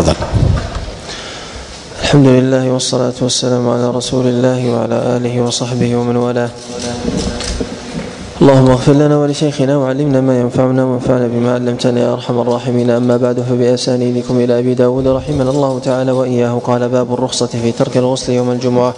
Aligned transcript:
تفضل. 0.00 0.16
الحمد 2.02 2.26
لله 2.26 2.72
والصلاة 2.72 3.12
والسلام 3.22 3.68
على 3.68 3.90
رسول 3.90 4.26
الله 4.26 4.60
وعلى 4.72 4.96
آله 5.16 5.40
وصحبه 5.40 5.96
ومن 5.96 6.16
والاه. 6.16 6.50
اللهم 8.40 8.70
اغفر 8.70 8.92
لنا 8.92 9.16
ولشيخنا 9.18 9.76
وعلمنا 9.76 10.20
ما 10.20 10.40
ينفعنا 10.40 10.84
وانفعنا 10.84 11.26
بما 11.26 11.54
علمتنا 11.54 12.00
يا 12.00 12.12
أرحم 12.12 12.40
الراحمين. 12.40 12.90
أما 12.90 13.16
بعد 13.16 13.40
فبأسانيدكم 13.40 14.40
إلى 14.40 14.58
أبي 14.58 14.74
داود 14.74 15.06
رحمنا 15.06 15.50
الله 15.50 15.78
تعالى 15.78 16.12
وإياه. 16.12 16.60
قال 16.64 16.88
باب 16.88 17.14
الرخصة 17.14 17.46
في 17.46 17.72
ترك 17.72 17.96
الغسل 17.96 18.32
يوم 18.32 18.50
الجمعة. 18.50 18.94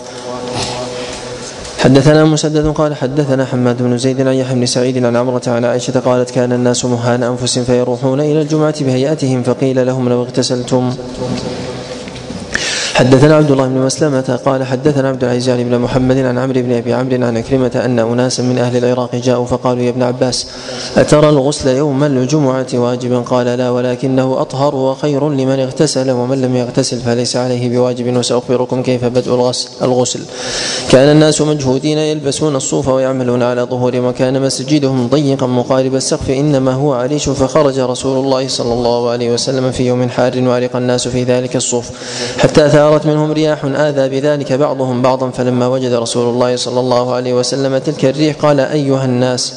حدثنا 1.83 2.25
مسدد 2.25 2.67
قال 2.67 2.95
حدثنا 2.95 3.45
حماد 3.45 3.82
بن 3.82 3.99
زيد 3.99 4.21
عن 4.21 4.35
يحيى 4.35 4.55
بن 4.55 4.67
سعيد 4.67 5.05
عن 5.05 5.17
عمرة 5.17 5.43
عن 5.46 5.64
عائشة 5.64 6.01
قالت 6.01 6.31
كان 6.31 6.53
الناس 6.53 6.85
مهان 6.85 7.23
أنفس 7.23 7.59
فيروحون 7.59 8.21
إلى 8.21 8.43
الجمعة 8.43 8.85
بهيئتهم 8.85 9.43
فقيل 9.43 9.87
لهم 9.87 10.09
لو 10.09 10.23
اغتسلتم. 10.23 10.95
حدثنا 12.95 13.37
عبد 13.37 13.51
الله 13.51 13.67
بن 13.67 13.79
مسلمة 13.79 14.41
قال 14.46 14.64
حدثنا 14.64 15.09
عبد 15.09 15.25
العزيز 15.25 15.50
بن 15.50 15.79
محمد 15.79 16.19
عن 16.19 16.39
عمرو 16.39 16.63
بن 16.63 16.73
أبي 16.73 16.93
عمرو 16.93 17.27
عن 17.27 17.37
عكرمة 17.37 17.83
أن 17.85 17.99
أناسا 17.99 18.43
من 18.43 18.59
أهل 18.59 18.85
العراق 18.85 19.17
جاءوا 19.17 19.46
فقالوا 19.46 19.83
يا 19.83 19.91
ابن 19.91 20.03
عباس 20.03 20.46
أترى 20.97 21.29
الغسل 21.29 21.77
يوم 21.77 22.05
الجمعة 22.05 22.67
واجبا؟ 22.75 23.21
قال 23.21 23.47
لا 23.47 23.71
ولكنه 23.71 24.41
أطهر 24.41 24.75
وخير 24.75 25.29
لمن 25.29 25.61
اغتسل 25.61 26.11
ومن 26.11 26.43
لم 26.43 26.57
يغتسل 26.57 27.00
فليس 27.00 27.36
عليه 27.36 27.69
بواجب 27.69 28.17
وسأخبركم 28.17 28.83
كيف 28.83 29.05
بدء 29.05 29.35
الغسل 29.35 29.69
الغسل. 29.83 30.21
كان 30.91 31.09
الناس 31.09 31.41
مجهودين 31.41 31.99
يلبسون 31.99 32.56
الصوف 32.56 32.89
ويعملون 32.89 33.42
على 33.42 33.62
ظهور 33.62 33.97
وكان 33.97 34.42
مسجدهم 34.42 35.06
ضيقا 35.06 35.47
مقارب 35.47 35.95
السقف 35.95 36.31
إنما 36.31 36.72
هو 36.72 36.92
عريش 36.92 37.28
فخرج 37.28 37.78
رسول 37.78 38.25
الله 38.25 38.48
صلى 38.48 38.72
الله 38.72 39.11
عليه 39.11 39.33
وسلم 39.33 39.70
في 39.70 39.86
يوم 39.86 40.09
حار 40.09 40.33
وعرق 40.42 40.77
الناس 40.77 41.09
في 41.09 41.25
ذلك 41.25 41.56
الصوف 41.56 41.91
حتى 42.39 42.81
ثارت 42.83 43.06
منهم 43.06 43.33
رياح 43.33 43.64
آذى 43.64 44.09
بذلك 44.09 44.52
بعضهم 44.52 45.02
بعضا 45.02 45.30
فلما 45.30 45.66
وجد 45.66 45.92
رسول 45.92 46.28
الله 46.34 46.56
صلى 46.56 46.80
الله 46.80 47.14
عليه 47.14 47.34
وسلم 47.34 47.78
تلك 47.78 48.05
الريح 48.05 48.36
قال 48.36 48.61
أيها 48.61 49.05
الناس 49.05 49.55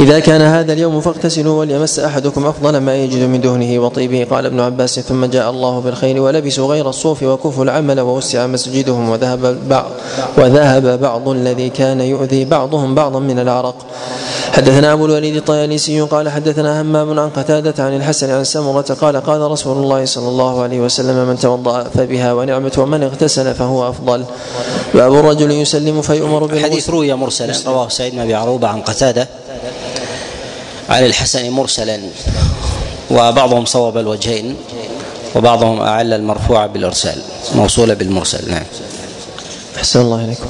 إذا 0.00 0.18
كان 0.18 0.42
هذا 0.42 0.72
اليوم 0.72 1.00
فاغتسلوا 1.00 1.60
وليمس 1.60 1.98
أحدكم 1.98 2.46
أفضل 2.46 2.76
ما 2.76 2.96
يجد 2.96 3.22
من 3.22 3.40
دهنه 3.40 3.78
وطيبه. 3.78 4.26
قال 4.30 4.46
ابن 4.46 4.60
عباس 4.60 5.00
ثم 5.00 5.24
جاء 5.24 5.50
الله 5.50 5.80
بالخير 5.80 6.22
ولبسوا 6.22 6.66
غير 6.68 6.88
الصوف 6.88 7.22
وكفوا 7.22 7.64
العمل 7.64 8.00
ووسع 8.00 8.46
مسجدهم 8.46 9.08
وذهب 9.08 9.68
بعض 9.68 9.90
وذهب 10.38 11.00
بعض 11.00 11.28
الذي 11.28 11.68
كان 11.68 12.00
يؤذي 12.00 12.44
بعضهم 12.44 12.94
بعضا 12.94 13.18
من 13.18 13.38
العرق. 13.38 13.74
حدثنا 14.52 14.92
أبو 14.92 15.06
الوليد 15.06 15.36
الطيالسي 15.36 16.00
قال 16.00 16.28
حدثنا 16.28 16.80
همام 16.80 17.18
عن 17.18 17.28
قتادة 17.28 17.84
عن 17.84 17.96
الحسن 17.96 18.30
عن 18.30 18.44
سمرة 18.44 18.96
قال 19.00 19.16
قال 19.16 19.40
رسول 19.40 19.76
الله 19.76 20.04
صلى 20.04 20.28
الله 20.28 20.62
عليه 20.62 20.80
وسلم 20.80 21.28
من 21.28 21.38
توضأ 21.38 21.82
فبها 21.82 22.32
ونعمة 22.32 22.72
ومن 22.78 23.02
اغتسل 23.02 23.54
فهو 23.54 23.88
أفضل. 23.88 24.24
باب 24.94 25.14
الرجل 25.14 25.50
يسلم 25.50 26.02
فيؤمر 26.02 26.38
بالغسل 26.38 26.58
الحديث 26.58 26.90
روي 26.90 27.14
مرسلا 27.14 27.54
رواه 27.66 27.88
سعيد 27.88 28.12
بن 28.12 28.20
أبي 28.20 28.34
عروبة 28.34 28.68
عن 28.68 28.80
قتادة. 28.80 29.28
عن 30.88 31.04
الحسن 31.04 31.50
مرسلا 31.50 32.00
وبعضهم 33.10 33.64
صوب 33.64 33.98
الوجهين 33.98 34.56
وبعضهم 35.34 35.80
أعل 35.80 36.12
المرفوع 36.12 36.66
بالإرسال 36.66 37.22
موصولة 37.54 37.94
بالمرسل. 37.94 38.50
نعم. 38.50 38.64
أحسن 39.76 40.00
الله 40.00 40.24
إليكم. 40.24 40.46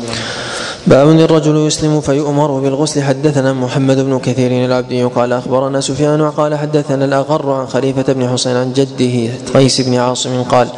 باب 0.89 1.09
الرجل 1.09 1.57
يسلم 1.67 2.01
فيؤمر 2.01 2.61
بالغسل. 2.61 3.03
حدثنا 3.03 3.53
محمد 3.53 4.01
بن 4.01 4.19
كثير 4.19 4.65
العبدي 4.65 5.05
قال 5.05 5.33
أخبرنا 5.33 5.81
سفيان 5.81 6.21
وقال 6.21 6.55
حدثنا 6.55 7.05
الأغر 7.05 7.51
عن 7.51 7.67
خليفة 7.67 8.13
بن 8.13 8.29
حسين 8.29 8.57
عن 8.57 8.73
جده 8.73 9.31
قيس 9.55 9.81
بن 9.81 9.95
عاصم 9.95 10.43
قال 10.43 10.69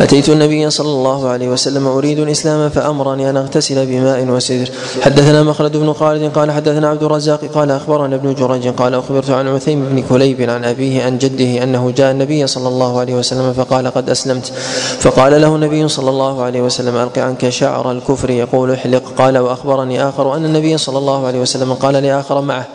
أتيت 0.00 0.28
النبي 0.28 0.70
صلى 0.70 0.88
الله 0.88 1.28
عليه 1.28 1.48
وسلم 1.48 1.86
أريد 1.86 2.18
الإسلام 2.18 2.68
فأمرني 2.68 3.30
أن 3.30 3.36
أغتسل 3.36 3.86
بماء 3.86 4.28
وسدر. 4.28 4.68
حدثنا 5.02 5.42
مخلد 5.42 5.76
بن 5.76 5.92
خالد 5.92 6.32
قال 6.34 6.52
حدثنا 6.52 6.88
عبد 6.88 7.02
الرزاق 7.02 7.40
قال 7.54 7.70
أخبرنا 7.70 8.14
ابن 8.16 8.34
جريج 8.34 8.68
قال 8.68 8.94
أخبرت 8.94 9.30
عن 9.30 9.48
عثيم 9.48 9.84
بن 9.84 10.02
كليب 10.08 10.50
عن 10.50 10.64
أبيه 10.64 11.04
عن 11.04 11.18
جده 11.18 11.62
أنه 11.62 11.92
جاء 11.96 12.10
النبي 12.10 12.46
صلى 12.46 12.68
الله 12.68 13.00
عليه 13.00 13.14
وسلم 13.14 13.52
فقال 13.52 13.88
قد 13.88 14.10
أسلمت. 14.10 14.52
فقال 15.00 15.40
له 15.40 15.54
النبي 15.54 15.88
صلى 15.88 16.10
الله 16.10 16.42
عليه 16.42 16.62
وسلم 16.62 16.96
ألق 16.96 17.18
عنك 17.18 17.48
شعر 17.48 17.90
الكفر 17.90 18.30
يقول 18.30 18.72
احلق. 18.72 19.02
قال 19.18 19.45
وأخبرني 19.46 20.08
آخر 20.08 20.36
أن 20.36 20.44
النبي 20.44 20.78
صلى 20.78 20.98
الله 20.98 21.26
عليه 21.26 21.40
وسلم 21.40 21.74
قال 21.74 21.94
لآخر 21.94 22.40
معه 22.40 22.66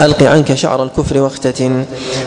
ألق 0.00 0.22
عنك 0.22 0.54
شعر 0.54 0.82
الكفر 0.82 1.18
واختتن. 1.18 1.84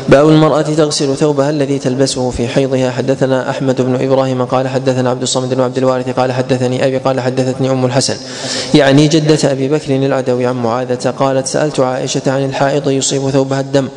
باب 0.10 0.30
المرأة 0.30 0.62
تغسل 0.62 1.16
ثوبها 1.16 1.50
الذي 1.50 1.80
تلبسه 1.80 2.30
في 2.30 2.48
حيضها. 2.48 2.92
حدثنا 2.92 3.50
أحمد 3.50 3.82
بن 3.82 3.96
إبراهيم 3.96 4.46
قال 4.46 4.68
حدثنا 4.68 5.10
عبد 5.10 5.22
الصمد 5.22 5.54
بن 5.54 5.62
عبد 5.62 5.78
الوارث 5.78 6.10
قال 6.10 6.32
حدثني 6.32 6.86
أبي 6.86 6.98
قال 6.98 7.20
حدثتني 7.20 7.72
أم 7.72 7.86
الحسن. 7.86 8.16
يعني 8.74 9.08
جدة 9.08 9.52
أبي 9.52 9.68
بكر 9.68 9.96
العدوي 9.96 10.46
عن 10.46 10.56
معاذة 10.56 11.10
قالت 11.20 11.48
سألت 11.48 11.80
عائشة 11.80 12.22
عن 12.28 12.46
الحائض 12.46 12.90
يصيب 12.90 13.30
ثوبها 13.30 13.60
الدم. 13.60 13.88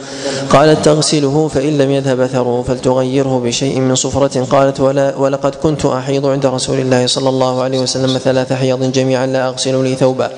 قالت 0.51 0.85
تغسله 0.85 1.49
فإن 1.49 1.79
لم 1.79 1.91
يذهب 1.91 2.21
اثره 2.21 2.65
فلتغيره 2.69 3.43
بشيء 3.45 3.81
من 3.81 3.95
صفرة. 3.95 4.45
قالت 4.45 4.81
ولا 4.81 5.17
ولقد 5.17 5.55
كنت 5.55 5.87
أحيض 5.87 6.27
عند 6.27 6.47
رسول 6.47 6.79
الله 6.79 7.07
صلى 7.07 7.29
الله 7.29 7.63
عليه 7.63 7.79
وسلم 7.79 8.19
ثلاث 8.19 8.53
حيض 8.53 8.93
جميعا 8.93 9.27
لا 9.27 9.49
أغسل 9.49 9.85
لي 9.85 9.95
ثوبا. 9.95 10.31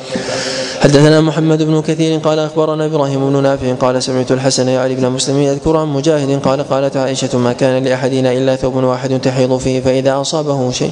حدثنا 0.81 1.20
محمد 1.20 1.62
بن 1.62 1.82
كثير 1.82 2.19
قال 2.19 2.38
أخبرنا 2.38 2.87
إبراهيم 2.87 3.31
بن 3.31 3.42
نافع 3.42 3.75
قال 3.75 4.03
سمعت 4.03 4.32
الحسن 4.32 4.69
يعلي 4.69 4.94
بن 4.94 5.09
مسلم 5.10 5.37
يذكر 5.42 5.76
عن 5.76 5.87
مجاهد 5.87 6.41
قال 6.42 6.69
قالت 6.69 6.97
عائشة 6.97 7.38
ما 7.38 7.53
كان 7.53 7.84
لأحدنا 7.84 8.32
إلا 8.32 8.56
ثوب 8.56 8.75
واحد 8.75 9.20
تحيض 9.20 9.56
فيه 9.56 9.81
فإذا 9.81 10.20
أصابه 10.20 10.70
شيء 10.70 10.91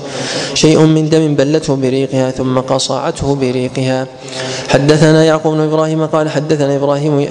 شيء 0.54 0.78
من 0.78 1.08
دم 1.08 1.34
بلته 1.34 1.76
بريقها 1.76 2.30
ثم 2.30 2.58
قصعته 2.58 3.34
بريقها. 3.34 4.06
حدثنا 4.68 5.24
يعقوب 5.24 5.54
بن 5.54 5.60
إبراهيم 5.60 6.06
قال 6.06 6.30
حدثنا 6.30 6.76
إبراهيم 6.76 7.28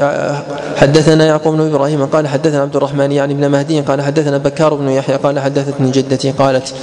حدثنا 0.77 1.25
يعقوب 1.25 1.53
بن 1.53 1.61
إبراهيم 1.61 2.05
قال 2.05 2.27
حدثنا 2.27 2.61
عبد 2.61 2.75
الرحمن 2.75 3.11
يعني 3.11 3.33
بن 3.33 3.47
مهدي 3.47 3.81
قال 3.81 4.01
حدثنا 4.01 4.37
بكار 4.37 4.73
بن 4.73 4.89
يحيى 4.89 5.15
قال 5.15 5.39
حدثتني 5.39 5.91
جدتي 5.91 6.31
قالت 6.31 6.73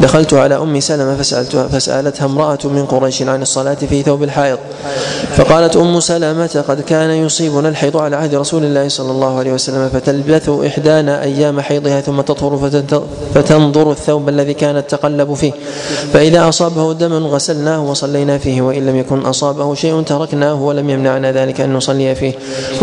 دخلت 0.00 0.34
على 0.34 0.56
أم 0.56 0.80
سلمة 0.80 1.16
فسالتها 1.16 1.68
فسألتها 1.68 2.24
امرأة 2.24 2.58
من 2.64 2.86
قريش 2.86 3.22
عن 3.22 3.42
الصلاة 3.42 3.74
في 3.74 4.02
ثوب 4.02 4.22
الحائض. 4.22 4.58
فقالت 5.36 5.76
أم 5.76 6.00
سلمه 6.00 6.64
قد 6.68 6.80
كان 6.80 7.10
يصيبنا 7.10 7.68
الحيض 7.68 7.96
على 7.96 8.16
عهد 8.16 8.34
رسول 8.34 8.64
الله 8.64 8.88
صلى 8.88 9.10
الله 9.10 9.38
عليه 9.38 9.52
وسلم 9.52 9.88
فتلبث 9.88 10.48
إحدانا 10.48 11.22
أيام 11.22 11.60
حيضها 11.60 12.00
ثم 12.00 12.20
تطهر 12.20 12.70
فتنظر 13.34 13.90
الثوب 13.90 14.28
الذي 14.28 14.54
كانت 14.54 14.90
تقلب 14.90 15.34
فيه. 15.34 15.52
فإذا 16.12 16.48
أصابه 16.48 16.92
دم 16.92 17.26
غسلناه 17.26 17.90
وصلينا 17.90 18.38
فيه 18.38 18.62
وإن 18.62 18.86
لم 18.86 18.96
يكن 18.96 19.20
أصابه 19.20 19.74
شيء 19.74 20.02
تركناه 20.02 20.62
ولم 20.62 20.90
يمنعنا 20.90 21.32
ذلك 21.32 21.60
أن 21.60 21.74
نصلي 21.74 22.14
فيه. 22.14 22.32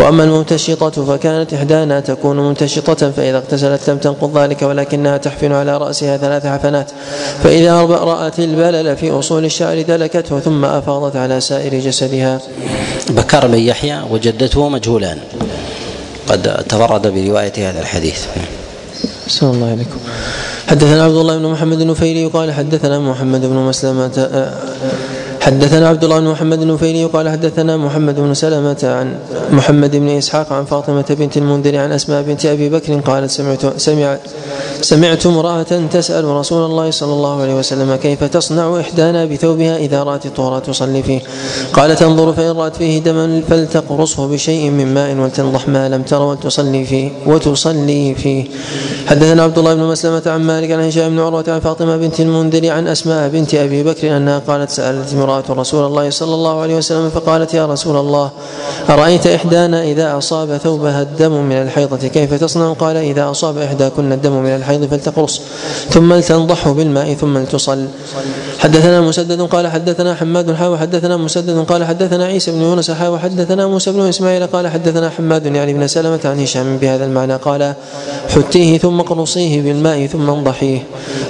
وأما 0.00 0.24
الممتشطه 0.24 1.04
فكانت 1.04 1.54
إحدانا 1.54 2.00
تكون 2.00 2.36
ممتشطه 2.36 3.10
فإذا 3.10 3.36
اغتسلت 3.36 3.90
لم 3.90 3.98
تنقض 3.98 4.38
ذلك 4.38 4.62
ولكنها 4.62 5.16
تحفن 5.16 5.52
على 5.52 5.76
رأسها 5.76 6.16
ثلاث 6.16 6.46
حفنات. 6.46 6.90
فإذا 7.42 7.82
رأت 7.82 8.38
البلل 8.38 8.96
في 8.96 9.10
أصول 9.10 9.44
الشعر 9.44 9.82
دلكته 9.82 10.40
ثم 10.40 10.64
أفاضت 10.64 11.16
على 11.16 11.40
سائر 11.40 11.72
جسدها 12.16 12.40
بكر 13.10 13.46
بن 13.46 13.58
يحيى 13.58 14.02
وجدته 14.10 14.68
مجهولان 14.68 15.18
قد 16.28 16.64
تفرد 16.68 17.06
برواية 17.06 17.70
هذا 17.70 17.80
الحديث. 17.80 18.20
صلى 19.28 19.50
الله 19.50 19.70
عليكم. 19.70 19.98
حدثنا 20.68 21.04
عبد 21.04 21.14
الله 21.14 21.38
بن 21.38 21.46
محمد 21.46 21.80
النفيلي 21.80 22.26
قال 22.26 22.52
حدثنا 22.52 22.98
محمد 22.98 23.40
بن 23.40 23.56
مسلمة 23.56 24.50
حدثنا 25.40 25.88
عبد 25.88 26.04
الله 26.04 26.20
بن 26.20 26.26
محمد 26.26 26.62
النفيلي 26.62 27.04
قال 27.04 27.28
حدثنا 27.28 27.76
محمد 27.76 28.16
بن 28.16 28.34
سلمة 28.34 28.82
عن 28.82 29.14
محمد 29.50 29.96
بن 29.96 30.08
إسحاق 30.08 30.52
عن 30.52 30.64
فاطمة 30.64 31.04
بنت 31.10 31.36
المنذر 31.36 31.76
عن 31.76 31.92
أسماء 31.92 32.22
بنت 32.22 32.46
أبي 32.46 32.68
بكر 32.68 33.00
قالت 33.00 33.30
سمعت 33.30 33.62
سمع 33.76 34.18
سمعت 34.80 35.26
امرأة 35.26 35.62
تسأل 35.92 36.24
رسول 36.24 36.64
الله 36.64 36.90
صلى 36.90 37.12
الله 37.12 37.42
عليه 37.42 37.54
وسلم 37.54 37.96
كيف 37.96 38.24
تصنع 38.24 38.80
إحدانا 38.80 39.24
بثوبها 39.24 39.76
إذا 39.76 40.02
رأت 40.02 40.26
الطهر 40.26 40.58
تصلي 40.60 41.02
فيه؟ 41.02 41.20
قال 41.72 41.96
تنظر 41.96 42.32
فإن 42.32 42.50
رأت 42.50 42.76
فيه 42.76 42.98
دما 42.98 43.42
فلتقرصه 43.48 44.26
بشيء 44.28 44.70
من 44.70 44.94
ماء 44.94 45.16
ولتنضح 45.16 45.68
ما 45.68 45.88
لم 45.88 46.02
تر 46.02 46.22
وتصلي 46.22 46.84
فيه 46.84 47.10
وتصلي 47.26 48.14
فيه. 48.14 48.44
حدثنا 49.06 49.42
عبد 49.42 49.58
الله 49.58 49.74
بن 49.74 49.82
مسلمة 49.82 50.22
عن 50.26 50.40
مالك 50.40 50.70
عن 50.70 50.80
هشام 50.80 51.08
بن 51.08 51.18
عروة 51.18 51.44
عن 51.48 51.60
فاطمة 51.60 51.96
بنت 51.96 52.20
المنذر 52.20 52.70
عن 52.70 52.88
أسماء 52.88 53.28
بنت 53.28 53.54
أبي 53.54 53.82
بكر 53.82 54.16
أنها 54.16 54.38
قالت 54.38 54.70
سألت 54.70 55.12
امرأة 55.14 55.44
رسول 55.50 55.86
الله 55.86 56.10
صلى 56.10 56.34
الله 56.34 56.60
عليه 56.60 56.76
وسلم 56.76 57.10
فقالت 57.10 57.54
يا 57.54 57.66
رسول 57.66 57.96
الله 57.96 58.30
أرأيت 58.90 59.26
إحدانا 59.26 59.84
إذا 59.84 60.18
أصاب 60.18 60.56
ثوبها 60.56 61.02
الدم 61.02 61.32
من 61.32 61.56
الحيضة 61.56 62.08
كيف 62.08 62.34
تصنع؟ 62.34 62.72
قال 62.72 62.96
إذا 62.96 63.30
أصاب 63.30 63.58
إحداكن 63.58 64.12
الدم 64.12 64.32
من 64.32 64.50
الحيضة 64.50 64.65
الحيض 64.66 64.90
فلتقرص 64.90 65.40
ثم 65.90 66.12
لتنضحه 66.12 66.72
بالماء 66.72 67.14
ثم 67.14 67.38
لتصل. 67.38 67.86
حدثنا 68.58 69.00
مسدد 69.00 69.40
قال 69.40 69.68
حدثنا 69.68 70.14
حماد 70.14 70.54
حا 70.54 70.66
وحدثنا 70.66 71.16
مسدد 71.16 71.64
قال 71.64 71.84
حدثنا 71.84 72.24
عيسى 72.24 72.50
بن 72.50 72.62
يونس 72.62 72.90
حا 72.90 73.08
وحدثنا 73.08 73.66
موسى 73.66 73.92
بن 73.92 74.00
إسماعيل 74.00 74.46
قال 74.46 74.68
حدثنا 74.68 75.10
حماد 75.10 75.46
يعني 75.46 75.74
بن 75.74 75.86
سلمة 75.86 76.20
عن 76.24 76.40
هشام 76.40 76.76
بهذا 76.76 77.04
المعنى 77.04 77.36
قال 77.36 77.74
حتيه 78.34 78.78
ثم 78.78 79.00
قرصيه 79.00 79.62
بالماء 79.62 80.06
ثم 80.06 80.30
انضحيه. 80.30 80.78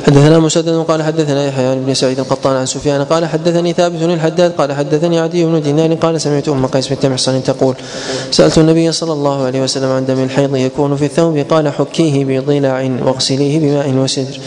حدثنا 0.06 0.38
مسدد 0.38 0.84
قال 0.88 1.02
حدثنا 1.02 1.46
يحيى 1.46 1.76
بن 1.76 1.94
سعيد 1.94 2.18
القطان 2.18 2.56
عن 2.56 2.66
سفيان 2.66 3.04
قال 3.04 3.26
حدثني 3.26 3.72
ثابت 3.72 4.02
الحداد 4.02 4.52
قال 4.52 4.72
حدثني 4.72 5.18
عدي 5.18 5.44
بن 5.44 5.62
دينار 5.62 5.94
قال 5.94 6.20
سمعت 6.20 6.48
أم 6.48 6.66
قيس 6.66 6.88
بنت 6.88 7.06
محصن 7.06 7.42
تقول 7.42 7.74
سألت 8.30 8.58
النبي 8.58 8.92
صلى 8.92 9.12
الله 9.12 9.44
عليه 9.44 9.62
وسلم 9.62 9.90
عن 9.90 10.06
دم 10.06 10.24
الحيض 10.24 10.56
يكون 10.56 10.96
في 10.96 11.04
الثوب 11.04 11.38
قال 11.38 11.68
حكيه 11.68 12.24
بضلع 12.24 12.90
واغسليه 13.02 13.58
بماء 13.58 13.94
وسدر. 13.94 14.38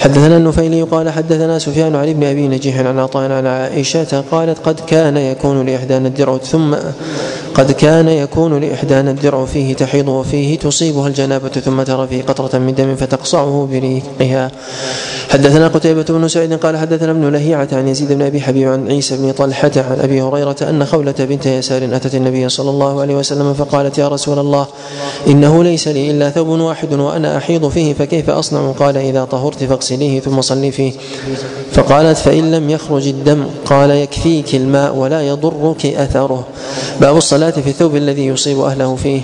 حدثنا 0.00 0.36
النفيلي 0.36 0.82
قال 0.82 1.10
حدثنا 1.10 1.58
سفيان 1.58 1.96
عن 2.04 2.10
ابن 2.10 2.24
أبي 2.24 2.48
نجيح 2.48 2.78
عن 2.78 2.98
عطاء 2.98 3.32
عن 3.32 3.46
عائشة 3.46 4.24
قالت 4.30 4.58
قد 4.58 4.80
كان 4.80 5.16
يكون 5.16 5.66
لاحدانا 5.66 6.08
الدرع 6.08 6.38
ثم 6.38 6.74
قد 7.54 7.72
كان 7.72 8.08
يكون 8.08 8.60
لإحدانا 8.60 9.10
الدرع 9.10 9.44
فيه 9.44 9.74
تحيض 9.74 10.08
وفيه 10.08 10.58
تصيبها 10.58 11.08
الجنابة 11.08 11.48
ثم 11.48 11.82
ترى 11.82 12.06
فيه 12.06 12.22
قطرة 12.22 12.58
من 12.58 12.74
دم 12.74 12.96
فتقصعه 12.96 13.68
بريقها. 13.72 14.50
حدثنا 15.30 15.68
قتيبة 15.68 16.02
بن 16.02 16.28
سعيد 16.28 16.54
قال 16.54 16.76
حدثنا 16.76 17.10
ابن 17.10 17.28
لهيعة 17.32 17.68
عن 17.72 17.88
يزيد 17.88 18.12
بن 18.12 18.22
أبي 18.22 18.40
حبيب 18.40 18.68
عن 18.68 18.88
عيسى 18.88 19.16
بن 19.16 19.32
طلحة 19.32 19.70
عن 19.76 19.98
أبي 20.00 20.22
هريرة 20.22 20.56
أن 20.62 20.84
خولة 20.84 21.14
بنت 21.18 21.46
يسار 21.46 21.84
أتت 21.92 22.14
النبي 22.14 22.48
صلى 22.48 22.70
الله 22.70 23.00
عليه 23.00 23.16
وسلم 23.16 23.54
فقالت 23.54 23.98
يا 23.98 24.08
رسول 24.08 24.38
الله 24.38 24.66
إنه 25.26 25.64
ليس 25.64 25.88
لي 25.88 26.10
إلا 26.10 26.30
ثوب 26.30 26.48
واحد 26.48 26.92
وأنا 26.92 27.36
أحيض 27.36 27.68
فيه 27.68 27.94
فكيف 27.94 28.30
أصنع؟ 28.30 28.72
قال 28.72 28.96
إذا 28.96 29.24
طهرت 29.24 29.64
فاغسليه 29.64 30.20
ثم 30.20 30.40
صلي 30.40 30.70
فيه. 30.70 30.92
فقالت 31.94 32.18
فإن 32.18 32.50
لم 32.50 32.70
يخرج 32.70 33.08
الدم 33.08 33.46
قال 33.66 33.90
يكفيك 33.90 34.54
الماء 34.54 34.94
ولا 34.96 35.22
يضرك 35.22 35.86
أثره. 35.86 36.46
باب 37.00 37.16
الصلاة 37.16 37.50
في 37.50 37.70
الثوب 37.70 37.96
الذي 37.96 38.26
يصيب 38.26 38.60
أهله 38.60 38.96
فيه. 38.96 39.20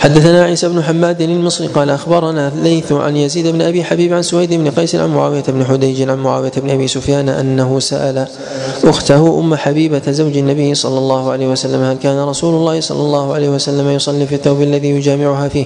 حدثنا 0.00 0.44
عيسى 0.44 0.68
بن 0.68 0.82
حماد 0.82 1.20
المصري 1.20 1.66
قال 1.66 1.90
أخبرنا 1.90 2.52
ليث 2.62 2.92
عن 2.92 3.16
يزيد 3.16 3.46
بن 3.46 3.62
أبي 3.62 3.84
حبيب 3.84 4.14
عن 4.14 4.22
سويد 4.22 4.54
بن 4.54 4.70
قيس 4.70 4.94
عن 4.94 5.14
معاوية 5.14 5.42
بن 5.48 5.64
حديج 5.64 6.08
عن 6.08 6.18
معاوية 6.18 6.52
بن 6.56 6.70
أبي 6.70 6.88
سفيان 6.88 7.28
أنه 7.28 7.80
سأل 7.80 8.26
أخته 8.84 9.38
أم 9.40 9.54
حبيبة 9.54 10.02
زوج 10.08 10.36
النبي 10.36 10.74
صلى 10.74 10.98
الله 10.98 11.30
عليه 11.30 11.48
وسلم 11.48 11.82
هل 11.82 11.96
كان 11.96 12.18
رسول 12.18 12.54
الله 12.54 12.80
صلى 12.80 13.00
الله 13.00 13.34
عليه 13.34 13.48
وسلم 13.48 13.88
يصلي 13.90 14.26
في 14.26 14.34
الثوب 14.34 14.62
الذي 14.62 14.88
يجامعها 14.88 15.48
فيه. 15.48 15.64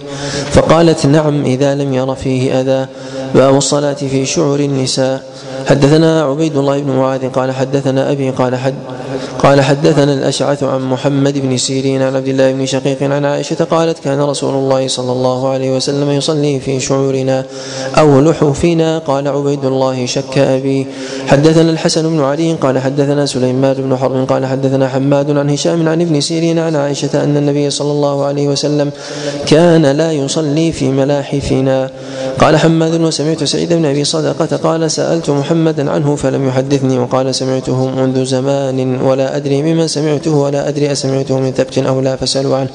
فقالت 0.50 1.06
نعم 1.06 1.44
إذا 1.44 1.74
لم 1.74 1.94
ير 1.94 2.14
فيه 2.14 2.60
أذى. 2.60 2.86
باب 3.34 3.56
الصلاة 3.56 3.92
في 3.94 4.26
شعر 4.26 4.60
النساء. 4.60 5.22
حدثنا 5.66 6.22
عبيد 6.22 6.56
الله 6.56 6.78
بن 6.80 6.90
معاذ 6.90 7.28
قال 7.30 7.52
حدثنا 7.52 8.12
أبي 8.12 8.30
قال 8.30 8.56
حد 8.56 8.74
قال 9.38 9.60
حدثنا 9.60 10.12
الأشعث 10.14 10.62
عن 10.62 10.80
محمد 10.80 11.38
بن 11.38 11.56
سيرين 11.56 12.02
عن 12.02 12.16
عبد 12.16 12.28
الله 12.28 12.52
بن 12.52 12.66
شقيق 12.66 13.02
عن 13.02 13.24
عائشة 13.24 13.64
قالت 13.64 13.98
كان 13.98 14.20
رسول 14.20 14.54
الله 14.54 14.88
صلى 14.88 15.12
الله 15.12 15.48
عليه 15.48 15.76
وسلم 15.76 16.10
يصلي 16.10 16.60
في 16.60 16.80
شعورنا 16.80 17.44
أو 17.98 18.20
لحوفنا. 18.20 18.98
قال 18.98 19.28
عبيد 19.28 19.64
الله 19.64 20.06
شك 20.06 20.38
أبي. 20.38 20.86
حدثنا 21.26 21.70
الحسن 21.70 22.08
بن 22.08 22.20
علي 22.20 22.52
قال 22.52 22.78
حدثنا 22.78 23.26
سليمان 23.26 23.74
بن 23.78 23.96
حرب 23.96 24.28
قال 24.28 24.46
حدثنا 24.46 24.88
حماد 24.88 25.30
عن 25.30 25.50
هشام 25.50 25.88
عن 25.88 26.00
ابن 26.00 26.20
سيرين 26.20 26.58
عن 26.58 26.76
عائشة 26.76 27.24
أن 27.24 27.36
النبي 27.36 27.70
صلى 27.70 27.92
الله 27.92 28.24
عليه 28.24 28.48
وسلم 28.48 28.90
كان 29.46 29.86
لا 29.86 30.12
يصلي 30.12 30.72
في 30.72 30.88
ملاحفنا. 30.88 31.90
قال 32.38 32.56
حماد 32.56 33.00
وسمعت 33.00 33.44
سعيد 33.44 33.72
بن 33.72 33.84
أبي 33.84 34.04
صدقة 34.04 34.56
قال 34.56 34.90
سألت 34.90 35.30
محمدا 35.30 35.90
عنه 35.90 36.16
فلم 36.16 36.48
يحدثني 36.48 36.98
وقال 36.98 37.34
سمعته 37.34 37.90
منذ 37.90 38.24
زمان 38.24 39.01
ولا 39.02 39.36
أدري 39.36 39.62
ممن 39.62 39.86
سمعته 39.86 40.34
ولا 40.34 40.68
أدري 40.68 40.92
أسمعته 40.92 41.38
من 41.38 41.52
ثبت 41.52 41.78
أو 41.78 42.00
لا 42.00 42.16
فسالوا 42.16 42.56
عنه. 42.56 42.68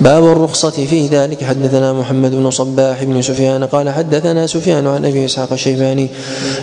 باب 0.00 0.24
الرخصة 0.24 0.70
في 0.70 1.06
ذلك. 1.06 1.44
حدثنا 1.44 1.92
محمد 1.92 2.30
بن 2.30 2.50
صباح 2.50 3.04
بن 3.04 3.22
سفيان 3.22 3.64
قال 3.64 3.90
حدثنا 3.90 4.46
سفيان 4.46 4.86
عن 4.86 5.04
أبي 5.04 5.24
إسحاق 5.24 5.52
الشيباني 5.52 6.08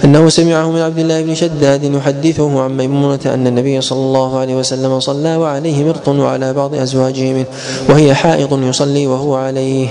أنه 0.04 0.30
سمعه 0.30 0.72
من 0.72 0.82
عبد 0.82 1.00
الله 1.00 1.22
بن 1.22 1.36
شداد 1.36 1.84
يحدثه 1.84 2.62
عن 2.62 2.78
ميمونة 2.78 3.20
أن 3.26 3.48
النبي 3.48 3.82
صلى 3.82 4.00
الله 4.00 4.40
عليه 4.40 4.56
وسلم 4.56 5.00
صلى 5.00 5.36
وعليه 5.36 5.84
مرط 5.84 6.08
وعلى 6.08 6.54
بعض 6.54 6.76
أزواجه 6.76 7.34
منه 7.34 7.46
وهي 7.90 8.14
حائض 8.14 8.64
يصلي 8.64 9.08
وهو 9.08 9.36
عليه. 9.36 9.88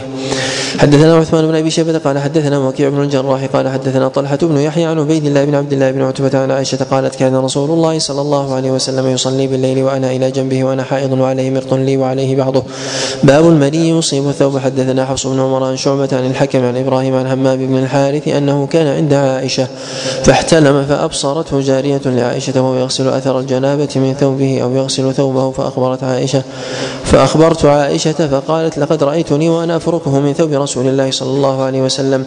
حدثنا 0.78 1.16
عثمان 1.16 1.46
بن 1.46 1.54
أبي 1.54 1.70
شيبة 1.70 1.98
قال 1.98 2.18
حدثنا 2.18 2.58
وكيع 2.58 2.88
بن 2.88 3.02
الجراح 3.02 3.44
قال 3.44 3.68
حدثنا 3.68 4.08
طلحة 4.08 4.38
بن 4.42 4.58
يحيى 4.58 4.84
عن 4.84 4.98
عبيد 4.98 5.26
الله 5.26 5.44
بن 5.44 5.54
عبد 5.54 5.72
الله 5.72 5.90
بن 5.90 6.02
عتبة 6.02 6.38
عن 6.38 6.50
عائشة 6.50 6.78
قالت 6.90 7.14
كان 7.14 7.36
رسول 7.36 7.70
الله 7.70 7.98
صلى 7.98 8.20
الله 8.20 8.54
عليه 8.54 8.70
وسلم 8.70 8.93
يصلي 9.02 9.46
بالليل 9.46 9.82
وأنا 9.82 10.10
إلى 10.10 10.30
جنبه 10.30 10.64
وأنا 10.64 10.82
حائض 10.82 11.12
وعليه 11.12 11.50
مرط 11.50 11.74
لي 11.74 11.96
وعليه 11.96 12.36
بعضه. 12.36 12.62
باب 13.22 13.48
المني 13.48 13.88
يصيب 13.88 14.28
الثوب. 14.28 14.58
حدثنا 14.58 15.06
حفص 15.06 15.26
بن 15.26 15.40
عمر 15.40 15.64
عن 15.64 15.76
شعبة 15.76 16.08
عن 16.12 16.26
الحكم 16.26 16.64
عن 16.64 16.76
إبراهيم 16.76 17.14
عن 17.14 17.26
همام 17.26 17.66
بن 17.66 17.78
الحارث 17.78 18.28
أنه 18.28 18.66
كان 18.66 18.86
عند 18.86 19.12
عائشة 19.12 19.68
فاحتلم 20.24 20.84
فأبصرته 20.84 21.60
جارية 21.60 22.00
لعائشة 22.06 22.62
وهو 22.62 22.74
يغسل 22.74 23.08
أثر 23.08 23.38
الجنابة 23.40 23.88
من 23.96 24.14
ثوبه 24.20 24.62
أو 24.62 24.74
يغسل 24.74 25.14
ثوبه 25.14 25.50
فأخبرت 25.50 26.04
عائشة 26.04 26.42
فأخبرت 27.04 27.64
عائشة 27.64 28.12
فقالت 28.12 28.78
لقد 28.78 29.02
رأيتني 29.02 29.48
وأنا 29.48 29.76
أفركه 29.76 30.20
من 30.20 30.32
ثوب 30.32 30.52
رسول 30.52 30.88
الله 30.88 31.10
صلى 31.10 31.30
الله 31.30 31.62
عليه 31.62 31.82
وسلم. 31.82 32.24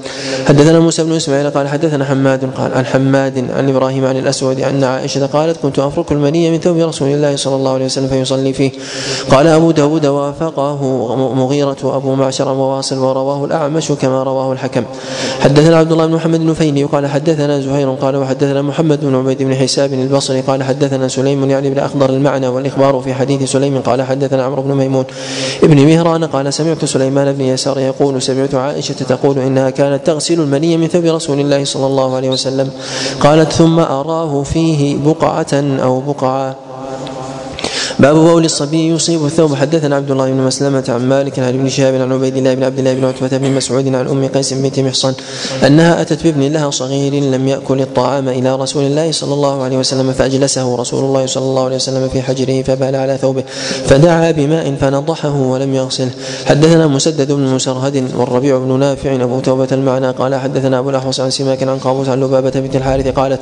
حدثنا 0.48 0.80
موسى 0.80 1.04
بن 1.04 1.14
إسماعيل 1.14 1.50
قال 1.50 1.68
حدثنا 1.68 2.06
حماد 2.06 2.50
قال 2.58 2.74
عن 2.74 2.86
حماد 2.86 3.46
عن 3.58 3.70
إبراهيم 3.70 4.06
عن 4.06 4.18
الأسود 4.18 4.60
أن 4.60 4.84
عائشة 4.84 5.26
قالت 5.26 5.58
كنت 5.64 5.80
أفرك 5.80 6.12
المني 6.12 6.52
من 6.52 6.57
ثوب 6.58 6.78
رسول 6.78 7.08
الله 7.08 7.36
صلى 7.36 7.56
الله 7.56 7.72
عليه 7.72 7.86
وسلم 7.86 8.08
فيصلي 8.08 8.54
فيه. 8.54 8.72
قال 9.32 9.48
أبو 9.48 9.72
داود 9.72 10.06
وافقه 10.06 10.80
مغيرة 11.34 11.78
وأبو 11.84 12.16
معشر 12.16 12.48
وواصل 12.50 12.98
ورواه 12.98 13.46
الأعمش 13.46 13.92
كما 13.92 14.24
رواه 14.24 14.54
الحكم. 14.54 14.84
حدثنا 15.42 15.78
عبد 15.78 15.92
الله 15.92 16.06
بن 16.06 16.14
محمد 16.14 16.40
بن 16.40 16.54
فيني 16.54 16.84
قال 16.84 17.08
حدثنا 17.08 17.60
زهير 17.60 17.94
قال 17.94 18.16
وحدثنا 18.16 18.62
محمد 18.62 19.06
بن 19.06 19.16
عبيد 19.16 19.44
بن 19.44 19.56
حساب 19.56 19.94
البصري 19.94 20.42
قال 20.42 20.64
حدثنا 20.64 21.08
سليم 21.08 21.50
يعني 21.50 21.70
بن 21.70 21.80
أخضر 21.80 22.10
المعنى 22.10 22.48
والإخبار 22.48 23.02
في 23.02 23.14
حديث 23.14 23.52
سليم 23.52 23.80
قال 23.80 24.02
حدثنا 24.02 24.44
عمرو 24.44 24.62
بن 24.62 24.74
ميمون. 24.74 25.06
ابن 25.64 25.86
مهران 25.86 26.24
قال 26.24 26.54
سمعت 26.54 26.86
سليمان 26.86 27.34
بن 27.34 27.42
يسار 27.42 27.80
يقول 27.80 28.22
سمعت 28.22 28.56
عائشة 28.56 28.94
تقول 28.94 29.40
إنها 29.40 29.70
كانت 29.70 30.08
تغسل 30.08 30.42
المني 30.42 30.78
من 30.78 30.88
ثوب 30.88 31.06
رسول 31.06 31.40
الله 31.40 31.64
صلى 31.64 31.86
الله 31.86 32.16
عليه 32.16 32.30
وسلم. 32.30 32.70
قالت 33.20 33.52
ثم 33.52 33.80
أراه 33.80 34.44
فيه 34.44 34.98
بقعة 35.06 35.54
أو 35.54 36.00
بقعة. 36.00 36.47
باب 38.00 38.16
بول 38.16 38.46
الصبي 38.46 38.88
يصيب 38.88 39.26
الثوب. 39.26 39.56
حدثنا 39.56 39.96
عبد 39.96 40.12
الله 40.12 40.32
بن 40.32 40.38
مسلمة 40.38 40.84
عن 40.90 41.10
مالك 41.10 41.40
عن 41.40 41.48
ابن 41.48 41.70
شهاب 41.70 41.96
عن 41.96 42.12
عبيد 42.12 42.38
الله 42.38 42.54
بن 42.54 42.64
عبد 42.64 42.80
الله 42.80 42.94
بن 42.94 43.06
عتبة 43.06 43.38
بن 43.38 43.52
مسعود 43.52 43.88
عن 43.88 44.08
أم 44.08 44.28
قيس 44.28 44.54
بنت 44.54 44.80
محصن 44.80 45.14
أنها 45.66 46.02
أتت 46.02 46.24
بابن 46.24 46.42
لها 46.42 46.70
صغير 46.70 47.14
لم 47.14 47.48
يأكل 47.48 47.82
الطعام 47.82 48.30
إلى 48.30 48.56
رسول 48.56 48.84
الله 48.84 49.12
صلى 49.12 49.34
الله 49.34 49.64
عليه 49.64 49.78
وسلم 49.78 50.14
فأجلسه 50.14 50.76
رسول 50.76 51.04
الله 51.04 51.26
صلى 51.26 51.44
الله 51.44 51.66
عليه 51.66 51.76
وسلم 51.76 52.10
في 52.10 52.22
حجره 52.22 52.62
فبال 52.62 52.96
على 52.96 53.18
ثوبه 53.18 53.44
فدعا 53.86 54.32
بماء 54.32 54.76
فنضحه 54.82 55.36
ولم 55.36 55.76
يغسله. 55.76 56.12
حدثنا 56.46 56.88
مسدد 56.88 57.32
بن 57.32 57.42
مسرهد 57.42 58.12
والربيع 58.18 58.58
بن 58.58 58.80
نافع 58.80 59.16
أبو 59.16 59.40
توبة 59.40 59.68
المعنى 59.72 60.12
قال 60.12 60.36
حدثنا 60.36 60.80
أبو 60.80 60.90
الأحوص 60.90 61.20
عن 61.20 61.30
سماك 61.30 61.64
عن 61.64 61.78
قابوس 61.78 62.10
عن 62.10 62.20
لبابة 62.20 62.50
بنت 62.50 62.76
الحارث 62.76 63.08
قالت 63.08 63.42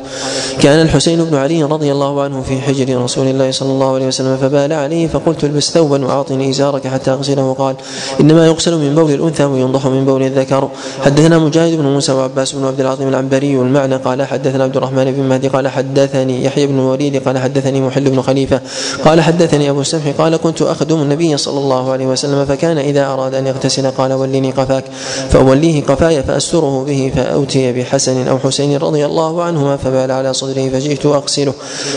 كان 0.62 0.82
الحسين 0.82 1.24
بن 1.24 1.36
علي 1.36 1.64
رضي 1.64 1.92
الله 1.92 2.22
عنه 2.22 2.42
في 2.42 2.62
حجر 2.62 3.04
رسول 3.04 3.28
الله 3.28 3.52
صلى 3.52 3.72
الله 3.72 3.94
عليه 3.96 4.08
وسلم 4.08 4.45
فبال 4.46 4.74
عليه 4.74 5.08
فقلت 5.08 5.44
البس 5.44 5.72
ثوبا 5.72 6.06
واعطني 6.06 6.50
إزارك 6.50 6.88
حتى 6.88 7.12
أغسله. 7.12 7.54
قال 7.54 7.76
إنما 8.20 8.48
يغسل 8.48 8.78
من 8.78 8.96
بول 8.96 9.12
الأنثى 9.12 9.44
وينضح 9.44 9.86
من 9.88 10.06
بول 10.06 10.24
الذكر. 10.24 10.70
حدثنا 11.06 11.40
مجاهد 11.40 11.78
بن 11.78 11.84
موسى 11.84 12.12
وعباس 12.12 12.52
بن 12.52 12.66
عبد 12.66 12.80
العظيم 12.80 13.08
العنبري 13.08 13.56
المعنى. 13.56 13.96
قال 13.96 14.24
حدثنا 14.24 14.64
عبد 14.64 14.78
الرحمن 14.78 15.12
بن 15.12 15.24
مهدي. 15.24 15.48
قال 15.48 15.68
حدثني 15.68 16.46
يحيى 16.46 16.68
بن 16.68 16.80
الوليد 16.80 17.28
قال 17.28 17.38
حدثني 17.38 17.82
محل 17.82 18.10
بن 18.10 18.22
خليفة. 18.22 18.62
قال 19.06 19.22
حدثني 19.22 19.70
أبو 19.70 19.82
السمح. 19.82 20.08
قال 20.18 20.38
كنت 20.38 20.62
أخدم 20.62 21.02
النبي 21.02 21.38
صلى 21.38 21.60
الله 21.60 21.92
عليه 21.92 22.06
وسلم 22.06 22.46
فكان 22.46 22.78
إذا 22.78 23.06
أراد 23.06 23.36
أن 23.36 23.48
يغتسل 23.48 23.92
قال 23.92 24.14
ولني 24.14 24.52
قفاك. 24.52 24.84
فأوليه 25.30 25.84
قفاي 25.84 26.24
فأستره 26.24 26.84
به 26.88 27.12
فأوتي 27.16 27.74
بحسن 27.74 28.28
أو 28.28 28.40
حسين 28.40 28.78
رضي 28.78 29.06
الله 29.06 29.44
عنهما 29.44 29.78
فبال 29.78 30.12
على 30.12 30.34
صدره 30.34 30.70
فجئت 30.70 31.06
أغسله. 31.06 31.54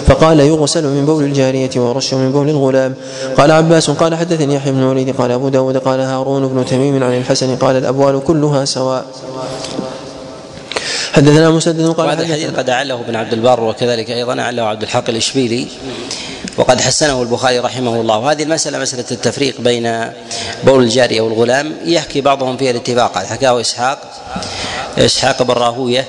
فقال 0.07 0.41
يغسل 0.41 0.85
من 0.85 1.07
بول 1.07 1.25
الجارية 1.25 1.71
ورش 1.77 2.15
من 2.15 2.33
بول 2.33 2.38
الغلام 2.43 2.57
الغلام. 2.57 2.95
قال 3.37 3.51
عباس 3.51 3.91
قال 3.91 4.15
حدثني 4.15 4.55
يحيى 4.55 4.73
بن 4.73 4.79
الوليد 4.79 5.17
قال 5.17 5.31
أبو 5.31 5.49
داود 5.49 5.77
قال 5.77 6.01
هارون 6.01 6.49
بن 6.49 6.67
تميم 6.67 7.05
عن 7.05 7.17
الحسن 7.19 7.57
قال 7.57 7.77
الأبوال 7.77 8.25
كلها 8.25 8.65
سواء. 8.65 9.05
حدثنا 11.13 11.51
مسدد 11.51 11.91
قال 11.91 12.07
وهذا 12.07 12.23
الحديث 12.23 12.51
قد 12.51 12.71
أعله 12.71 12.95
ابن 12.95 13.17
عبد 13.17 13.33
البر 13.33 13.61
وكذلك 13.61 14.11
أيضا 14.11 14.41
أعله 14.41 14.63
عبد 14.63 14.83
الحق 14.83 15.09
الإشبيلي 15.09 15.67
وقد 16.57 16.81
حسنه 16.81 17.23
البخاري 17.23 17.59
رحمه 17.59 18.01
الله. 18.01 18.19
وهذه 18.19 18.43
المسألة 18.43 18.79
مسألة 18.79 19.05
التفريق 19.11 19.61
بين 19.61 20.05
بول 20.65 20.83
الجارية 20.83 21.21
والغلام 21.21 21.73
يحكي 21.85 22.21
بعضهم 22.21 22.57
فيها 22.57 22.71
الاتفاق. 22.71 23.19
حكاه 23.19 23.61
إسحاق 23.61 23.99
إسحاق 24.99 25.43
بن 25.43 25.55
راهوية 25.55 26.05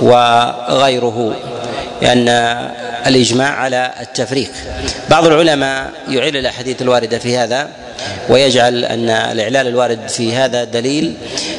وغيره. 0.00 1.34
لأن 2.02 2.28
الإجماع 3.06 3.50
على 3.50 3.92
التفريق. 4.00 4.50
بعض 5.10 5.26
العلماء 5.26 5.90
يعل 6.08 6.36
الأحاديث 6.36 6.82
الواردة 6.82 7.18
في 7.18 7.36
هذا 7.38 7.68
ويجعل 8.28 8.84
أن 8.84 9.10
الإعلال 9.10 9.66
الوارد 9.66 10.08
في 10.08 10.34
هذا 10.34 10.64
دليل 10.64 11.14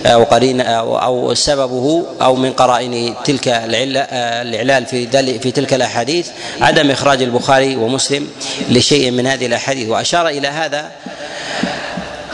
أو 0.06 0.24
قرين 0.24 0.62
أو 0.62 1.34
سببه 1.34 2.06
أو 2.22 2.36
من 2.36 2.52
قرائن 2.52 3.16
تلك 3.26 3.48
الإعلال 3.48 4.86
في 4.86 5.08
في 5.40 5.52
تلك 5.52 5.74
الأحاديث 5.74 6.28
عدم 6.62 6.92
إخراج 6.92 7.22
البخاري 7.22 7.76
ومسلم 7.76 8.28
لشيء 8.70 9.12
من 9.12 9.28
هذه 9.28 9.46
الأحاديث. 9.46 9.90
وأشار 9.90 10.28
إلى 10.28 10.48
هذا 10.48 10.92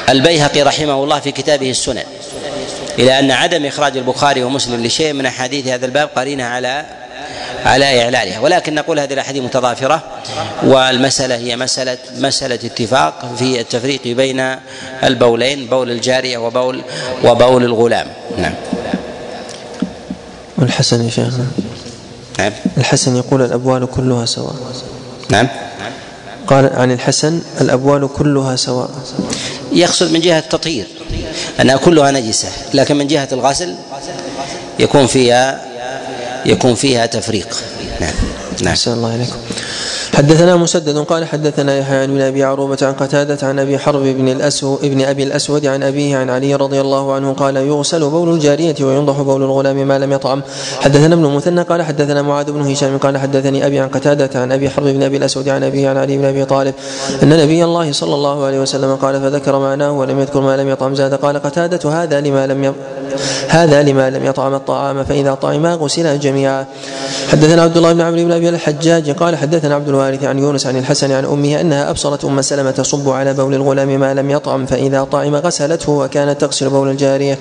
البيهقي 0.09 0.61
رحمه 0.61 1.03
الله 1.03 1.19
في 1.19 1.31
كتابه 1.31 1.69
السنن 1.69 2.03
إلى 2.99 3.19
أن 3.19 3.31
عدم 3.31 3.65
إخراج 3.65 3.97
البخاري 3.97 4.43
ومسلم 4.43 4.85
لشيء 4.85 5.13
من 5.13 5.25
أحاديث 5.25 5.67
هذا 5.67 5.85
الباب 5.85 6.09
قرينة 6.15 6.43
على 6.43 6.85
على 7.65 8.03
إعلالها 8.03 8.39
ولكن 8.39 8.75
نقول 8.75 8.99
هذه 8.99 9.13
الأحاديث 9.13 9.43
متضافرة 9.43 10.03
والمسألة 10.63 11.35
هي 11.35 11.55
مسألة 11.55 11.97
مسألة 12.17 12.55
اتفاق 12.55 13.35
في 13.37 13.61
التفريق 13.61 14.01
بين 14.07 14.55
البولين 15.03 15.67
بول 15.67 15.91
الجارية 15.91 16.37
وبول 16.37 16.81
وبول 17.23 17.63
الغلام. 17.63 18.07
نعم. 18.37 18.53
والحسن 20.57 21.05
يا 21.05 21.09
شيخنا 21.09 21.45
نعم. 22.39 22.51
الحسن 22.77 23.15
يقول 23.15 23.41
الأبوال 23.41 23.85
كلها 23.85 24.25
سواء. 24.25 24.55
نعم. 25.29 25.47
قال 26.47 26.69
عن 26.73 26.91
الحسن 26.91 27.41
الأبوال 27.61 28.09
كلها 28.13 28.55
سواء. 28.55 28.89
يقصد 29.71 30.11
من 30.11 30.19
جهة 30.19 30.39
التطهير 30.39 30.85
أنها 31.61 31.77
كلها 31.77 32.11
نجسة 32.11 32.47
لكن 32.73 32.95
من 32.97 33.07
جهة 33.07 33.27
الغسل 33.31 33.75
يكون 34.79 35.07
فيها 35.07 35.65
يكون 36.45 36.75
فيها 36.75 37.05
تفريق. 37.05 37.63
نعم. 38.01 38.13
نعم. 38.63 38.75
الله 38.87 39.11
عليكم 39.11 39.35
حدثنا 40.13 40.55
مسدد 40.55 40.97
قال 40.97 41.25
حدثنا 41.25 41.77
يحيى 41.77 42.03
ابن 42.03 42.21
أبي 42.21 42.43
عروبة 42.43 42.77
عن 42.81 42.93
قتادة 42.93 43.47
عن 43.47 43.59
أبي 43.59 43.79
حرب 43.79 44.03
بن 44.03 44.29
الاسود 44.29 44.79
ابن 44.83 45.01
أبي 45.01 45.23
الأسود 45.23 45.65
عن 45.65 45.83
أبيه 45.83 46.17
عن 46.17 46.29
علي 46.29 46.55
رضي 46.55 46.81
الله 46.81 47.13
عنه 47.13 47.33
قال 47.33 47.57
يغسل 47.57 48.09
بول 48.09 48.33
الجارية 48.33 48.75
وينضح 48.81 49.21
بول 49.21 49.43
الغلام 49.43 49.87
ما 49.87 49.99
لم 49.99 50.13
يطعم. 50.13 50.41
حدثنا 50.79 51.15
ابن 51.15 51.25
المثنى 51.25 51.61
قال 51.61 51.81
حدثنا 51.81 52.21
معاذ 52.21 52.51
بن 52.51 52.61
هشام 52.61 52.97
قال 52.97 53.17
حدثني 53.17 53.65
أبي 53.65 53.79
عن 53.79 53.87
قتادة 53.87 54.39
عن 54.39 54.51
أبي 54.51 54.69
حرب 54.69 54.85
بن 54.85 55.03
أبي 55.03 55.17
الأسود 55.17 55.49
عن 55.49 55.63
أبيه 55.63 55.89
عن 55.89 55.97
علي 55.97 56.17
بن 56.17 56.25
أبي 56.25 56.45
طالب 56.45 56.73
أن 57.23 57.29
نبي 57.29 57.63
الله 57.63 57.91
صلى 57.91 58.15
الله 58.15 58.45
عليه 58.45 58.59
وسلم 58.59 58.95
قال 58.95 59.21
فذكر 59.21 59.59
معناه 59.59 59.91
ولم 59.91 60.19
يذكر 60.19 60.41
ما 60.41 60.57
لم 60.57 60.69
يطعم. 60.69 60.95
زاد 60.95 61.13
قال 61.13 61.41
قتادة 61.41 61.89
هذا 61.89 62.21
لما 62.21 62.47
لم 62.47 62.63
ي... 62.63 62.73
هذا 63.47 63.83
لما 63.83 64.09
لم 64.09 64.25
يطعم 64.25 64.55
الطعام 64.55 65.03
فإذا 65.03 65.33
طعما 65.33 65.73
غسل 65.73 66.19
جميعا. 66.19 66.65
حدثنا 67.31 67.61
عبد 67.61 67.77
الله 67.77 67.93
بن 67.93 68.01
عمرو 68.01 68.23
بن 68.23 68.31
أبي 68.31 68.48
الحجاج 68.49 69.09
قال 69.11 69.37
حدثنا 69.37 69.75
عبد 69.75 69.89
الوارث 69.89 70.23
عن 70.23 70.39
يونس 70.39 70.67
عن 70.67 70.77
الحسن 70.77 71.11
عن 71.11 71.25
أمه 71.25 71.61
أنها 71.61 71.89
أبصرت 71.89 72.25
أم 72.25 72.41
سلمة 72.41 72.71
تصب 72.71 73.09
على 73.09 73.33
بول 73.33 73.53
الغلام 73.53 73.99
ما 73.99 74.13
لم 74.13 74.31
يطعم 74.31 74.65
فإذا 74.65 75.03
طعم 75.03 75.35
غسلته 75.35 75.91
وكانت 75.91 76.41
تغسل 76.41 76.69
بول 76.69 76.89
الجارية. 76.89 77.37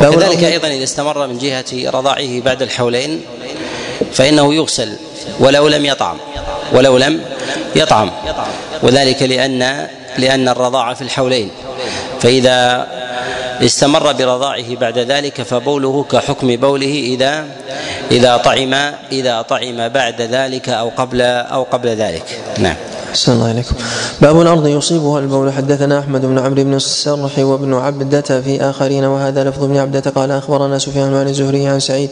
وكذلك 0.00 0.44
أيضا 0.44 0.68
إذا 0.68 0.84
استمر 0.84 1.26
من 1.26 1.38
جهة 1.38 1.90
رضاعه 1.90 2.40
بعد 2.40 2.62
الحولين 2.62 3.20
فإنه 4.12 4.54
يغسل 4.54 4.92
ولو 5.40 5.68
لم 5.68 5.84
يطعم 5.84 6.16
ولو 6.72 6.98
لم 6.98 7.20
يطعم. 7.76 8.10
وذلك 8.82 9.22
لأن 9.22 9.86
لأن 10.18 10.48
الرضاعة 10.48 10.94
في 10.94 11.02
الحولين. 11.02 11.50
فإذا 12.20 12.86
استمر 13.62 14.12
برضاعه 14.12 14.74
بعد 14.76 14.98
ذلك 14.98 15.42
فبوله 15.42 16.04
كحكم 16.12 16.56
بوله 16.56 16.94
إذا 17.14 17.44
إذا 18.10 18.36
طعم 18.36 18.74
إذا 19.12 19.42
طعم 19.42 19.88
بعد 19.88 20.22
ذلك 20.22 20.68
أو 20.68 20.88
قبل 20.96 21.20
أو 21.22 21.62
قبل 21.62 21.88
ذلك. 21.88 22.40
نعم. 22.58 22.76
أحسن 23.10 23.32
الله 23.32 23.48
عليكم 23.48 23.74
باب 24.22 24.40
الأرض 24.40 24.66
يصيبها 24.66 25.18
البول. 25.18 25.52
حدثنا 25.52 25.98
أحمد 25.98 26.26
بن 26.26 26.38
عمرو 26.38 26.64
بن 26.64 26.74
السرح 26.74 27.38
وابن 27.38 27.74
عبدة 27.74 28.20
في 28.20 28.60
آخرين 28.60 29.04
وهذا 29.04 29.44
لفظ 29.44 29.64
ابن 29.64 29.76
عبدة. 29.76 30.10
قال 30.10 30.30
أخبرنا 30.30 30.78
سفيان 30.78 31.14
عن 31.14 31.28
الزهري 31.28 31.66
عن 31.66 31.80
سعيد 31.80 32.10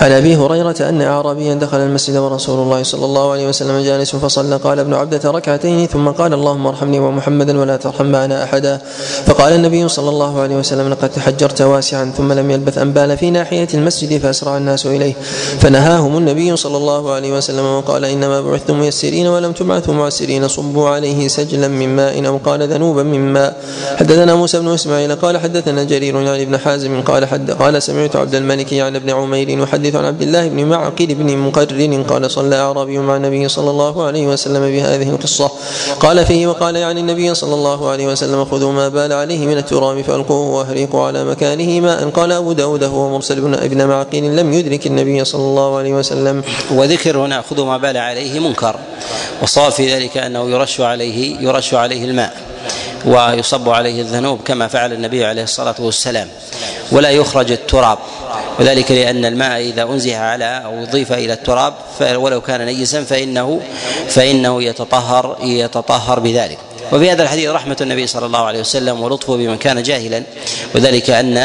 عن 0.00 0.12
أبي 0.12 0.36
هريرة 0.36 0.76
أن 0.80 1.02
أعرابيا 1.02 1.54
دخل 1.54 1.78
المسجد 1.78 2.16
ورسول 2.16 2.62
الله 2.62 2.82
صلى 2.82 3.04
الله 3.04 3.32
عليه 3.32 3.48
وسلم 3.48 3.84
جالس 3.84 4.16
فصلى. 4.16 4.56
قال 4.56 4.78
ابن 4.78 4.94
عبدة 4.94 5.30
ركعتين 5.30 5.86
ثم 5.86 6.08
قال 6.08 6.34
اللهم 6.34 6.66
ارحمني 6.66 6.98
ومحمدا 6.98 7.60
ولا 7.60 7.76
ترحم 7.76 8.06
معنا 8.06 8.44
أحدا. 8.44 8.80
فقال 9.26 9.52
النبي 9.52 9.88
صلى 9.88 10.08
الله 10.08 10.40
عليه 10.40 10.56
وسلم 10.56 10.90
لقد 10.90 11.08
تحجرت 11.08 11.62
واسعا 11.62 12.12
ثم 12.16 12.32
لم 12.32 12.50
يلبث 12.50 12.78
أن 12.78 12.92
بال 12.92 13.16
في 13.16 13.30
ناحية 13.30 13.68
المسجد 13.74 14.20
فأسرع 14.20 14.56
الناس 14.56 14.86
إليه. 14.86 15.14
فنهاهم 15.60 16.18
النبي 16.18 16.56
صلى 16.56 16.76
الله 16.76 17.12
عليه 17.12 17.36
وسلم 17.36 17.64
وقال 17.64 18.04
إنما 18.04 18.40
بعثتم 18.40 18.80
ميسرين 18.80 19.26
ولم 19.26 19.52
تبعثوا 19.52 19.94
معسرين. 19.94 20.33
حين 20.34 20.48
صبوا 20.48 20.88
عليه 20.88 21.28
سجلا 21.28 21.68
من 21.68 21.96
ماء 21.96 22.26
أو 22.26 22.36
قال 22.36 22.68
ذنوبا 22.68 23.02
من 23.02 23.32
ماء. 23.32 23.56
حدثنا 23.96 24.34
موسى 24.34 24.58
بن 24.58 24.68
إسماعيل 24.68 25.14
قال 25.14 25.38
حدثنا 25.38 25.84
جرير 25.84 26.16
عن 26.16 26.40
ابن 26.40 26.58
حازم 26.58 27.02
قال 27.02 27.26
حد 27.26 27.50
قال 27.50 27.82
سمعت 27.82 28.16
عبد 28.16 28.34
الملك 28.34 28.74
عن 28.74 28.96
ابن 28.96 29.10
عمير 29.10 29.48
يحدث 29.48 29.94
عن 29.96 30.04
عبد 30.04 30.22
الله 30.22 30.48
بن 30.48 30.64
معقل 30.64 31.06
بن 31.06 31.38
مقرر 31.38 32.04
قال 32.08 32.30
صلى 32.30 32.56
أعرابي 32.56 32.98
مع 32.98 33.16
النبي 33.16 33.48
صلى 33.48 33.70
الله 33.70 34.04
عليه 34.04 34.26
وسلم 34.26 34.60
بهذه 34.60 35.10
القصة. 35.10 35.50
قال 36.00 36.26
فيه 36.26 36.46
وقال 36.46 36.76
يعني 36.76 37.00
النبي 37.00 37.34
صلى 37.34 37.54
الله 37.54 37.88
عليه 37.88 38.06
وسلم 38.06 38.44
خذوا 38.44 38.72
ما 38.72 38.88
بال 38.88 39.12
عليه 39.12 39.46
من 39.46 39.58
التراب 39.58 40.02
فألقوه 40.02 40.48
وأهريقوا 40.48 41.06
على 41.06 41.24
مكانه 41.24 41.80
ماء. 41.80 42.10
قال 42.10 42.32
أبو 42.32 42.52
داود 42.52 42.84
هو 42.84 43.10
مرسل 43.10 43.40
بن 43.40 43.54
ابن 43.54 43.86
معقل 43.86 44.36
لم 44.36 44.52
يدرك 44.52 44.86
النبي 44.86 45.24
صلى 45.24 45.42
الله 45.42 45.78
عليه 45.78 45.94
وسلم. 45.94 46.42
وذكر 46.70 47.18
هنا 47.18 47.42
خذوا 47.50 47.64
ما 47.64 47.76
بال 47.76 47.96
عليه 47.96 48.40
منكر. 48.40 48.76
والصواب 49.40 49.72
في 49.72 49.94
ذلك 49.94 50.16
انه 50.26 50.50
يرش 50.50 50.80
عليه 50.80 51.40
يرش 51.40 51.74
عليه 51.74 52.04
الماء 52.04 52.36
ويصب 53.04 53.68
عليه 53.68 54.00
الذنوب 54.00 54.40
كما 54.44 54.68
فعل 54.68 54.92
النبي 54.92 55.24
عليه 55.24 55.42
الصلاة 55.42 55.74
والسلام. 55.78 56.28
ولا 56.92 57.10
يخرج 57.10 57.52
التراب. 57.52 57.98
وذلك 58.58 58.90
لأن 58.90 59.24
الماء 59.24 59.60
إذا 59.60 59.82
انزح 59.82 60.16
على 60.16 60.62
أو 60.64 60.82
أضيف 60.82 61.12
إلى 61.12 61.32
التراب 61.32 61.74
ولو 62.00 62.40
كان 62.40 62.66
نجسا 62.66 63.04
فانه 63.04 63.60
فإنه 64.08 64.62
يتطهر 64.62 65.36
يتطهر 65.42 66.20
بذلك. 66.20 66.58
وفي 66.94 67.10
هذا 67.10 67.22
الحديث 67.22 67.50
رحمة 67.50 67.76
النبي 67.80 68.06
صلى 68.06 68.26
الله 68.26 68.38
عليه 68.38 68.60
وسلم 68.60 69.02
ولطفه 69.02 69.36
بمن 69.36 69.56
كان 69.56 69.82
جاهلا. 69.82 70.22
وذلك 70.74 71.10
أن 71.10 71.36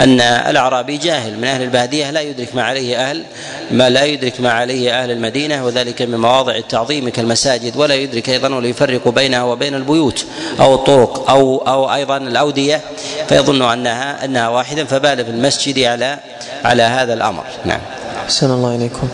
أن 0.00 0.20
الأعرابي 0.20 0.96
جاهل. 0.96 1.36
من 1.38 1.44
أهل 1.44 1.62
البادية 1.62 2.10
لا 2.10 2.20
يدرك 2.20 2.54
ما 2.54 2.62
عليه 2.62 3.10
أهل 3.10 3.24
ما 3.70 3.90
لا 3.90 4.04
يدرك 4.04 4.40
ما 4.40 4.52
عليه 4.52 5.02
أهل 5.02 5.10
المدينة 5.10 5.64
وذلك 5.64 6.02
من 6.02 6.18
مواضع 6.18 6.54
التعظيم 6.54 7.08
كالمساجد 7.08 7.76
ولا 7.76 7.94
يدرك 7.94 8.28
أيضا 8.28 8.54
ولا 8.54 8.68
يفرق 8.68 9.08
بينها 9.08 9.42
وبين 9.42 9.74
البيوت 9.74 10.24
أو 10.60 10.74
الطرق 10.74 11.30
أو 11.30 11.58
أو 11.58 11.94
أيضا 11.94 12.16
الأودية. 12.16 12.80
فيظن 13.28 13.62
أنها 13.62 14.24
أنها 14.24 14.48
واحدة 14.48 14.84
فبال 14.84 15.24
في 15.24 15.30
المسجد 15.30 15.78
على 15.78 16.18
على 16.64 16.82
هذا 16.82 17.14
الأمر. 17.14 17.44
نعم. 17.64 17.80
أحسن 18.24 18.50
الله 18.50 18.76
إليكم. 18.76 19.08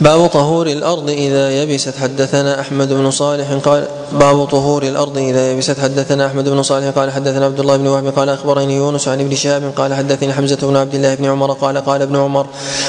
باب 0.00 0.26
طهور 0.26 0.66
الأرض 0.66 1.10
إذا 1.10 1.62
يبست. 1.62 1.94
حدثنا 1.96 2.60
أحمد 2.60 2.92
بن 2.92 3.10
صالح 3.10 3.52
قال 3.52 3.88
باب 4.12 4.44
طهور 4.44 4.82
الأرض 4.82 5.18
إذا 5.18 5.52
يبست. 5.52 5.80
حدثنا 5.80 6.26
أحمد 6.26 6.48
بن 6.48 6.62
صالح 6.62 6.88
قال 6.88 7.10
حدثنا 7.10 7.44
عبد 7.44 7.60
الله 7.60 7.76
بن 7.76 7.86
وهب 7.86 8.06
قال 8.18 8.28
أخبرني 8.28 8.76
يونس 8.76 9.08
عن 9.08 9.20
ابن 9.20 9.34
شهاب 9.34 9.72
قال 9.76 9.94
حدثني 9.94 10.32
حمزة 10.32 10.58
بن 10.62 10.76
عبد 10.76 10.94
الله 10.94 11.14
بن 11.14 11.24
عمر 11.24 11.52
قال 11.52 11.78
قال 11.78 12.02
ابن 12.02 12.16
عمر 12.16 12.46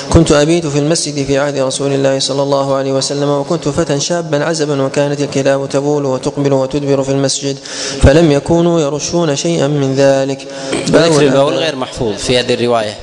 كنت 0.09 0.31
أبيت 0.31 0.67
في 0.67 0.79
المسجد 0.79 1.25
في 1.25 1.37
عهد 1.37 1.57
رسول 1.59 1.91
الله 1.91 2.19
صلى 2.19 2.43
الله 2.43 2.75
عليه 2.75 2.91
وسلم 2.91 3.29
وكنت 3.29 3.67
فتى 3.67 3.99
شابا 3.99 4.45
عزبا 4.45 4.81
وكانت 4.81 5.21
الكلاب 5.21 5.69
تبول 5.69 6.05
وتقبل 6.05 6.53
وتدبر 6.53 7.03
في 7.03 7.11
المسجد 7.11 7.57
فلم 8.01 8.31
يكونوا 8.31 8.79
يرشون 8.79 9.35
شيئا 9.35 9.67
من 9.67 9.95
ذلك. 9.95 10.47
ذكر 10.89 11.21
البول 11.21 11.53
غير 11.53 11.75
محفوظ 11.75 12.15
في 12.15 12.39
هذه 12.39 12.53
الرواية. 12.53 12.97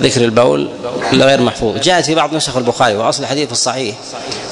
ذكر 0.00 0.24
البول 0.24 0.68
غير 1.12 1.40
محفوظ. 1.40 1.78
جاءت 1.78 2.04
في 2.04 2.14
بعض 2.14 2.34
نسخ 2.34 2.56
البخاري 2.56 2.96
وأصل 2.96 3.22
الحديث 3.22 3.52
الصحيح. 3.52 3.96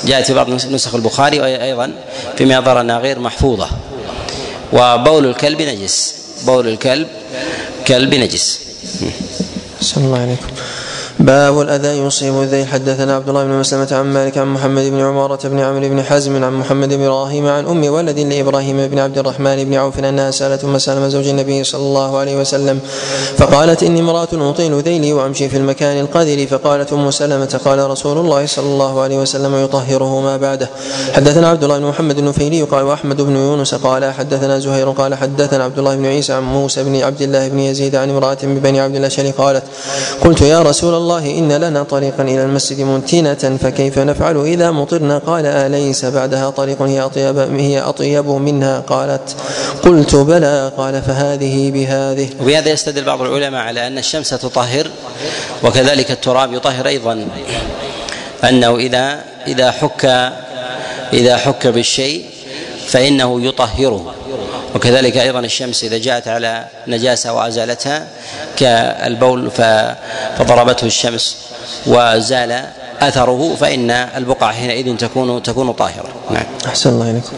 جاءت 0.05 0.27
في 0.27 0.35
بعض 0.35 0.51
نسخ 0.51 0.95
البخاري 0.95 1.45
أيضا 1.45 1.93
فيما 2.39 2.55
يظهر 2.55 2.81
انها 2.81 2.99
غير 2.99 3.19
محفوظة. 3.19 3.69
وبول 4.73 5.27
الكلب 5.27 5.63
نجس. 5.63 6.15
بول 6.47 6.69
الكلب 6.69 7.09
كلب 7.87 8.15
نجس. 8.15 8.61
صلى 9.81 10.05
الله 10.05 10.19
عليكم. 10.19 10.47
باب 11.21 11.61
الأذى 11.61 11.89
يصيب 11.89 12.43
الذيل 12.43 12.67
حدثنا 12.67 13.17
عبد 13.17 13.29
الله 13.29 13.45
بن 13.45 13.51
مسلمة 13.51 13.89
عن 13.93 14.05
مالك 14.13 14.39
عن 14.39 14.47
محمد 14.47 14.85
بن 14.85 15.01
عمارة 15.01 15.49
بن 15.49 15.59
عمرو 15.61 15.89
بن 15.89 16.03
حزم 16.03 16.45
عن 16.45 16.53
محمد 16.53 16.89
بن 16.95 17.05
إبراهيم 17.05 17.47
عن 17.47 17.67
أم 17.67 17.85
ولد 17.85 18.19
لإبراهيم 18.19 18.87
بن 18.87 18.99
عبد 18.99 19.19
الرحمن 19.19 19.65
بن 19.65 19.75
عوف 19.75 19.99
أنها 19.99 20.31
سألت 20.31 20.65
أم 20.65 20.79
سلمة 20.79 21.09
زوج 21.09 21.29
النبي 21.29 21.65
صلى 21.65 21.81
الله 21.83 22.19
عليه 22.19 22.41
وسلم 22.41 22.81
فقالت 23.37 23.83
إني 23.83 24.01
امرأة 24.01 24.29
أطيل 24.33 24.75
ذيلي 24.81 25.13
وأمشي 25.13 25.49
في 25.49 25.57
المكان 25.57 26.01
القذر 26.01 26.47
فقالت 26.47 26.93
أم 26.93 27.11
سلمة 27.11 27.61
قال 27.65 27.91
رسول 27.91 28.19
الله 28.19 28.47
صلى 28.47 28.67
الله 28.67 29.01
عليه 29.01 29.19
وسلم 29.19 29.65
يطهره 29.65 30.21
ما 30.21 30.37
بعده 30.37 30.69
حدثنا 31.13 31.49
عبد 31.49 31.65
الله 31.65 31.79
بن 31.79 31.85
محمد 31.87 32.19
النفيلي 32.19 32.63
قال 32.63 32.85
وأحمد 32.85 33.23
بن 33.23 33.37
يونس 33.37 33.75
قال 33.75 34.13
حدثنا 34.13 34.59
زهير 34.59 34.91
قال 34.91 35.15
حدثنا 35.15 35.65
عبد 35.65 35.79
الله 35.79 35.97
بن 35.97 36.07
عيسى 36.07 36.33
عن 36.33 36.43
موسى 36.43 36.85
بن 36.85 37.03
عبد 37.03 37.23
الله 37.23 37.49
بن 37.49 37.59
يزيد 37.59 37.95
عن 37.97 38.11
امرأة 38.11 38.39
ببني 38.43 38.81
عبد 38.81 38.97
الأشهر 38.97 39.31
قالت 39.31 39.63
قلت 40.25 40.41
يا 40.41 40.63
رسول 40.63 40.95
الله 40.95 41.08
إن 41.17 41.53
لنا 41.53 41.83
طريقا 41.83 42.23
إلى 42.23 42.43
المسجد 42.43 42.81
منتنة 42.81 43.57
فكيف 43.63 43.99
نفعل 43.99 44.37
إذا 44.45 44.71
مطرنا؟ 44.71 45.19
قال 45.19 45.47
أليس 45.47 46.05
بعدها 46.05 46.51
طريق 46.51 46.83
هي 46.83 47.01
أطيب, 47.01 47.39
هي 47.39 47.81
أطيب 47.81 48.27
منها؟ 48.27 48.81
قالت 48.81 49.37
قلت 49.83 50.15
بلى. 50.15 50.73
قال 50.77 51.03
فهذه 51.03 51.71
بهذه. 51.71 52.29
وبهذا 52.41 52.71
يستدل 52.71 53.05
بعض 53.05 53.23
العلماء 53.23 53.61
على 53.61 53.87
أن 53.87 53.99
الشمس 53.99 54.29
تطهر 54.29 54.87
وكذلك 55.65 56.11
التراب 56.11 56.53
يطهر 56.53 56.87
أيضا. 56.87 57.27
أنه 58.45 58.77
إذا 58.77 59.25
إذا 59.47 59.71
حك 59.71 60.33
إذا 61.13 61.37
حك 61.37 61.67
بالشيء 61.67 62.25
فإنه 62.87 63.43
يطهره. 63.43 64.15
وكذلك 64.75 65.17
أيضا 65.17 65.41
الشمس 65.41 65.85
إذا 65.85 65.99
جاءت 65.99 66.29
على 66.29 66.65
نجاسة 66.87 67.33
وأزالتها 67.33 68.07
كالبول 68.57 69.51
فضربته 70.39 70.85
الشمس 70.87 71.37
وزال 71.87 72.65
اثره 73.01 73.57
فإن 73.61 73.91
البقع 73.91 74.53
حينئذ 74.53 74.97
تكون 74.97 75.43
تكون 75.43 75.73
طاهرة. 75.73 76.09
نعم. 76.31 76.45
أحسن 76.67 76.91
الله 76.91 77.11
إليكم. 77.11 77.33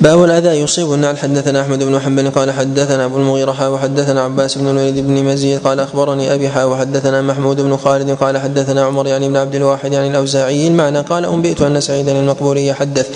باب 0.00 0.24
الأذى 0.24 0.48
يصيب 0.48 0.92
النعل. 0.92 1.18
حدثنا 1.18 1.60
أحمد 1.60 1.82
بن 1.82 2.00
حنبل 2.00 2.30
قال 2.30 2.52
حدثنا 2.52 3.04
أبو 3.04 3.16
المغيرة 3.16 3.70
وحدثنا 3.70 4.22
عباس 4.22 4.58
بن 4.58 4.68
الوليد 4.68 5.06
بن 5.06 5.24
مزيد 5.24 5.60
قال 5.60 5.80
أخبرني 5.80 6.34
أبي 6.34 6.48
حا 6.48 6.64
وحدثنا 6.64 7.22
محمود 7.22 7.60
بن 7.60 7.76
خالد 7.76 8.10
قال 8.10 8.38
حدثنا 8.38 8.84
عمر 8.84 9.06
يعني 9.06 9.28
بن 9.28 9.36
عبد 9.36 9.54
الواحد 9.54 9.92
يعني 9.92 10.08
الأوزاعي 10.08 10.66
المعنى 10.68 11.00
قال 11.00 11.24
أنبئت 11.24 11.62
أن 11.62 11.80
سعيدا 11.80 12.12
المقبوري 12.12 12.66
يحدث 12.66 13.08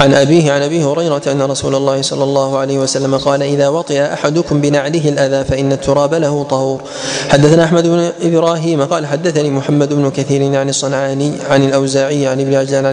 عن 0.00 0.14
أبيه 0.14 0.52
عن 0.52 0.62
أبي 0.62 0.84
هريرة 0.84 1.22
أن 1.26 1.42
رسول 1.42 1.74
الله 1.74 2.02
صلى 2.02 2.24
الله 2.24 2.58
عليه 2.58 2.78
وسلم 2.78 3.16
قال 3.16 3.42
إذا 3.42 3.68
وطئ 3.68 4.02
أحدكم 4.02 4.60
بنعله 4.60 5.08
الأذى 5.08 5.44
فإن 5.44 5.72
التراب 5.72 6.14
له 6.14 6.46
طهور. 6.50 6.80
حدثنا 7.28 7.64
أحمد 7.64 7.86
بن 7.86 8.10
إبراهيم 8.22 8.84
قال 8.84 9.06
حدثني 9.06 9.50
محمد 9.50 9.92
بن 9.94 10.10
كثير 10.10 10.40
يعني 10.42 10.70
الصنعاني 10.70 11.32
عن 11.50 11.64
الأوزاعي 11.64 12.26
عن 12.26 12.40
ابن 12.40 12.54
عجلان 12.54 12.86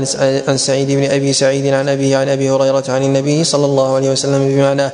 عن 0.48 0.58
سعيد 0.58 0.92
بن 0.92 1.04
أبي 1.04 1.34
سعيد 1.34 1.74
عن 1.74 1.90
أبيه 1.90 2.18
عن 2.18 2.30
أبي 2.30 2.50
هريرة 2.50 2.84
عن 2.90 3.04
النبي 3.04 3.44
صلى 3.44 3.66
الله 3.66 3.96
عليه 3.96 4.12
وسلم 4.12 4.48
بمعناه 4.48 4.92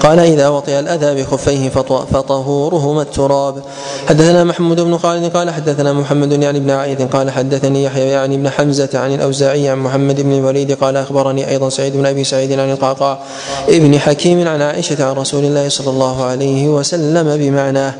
قال 0.00 0.18
إذا 0.18 0.48
وطئ 0.48 0.78
الأذى 0.78 1.22
بخفيه 1.22 1.68
فطهورهما 2.12 3.02
التراب. 3.02 3.62
حدثنا 4.08 4.44
محمود 4.44 4.80
بن 4.80 4.98
خالد 4.98 5.36
قال 5.36 5.50
حدثنا 5.50 5.92
محمد 5.92 6.42
يعني 6.42 6.60
بن 6.60 6.70
عائد 6.70 7.02
قال 7.02 7.30
حدثني 7.30 7.84
يحيى 7.84 8.08
يعني 8.08 8.36
بن 8.36 8.50
حمزة 8.50 8.88
عن 8.94 9.14
الأوزاعي 9.14 9.68
عن 9.68 9.78
محمد 9.78 10.20
بن 10.20 10.32
الوليد 10.32 10.72
قال 10.72 10.96
أخبرني 10.96 11.50
أيضا 11.50 11.68
سعيد 11.68 11.96
بن 11.96 12.06
أبي 12.06 12.24
سعيد 12.24 12.52
عن 12.52 12.70
القعقاع 12.70 13.18
ابن 13.68 13.98
حكيم 13.98 14.48
عن 14.48 14.62
عائشة 14.62 15.04
عن 15.04 15.14
رسول 15.16 15.44
الله 15.44 15.68
صلى 15.68 15.90
الله 15.90 16.24
عليه 16.24 16.68
وسلم 16.68 17.36
بمعناه 17.36 17.94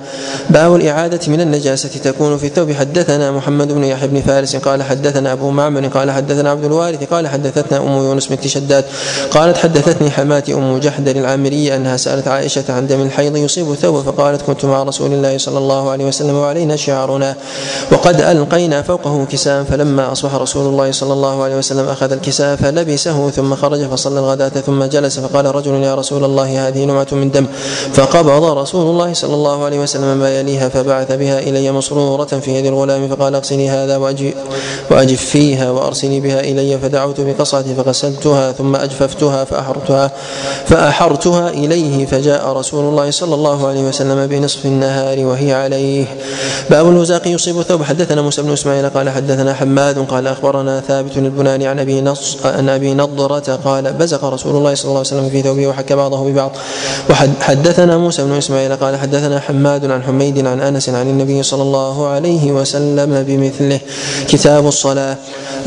باب 0.51 0.75
الإعادة 0.75 1.21
من 1.29 1.41
النجاسة 1.41 1.89
تكون 2.05 2.37
في 2.39 2.47
الثوب. 2.47 2.73
حدثنا 2.73 3.31
محمد 3.31 3.73
بن 3.73 3.85
يحيى 3.85 4.09
بن 4.09 4.21
فارس 4.21 4.57
قال 4.57 4.83
حدثنا 4.95 5.33
أبو 5.33 5.51
معمر 5.51 5.87
قال 5.87 6.11
حدثنا 6.11 6.51
عبد 6.51 6.65
الوارث 6.65 7.05
قال 7.13 7.29
حدثتنا 7.29 7.79
أم 7.79 7.87
يونس 7.87 8.27
بنت 8.27 8.47
شداد 8.47 8.85
قالت 9.31 9.57
حدثتني 9.57 10.11
حماتي 10.11 10.55
أم 10.55 10.79
جحدر 10.79 11.17
العامريه 11.17 11.77
أنها 11.77 11.97
سألت 11.97 12.29
عائشة 12.29 12.65
عن 12.69 12.87
دم 12.87 13.01
الحيض 13.01 13.37
يصيب 13.37 13.71
الثوب 13.73 14.03
فقالت 14.03 14.43
كنت 14.43 14.65
مع 14.65 14.83
رسول 14.83 15.13
الله 15.13 15.39
صلى 15.39 15.59
الله 15.59 15.91
عليه 15.91 16.05
وسلم 16.05 16.35
وعلينا 16.35 16.77
شعرنا 16.77 17.37
وقد 17.93 18.21
ألقينا 18.21 18.83
فوقه 18.83 19.25
كساء 19.25 19.65
فلما 19.65 20.13
أصبح 20.13 20.35
رسول 20.35 20.67
الله 20.67 20.93
صلى 20.93 21.13
الله 21.13 21.43
عليه 21.43 21.57
وسلم 21.57 21.89
أخذ 21.89 22.13
الكساء 22.13 22.57
فلبسه 22.57 23.31
ثم 23.31 23.55
خرج 23.55 23.87
فصلى 23.87 24.19
الغداة 24.19 24.49
ثم 24.49 24.85
جلس 24.85 25.19
فقال 25.19 25.55
رجل 25.55 25.75
يا 25.75 25.95
رسول 25.95 26.25
الله 26.25 26.69
هذه 26.69 26.85
نعمة 26.85 27.07
من 27.13 27.31
دم 27.31 27.47
فقبض 27.95 28.59
رسول 28.59 28.87
الله 28.87 29.13
صلى 29.13 29.35
الله 29.35 29.65
عليه 29.65 29.79
وسلم 29.79 30.17
ما 30.17 30.41
يليها 30.41 30.69
فبعث 30.69 31.13
بها 31.13 31.39
إلي 31.39 31.73
مسرورة 31.73 32.25
في 32.25 32.51
يد 32.51 32.67
الغلام 32.67 33.09
فقال 33.09 33.35
اغسلي 33.35 33.69
هذا 33.69 33.99
وأجف 34.91 35.25
فيها 35.25 35.71
وأرسلي 35.71 36.21
بها 36.21 36.41
إلي 36.41 36.79
فدعوت 36.79 37.21
بقصعة 37.21 37.65
فغسلتها 37.77 38.53
ثم 38.53 38.77
أجففتها 38.77 39.45
فأحرتها 39.45 40.11
فأحرتها 40.67 41.49
إليه 41.49 42.07
فجاء 42.07 42.53
رسول 42.53 42.85
الله 42.85 43.11
صلى 43.11 43.35
الله 43.35 43.69
عليه 43.69 43.81
وسلم 43.81 44.27
بنصف 44.27 44.67
النهار 44.67 45.27
وهي 45.27 45.55
عليه. 45.55 46.07
باب 46.71 46.89
الوزاق 46.89 47.29
يصيب 47.29 47.59
الثوب. 47.59 47.83
حدثنا 47.83 48.23
موسى 48.23 48.43
بن 48.43 48.53
إسماعيل 48.53 48.89
قال 48.89 49.11
حدثنا 49.11 49.55
حماد 49.55 49.99
قال 49.99 50.27
أخبرنا 50.27 50.81
ثابت 50.81 51.17
البناني 51.17 51.67
عن 51.67 51.79
أبي 51.79 52.01
نص 52.01 52.37
عن 52.45 52.69
أبي 52.69 52.95
نضرة 52.95 53.59
قال 53.65 53.93
بزق 53.93 54.25
رسول 54.25 54.57
الله 54.57 54.75
صلى 54.75 54.85
الله 54.85 54.99
عليه 54.99 55.09
وسلم 55.09 55.31
في 55.31 55.43
ثوبه 55.43 55.67
وحك 55.67 55.93
بعضه 55.93 56.25
ببعض. 56.31 56.53
وحدثنا 57.11 57.99
موسى 57.99 58.25
بن 58.25 58.33
إسماعيل 58.33 58.77
قال 58.77 58.97
حدثنا 58.97 59.41
حماد 59.41 59.91
عن 59.91 60.03
حميد 60.03 60.47
عن 60.47 60.61
أنس 60.61 60.89
عن 60.89 61.09
النبي 61.09 61.43
صلى 61.43 61.63
الله 61.63 62.07
عليه 62.07 62.53
وسلم 62.53 63.23
بمثله. 63.23 63.81
كتاب 64.29 64.67
الصلاة. 64.75 65.17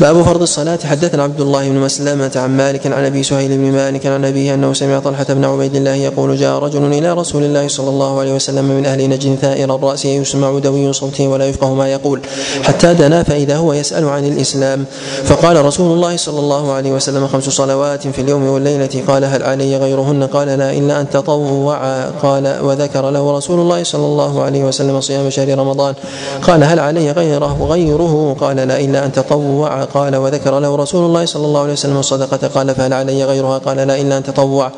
باب 0.00 0.22
فرض 0.22 0.42
الصلاة. 0.42 0.78
حدثنا 0.84 1.22
عبد 1.22 1.40
الله 1.40 1.68
بن 1.68 1.78
مسلمة 1.88 2.34
عن 2.36 2.50
مالك 2.56 2.86
عن 2.86 3.04
أبي 3.04 3.22
سهيل 3.22 3.50
بن 3.58 3.72
مالك 3.72 4.06
عن 4.06 4.24
أبيه 4.24 4.54
أنه 4.54 4.72
سمع 4.72 4.98
طلحة 5.00 5.26
بن 5.28 5.44
عبيد 5.44 5.74
الله 5.76 5.94
يقول 5.94 6.36
جاء 6.36 6.58
رجل 6.58 6.92
إلى 6.92 7.12
رسول 7.12 7.42
الله 7.42 7.68
صلى 7.68 7.88
الله 7.88 8.20
عليه 8.20 8.34
وسلم 8.34 8.64
من 8.64 8.86
أهل 8.86 9.08
نجد 9.08 9.38
ثائر 9.40 9.74
الرأس 9.74 10.04
يسمع 10.04 10.58
دوي 10.58 10.92
صوته 10.92 11.28
ولا 11.28 11.48
يفقه 11.48 11.74
ما 11.74 11.88
يقول 11.88 12.20
حتى 12.62 12.94
دنا 12.94 13.22
فإذا 13.22 13.56
هو 13.56 13.72
يسأل 13.72 14.04
عن 14.08 14.24
الإسلام. 14.24 14.84
فقال 15.24 15.64
رسول 15.64 15.92
الله 15.92 16.16
صلى 16.16 16.40
الله 16.40 16.72
عليه 16.72 16.92
وسلم 16.92 17.26
خمس 17.26 17.48
صلوات 17.48 18.06
في 18.06 18.20
اليوم 18.20 18.46
والليلة. 18.48 19.02
قال 19.08 19.24
هل 19.24 19.42
علي 19.42 19.76
غيرهن؟ 19.76 20.22
قال 20.26 20.48
لا 20.48 20.72
إلا 20.72 21.00
أن 21.00 21.10
تطوع 21.10 21.78
قال 22.22 22.44
وذكر 22.62 23.10
له 23.10 23.36
رسول 23.36 23.60
الله 23.60 23.82
صلى 23.82 24.06
الله 24.06 24.42
عليه 24.42 24.64
وسلم 24.64 25.00
صيام 25.00 25.30
شهر 25.30 25.58
رمضان. 25.58 25.94
قال 26.42 26.64
هل 26.64 26.78
علي 26.78 27.10
غيره؟ 27.10 27.66
غيره. 27.70 28.36
قال 28.40 28.56
لا 28.56 28.80
أن 29.04 29.12
تطوع. 29.12 29.84
قال 29.84 30.16
وذكر 30.16 30.58
له 30.58 30.76
رسول 30.76 31.06
الله 31.06 31.24
صلى 31.24 31.46
الله 31.46 31.60
عليه 31.60 31.72
وسلم 31.72 31.98
الصدقة. 31.98 32.48
قال 32.54 32.74
فهل 32.74 32.92
علي 32.92 33.24
غيرها؟ 33.24 33.58
قال 33.58 33.76
لا 33.76 34.00
إلا 34.00 34.18
أن 34.18 34.22
تطوع 34.22 34.70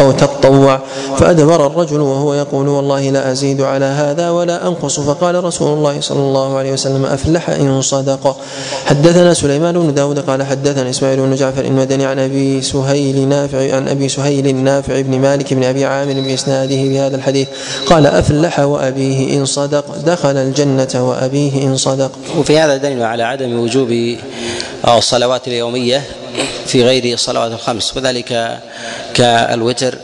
أو 0.00 0.12
تطوع. 0.12 0.80
فأدبر 1.18 1.66
الرجل 1.66 2.00
وهو 2.00 2.34
يقول 2.34 2.68
والله 2.68 3.10
لا 3.10 3.32
أزيد 3.32 3.60
على 3.60 3.84
هذا 3.84 4.30
ولا 4.30 4.66
أنقص. 4.66 5.00
فقال 5.00 5.44
رسول 5.44 5.78
الله 5.78 6.00
صلى 6.00 6.20
الله 6.20 6.58
عليه 6.58 6.72
وسلم 6.72 7.06
أفلح 7.06 7.50
إن 7.50 7.82
صدق. 7.82 8.36
حدثنا 8.86 9.34
سليمان 9.34 9.78
بن 9.78 9.94
داود 9.94 10.18
قال 10.18 10.42
حدثنا 10.42 10.90
إسماعيل 10.90 11.20
بن 11.20 11.34
جعفر 11.34 11.64
المدني 11.64 12.06
عن 12.06 12.18
أبي 12.18 12.62
سهيل 12.62 13.28
نافع 13.28 13.76
عن 13.76 13.88
أبي 13.88 14.08
سهيل 14.08 14.46
النافع 14.46 15.00
بن 15.00 15.18
مالك 15.20 15.54
بن 15.54 15.64
أبي 15.64 15.84
عامر 15.84 16.14
بإسناده 16.20 16.76
بهذا 16.76 17.16
الحديث. 17.16 17.48
قال 17.86 18.06
أفلح 18.06 18.60
وأبيه 18.60 19.38
إن 19.38 19.44
صدق. 19.44 19.84
دخل 20.06 20.36
الجنة 20.36 21.08
وأبيه 21.08 21.66
إن 21.66 21.76
صدق. 21.76 22.10
وفي 22.38 22.58
هذا 22.58 22.76
دليل 22.76 23.02
على 23.02 23.22
عدم 23.22 23.45
وجوب 23.46 24.16
الصلوات 24.88 25.48
اليومية 25.48 26.02
في 26.66 26.84
غير 26.84 27.04
الصلوات 27.14 27.52
الخمس 27.52 27.96
وذلك 27.96 28.60
كالوتر. 29.14 29.98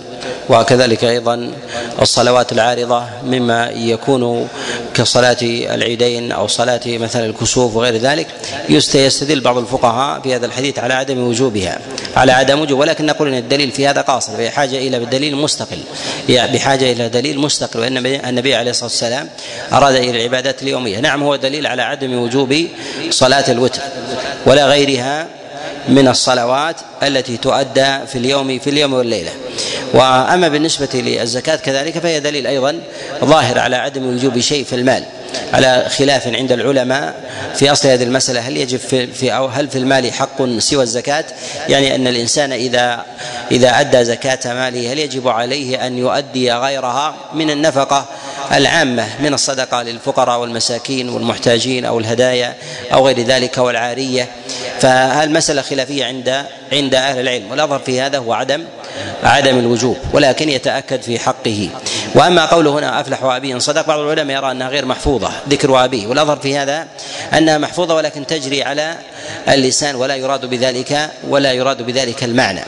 وكذلك 0.48 1.05
أيضا 1.05 1.50
الصلوات 2.02 2.52
العارضة 2.52 3.05
مما 3.24 3.70
يكون 3.70 4.48
كصلاة 4.94 5.37
العيدين 5.42 6.33
أو 6.33 6.46
صلاة 6.46 6.81
مثلا 6.87 7.26
الكسوف 7.26 7.76
وغير 7.76 7.96
ذلك 7.96 8.26
يستدل 8.94 9.40
بعض 9.40 9.59
الفقهاء 9.59 10.20
في 10.20 10.35
هذا 10.35 10.46
الحديث 10.46 10.78
على 10.78 10.94
عدم 10.94 11.18
وجوبها 11.28 11.78
على 12.16 12.33
عدم 12.33 12.61
وجوب 12.61 12.81
ولكن 12.81 13.07
نقول 13.07 13.28
إن 13.28 13.35
الدليل 13.35 13.70
في 13.70 13.87
هذا 13.88 14.00
قاصر 14.00 14.33
بحاجه 14.38 14.76
إلى 14.78 14.98
دليل 14.98 15.37
مستقل 15.37 15.78
بحاجة 16.28 16.92
إلى 16.92 17.09
دليل 17.09 17.38
مستقل 17.38 17.81
وإن 17.81 18.07
النبي 18.07 18.55
عليه 18.55 18.70
الصلاة 18.70 18.85
والسلام 18.90 19.28
أراد 19.72 19.94
إلى 19.94 20.11
العبادات 20.11 20.62
اليومية. 20.62 21.00
نعم 21.00 21.22
هو 21.22 21.37
دليل 21.37 21.66
على 21.66 21.83
عدم 21.83 22.18
وجوب 22.18 22.66
صلاة 23.11 23.44
الوتر 23.50 23.83
ولا 24.46 24.66
غيرها 24.66 25.26
من 25.88 26.09
الصلوات 26.09 26.76
التي 27.02 27.37
تؤدى 27.37 27.98
في 28.07 28.18
اليوم 28.18 28.59
في 28.59 28.70
اليوم 28.70 28.92
والليلة. 28.92 29.31
وأما 29.94 30.48
بالنسبة 30.48 30.88
للزكاة 30.94 31.57
كذلك 31.57 31.98
فهي 31.98 32.20
دليل 32.20 32.46
أيضا 32.46 32.81
ظاهر 33.24 33.59
على 33.59 33.76
عدم 33.76 34.07
وجوب 34.07 34.38
شيء 34.38 34.64
في 34.64 34.74
المال 34.74 35.05
على 35.52 35.87
خلاف 35.88 36.26
عند 36.26 36.52
العلماء 36.52 37.14
في 37.55 37.72
أصل 37.72 37.88
هذه 37.88 38.02
المسألة. 38.02 38.40
هل 38.40 38.57
يجب 38.57 38.78
في, 38.78 39.07
في 39.07 39.35
أو 39.35 39.46
هل 39.46 39.68
في 39.68 39.78
المال 39.78 40.12
حق 40.12 40.59
سوى 40.59 40.83
الزكاة؟ 40.83 41.24
يعني 41.68 41.94
أن 41.94 42.07
الإنسان 42.07 42.52
إذا 42.52 43.05
إذا 43.50 43.81
أدى 43.81 44.05
زكاة 44.05 44.55
ماله 44.55 44.92
هل 44.92 44.98
يجب 44.98 45.28
عليه 45.28 45.87
أن 45.87 45.98
يؤدي 45.98 46.52
غيرها 46.52 47.14
من 47.35 47.50
النفقة 47.50 48.07
العامة 48.52 49.07
من 49.20 49.35
الصدقة 49.35 49.83
للفقراء 49.83 50.40
والمساكين 50.40 51.09
والمحتاجين 51.09 51.85
أو 51.85 51.98
الهدايا 51.98 52.55
أو 52.92 53.07
غير 53.07 53.20
ذلك 53.20 53.59
والعارية؟ 53.59 54.28
فالمسألة 54.81 55.62
خلافية 55.62 56.05
عند 56.05 56.44
عند 56.72 56.94
أهل 56.94 57.20
العلم؟ 57.20 57.50
والأظهر 57.50 57.78
في 57.78 58.00
هذا 58.00 58.18
هو 58.18 58.33
عدم 58.33 58.64
عدم 59.25 59.59
الوجوب 59.59 59.97
ولكن 60.12 60.49
يتأكد 60.49 61.03
في 61.03 61.19
حقه. 61.19 61.69
وأما 62.15 62.45
قوله 62.45 62.71
هنا 62.79 63.01
أفلح 63.01 63.25
وأبي 63.25 63.61
صدق 63.61 63.87
بعض 63.87 63.99
العلماء 63.99 64.37
يرى 64.37 64.51
أنها 64.51 64.69
غير 64.69 64.87
محفوظة 64.87 65.31
ذكر 65.49 65.85
أبيه 65.85 66.07
والأظهر 66.07 66.37
في 66.37 66.59
هذا 66.59 66.87
أنها 67.38 67.59
محفوظة 67.59 67.95
ولكن 67.95 68.27
تجري 68.27 68.62
على 68.62 68.97
اللسان 69.49 69.95
ولا 69.95 70.17
يراد 70.17 70.47
بذلك 70.47 71.11
ولا 71.29 71.53
يراد 71.53 71.83
بذلك 71.83 72.25
المعنى 72.25 72.61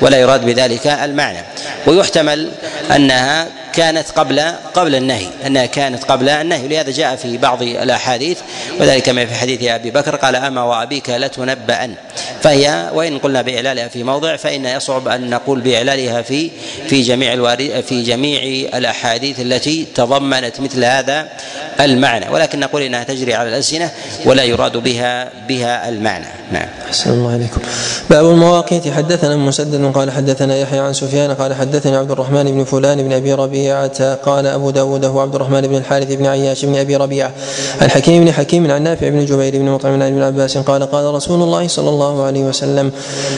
ولا 0.00 0.16
يراد 0.16 0.44
بذلك 0.44 0.86
المعنى. 0.86 1.38
ويحتمل 1.86 2.50
أنها 2.96 3.48
كانت 3.72 4.10
قبل 4.10 4.40
قبل 4.74 4.94
النهي 4.94 5.26
أنها 5.46 5.66
كانت 5.66 6.04
قبل 6.04 6.28
النهي 6.28 6.64
ولهذا 6.64 6.90
جاء 6.90 7.16
في 7.16 7.38
بعض 7.38 7.62
الأحاديث 7.62 8.38
وذلك 8.80 9.08
ما 9.08 9.26
في 9.26 9.34
حديث 9.34 9.62
أبي 9.62 9.90
بكر 9.90 10.16
قال 10.16 10.36
أما 10.36 10.62
وأبيك 10.62 11.10
لتنبأن. 11.10 11.94
فهي 12.42 12.90
وإن 12.94 13.18
قلنا 13.18 13.42
بإعلالها 13.42 13.88
في 13.88 14.02
موضع 14.02 14.36
فإن 14.36 14.66
يصعب 14.66 15.08
أن 15.08 15.30
نقول 15.30 15.60
بإعلالها 15.60 16.22
في 16.22 16.50
في 16.88 17.02
جميع 17.02 17.56
في 17.80 18.02
جميع 18.02 18.68
الأحاديث 18.78 19.40
التي 19.40 19.86
تضمنت 19.94 20.60
مثل 20.60 20.84
هذا 20.84 21.28
المعنى. 21.80 22.28
ولكن 22.28 22.60
نقول 22.60 22.82
إنها 22.82 23.04
تجري 23.04 23.34
على 23.34 23.48
الألسنة 23.48 23.90
ولا 24.24 24.44
يراد 24.44 24.76
بها 24.76 25.30
بها 25.48 25.88
المعنى. 25.88 26.26
نعم. 26.52 26.68
احسن 26.88 27.10
الله 27.10 27.32
عليكم. 27.32 27.60
باب 28.10 28.30
المواقيت. 28.30 28.88
حدثنا 28.88 29.36
مسدد 29.36 29.92
قال 29.94 30.10
حدثنا 30.10 30.56
يحيى 30.56 30.78
عن 30.78 30.92
سفيان 30.92 31.34
قال 31.34 31.54
حدثني 31.54 31.96
عبد 31.96 32.10
الرحمن 32.10 32.44
بن 32.44 32.64
فلان 32.64 33.02
بن 33.02 33.12
أبي 33.12 33.34
قال 34.24 34.46
أبو 34.46 34.70
داود 34.70 35.04
هو 35.04 35.20
عبد 35.20 35.34
الرحمن 35.34 35.60
بن 35.60 35.76
الحارث 35.76 36.12
بن 36.12 36.26
عياش 36.26 36.64
بن 36.64 36.76
أبي 36.76 36.96
ربيعة. 36.96 37.32
الحكيم 37.82 38.24
بن 38.24 38.32
حكيم 38.32 38.70
عن 38.70 38.82
نافع 38.82 39.08
بن 39.08 39.24
جبير 39.24 39.58
بن 39.58 39.64
مطعم 39.64 39.92
عن 39.92 40.02
ابن 40.02 40.22
عباس 40.22 40.58
قال 40.58 40.82
قال 40.82 41.14
رسول 41.14 41.42
الله 41.42 41.68
صلى 41.68 41.88
الله 41.88 42.22
عليه 42.22 42.44
وسلم 42.44 42.92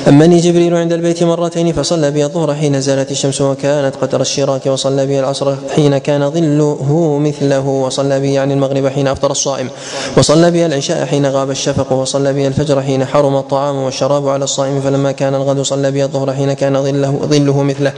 أمني 0.09 0.41
جبريل 0.41 0.75
عند 0.75 0.93
البيت 0.93 1.23
مرتين 1.23 1.73
فصلى 1.73 2.11
بي 2.11 2.25
الظهر 2.25 2.55
حين 2.55 2.81
زالت 2.81 3.11
الشمس 3.11 3.41
وكانت 3.41 3.97
قدر 3.97 4.21
الشراك 4.21 4.67
وصلى 4.67 5.07
بي 5.07 5.21
العصر 5.21 5.55
حين 5.77 5.99
كان 5.99 6.31
ظله 6.31 7.19
مثله 7.19 7.67
وصلى 7.67 8.21
بي 8.21 8.39
عن 8.39 8.53
المغرب 8.53 8.89
حين 8.89 9.09
أفطر 9.09 9.31
الصائم 9.31 9.69
وصلى 10.17 10.51
بي 10.51 10.67
العشاء 10.67 11.07
حين 11.07 11.27
غاب 11.27 11.51
الشفق 11.51 11.93
وصلى 11.93 12.33
بي 12.33 12.47
الفجر 12.47 12.83
حين 12.83 13.05
حرم 13.05 13.37
الطعام 13.37 13.77
والشراب 13.77 14.29
على 14.29 14.45
الصائم 14.45 14.81
فلما 14.81 15.13
كان 15.13 15.35
الغد 15.35 15.61
صلى 15.61 15.91
بي 15.91 16.05
الظهر 16.05 16.33
حين 16.33 16.53
كان 16.53 16.83
ظله 16.83 17.19
ظله 17.23 17.63
مثله 17.63 17.93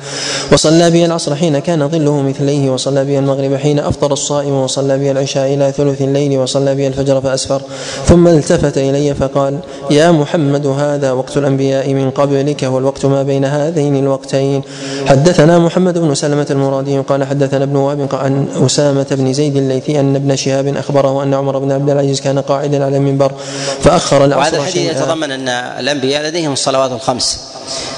وصلى 0.52 0.90
بي 0.90 1.04
العصر 1.04 1.34
حين 1.34 1.58
كان 1.58 1.88
ظله 1.88 2.13
مثليه 2.22 2.70
وصلى 2.70 3.04
بي 3.04 3.18
المغرب 3.18 3.54
حين 3.56 3.78
أفطر 3.78 4.12
الصائم 4.12 4.52
وصلى 4.52 4.98
بي 4.98 5.10
العشاء 5.10 5.54
إلى 5.54 5.72
ثلث 5.72 6.02
الليل 6.02 6.38
وصلى 6.38 6.74
بي 6.74 6.86
الفجر 6.86 7.20
فأسفر. 7.20 7.62
ثم 8.06 8.28
التفت 8.28 8.78
إلي 8.78 9.14
فقال 9.14 9.58
يا 9.90 10.10
محمد 10.10 10.66
هذا 10.66 11.12
وقت 11.12 11.36
الأنبياء 11.36 11.94
من 11.94 12.10
قبلك 12.10 12.62
والوقت 12.62 13.06
ما 13.06 13.22
بين 13.22 13.44
هذين 13.44 13.96
الوقتين. 13.96 14.62
حدثنا 15.06 15.58
محمد 15.58 15.98
بن 15.98 16.14
سلمة 16.14 16.46
المرادي 16.50 16.98
قال 16.98 17.24
حدثنا 17.24 17.64
ابن 17.64 17.76
وهب 17.76 18.08
عن 18.12 18.46
أسامة 18.66 19.06
بن 19.10 19.32
زيد 19.32 19.56
الليثي 19.56 20.00
أن 20.00 20.16
ابن 20.16 20.36
شهاب 20.36 20.76
أخبره 20.76 21.22
أن 21.22 21.34
عمر 21.34 21.58
بن 21.58 21.72
عبد 21.72 21.90
العزيز 21.90 22.20
كان 22.20 22.38
قاعدا 22.38 22.84
على 22.84 22.96
المنبر 22.96 23.32
فأخر 23.80 24.24
العصر 24.24 24.40
وهذا 24.40 24.56
الحديث 24.56 24.76
يتضمن 24.76 25.30
أن 25.30 25.48
الأنبياء 25.48 26.22
لديهم 26.22 26.52
الصلوات 26.52 26.92
الخمس. 26.92 27.53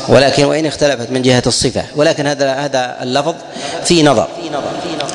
ولكن 0.09 0.45
وإن 0.45 0.67
اختلفت 0.67 1.11
من 1.11 1.23
جهة 1.23 1.43
الصفة. 1.47 1.85
ولكن 1.97 2.27
هذا 2.27 2.53
هذا 2.53 2.97
اللفظ 3.03 3.35
فيه 3.85 4.03
نظر. 4.03 4.29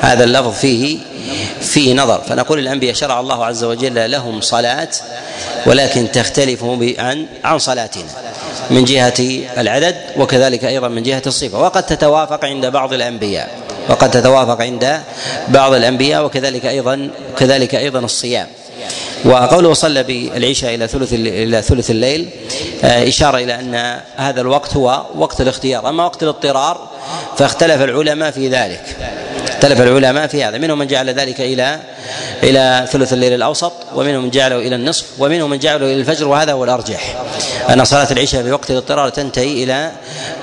هذا 0.00 0.24
اللفظ 0.24 0.52
فيه 0.52 0.98
فيه 1.60 1.94
نظر. 1.94 2.20
فنقول 2.28 2.58
الأنبياء 2.58 2.94
شرع 2.94 3.20
الله 3.20 3.44
عز 3.44 3.64
وجل 3.64 4.10
لهم 4.10 4.40
صلاة 4.40 4.88
ولكن 5.66 6.12
تختلف 6.12 6.64
عن 6.98 7.26
عن 7.44 7.58
صلاتنا 7.58 8.04
من 8.70 8.84
جهة 8.84 9.14
العدد 9.58 9.96
وكذلك 10.16 10.64
أيضا 10.64 10.88
من 10.88 11.02
جهة 11.02 11.22
الصفة. 11.26 11.58
وقد 11.58 11.86
تتوافق 11.86 12.44
عند 12.44 12.66
بعض 12.66 12.92
الأنبياء. 12.92 13.50
وقد 13.88 14.10
تتوافق 14.10 14.60
عند 14.60 15.00
بعض 15.48 15.72
الأنبياء 15.72 16.24
وكذلك 16.24 16.66
أيضا 16.66 17.10
كذلك 17.38 17.74
أيضا 17.74 17.98
الصيام. 17.98 18.46
وقوله 19.24 19.72
صلى 19.72 20.02
بالعشاء 20.02 20.74
إلى 20.74 20.88
ثلث 20.88 21.12
إلى 21.12 21.62
ثلث 21.62 21.90
الليل 21.90 22.28
آه، 22.84 23.08
إشارة 23.08 23.38
إلى 23.38 23.54
أن 23.54 24.00
هذا 24.16 24.40
الوقت 24.40 24.76
هو 24.76 25.06
وقت 25.14 25.40
الاختيار. 25.40 25.88
أما 25.88 26.04
وقت 26.04 26.22
الاضطرار 26.22 26.88
فاختلف 27.36 27.82
العلماء 27.82 28.30
في 28.30 28.48
ذلك. 28.48 28.96
اختلف 29.48 29.80
العلماء 29.80 30.26
في 30.26 30.44
هذا. 30.44 30.58
منهم 30.58 30.78
من 30.78 30.86
جعل 30.86 31.10
ذلك 31.10 31.40
إلى 31.40 31.80
إلى 32.42 32.86
ثلث 32.92 33.12
الليل 33.12 33.32
الأوسط 33.32 33.72
ومنهم 33.94 34.22
من 34.22 34.30
جعله 34.30 34.56
إلى 34.56 34.74
النصف 34.76 35.06
ومنهم 35.18 35.50
من 35.50 35.58
جعله 35.58 35.86
إلى 35.86 36.00
الفجر 36.00 36.28
وهذا 36.28 36.52
هو 36.52 36.64
الأرجح. 36.64 37.22
أن 37.70 37.84
صلاة 37.84 38.12
العشاء 38.12 38.42
في 38.42 38.52
وقت 38.52 38.70
الاضطرار 38.70 39.08
تنتهي 39.08 39.64
إلى 39.64 39.92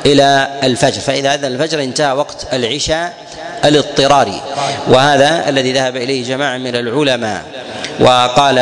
إلى 0.06 0.48
الفجر. 0.63 1.02
فإذا 1.02 1.34
أذن 1.34 1.46
الفجر 1.46 1.84
انتهى 1.84 2.12
وقت 2.12 2.48
العشاء 2.54 3.13
الاضطراري. 3.65 4.42
وهذا 4.88 5.50
الذي 5.50 5.74
ذهب 5.74 5.96
إليه 5.96 6.24
جماعة 6.24 6.58
من 6.58 6.76
العلماء. 6.76 7.44
وقال 8.00 8.56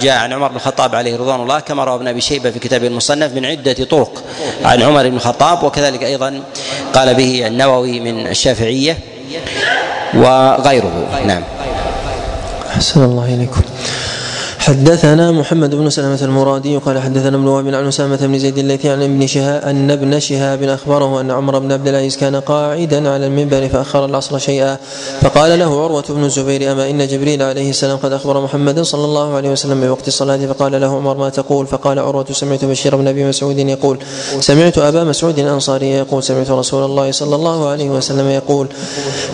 جاء 0.00 0.18
عن 0.18 0.32
عمر 0.32 0.48
بن 0.48 0.56
الخطاب 0.56 0.94
عليه 0.94 1.16
رضوان 1.16 1.40
الله 1.40 1.60
كما 1.60 1.84
روى 1.84 1.94
ابن 1.94 2.08
أبي 2.08 2.20
شيبة 2.20 2.50
في 2.50 2.58
كتابه 2.58 2.86
المصنف 2.86 3.32
من 3.32 3.46
عدة 3.46 3.84
طرق 3.84 4.22
عن 4.64 4.82
عمر 4.82 5.08
بن 5.08 5.16
الخطاب 5.16 5.62
وكذلك 5.62 6.02
أيضا 6.02 6.42
قال 6.94 7.14
به 7.14 7.46
النووي 7.46 8.00
من 8.00 8.26
الشافعية 8.26 8.98
وغيره. 10.14 11.08
نعم. 11.26 11.42
أحسن 12.76 13.04
الله 13.04 13.24
إليكم. 13.24 13.62
حدثنا 14.62 15.30
محمد 15.30 15.74
بن 15.74 15.90
سلمة 15.90 16.18
المرادي 16.22 16.76
قال 16.76 16.98
حدثنا 16.98 17.36
ابن 17.36 17.46
وهب 17.46 17.66
عن 17.66 17.86
أسامة 17.86 18.16
بن 18.16 18.38
زيد 18.38 18.58
الليثي 18.58 18.88
عن 18.88 19.02
ابن 19.02 19.26
شهاب 19.26 19.62
أن 19.62 19.90
ابن 19.90 20.20
شهاب 20.20 20.62
أخبره 20.62 21.20
أن 21.20 21.30
عمر 21.30 21.58
بن 21.58 21.72
عبد 21.72 21.88
العزيز 21.88 22.16
كان 22.16 22.36
قاعدا 22.36 23.08
على 23.08 23.26
المنبر 23.26 23.68
فأخر 23.68 24.04
العصر 24.04 24.38
شيئا. 24.38 24.78
فقال 25.20 25.58
له 25.58 25.84
عروة 25.84 26.04
بن 26.08 26.24
الزبير 26.24 26.72
أما 26.72 26.90
إن 26.90 27.06
جبريل 27.06 27.42
عليه 27.42 27.70
السلام 27.70 27.96
قد 27.96 28.12
أخبر 28.12 28.40
محمدا 28.40 28.82
صلى 28.82 29.04
الله 29.04 29.34
عليه 29.34 29.50
وسلم 29.50 29.80
بوقت 29.80 30.08
الصلاة؟ 30.08 30.46
فقال 30.46 30.80
له 30.80 30.96
عمر 30.96 31.16
ما 31.16 31.28
تقول؟ 31.28 31.66
فقال 31.66 31.98
عروة 31.98 32.26
سمعت 32.30 32.64
بشير 32.64 32.96
بن 32.96 33.08
أبي 33.08 33.24
مسعود 33.24 33.58
يقول 33.58 33.98
سمعت 34.40 34.78
أبا 34.78 35.04
مسعود 35.04 35.38
الأنصاري 35.38 35.90
يقول 35.90 36.22
سمعت 36.22 36.50
رسول 36.50 36.84
الله 36.84 37.12
صلى 37.12 37.36
الله 37.36 37.68
عليه 37.68 37.90
وسلم 37.90 38.28
يقول 38.28 38.68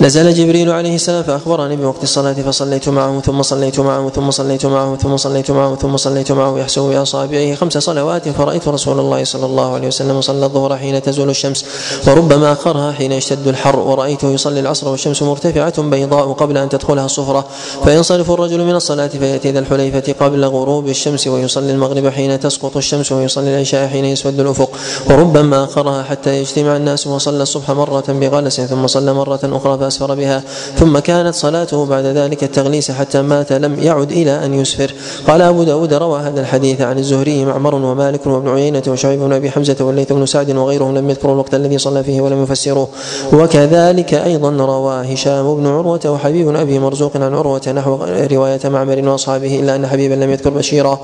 نزل 0.01 0.35
جبريل 0.35 0.71
عليه 0.71 0.95
السلام 0.95 1.23
فأخبرني 1.23 1.77
بوقت 1.77 2.03
الصلاة 2.03 2.33
فصليت 2.33 2.89
معه 2.89 3.21
ثم 3.21 3.43
صليت 3.43 3.81
معه 3.81 4.09
ثم 4.09 4.31
صليت 4.31 4.67
معه 4.67 4.97
ثم 4.97 5.18
صليت 5.19 5.51
معه 5.51 5.77
ثم 5.77 5.97
صليت 5.97 6.33
معه 6.33 6.59
يحسب 6.59 6.83
بأصابعه 6.83 7.55
خمس 7.55 7.79
صلوات 7.79 8.29
فرأيت 8.29 8.69
رسول 8.69 9.01
الله 9.01 9.25
صلى 9.25 9.47
الله 9.47 9.75
عليه 9.75 9.89
وسلم 9.89 10.21
صلى 10.21 10.47
الظهر 10.47 10.77
حين 10.77 11.03
تزول 11.03 11.31
الشمس 11.31 11.65
وربما 12.07 12.53
أخرها 12.53 12.93
حين 12.93 13.13
يشتد 13.13 13.49
الحر 13.49 13.79
ورأيته 13.79 14.31
يصلي 14.31 14.61
العصر 14.61 14.89
والشمس 14.89 15.23
مرتفعة 15.23 15.83
بيضاء 15.83 16.33
قبل 16.33 16.59
أن 16.59 16.69
تدخلها 16.69 17.07
الصفرة 17.07 17.45
فينصرف 17.85 18.31
الرجل 18.31 18.65
من 18.65 18.75
الصلاة 18.75 19.07
فيأتي 19.07 19.51
ذا 19.51 19.59
الحليفة 19.59 20.15
قبل 20.21 20.45
غروب 20.45 20.89
الشمس 20.89 21.27
ويصلي 21.27 21.71
المغرب 21.71 22.09
حين 22.09 22.41
تسقط 22.41 22.77
الشمس 22.77 23.13
ويصلي 23.13 23.55
العشاء 23.55 23.89
حين 23.89 24.05
يسود 24.05 24.41
الأفق 24.41 24.71
وربما 25.11 25.65
أخرها 25.65 26.03
حتى 26.03 26.41
يجتمع 26.41 26.77
الناس 26.77 27.07
وصلى 27.07 27.43
الصبح 27.43 27.71
مرة 27.71 28.05
بغلس 28.09 28.61
ثم 28.61 28.87
صلى 28.87 29.13
مرة 29.13 29.41
أخرى 29.45 29.79
فأسفر 29.79 30.15
بها 30.15 30.43
ثم 30.79 30.99
كانت 30.99 31.35
صلاته 31.35 31.87
بعد 31.87 32.05
ذلك 32.05 32.45
التغليس 32.45 32.91
حتى 32.91 33.23
مات 33.23 33.53
لم 33.53 33.79
يعد 33.83 34.13
إلى 34.13 34.45
أن 34.45 34.55
يسفر. 34.55 34.95
قال 35.27 35.43
أبو 35.43 35.63
داود 35.63 35.95
روى 35.95 36.21
هذا 36.21 36.41
الحديث 36.41 36.81
عن 36.81 36.99
الزهري 36.99 37.45
معمر 37.45 37.75
ومالك 37.75 38.27
وابن 38.27 38.49
عيينة 38.49 38.83
وشعيب 38.89 39.21
بن 39.21 39.33
أبي 39.33 39.51
حمزة 39.51 39.77
والليث 39.81 40.13
بن 40.13 40.27
سعد 40.27 40.57
وغيرهم 40.57 40.99
لم 40.99 41.11
يذكروا 41.11 41.35
الوقت 41.35 41.55
الذي 41.55 41.79
صلى 41.79 42.05
فيه 42.05 42.21
ولم 42.21 42.43
يفسروه. 42.43 42.89
وكذلك 43.33 44.15
أيضا 44.15 44.51
روى 44.51 45.15
هشام 45.15 45.55
بن 45.57 45.67
عروة 45.67 46.01
وحبيب 46.07 46.57
أبي 46.57 46.79
مرزوق 46.79 47.17
عن 47.17 47.35
عروة 47.35 47.63
نحو 47.69 47.99
رواية 48.33 48.61
معمر 48.65 49.09
وأصحابه 49.09 49.61
إلا 49.61 49.77
أن 49.77 49.87
حبيبا 49.87 50.15
لم 50.15 50.31
يذكر 50.31 50.51
بشيرا. 50.51 50.99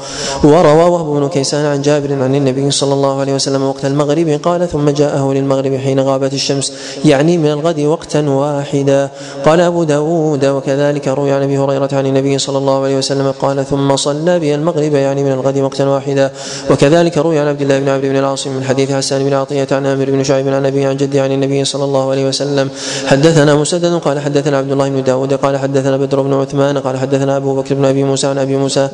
وروى 0.44 0.84
وهب 0.90 1.06
بن 1.06 1.28
كيسان 1.28 1.64
عن 1.64 1.82
جابر 1.82 2.12
عن 2.12 2.34
النبي 2.34 2.70
صلى 2.70 2.94
الله 2.94 3.20
عليه 3.20 3.34
وسلم 3.34 3.62
وقت 3.62 3.84
المغرب 3.84 4.40
قال 4.42 4.68
ثم 4.68 4.90
جاءه 4.90 5.32
للمغرب 5.32 5.76
حين 5.76 6.00
غابت 6.00 6.32
الشمس 6.32 6.72
يعني 7.04 7.38
من 7.38 7.52
الغد 7.52 7.80
وقتا 7.80 8.28
واحدا. 8.28 9.10
قال 9.44 9.60
أبو 9.60 9.84
داود 9.84 10.44
وكذلك 10.44 11.08
روي 11.08 11.32
عن 11.32 11.42
أبي 11.42 11.58
هريرة 11.58 11.88
عن 11.92 12.06
النبي 12.06 12.38
صلى 12.38 12.58
الله 12.58 12.84
عليه 12.84 12.98
وسلم 12.98 13.30
قال 13.30 13.64
ثم 13.66 13.93
ثم 13.94 13.96
صلى 13.96 14.38
بها 14.38 14.54
المغرب 14.54 14.94
يعني 14.94 15.24
من 15.24 15.32
الغد 15.32 15.58
وقتا 15.58 15.84
واحدا. 15.84 16.30
وكذلك 16.70 17.18
روي 17.18 17.38
عن 17.38 17.48
عبد 17.48 17.62
الله 17.62 17.78
بن 17.78 17.88
عمرو 17.88 18.08
بن 18.08 18.16
العاص 18.16 18.46
من 18.46 18.64
حديث 18.64 18.92
حسان 18.92 19.24
بن 19.24 19.34
عطية 19.34 19.66
عن 19.72 19.86
عامر 19.86 20.10
بن 20.10 20.24
شعيب 20.24 20.48
عن 20.48 20.66
أبي 20.66 20.84
عن 20.84 20.96
جدي 20.96 21.20
عن 21.20 21.32
النبي 21.32 21.64
صلى 21.64 21.84
الله 21.84 22.10
عليه 22.10 22.28
وسلم. 22.28 22.70
حدثنا 23.06 23.54
مسدد 23.54 23.94
قال 23.94 24.20
حدثنا 24.20 24.58
عبد 24.58 24.72
الله 24.72 24.88
بن 24.88 25.02
داود 25.02 25.34
قال 25.34 25.56
حدثنا 25.56 25.96
بدر 25.96 26.20
بن 26.22 26.32
عثمان 26.32 26.78
قال 26.78 26.98
حدثنا 26.98 27.36
أبو 27.36 27.56
بكر 27.56 27.74
بن 27.74 27.84
أبي 27.84 28.04
موسى 28.04 28.26
عن 28.26 28.38
أبي 28.38 28.56
موسى 28.56 28.88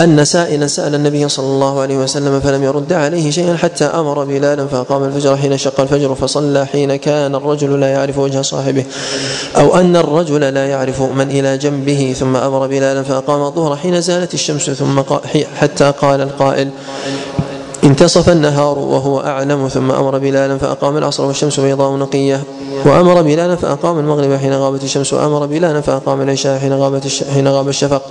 أن 0.00 0.24
سائلا 0.24 0.66
سأل 0.66 0.94
النبي 0.94 1.28
صلى 1.28 1.46
الله 1.46 1.80
عليه 1.80 1.98
وسلم 1.98 2.40
فلم 2.40 2.62
يرد 2.62 2.92
عليه 2.92 3.30
شيئا 3.30 3.56
حتى 3.56 3.84
أمر 3.84 4.24
بلالا 4.24 4.66
فأقام 4.66 5.04
الفجر 5.04 5.36
حين 5.36 5.56
شق 5.58 5.80
الفجر 5.80 6.14
فصلى 6.14 6.66
حين 6.66 6.96
كان 6.96 7.34
الرجل 7.34 7.80
لا 7.80 7.88
يعرف 7.88 8.18
وجه 8.18 8.42
صاحبه 8.42 8.84
أو 9.56 9.76
أن 9.76 9.96
الرجل 9.96 10.40
لا 10.40 10.66
يعرف 10.66 11.02
من 11.02 11.30
إلى 11.30 11.58
جنبه 11.58 12.14
ثم 12.18 12.36
أمر 12.36 12.66
بلالا 12.66 13.02
فأقام 13.02 13.42
الظهر 13.42 13.76
حين 13.76 14.00
زالت 14.00 14.34
الشمس 14.50 14.70
ثم 14.70 15.02
حتى 15.60 15.92
قال 16.00 16.20
القائل 16.20 16.70
انتصف 17.84 18.28
النهار 18.28 18.78
وهو 18.78 19.20
أعلم 19.20 19.68
ثم 19.68 19.90
أمر 19.90 20.18
بلالا 20.18 20.58
فأقام 20.58 20.96
العصر 20.96 21.24
والشمس 21.24 21.60
بيضاء 21.60 21.96
نقية. 21.96 22.42
وأمر 22.84 23.22
بلالا 23.22 23.56
فأقام 23.56 23.98
المغرب 23.98 24.36
حين 24.36 24.52
غابت 24.52 24.84
الشمس 24.84 25.12
وأمر 25.12 25.46
بلالا 25.46 25.80
فأقام 25.80 26.20
العشاء 26.20 26.58
حين 26.58 26.72
غابت 26.72 27.24
حين 27.34 27.48
غاب 27.48 27.68
الشفق. 27.68 28.02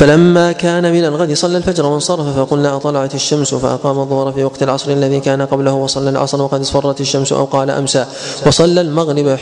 فلما 0.00 0.52
كان 0.52 0.92
من 0.92 1.04
الغد 1.04 1.32
صلى 1.32 1.56
الفجر 1.56 1.86
وانصرف 1.86 2.38
فقلنا 2.38 2.76
أطلعت 2.76 3.14
الشمس 3.14 3.54
فأقام 3.54 3.98
الظهر 3.98 4.32
في 4.32 4.44
وقت 4.44 4.62
العصر 4.62 4.90
الذي 4.90 5.20
كان 5.20 5.42
قبله 5.42 5.72
وصلى 5.72 6.10
العصر 6.10 6.42
وقد 6.42 6.60
اصفرت 6.60 7.00
الشمس 7.00 7.32
أو 7.32 7.44
قال 7.44 7.70
أمسى 7.70 8.06
وصلى 8.46 8.80
المغرب 8.80 9.38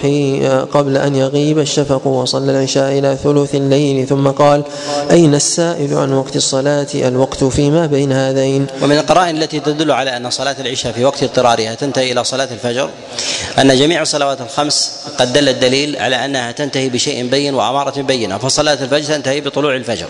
قبل 0.72 0.96
أن 0.96 1.16
يغيب 1.16 1.58
الشفق 1.58 2.06
وصلى 2.06 2.52
العشاء 2.52 2.98
إلى 2.98 3.16
ثلث 3.24 3.54
الليل 3.54 4.06
ثم 4.06 4.28
قال 4.28 4.62
أين 5.10 5.34
السائل 5.34 5.94
عن 5.94 6.12
وقت 6.12 6.36
الصلاة؟ 6.36 6.86
الوقت 6.94 7.44
فيما 7.44 7.86
بين 7.86 8.12
هذين. 8.12 8.66
ومن 8.82 8.98
القرائن 8.98 9.36
التي 9.36 9.60
تدل 9.60 9.90
على 9.90 10.16
أن 10.16 10.30
صلاة 10.30 10.56
العشاء 10.60 10.92
في 10.92 11.04
وقت 11.04 11.22
اضطرارها 11.22 11.74
تنتهي 11.74 12.12
إلى 12.12 12.24
صلاة 12.24 12.48
الفجر 12.52 12.90
أن 13.58 13.76
جميع 13.76 14.02
الصلوات 14.02 14.40
الخمس 14.40 14.92
قد 15.18 15.32
دل 15.32 15.48
الدليل 15.48 15.96
على 15.96 16.24
أنها 16.24 16.52
تنتهي 16.52 16.88
بشيء 16.88 17.28
بين 17.28 17.54
وأمارة 17.54 18.02
بينة 18.02 18.38
فصلاة 18.38 18.78
الفجر 18.82 19.14
تنتهي 19.14 19.40
بطلوع 19.40 19.76
الفجر. 19.76 20.06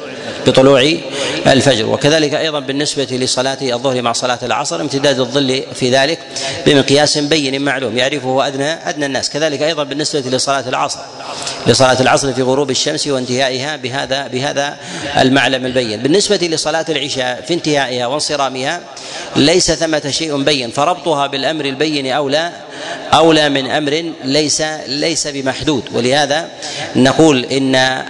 بطلوع 0.48 0.92
الفجر. 1.46 1.86
وكذلك 1.86 2.34
أيضا 2.34 2.60
بالنسبة 2.60 3.04
لصلاة 3.10 3.58
الظهر 3.62 4.02
مع 4.02 4.12
صلاة 4.12 4.38
العصر 4.42 4.80
امتداد 4.80 5.20
الظل 5.20 5.62
في 5.74 5.90
ذلك 5.90 6.18
بمقياس 6.66 7.18
بين 7.18 7.62
معلوم 7.62 7.98
يعرفه 7.98 8.46
أدنى 8.46 8.88
أدنى 8.88 9.06
الناس. 9.06 9.30
كذلك 9.30 9.62
أيضا 9.62 9.84
بالنسبة 9.84 10.20
لصلاة 10.20 10.68
العصر 10.68 11.00
لصلاة 11.66 12.00
العصر 12.00 12.32
في 12.32 12.42
غروب 12.42 12.70
الشمس 12.70 13.06
وانتهائها 13.06 13.76
بهذا 13.76 14.26
بهذا 14.26 14.76
المعلم 15.18 15.66
البين. 15.66 16.02
بالنسبة 16.02 16.36
لصلاة 16.36 16.86
العشاء 16.88 17.44
في 17.48 17.54
انتهائها 17.54 18.06
وانصرامها 18.06 18.80
ليس 19.36 19.72
ثمة 19.72 20.10
شيء 20.10 20.42
بين. 20.42 20.70
فربطها 20.70 21.26
بالأمر 21.26 21.64
البين 21.64 22.06
اولى 22.06 22.52
اولى 23.14 23.48
من 23.48 23.70
أمر 23.70 24.12
ليس 24.24 24.62
ليس 24.86 25.26
بمحدود. 25.26 25.84
ولهذا 25.92 26.48
نقول 26.96 27.44
إن 27.44 28.04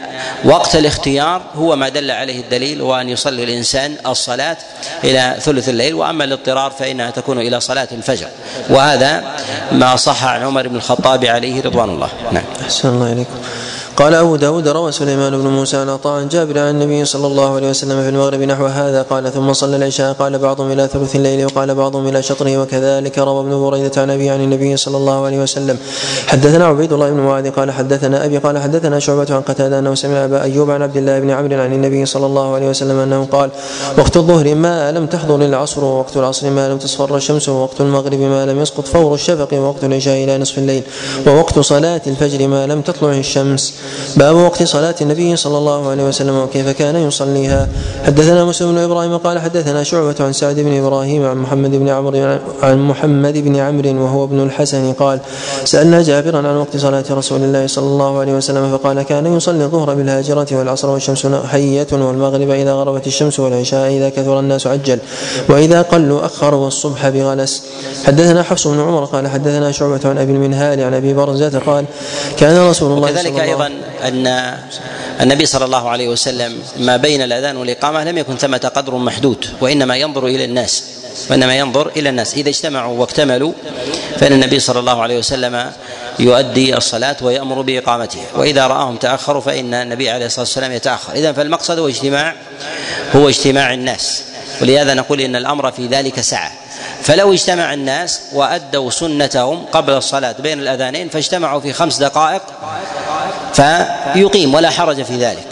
وقت 0.45 0.77
الاختيار 0.77 1.43
هو 1.55 1.77
ما 1.77 1.89
دل 1.89 2.11
عليه 2.11 2.28
الدليل 2.31 2.83
وان 2.83 3.09
يصلي 3.09 3.45
الإنسان 3.45 3.97
الصلاة 4.07 4.57
إلى 5.05 5.37
ثلث 5.41 5.69
الليل 5.69 5.95
وأما 5.95 6.25
الاضطرار 6.25 6.71
فإنها 6.71 7.11
تكون 7.11 7.39
إلى 7.39 7.61
صلاة 7.61 7.89
الفجر. 7.93 8.29
وهذا 8.71 9.25
ما 9.73 9.97
صح 9.97 10.25
عن 10.25 10.43
عمر 10.43 10.69
بن 10.69 10.77
الخطاب 10.77 11.25
عليه 11.25 11.63
رضوان 11.63 11.91
الله. 11.91 12.09
نعم. 12.33 12.45
أحسن 12.63 12.89
الله 12.89 13.13
إليكم. 13.13 13.39
قال 13.99 14.15
أبو 14.15 14.37
داود 14.37 14.69
روى 14.69 14.93
سليمان 14.93 15.39
بن 15.39 15.47
موسى 15.47 15.77
عن 15.77 15.89
عطاء 15.89 16.25
جابر 16.25 16.59
عن 16.59 16.71
النبي 16.71 17.05
صلى 17.05 17.27
الله 17.27 17.55
عليه 17.55 17.71
وسلم 17.71 18.03
في 18.03 18.09
المغرب 18.09 18.41
نحو 18.41 18.67
هذا 18.67 19.03
قال 19.03 19.33
ثم 19.33 19.53
صلى 19.53 19.77
العشاء 19.77 20.13
قال 20.13 20.39
بعضهم 20.39 20.73
إلى 20.73 20.89
ثلث 20.89 21.17
الليل 21.17 21.45
وقال 21.45 21.75
بعضهم 21.75 22.09
إلى 22.09 22.23
شطره 22.23 22.59
وكذلك 22.59 23.19
روى 23.19 23.41
ابن 23.41 23.61
بريدة 23.61 24.03
عن 24.03 24.11
أبي 24.11 24.31
عن 24.31 24.41
النبي 24.41 24.77
صلى 24.77 24.97
الله 24.97 25.25
عليه 25.25 25.43
وسلم. 25.43 25.77
حدثنا 26.27 26.67
عبيد 26.67 26.93
الله 26.93 27.11
بن 27.11 27.21
معاذ 27.21 27.51
قال 27.51 27.71
حدثنا 27.71 28.25
أبي 28.25 28.39
قال 28.39 28.59
حدثنا 28.59 28.99
شعبة 28.99 29.27
عن 29.31 29.41
قتادة 29.41 29.79
أنه 29.79 29.95
سمع 29.95 30.25
أبا 30.25 30.43
أيوب 30.43 30.71
عن 30.71 30.83
عبد 30.83 30.97
الله 30.97 31.21
بن 31.21 31.31
عمرو 31.31 31.61
عن 31.61 31.73
النبي 31.73 32.07
صلى 32.07 32.27
الله 32.27 32.55
عليه 32.55 32.69
وسلم 32.69 32.99
أنه 32.99 33.25
قال 33.33 33.51
وقت 33.99 34.17
الظهر 34.17 34.55
ما 34.55 34.93
لم 34.93 35.07
تحضر 35.07 35.43
العصر 35.43 35.85
ووقت 35.85 36.17
العصر 36.17 36.51
ما 36.51 36.69
لم 36.69 36.79
تصفر 36.79 37.17
الشمس 37.17 37.49
ووقت 37.49 37.81
المغرب 37.81 38.21
ما 38.21 38.47
لم 38.47 38.63
يسقط 38.63 38.87
فور 38.87 39.15
الشفق 39.15 39.49
ووقت 39.55 39.85
العشاء 39.85 40.25
إلى 40.25 40.39
نصف 40.39 40.59
الليل 40.59 40.83
ووقت 41.27 41.59
صلاة 41.59 42.03
الفجر 42.07 42.49
ما 42.49 42.67
لم 42.67 42.81
تطلع 42.81 43.13
الشمس. 43.13 43.75
باب 44.17 44.37
وقت 44.37 44.63
صلاة 44.63 44.95
النبي 45.01 45.37
صلى 45.37 45.59
الله 45.59 45.91
عليه 45.91 46.05
وسلم 46.05 46.37
وكيف 46.37 46.69
كان 46.69 46.97
يصليها. 46.97 47.69
حدثنا 48.07 48.45
مسلم 48.45 48.73
بن 48.73 48.79
إبراهيم 48.79 49.17
قال 49.17 49.39
حدثنا 49.39 49.83
شعبة 49.83 50.15
عن 50.21 50.33
سعد 50.33 50.61
بن 50.61 50.79
إبراهيم 50.79 51.27
عن 51.27 51.37
محمد 51.37 51.71
بن 51.71 51.89
عمرو 51.89 52.39
عن 52.63 52.79
محمد 52.79 53.39
بن 53.39 53.57
عمرو 53.57 54.05
وهو 54.05 54.25
ابن 54.25 54.43
الحسن 54.43 54.93
قال 54.93 55.21
سألنا 55.65 56.03
جابرا 56.03 56.39
عن 56.39 56.57
وقت 56.57 56.77
صلاة 56.77 57.05
رسول 57.11 57.41
الله 57.43 57.67
صلى 57.67 57.87
الله 57.87 58.19
عليه 58.19 58.33
وسلم 58.33 58.79
فقال 58.79 59.03
كان 59.03 59.37
يصلي 59.37 59.65
الظهر 59.65 59.95
بالهاجرة 59.95 60.47
والعصر 60.53 60.89
والشمس 60.91 61.27
حية 61.27 61.87
والمغرب 61.93 62.51
إذا 62.51 62.73
غربت 62.73 63.07
الشمس 63.07 63.41
والعشاء 63.41 63.97
إذا 63.97 64.09
كثر 64.09 64.41
الناس 64.41 64.67
عجل 64.67 64.99
وإذا 65.49 65.83
قلوا 65.83 66.27
أخر 66.27 66.55
والصبح 66.55 67.09
بغلس. 67.09 67.63
حدثنا 68.05 68.43
حفص 68.43 68.67
بن 68.67 68.81
عمر 68.81 69.05
قال 69.05 69.29
حدثنا 69.29 69.73
شعبة 69.73 70.01
عن 70.05 70.19
أبي 70.19 70.33
المنهال 70.33 70.81
عن 70.81 70.95
أبي 70.95 71.15
برزة 71.15 71.59
قال 71.59 71.85
كان 72.37 72.69
رسول 72.71 72.93
الله 72.93 73.17
صلى 73.17 73.29
الله 73.29 73.43
أيضا 73.43 73.71
أن 74.03 74.57
النبي 75.21 75.47
صلى 75.47 75.65
الله 75.65 75.91
عليه 75.91 76.09
وسلم 76.09 76.63
ما 76.77 76.97
بين 76.97 77.23
الأذان 77.23 77.57
والإقامة 77.57 78.05
لم 78.05 78.19
يكن 78.19 78.37
ثمة 78.37 78.71
قدر 78.75 78.97
محدود 78.97 79.47
وإنما 79.61 79.97
ينظر 79.97 80.27
إلى 80.27 80.45
الناس 80.45 80.85
وإنما 81.31 81.59
ينظر 81.59 81.91
إلى 81.97 82.09
الناس. 82.09 82.35
إذا 82.35 82.49
اجتمعوا 82.49 83.01
واكتملوا 83.01 83.53
فإن 84.19 84.33
النبي 84.33 84.61
صلى 84.61 84.79
الله 84.79 85.03
عليه 85.03 85.19
وسلم 85.19 85.73
يؤدي 86.19 86.77
الصلاة 86.77 87.17
ويأمر 87.23 87.63
بإقامتها 87.63 88.25
وإذا 88.35 88.67
رآهم 88.67 88.97
تأخروا 88.97 89.41
فإن 89.41 89.75
النبي 89.75 90.11
عليه 90.11 90.27
الصلاة 90.27 90.41
والسلام 90.41 90.73
يتأخر. 90.73 91.13
إذا 91.13 91.33
فالمقصد 91.33 91.79
هو 91.79 91.89
اجتماع 91.89 92.35
هو 93.17 93.29
اجتماع 93.29 93.75
الناس. 93.75 94.23
ولهذا 94.63 94.95
نقول 94.95 95.21
إن 95.21 95.37
الأمر 95.37 95.73
في 95.73 95.87
ذلك 95.87 96.21
سعة 96.21 96.53
فلو 97.03 97.33
اجتمع 97.33 97.75
الناس 97.75 98.21
وأدوا 98.33 98.91
سنتهم 98.91 99.65
قبل 99.65 99.93
الصلاة 99.93 100.35
بين 100.39 100.59
الأذانين 100.61 101.09
فاجتمعوا 101.09 101.61
في 101.61 101.73
خمس 101.73 101.99
دقائق 101.99 102.43
فيقيم 103.55 104.55
ولا 104.55 104.71
حرج 104.71 105.03
في 105.03 105.17
ذلك. 105.17 105.45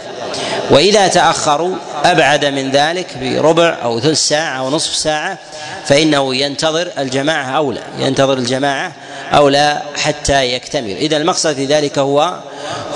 وإذا 0.69 1.07
تأخروا 1.07 1.75
أبعد 2.05 2.45
من 2.45 2.71
ذلك 2.71 3.07
بربع 3.21 3.77
أو 3.83 3.99
ثلث 3.99 4.19
ساعة 4.19 4.59
أو 4.59 4.69
نصف 4.69 4.95
ساعة 4.95 5.37
فإنه 5.85 6.35
ينتظر 6.35 6.91
الجماعة 6.97 7.57
أولى 7.57 7.81
ينتظر 7.99 8.37
الجماعة 8.37 8.91
أولى 9.33 9.81
حتى 9.95 10.53
يكتمل. 10.53 10.97
إذا 10.97 11.17
المقصد 11.17 11.53
في 11.53 11.65
ذلك 11.65 11.99
هو 11.99 12.39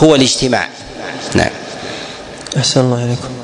هو 0.03 0.15
الاجتماع. 0.15 0.69
نعم. 1.35 1.51
أحسن 2.57 2.81
الله 2.81 3.05
إليكم. 3.05 3.40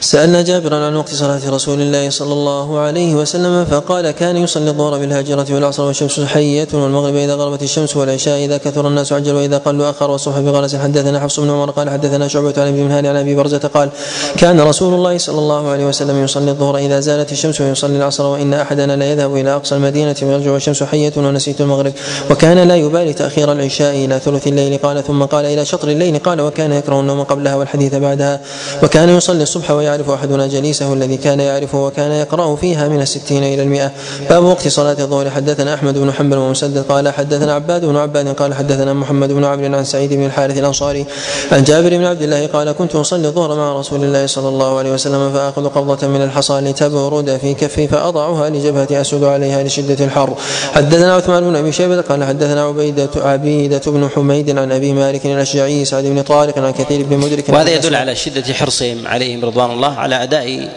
سألنا 0.00 0.42
جابرا 0.42 0.76
عن 0.86 0.96
وقت 0.96 1.14
صلاة 1.14 1.40
رسول 1.50 1.80
الله 1.80 2.10
صلى 2.10 2.32
الله 2.32 2.78
عليه 2.78 3.14
وسلم 3.14 3.64
فقال 3.64 4.10
كان 4.10 4.36
يصلي 4.36 4.70
الظهر 4.70 4.98
بالهاجرة 4.98 5.46
والعصر 5.50 5.82
والشمس 5.82 6.20
حية 6.20 6.68
والمغرب 6.72 7.14
إذا 7.14 7.34
غربت 7.34 7.62
الشمس 7.62 7.96
والعشاء 7.96 8.44
إذا 8.44 8.56
كثر 8.56 8.88
الناس 8.88 9.12
عجل 9.12 9.34
وإذا 9.34 9.58
قلوا 9.58 9.90
أخر 9.90 10.10
والصبح 10.10 10.38
بغلس 10.38 10.76
حدثنا 10.76 11.20
حفص 11.20 11.40
بن 11.40 11.50
عمر 11.50 11.70
قال 11.70 11.90
حدثنا 11.90 12.28
شعبة 12.28 12.54
عن 12.56 12.68
أبي 12.68 12.82
منهال 12.82 13.06
عن 13.06 13.16
أبي 13.16 13.34
برزة 13.34 13.58
قال 13.74 13.90
كان 14.38 14.60
رسول 14.60 14.94
الله 14.94 15.18
صلى 15.18 15.38
الله 15.38 15.68
عليه 15.68 15.86
وسلم 15.86 16.24
يصلي 16.24 16.50
الظهر 16.50 16.78
إذا 16.78 17.00
زالت 17.00 17.32
الشمس 17.32 17.60
ويصلي 17.60 17.96
العصر 17.96 18.26
وإن 18.26 18.54
أحدنا 18.54 18.96
لا 18.96 19.12
يذهب 19.12 19.36
إلى 19.36 19.56
أقصى 19.56 19.74
المدينة 19.74 20.16
ويرجع 20.22 20.50
والشمس 20.50 20.82
حية 20.82 21.12
ونسيت 21.16 21.60
المغرب. 21.60 21.92
وكان 22.30 22.68
لا 22.68 22.76
يبالي 22.76 23.12
تأخير 23.12 23.52
العشاء 23.52 23.94
إلى 23.94 24.20
ثلث 24.24 24.46
الليل. 24.46 24.78
قال 24.78 25.04
ثم 25.04 25.24
قال 25.24 25.44
إلى 25.44 25.64
شطر 25.64 25.88
الليل. 25.88 26.18
قال 26.18 26.40
وكان 26.40 26.72
يكره 26.72 27.00
النوم 27.00 27.22
قبلها 27.22 27.54
والحديث 27.56 27.94
بعدها. 27.94 28.40
وكان 28.82 29.08
يصلي 29.08 29.42
الصبح 29.42 29.70
ويعرف 29.86 30.10
أحدنا 30.10 30.44
حديثه 30.44 30.92
الذي 30.92 31.16
كان 31.16 31.40
يعرفه 31.40 31.86
وكان 31.86 32.12
يقرأ 32.12 32.56
فيها 32.56 32.88
من 32.88 33.00
الستين 33.00 33.44
إلى 33.44 33.62
المئة. 33.62 33.92
باب 34.30 34.44
وقت 34.44 34.68
صلاة 34.68 34.96
الظهر. 35.00 35.30
حدثنا 35.30 35.74
أحمد 35.74 35.98
بن 35.98 36.12
حنبل 36.12 36.36
ومسدد 36.38 36.84
قال 36.88 37.08
حدثنا 37.08 37.54
عباد 37.54 37.84
بن 37.84 37.96
عباد 37.96 38.28
قال 38.28 38.54
حدثنا 38.54 38.92
محمد 38.92 39.32
بن 39.32 39.44
عمرو 39.44 39.76
عن 39.76 39.84
سعيد 39.84 40.12
بن 40.12 40.26
الحارث 40.26 40.58
الأنصاري 40.58 41.06
عن 41.52 41.64
جابر 41.64 41.88
بن 41.88 42.04
عبد 42.04 42.22
الله 42.22 42.46
قال 42.46 42.72
كنت 42.72 42.94
أصلي 42.94 43.28
الظهر 43.28 43.56
مع 43.56 43.78
رسول 43.80 44.04
الله 44.04 44.26
صلى 44.26 44.48
الله 44.48 44.78
عليه 44.78 44.92
وسلم 44.92 45.32
فآخذ 45.32 45.68
قبضة 45.68 46.06
من 46.08 46.22
الحصى 46.22 46.60
لتبرد 46.60 47.36
في 47.36 47.54
كفي 47.54 47.88
فأضعها 47.88 48.50
لجبهتي 48.50 49.00
أسود 49.00 49.24
عليها 49.24 49.62
لشدة 49.62 50.04
الحر. 50.04 50.34
حدثنا 50.72 51.14
عثمان 51.14 51.44
بن 51.44 51.56
أبي 51.56 51.72
شيبة 51.72 52.00
قال 52.00 52.24
حدثنا 52.24 52.62
عبيدة 52.62 53.08
عبيدة 53.16 53.82
بن 53.86 54.08
حميد 54.08 54.58
عن 54.58 54.72
أبي 54.72 54.92
مالك 54.92 55.26
الأشجعي 55.26 55.84
سعد 55.84 56.04
بن 56.04 56.22
طارق 56.22 56.58
عن 56.58 56.72
كثير 56.72 57.06
بن 57.10 57.16
مدرك. 57.16 57.48
وهذا 57.48 57.70
يدل 57.70 57.94
على 57.94 58.14
شدة 58.14 58.54
حرصهم 58.54 59.06
عليهم 59.06 59.44
رضوان 59.44 59.70
الله 59.76 59.98
على 59.98 60.22
أداء 60.22 60.68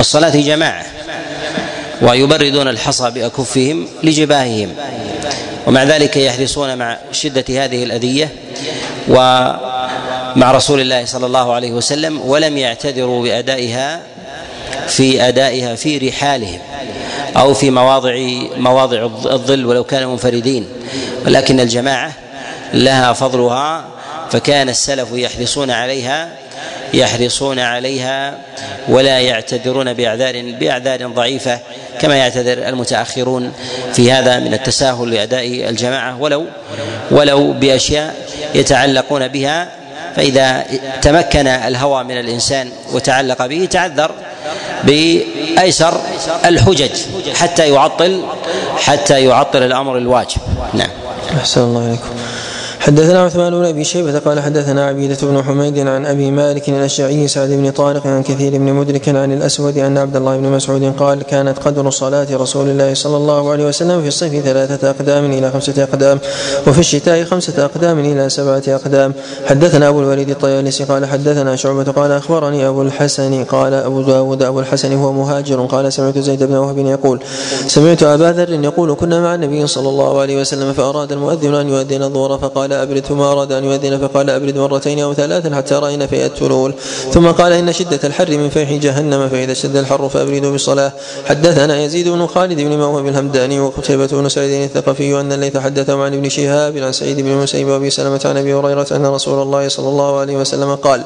الصلاة 0.00 0.36
جماعة. 0.36 0.86
ويبردون 2.02 2.68
الحصى 2.68 3.10
بأكفهم 3.10 3.88
لجباههم. 4.02 4.74
ومع 5.66 5.82
ذلك 5.82 6.16
يحرصون 6.16 6.78
مع 6.78 6.98
شدة 7.12 7.64
هذه 7.64 7.84
الأذية 7.84 8.28
مع 10.36 10.52
رسول 10.52 10.80
الله 10.80 11.04
صلى 11.04 11.26
الله 11.26 11.52
عليه 11.52 11.72
وسلم 11.72 12.20
ولم 12.20 12.58
يعتذروا 12.58 13.22
بأدائها 13.22 14.00
في 14.88 15.28
أدائها 15.28 15.74
في 15.74 15.98
رحالهم 15.98 16.58
أو 17.36 17.54
في 17.54 17.70
مواضع 17.70 18.14
مواضع 18.56 19.02
الظل 19.26 19.66
ولو 19.66 19.84
كانوا 19.84 20.12
منفردين. 20.12 20.66
ولكن 21.26 21.60
الجماعة 21.60 22.12
لها 22.74 23.12
فضلها 23.12 23.84
فكان 24.30 24.68
السلف 24.68 25.08
يحرصون 25.12 25.70
عليها 25.70 26.28
يحرصون 26.98 27.58
عليها 27.58 28.38
ولا 28.88 29.20
يعتذرون 29.20 29.92
بأعذار 29.92 30.42
بأعذار 30.60 31.06
ضعيفة 31.06 31.58
كما 32.00 32.16
يعتذر 32.16 32.68
المتأخرون 32.68 33.52
في 33.92 34.12
هذا 34.12 34.38
من 34.38 34.54
التساهل 34.54 35.10
لأداء 35.10 35.68
الجماعة. 35.68 36.22
ولو 36.22 36.46
ولو 37.10 37.52
بأشياء 37.52 38.14
يتعلقون 38.54 39.28
بها 39.28 39.68
فإذا 40.16 40.64
تمكن 41.02 41.46
الهوى 41.46 42.04
من 42.04 42.18
الإنسان 42.18 42.70
وتعلق 42.92 43.46
به 43.46 43.68
تعذر 43.70 44.10
بأيسر 44.84 46.00
الحجج 46.44 46.90
حتى 47.34 47.68
يعطل 47.68 48.24
حتى 48.76 49.24
يعطل 49.24 49.62
الأمر 49.62 49.98
الواجب. 49.98 50.40
نعم. 50.74 50.90
أحسن 51.38 51.60
الله 51.60 51.88
إليكم. 51.88 52.08
حدثنا 52.84 53.20
عثمان 53.24 53.52
بن 53.52 53.64
أبي 53.64 53.84
شيبة 53.84 54.18
قال 54.18 54.40
حدثنا 54.40 54.86
عبيدة 54.86 55.16
بن 55.22 55.42
حميد 55.42 55.78
عن 55.78 56.06
أبي 56.06 56.30
مالك 56.30 56.68
الأشعري 56.68 57.28
سعد 57.28 57.48
بن 57.48 57.70
طارق 57.70 58.06
عن 58.06 58.22
كثير 58.22 58.58
بن 58.58 58.72
مدرك 58.72 59.08
عن 59.08 59.32
الأسود 59.32 59.78
أن 59.78 59.98
عبد 59.98 60.16
الله 60.16 60.36
بن 60.36 60.48
مسعود 60.48 60.94
قال 60.98 61.22
كانت 61.22 61.58
قدر 61.58 61.90
صلاة 61.90 62.26
رسول 62.30 62.68
الله 62.68 62.94
صلى 62.94 63.16
الله 63.16 63.50
عليه 63.50 63.66
وسلم 63.66 64.02
في 64.02 64.08
الصيف 64.08 64.44
ثلاثة 64.44 64.90
أقدام 64.90 65.24
إلى 65.24 65.50
خمسة 65.50 65.82
أقدام 65.82 66.18
وفي 66.66 66.78
الشتاء 66.78 67.24
خمسة 67.24 67.64
أقدام 67.64 67.98
إلى 67.98 68.28
سبعة 68.28 68.62
أقدام. 68.68 69.12
حدثنا 69.46 69.88
أبو 69.88 70.00
الوليد 70.00 70.30
الطيالسي 70.30 70.84
قال 70.84 71.06
حدثنا 71.06 71.56
شعبة 71.56 71.92
قال 71.92 72.12
أخبرني 72.12 72.68
أبو 72.68 72.82
الحسن 72.82 73.44
قال 73.44 73.74
أبو 73.74 74.02
داود 74.02 74.42
أبو 74.42 74.60
الحسن 74.60 74.92
هو 74.92 75.12
مهاجر 75.12 75.66
قال 75.66 75.92
سمعت 75.92 76.18
زيد 76.18 76.42
بن 76.42 76.54
وهب 76.54 76.78
يقول 76.78 77.20
سمعت 77.66 78.02
أبا 78.02 78.32
ذر 78.32 78.64
يقول 78.64 78.94
كنا 78.94 79.20
مع 79.20 79.34
النبي 79.34 79.66
صلى 79.66 79.88
الله 79.88 80.20
عليه 80.20 80.40
وسلم 80.40 80.72
فأراد 80.72 81.12
المؤذن 81.12 81.54
أن 81.54 81.68
يؤذن 81.68 82.02
الظهر 82.02 82.38
فقال 82.38 82.73
أبرد 82.82 83.04
ثم 83.06 83.20
أراد 83.20 83.52
أن 83.52 83.64
يؤذن 83.64 83.98
فقال 83.98 84.30
أبرد 84.30 84.58
مرتين 84.58 84.98
أو 84.98 85.14
ثلاثا 85.14 85.56
حتى 85.56 85.74
رأينا 85.74 86.06
في 86.06 86.26
التلول 86.26 86.74
ثم 87.12 87.26
قال 87.26 87.52
إن 87.52 87.72
شدة 87.72 88.00
الحر 88.04 88.30
من 88.30 88.48
فيح 88.48 88.72
جهنم 88.72 89.28
فإذا 89.28 89.52
اشتد 89.52 89.76
الحر 89.76 90.08
فأبردوا 90.08 90.52
بالصلاة. 90.52 90.92
حدثنا 91.26 91.84
يزيد 91.84 92.08
بن 92.08 92.26
خالد 92.26 92.60
بن 92.60 92.78
موهب 92.78 93.06
الهمداني 93.06 93.60
وقتيبة 93.60 94.06
بن 94.06 94.28
سعيد 94.28 94.62
الثقفي 94.62 95.20
أن 95.20 95.32
الليث 95.32 95.56
حدثهم 95.56 96.00
عن 96.00 96.14
ابن 96.14 96.28
شهاب 96.28 96.76
عن 96.76 96.92
سعيد 96.92 97.20
بن 97.20 97.30
المسيب 97.30 97.68
وأبي 97.68 97.90
سلمة 97.90 98.20
عن 98.24 98.36
أبي 98.36 98.54
هريرة 98.54 98.86
أن 98.92 99.06
رسول 99.06 99.42
الله 99.42 99.68
صلى 99.68 99.88
الله 99.88 100.18
عليه 100.18 100.36
وسلم 100.36 100.74
قال 100.74 101.02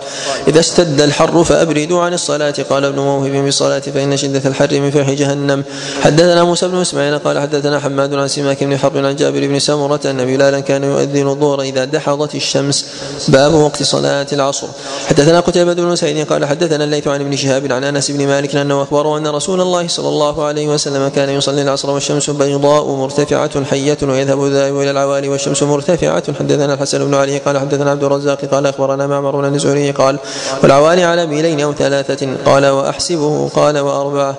إذا 0.48 0.60
اشتد 0.60 1.00
الحر 1.00 1.44
فأبردوا 1.44 2.00
عن 2.00 2.14
الصلاة. 2.14 2.54
قال 2.70 2.84
ابن 2.84 2.98
موهب 2.98 3.32
بالصلاة 3.32 3.78
فإن 3.78 4.16
شدة 4.16 4.42
الحر 4.46 4.80
من 4.80 4.90
فيح 4.90 5.10
جهنم. 5.10 5.64
حدثنا 6.02 6.44
موسى 6.44 6.68
بن 6.68 6.80
إسماعيل 6.80 7.18
قال 7.18 7.38
حدثنا 7.38 7.78
حماد 7.78 8.14
عن 8.14 8.28
سماك 8.28 8.64
بن 8.64 8.78
حرب 8.78 8.96
عن 8.96 9.16
جابر 9.16 9.46
بن 9.46 9.58
سمرة 9.58 10.00
أن 10.04 10.24
بلالا 10.24 10.60
كان 10.60 10.84
يؤذن 10.84 11.28
الظهر 11.28 11.57
إذا 11.60 11.84
دحضت 11.84 12.34
الشمس. 12.34 12.86
باب 13.28 13.54
وقت 13.54 13.82
صلاة 13.82 14.26
العصر. 14.32 14.66
حدثنا 15.08 15.40
قتيبة 15.40 15.74
بن 15.74 15.96
سعيد 15.96 16.26
قال 16.26 16.46
حدثنا 16.46 16.84
الليث 16.84 17.08
عن 17.08 17.20
ابن 17.20 17.36
شهاب 17.36 17.72
عن 17.72 17.84
أنس 17.84 18.10
بن 18.10 18.26
مالك 18.26 18.56
أنه 18.56 18.82
أخبره 18.82 19.18
أن 19.18 19.26
رسول 19.26 19.60
الله 19.60 19.88
صلى 19.88 20.08
الله 20.08 20.44
عليه 20.44 20.68
وسلم 20.68 21.08
كان 21.08 21.28
يصلي 21.28 21.62
العصر 21.62 21.90
والشمس 21.90 22.30
بيضاء 22.30 22.88
مرتفعة 22.88 23.64
حية 23.64 23.98
ويذهب 24.02 24.44
الذاهب 24.44 24.80
إلى 24.80 24.90
العوالي 24.90 25.28
والشمس 25.28 25.62
مرتفعة. 25.62 26.22
حدثنا 26.38 26.74
الحسن 26.74 27.04
بن 27.04 27.14
علي 27.14 27.38
قال 27.38 27.58
حدثنا 27.58 27.90
عبد 27.90 28.04
الرزاق 28.04 28.44
قال 28.44 28.66
أخبرنا 28.66 29.06
معمر 29.06 29.48
بن 29.48 29.54
الزهري 29.54 29.90
قال 29.90 30.18
والعوالي 30.62 31.04
على 31.04 31.26
ميلين 31.26 31.60
أو 31.60 31.72
ثلاثة 31.72 32.28
قال 32.46 32.66
وأحسبه 32.66 33.48
قال 33.48 33.78
وأربعة 33.78 34.34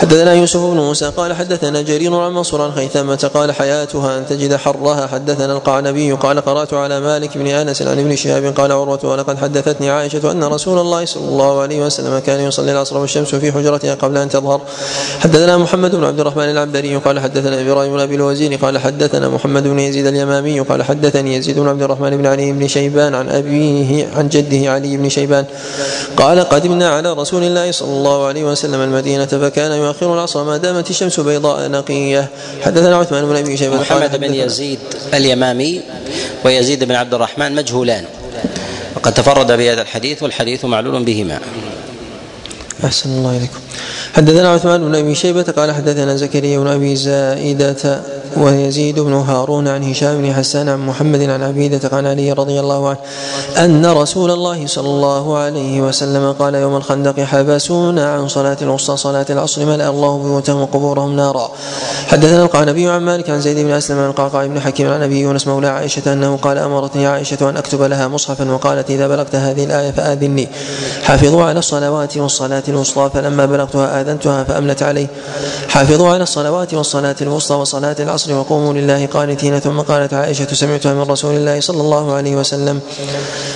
حدثنا 0.00 0.34
يوسف 0.34 0.60
بن 0.60 0.76
موسى 0.76 1.12
قال 1.16 1.32
حدثنا 1.32 1.82
جرير 1.82 2.14
عن 2.16 2.32
منصور 2.34 2.62
عن 2.62 2.72
خيثمة 2.72 3.30
قال 3.34 3.52
حياتها 3.52 4.18
أن 4.18 4.26
تجد 4.26 4.56
حرها 4.56 5.06
حدثنا 5.06 5.52
القعنبي 5.52 6.12
قال 6.12 6.40
قرأت 6.52 6.74
على 6.74 7.00
مالك 7.00 7.38
بن 7.38 7.46
أنس 7.46 7.82
عن 7.82 7.98
ابن 7.98 8.16
شهاب 8.16 8.44
قال 8.44 8.72
عروة 8.72 9.00
ولقد 9.04 9.38
حدثتني 9.38 9.90
عائشة 9.90 10.32
أن 10.32 10.44
رسول 10.44 10.78
الله 10.78 11.04
صلى 11.04 11.28
الله 11.28 11.60
عليه 11.60 11.86
وسلم 11.86 12.18
كان 12.18 12.40
يصلي 12.40 12.72
العصر 12.72 12.98
والشمس 12.98 13.34
في 13.34 13.52
حجرتها 13.52 13.94
قبل 13.94 14.16
أن 14.16 14.28
تظهر. 14.28 14.60
حدثنا 15.20 15.56
محمد 15.56 15.94
بن 15.94 16.04
عبد 16.04 16.20
الرحمن 16.20 16.44
العنبري 16.44 16.96
قال 16.96 17.20
حدثنا 17.20 17.60
إبراهيم 17.60 17.92
بن 17.92 18.00
أبي 18.00 18.14
الوزير 18.14 18.54
قال 18.56 18.78
حدثنا 18.78 19.28
محمد 19.28 19.62
بن 19.62 19.78
يزيد 19.78 20.06
اليمامي 20.06 20.60
قال 20.60 20.82
حدثني 20.82 21.36
يزيد 21.36 21.58
بن 21.58 21.68
عبد 21.68 21.82
الرحمن 21.82 22.16
بن 22.16 22.26
علي 22.26 22.52
بن 22.52 22.68
شيبان 22.68 23.14
عن 23.14 23.28
أبيه 23.28 24.08
عن 24.16 24.28
جده 24.28 24.72
علي 24.72 24.96
بن 24.96 25.08
شيبان 25.08 25.44
قال 26.16 26.40
قدمنا 26.40 26.88
على 26.88 27.12
رسول 27.12 27.42
الله 27.42 27.72
صلى 27.72 27.92
الله 27.92 28.26
عليه 28.26 28.44
وسلم 28.44 28.80
المدينة 28.80 29.26
فكان 29.26 29.72
يؤخر 29.72 30.14
العصر 30.14 30.44
ما 30.44 30.56
دامت 30.56 30.90
الشمس 30.90 31.20
بيضاء 31.20 31.70
نقية. 31.70 32.28
حدثنا 32.62 32.96
عثمان 32.96 33.26
بن 33.26 33.36
أبي 33.36 33.56
شيبة 33.56 33.76
محمد 33.76 34.20
بن 34.20 34.34
يزيد 34.34 34.78
اليمامي 35.14 35.80
ويزيد 36.44 36.84
بن 36.84 36.94
عبد 36.94 37.14
الرحمن 37.14 37.54
مجهولان. 37.54 38.04
وقد 38.96 39.14
تفرد 39.14 39.52
بهذا 39.52 39.82
الحديث 39.82 40.22
والحديث 40.22 40.64
معلول 40.64 41.04
بهما. 41.04 41.38
أحسن 42.84 43.10
الله 43.10 43.36
إليكم. 43.36 43.60
حدثنا 44.14 44.48
عثمان 44.48 44.80
بن 44.84 44.94
أبي 44.94 45.14
شيبة 45.14 45.42
قال 45.42 45.72
حدثنا 45.72 46.16
زكريا 46.16 46.58
بن 46.58 46.66
أبي 46.66 46.96
زائدة 46.96 48.02
ويزيد 48.36 49.00
بن 49.00 49.12
هارون 49.12 49.68
عن 49.68 49.82
هشام 49.90 50.22
بن 50.22 50.34
حسان 50.34 50.68
عن 50.68 50.86
محمد 50.86 51.22
عن 51.22 51.42
عبيدة 51.42 51.90
عن 51.92 52.06
علي 52.06 52.32
رضي 52.32 52.60
الله 52.60 52.88
عنه 52.88 52.98
أن 53.58 53.86
رسول 53.86 54.30
الله 54.30 54.66
صلى 54.66 54.88
الله 54.88 55.38
عليه 55.38 55.80
وسلم 55.80 56.32
قال 56.32 56.54
يوم 56.54 56.76
الخندق 56.76 57.20
حبسونا 57.20 58.14
عن 58.14 58.28
صلاة 58.28 58.56
الوسطى 58.62 58.96
صلاة 58.96 59.26
العصر 59.30 59.64
ملأ 59.64 59.88
الله 59.88 60.18
بيوتهم 60.18 60.60
وقبورهم 60.62 61.16
نارا. 61.16 61.50
حدثنا 62.08 62.42
القعنبي 62.42 62.88
عن 62.88 63.02
مالك 63.02 63.30
عن 63.30 63.40
زيد 63.40 63.58
بن 63.58 63.70
أسلم 63.70 63.98
عن 63.98 64.10
القعقاع 64.10 64.46
بن 64.46 64.60
حكيم 64.60 64.88
عن 64.88 65.02
أبي 65.02 65.20
يونس 65.20 65.46
مولى 65.46 65.68
عائشة 65.68 66.12
أنه 66.12 66.36
قال 66.36 66.58
أمرتني 66.58 67.06
عائشة 67.06 67.50
أن 67.50 67.56
أكتب 67.56 67.82
لها 67.82 68.08
مصحفا 68.08 68.50
وقالت 68.50 68.90
إذا 68.90 69.08
بلغت 69.08 69.34
هذه 69.34 69.64
الآية 69.64 69.90
فآذني 69.90 70.48
حافظوا 71.02 71.44
على 71.44 71.58
الصلوات 71.58 72.16
والصلاة 72.16 72.62
الوسطى 72.68 73.10
فلما 73.14 73.46
بلغتها 73.46 74.00
آذنتها 74.00 74.44
فأملت 74.44 74.82
علي. 74.82 75.06
حافظوا 75.68 76.08
على 76.08 76.22
الصلوات 76.22 76.74
والصلاة 76.74 77.16
الوسطى 77.22 77.54
وصلاة 77.54 77.96
العصر 78.00 78.21
وقوموا 78.30 78.72
لله 78.72 79.06
قانتين. 79.06 79.60
ثم 79.60 79.80
قالت 79.80 80.14
عائشة 80.14 80.54
سمعتها 80.54 80.94
من 80.94 81.02
رسول 81.02 81.34
الله 81.34 81.60
صلى 81.60 81.80
الله 81.80 82.12
عليه 82.12 82.36
وسلم. 82.36 82.80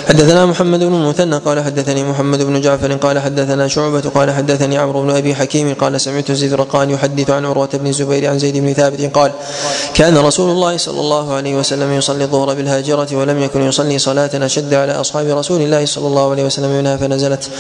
حدثنا 0.09 0.47
محمد 0.47 0.81
بن 0.81 0.95
المثنى 0.95 1.37
قال 1.37 1.65
حدثني 1.65 2.05
محمد 2.05 2.43
بن 2.43 2.61
جعفر 2.61 2.93
قال 2.93 3.19
حدثنا 3.19 3.69
شعبة 3.69 4.01
قال 4.01 4.31
حدثني 4.31 4.79
عمرو 4.79 5.03
بن 5.03 5.11
أبي 5.11 5.35
حكيم 5.35 5.75
قال 5.75 6.01
سمعت 6.01 6.33
زيد 6.33 6.57
يحدث 6.75 7.31
عن 7.31 7.45
عروة 7.45 7.69
بن 7.75 7.87
الزبير 7.87 8.31
عن 8.31 8.39
زيد 8.39 8.57
بن 8.57 8.73
ثابت 8.73 9.01
قال 9.15 9.33
كان 9.95 10.19
رسول 10.19 10.51
الله 10.51 10.77
صلى 10.77 11.01
الله 11.01 11.35
عليه 11.35 11.55
وسلم 11.57 11.93
يصلي 11.93 12.25
الظهر 12.25 12.55
بالهاجرة 12.55 13.09
ولم 13.13 13.43
يكن 13.43 13.63
يصلي 13.63 13.99
صلاة 13.99 14.31
أشد 14.35 14.75
على 14.75 14.93
أصحاب 14.93 15.27
رسول 15.27 15.61
الله 15.61 15.87
صلى 15.87 16.07
الله 16.07 16.31
عليه 16.31 16.45
وسلم 16.45 16.79
منها 16.79 16.97
فنزلت 16.97 17.51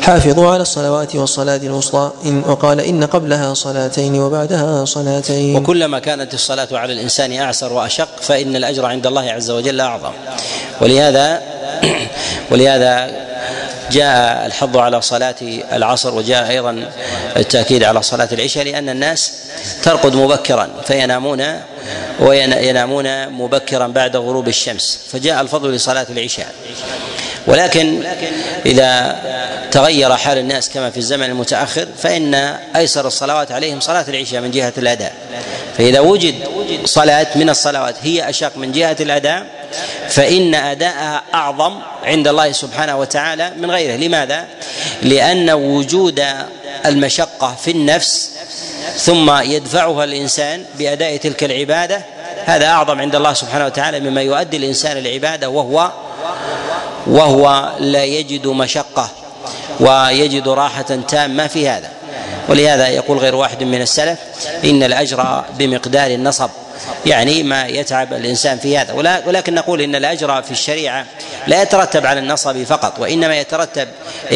حافظوا 0.00 0.48
على 0.48 0.62
الصلوات 0.62 1.16
والصلاة 1.16 1.56
الوسطى 1.56 2.10
إن 2.26 2.42
وقال 2.48 2.80
إن 2.80 3.04
قبلها 3.04 3.54
صلاتين 3.54 4.20
وبعدها 4.20 4.84
صلاتين. 4.84 5.56
وكلما 5.56 5.98
كانت 5.98 6.34
الصلاة 6.34 6.55
على 6.72 6.92
الإنسان 6.92 7.32
أعسر 7.32 7.72
وأشق 7.72 8.22
فإن 8.22 8.56
الأجر 8.56 8.86
عند 8.86 9.06
الله 9.06 9.32
عز 9.32 9.50
وجل 9.50 9.80
أعظم. 9.80 10.12
ولهذا 10.80 11.42
ولهذا 12.50 13.10
جاء 13.90 14.46
الحظ 14.46 14.76
على 14.76 15.02
صلاة 15.02 15.34
العصر 15.72 16.14
وجاء 16.14 16.50
أيضا 16.50 16.90
التأكيد 17.36 17.84
على 17.84 18.02
صلاة 18.02 18.28
العشاء 18.32 18.64
لأن 18.64 18.88
الناس 18.88 19.32
ترقد 19.82 20.14
مبكرا 20.14 20.68
فينامون 20.86 21.60
وينامون 22.20 23.28
مبكرا 23.28 23.86
بعد 23.86 24.16
غروب 24.16 24.48
الشمس. 24.48 24.98
فجاء 25.12 25.40
الفضل 25.40 25.72
لصلاة 25.72 26.06
العشاء. 26.10 26.52
ولكن 27.46 28.02
إذا 28.66 29.20
تغير 29.70 30.16
حال 30.16 30.38
الناس 30.38 30.70
كما 30.70 30.90
في 30.90 30.96
الزمن 30.96 31.24
المتأخر 31.24 31.88
فإن 31.98 32.34
أيسر 32.76 33.06
الصلوات 33.06 33.52
عليهم 33.52 33.80
صلاة 33.80 34.04
العشاء 34.08 34.40
من 34.40 34.50
جهة 34.50 34.72
الأداء 34.78 35.12
فإذا 35.78 36.00
وجد 36.00 36.34
صلاة 36.84 37.26
من 37.34 37.50
الصلوات 37.50 37.94
هي 38.02 38.28
أشق 38.28 38.56
من 38.56 38.72
جهة 38.72 38.96
الأداء 39.00 39.46
فإن 40.08 40.54
أداءها 40.54 41.22
أعظم 41.34 41.78
عند 42.04 42.28
الله 42.28 42.52
سبحانه 42.52 42.98
وتعالى 42.98 43.52
من 43.56 43.70
غيره 43.70 43.96
لماذا؟ 43.96 44.44
لأن 45.02 45.50
وجود 45.50 46.24
المشقة 46.86 47.56
في 47.64 47.70
النفس 47.70 48.30
ثم 48.96 49.40
يدفعها 49.42 50.04
الإنسان 50.04 50.64
بأداء 50.78 51.16
تلك 51.16 51.44
العبادة 51.44 52.02
هذا 52.44 52.66
أعظم 52.66 53.00
عند 53.00 53.16
الله 53.16 53.32
سبحانه 53.32 53.66
وتعالى 53.66 54.00
مما 54.00 54.22
يؤدي 54.22 54.56
الإنسان 54.56 54.96
العبادة 54.96 55.48
وهو 55.48 55.90
وهو 57.06 57.72
لا 57.78 58.04
يجد 58.04 58.46
مشقة 58.46 59.10
ويجد 59.80 60.48
راحة 60.48 60.98
تامة 61.08 61.46
في 61.46 61.68
هذا. 61.68 61.90
ولهذا 62.48 62.88
يقول 62.88 63.18
غير 63.18 63.34
واحد 63.34 63.62
من 63.62 63.82
السلف 63.82 64.18
إن 64.64 64.82
الأجر 64.82 65.44
بمقدار 65.58 66.10
النصب 66.10 66.50
يعني 67.06 67.42
ما 67.42 67.66
يتعب 67.66 68.12
الإنسان 68.12 68.58
في 68.58 68.78
هذا. 68.78 68.92
ولكن 69.26 69.54
نقول 69.54 69.80
إن 69.80 69.94
الأجر 69.94 70.42
في 70.42 70.50
الشريعة 70.50 71.06
لا 71.46 71.62
يترتب 71.62 72.06
على 72.06 72.20
النصب 72.20 72.62
فقط 72.62 72.98
وإنما 72.98 73.38
يترتب 73.38 73.88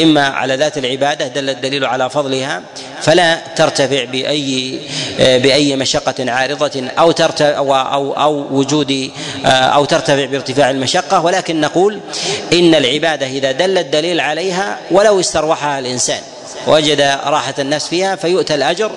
إما 0.03 0.27
على 0.27 0.57
ذات 0.57 0.79
العبادة 0.79 1.27
دل 1.27 1.51
الدليل 1.51 1.85
على 1.85 2.11
فضلها 2.11 2.63
فلا 3.03 3.39
ترتفع 3.57 4.05
بأي 4.05 4.79
بأي 5.19 5.77
مشقة 5.77 6.31
عارضة 6.31 6.89
أو 6.99 7.11
ترتفع 7.11 7.57
أو 7.57 7.75
أو, 7.75 8.13
أو 8.13 8.47
وجود 8.51 9.11
أو 9.45 9.85
ترتفع 9.85 10.25
بارتفاع 10.25 10.71
المشقة. 10.71 11.25
ولكن 11.25 11.61
نقول 11.61 12.01
إن 12.53 12.75
العبادة 12.75 13.27
إذا 13.27 13.53
دل 13.53 13.79
الدليل 13.79 14.21
عليها 14.21 14.79
ولو 14.91 15.21
استروحها 15.21 15.79
الإنسان 15.79 16.21
وجد 16.67 17.01
راحة 17.25 17.55
النفس 17.59 17.89
فيها 17.89 18.17
فيؤتى 18.17 18.55
الأجر 18.55 18.91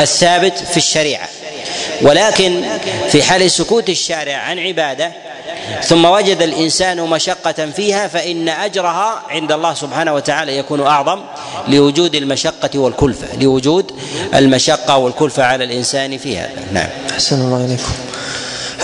الثابت 0.00 0.58
في 0.58 0.76
الشريعة. 0.76 1.28
ولكن 2.02 2.62
في 3.10 3.22
حال 3.22 3.50
سكوت 3.50 3.88
الشارع 3.88 4.36
عن 4.36 4.58
عبادة 4.58 5.12
ثم 5.82 6.04
وجد 6.04 6.42
الإنسان 6.42 7.00
مشقة 7.00 7.70
فيها 7.76 8.08
فإن 8.08 8.48
أجرها 8.48 9.22
عند 9.28 9.52
الله 9.52 9.74
سبحانه 9.74 10.14
وتعالى 10.14 10.56
يكون 10.58 10.80
أعظم 10.86 11.20
لوجود 11.68 12.14
المشقة 12.14 12.78
والكلفة 12.78 13.36
لوجود 13.40 13.92
المشقة 14.34 14.96
والكلفة 14.96 15.44
على 15.44 15.64
الإنسان 15.64 16.18
في 16.18 16.38
هذا. 16.38 16.64
نعم. 16.72 16.88
أحسن 17.10 17.40
الله 17.40 17.64
إليكم. 17.64 17.92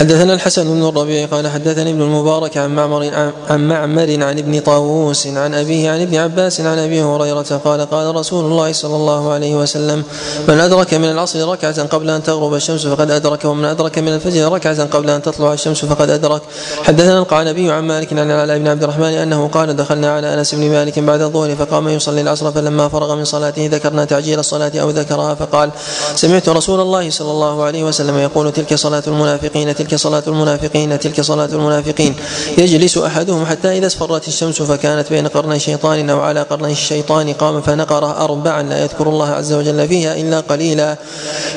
حدثنا 0.01 0.33
الحسن 0.33 0.63
بن 0.63 0.87
الربيع 0.87 1.25
قال 1.25 1.47
حدثني 1.47 1.91
ابن 1.91 2.01
المبارك 2.01 2.57
عن 2.57 2.75
معمر 2.75 3.31
عن 3.49 3.67
معمر 3.67 4.23
عن 4.23 4.37
ابن 4.37 4.59
طاووس 4.59 5.27
عن 5.27 5.53
أبيه 5.53 5.91
عن 5.91 6.01
ابن 6.01 6.15
عباس 6.15 6.61
عن 6.61 6.79
أبي 6.79 7.01
هريرة 7.01 7.61
قال 7.65 7.81
قال 7.81 8.15
رسول 8.15 8.45
الله 8.45 8.73
صلى 8.73 8.95
الله 8.95 9.31
عليه 9.33 9.55
وسلم 9.55 10.03
من 10.47 10.59
أدرك 10.59 10.93
من 10.93 11.11
العصر 11.11 11.51
ركعة 11.51 11.83
قبل 11.83 12.09
أن 12.09 12.23
تغرب 12.23 12.53
الشمس 12.53 12.87
فقد 12.87 13.11
أدرك 13.11 13.45
ومن 13.45 13.65
أدرك 13.65 13.99
من 13.99 14.07
الفجر 14.07 14.51
ركعة 14.51 14.85
قبل 14.85 15.09
أن 15.09 15.21
تطلع 15.21 15.53
الشمس 15.53 15.85
فقد 15.85 16.09
أدرك 16.09 16.41
حدثنا 16.83 17.19
القعنبي 17.19 17.71
عن 17.71 17.83
مالك 17.83 18.13
عن 18.13 18.31
العلاء 18.31 18.57
بن 18.57 18.67
عبد 18.67 18.83
الرحمن 18.83 19.13
أنه 19.13 19.47
قال 19.47 19.75
دخلنا 19.75 20.15
على 20.15 20.33
أنس 20.33 20.55
بن 20.55 20.69
مالك 20.69 20.99
بعد 20.99 21.21
الظهر 21.21 21.55
فقام 21.55 21.89
يصلي 21.89 22.21
العصر 22.21 22.51
فلما 22.51 22.87
فرغ 22.87 23.15
من 23.15 23.25
صلاته 23.25 23.69
ذكرنا 23.71 24.05
تعجيل 24.05 24.39
الصلاة 24.39 24.71
أو 24.75 24.89
ذكرها 24.89 25.35
فقال 25.35 25.69
سمعت 26.15 26.49
رسول 26.49 26.79
الله 26.79 27.09
صلى 27.09 27.31
الله 27.31 27.63
عليه 27.63 27.83
وسلم 27.83 28.17
يقول 28.17 28.51
تلك 28.51 28.75
صلاة 28.75 29.03
المنافقين 29.07 29.75
تلك 29.75 29.90
صلاة 29.95 30.23
المنافقين 30.27 30.99
تلك 30.99 31.21
صلاة 31.21 31.45
المنافقين. 31.45 32.15
يجلس 32.57 32.97
أحدهم 32.97 33.45
حتى 33.45 33.77
إذا 33.77 33.87
اصفرت 33.87 34.27
الشمس 34.27 34.61
فكانت 34.61 35.09
بين 35.09 35.27
قرني 35.27 35.59
شيطان 35.59 36.09
أو 36.09 36.21
على 36.21 36.41
قرني 36.41 36.71
الشيطان 36.71 37.33
قام 37.33 37.61
فنقر 37.61 38.23
أربعا 38.23 38.63
لا 38.63 38.83
يذكر 38.83 39.09
الله 39.09 39.29
عز 39.29 39.53
وجل 39.53 39.87
فيها 39.87 40.13
إلا 40.13 40.39
قليلا. 40.39 40.97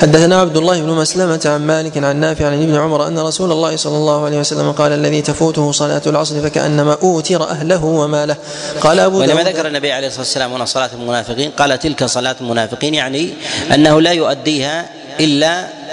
حدثنا 0.00 0.40
عبد 0.40 0.56
الله 0.56 0.80
بن 0.80 0.90
مسلمة 0.90 1.40
عن 1.46 1.66
مالك 1.66 1.98
عن 1.98 2.16
نافع 2.16 2.46
عن 2.46 2.62
ابن 2.62 2.74
عمر 2.74 3.06
أن 3.06 3.18
رسول 3.18 3.52
الله 3.52 3.76
صلى 3.76 3.96
الله 3.96 4.24
عليه 4.24 4.38
وسلم 4.38 4.72
قال 4.72 4.92
الذي 4.92 5.22
تفوته 5.22 5.72
صلاة 5.72 6.02
العصر 6.06 6.40
فكأنما 6.40 6.96
أوتر 7.02 7.50
أهله 7.50 7.84
وماله. 7.84 8.36
قال 8.80 9.00
أبو 9.00 9.20
ولما 9.20 9.42
ذكر 9.42 9.66
النبي 9.66 9.92
عليه 9.92 10.06
الصلاة 10.06 10.20
والسلام 10.20 10.52
هنا 10.52 10.64
صلاة 10.64 10.90
المنافقين 10.94 11.50
قال 11.50 11.78
تلك 11.78 12.04
صلاة 12.04 12.36
المنافقين 12.40 12.94
يعني 12.94 13.30
أنه 13.74 14.00
لا 14.00 14.12
يؤديها 14.12 14.86
إلا 15.20 15.83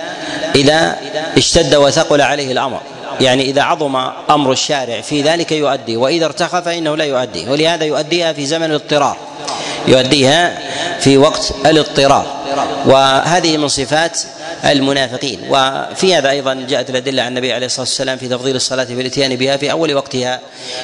إذا 0.55 0.97
اشتد 1.37 1.75
وثقل 1.75 2.21
عليه 2.21 2.51
الأمر. 2.51 2.81
يعني 3.21 3.43
إذا 3.43 3.61
عظم 3.61 3.95
أمر 4.29 4.51
الشارع 4.51 5.01
في 5.01 5.21
ذلك 5.21 5.51
يؤدي 5.51 5.97
وإذا 5.97 6.25
ارتخى 6.25 6.61
فإنه 6.61 6.97
لا 6.97 7.05
يؤدي. 7.05 7.49
ولهذا 7.49 7.85
يؤديها 7.85 8.33
في 8.33 8.45
زمن 8.45 8.65
الاضطرار. 8.65 9.17
يؤديها 9.87 10.59
في 10.99 11.17
وقت 11.17 11.53
الاضطرار. 11.65 12.25
وهذه 12.85 13.57
من 13.57 13.67
صفات 13.67 14.19
المنافقين. 14.65 15.39
وفي 15.49 16.15
هذا 16.15 16.29
أيضا 16.29 16.65
جاءت 16.69 16.89
الأدلة 16.89 17.23
عن 17.23 17.27
النبي 17.27 17.53
عليه 17.53 17.65
الصلاة 17.65 17.81
والسلام 17.81 18.17
في 18.17 18.27
تفضيل 18.27 18.55
الصلاة 18.55 18.83
في 18.83 18.93
الاتيان 18.93 19.35
بها 19.35 19.57
في 19.57 19.71
أول 19.71 19.93
وقتها 19.93 20.39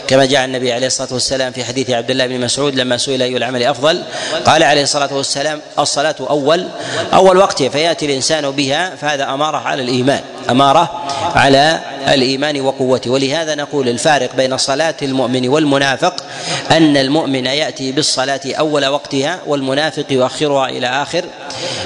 كما 0.07 0.25
جاء 0.25 0.45
النبي 0.45 0.73
عليه 0.73 0.87
الصلاة 0.87 1.13
والسلام 1.13 1.51
في 1.51 1.63
حديث 1.63 1.89
عبد 1.89 2.11
الله 2.11 2.27
بن 2.27 2.39
مسعود 2.39 2.75
لما 2.75 2.97
سئل 2.97 3.21
أي 3.21 3.37
العمل 3.37 3.63
أفضل؟ 3.63 4.03
قال 4.45 4.63
عليه 4.63 4.83
الصلاة 4.83 5.13
والسلام 5.13 5.61
الصلاة 5.79 6.15
أول 6.19 6.67
أول 7.13 7.37
وقتها 7.37 7.69
فيأتي 7.69 8.05
الإنسان 8.05 8.51
بها 8.51 8.95
فهذا 8.95 9.23
أمارة 9.33 9.57
على 9.57 9.81
الإيمان 9.81 10.21
أمارة 10.49 11.07
على 11.35 11.79
الإيمان 12.07 12.61
وقوته. 12.61 13.11
ولهذا 13.11 13.55
نقول 13.55 13.89
الفارق 13.89 14.35
بين 14.35 14.57
صلاة 14.57 14.95
المؤمن 15.01 15.49
والمنافق 15.49 16.23
أن 16.71 16.97
المؤمن 16.97 17.45
يأتي 17.45 17.91
بالصلاة 17.91 18.41
أول 18.45 18.85
وقتها 18.85 19.39
والمنافق 19.47 20.05
يؤخرها 20.09 20.69
إلى 20.69 20.87
آخر 20.87 21.25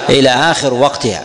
إلى 0.09 0.29
آخر 0.29 0.73
وقتها. 0.73 1.23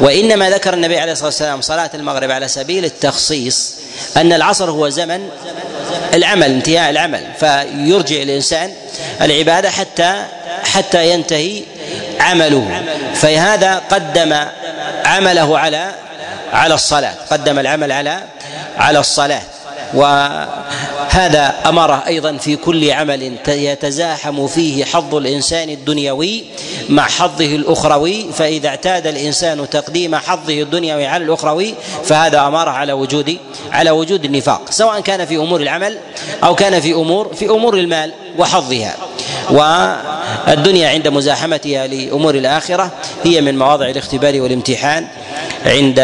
وإنما 0.00 0.50
ذكر 0.50 0.74
النبي 0.74 0.98
عليه 0.98 1.12
الصلاة 1.12 1.26
والسلام 1.26 1.60
صلاة 1.60 1.90
المغرب 1.94 2.30
على 2.30 2.48
سبيل 2.48 2.84
التخصيص 2.84 3.74
أن 4.16 4.32
العصر 4.32 4.70
هو 4.70 4.88
زمن 4.88 5.28
العمل 6.14 6.50
انتهاء 6.50 6.90
العمل 6.90 7.26
فيرجع 7.40 8.22
الإنسان 8.22 8.72
العبادة 9.22 9.70
حتى 9.70 10.24
حتى 10.64 11.10
ينتهي 11.10 11.62
عمله. 12.20 12.82
فهذا 13.14 13.82
قدم 13.90 14.36
عمله 15.04 15.58
على 15.58 15.90
على 16.52 16.74
الصلاة 16.74 17.14
قدم 17.30 17.58
العمل 17.58 17.92
على 17.92 18.22
على 18.78 18.98
الصلاة. 18.98 19.42
وهذا 21.18 21.54
امره 21.66 22.02
أيضا 22.06 22.36
في 22.36 22.56
كل 22.56 22.90
عمل 22.90 23.32
يتزاحم 23.48 24.46
فيه 24.46 24.84
حظ 24.84 25.14
الإنسان 25.14 25.68
الدنيوي 25.68 26.44
مع 26.88 27.02
حظه 27.02 27.56
الأخروي 27.56 28.32
فإذا 28.32 28.68
اعتاد 28.68 29.06
الإنسان 29.06 29.70
تقديم 29.70 30.16
حظه 30.16 30.62
الدنيوي 30.62 31.06
على 31.06 31.24
الأخروي 31.24 31.74
فهذا 32.04 32.40
اماره 32.40 32.70
على 32.70 32.92
وجود 32.92 33.36
على 33.72 33.90
وجود 33.90 34.24
النفاق 34.24 34.70
سواء 34.70 35.00
كان 35.00 35.26
في 35.26 35.36
أمور 35.36 35.60
العمل 35.60 35.98
أو 36.44 36.54
كان 36.54 36.80
في 36.80 36.92
أمور 36.92 37.34
في 37.34 37.50
أمور 37.50 37.78
المال 37.78 38.12
وحظها. 38.38 38.96
والدنيا 39.50 40.88
عند 40.88 41.08
مزاحمتها 41.08 41.86
لأمور 41.86 42.34
الآخرة 42.34 42.92
هي 43.24 43.40
من 43.40 43.58
مواضع 43.58 43.88
الاختبار 43.88 44.40
والامتحان 44.40 45.06
عند 45.66 45.98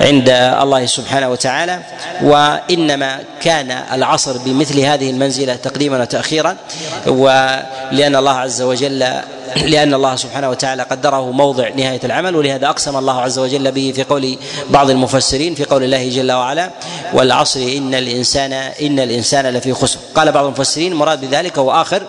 عند 0.00 0.30
الله 0.30 0.86
سبحانه 0.86 1.28
وتعالى 1.28 1.80
وإنما 2.22 3.18
كان 3.40 3.70
العصر 3.70 4.38
بمثل 4.38 4.80
هذه 4.80 5.10
المنزلة 5.10 5.56
تقديما 5.56 6.00
وتاخيرا 6.00 6.56
ولأن 7.06 8.16
الله 8.16 8.34
عز 8.34 8.62
وجل 8.62 8.98
لأن 9.56 9.94
الله 9.94 10.16
سبحانه 10.16 10.50
وتعالى 10.50 10.82
قدره 10.82 11.30
موضع 11.30 11.68
نهاية 11.68 12.00
العمل 12.04 12.36
ولهذا 12.36 12.68
أقسم 12.68 12.96
الله 12.96 13.20
عز 13.20 13.38
وجل 13.38 13.72
به 13.72 13.92
في 13.96 14.02
قول 14.02 14.38
بعض 14.70 14.90
المفسرين 14.90 15.54
في 15.54 15.64
قول 15.64 15.82
الله 15.82 16.08
جل 16.08 16.32
وعلا 16.32 16.70
والعصر 17.14 17.60
إن 17.60 17.94
الإنسان 17.94 18.52
إن 18.52 19.00
الإنسان 19.00 19.46
لفي 19.46 19.72
خسر 19.72 19.98
قال 20.14 20.32
بعض 20.32 20.44
المفسرين 20.44 20.94
مراد 20.94 21.20
بذلك 21.20 21.58
هو 21.58 21.70
آخر 21.70 22.02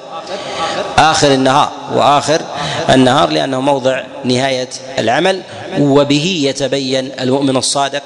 آخر 0.98 1.34
النهار 1.34 1.72
وآخر 1.94 2.42
النهار 2.90 3.30
لأنه 3.30 3.62
موضع 3.62 4.02
نهاية 4.26 4.70
العمل 5.00 5.42
وبه 5.80 6.42
يتبين 6.44 7.12
المؤمن 7.20 7.58
الصادق 7.58 8.04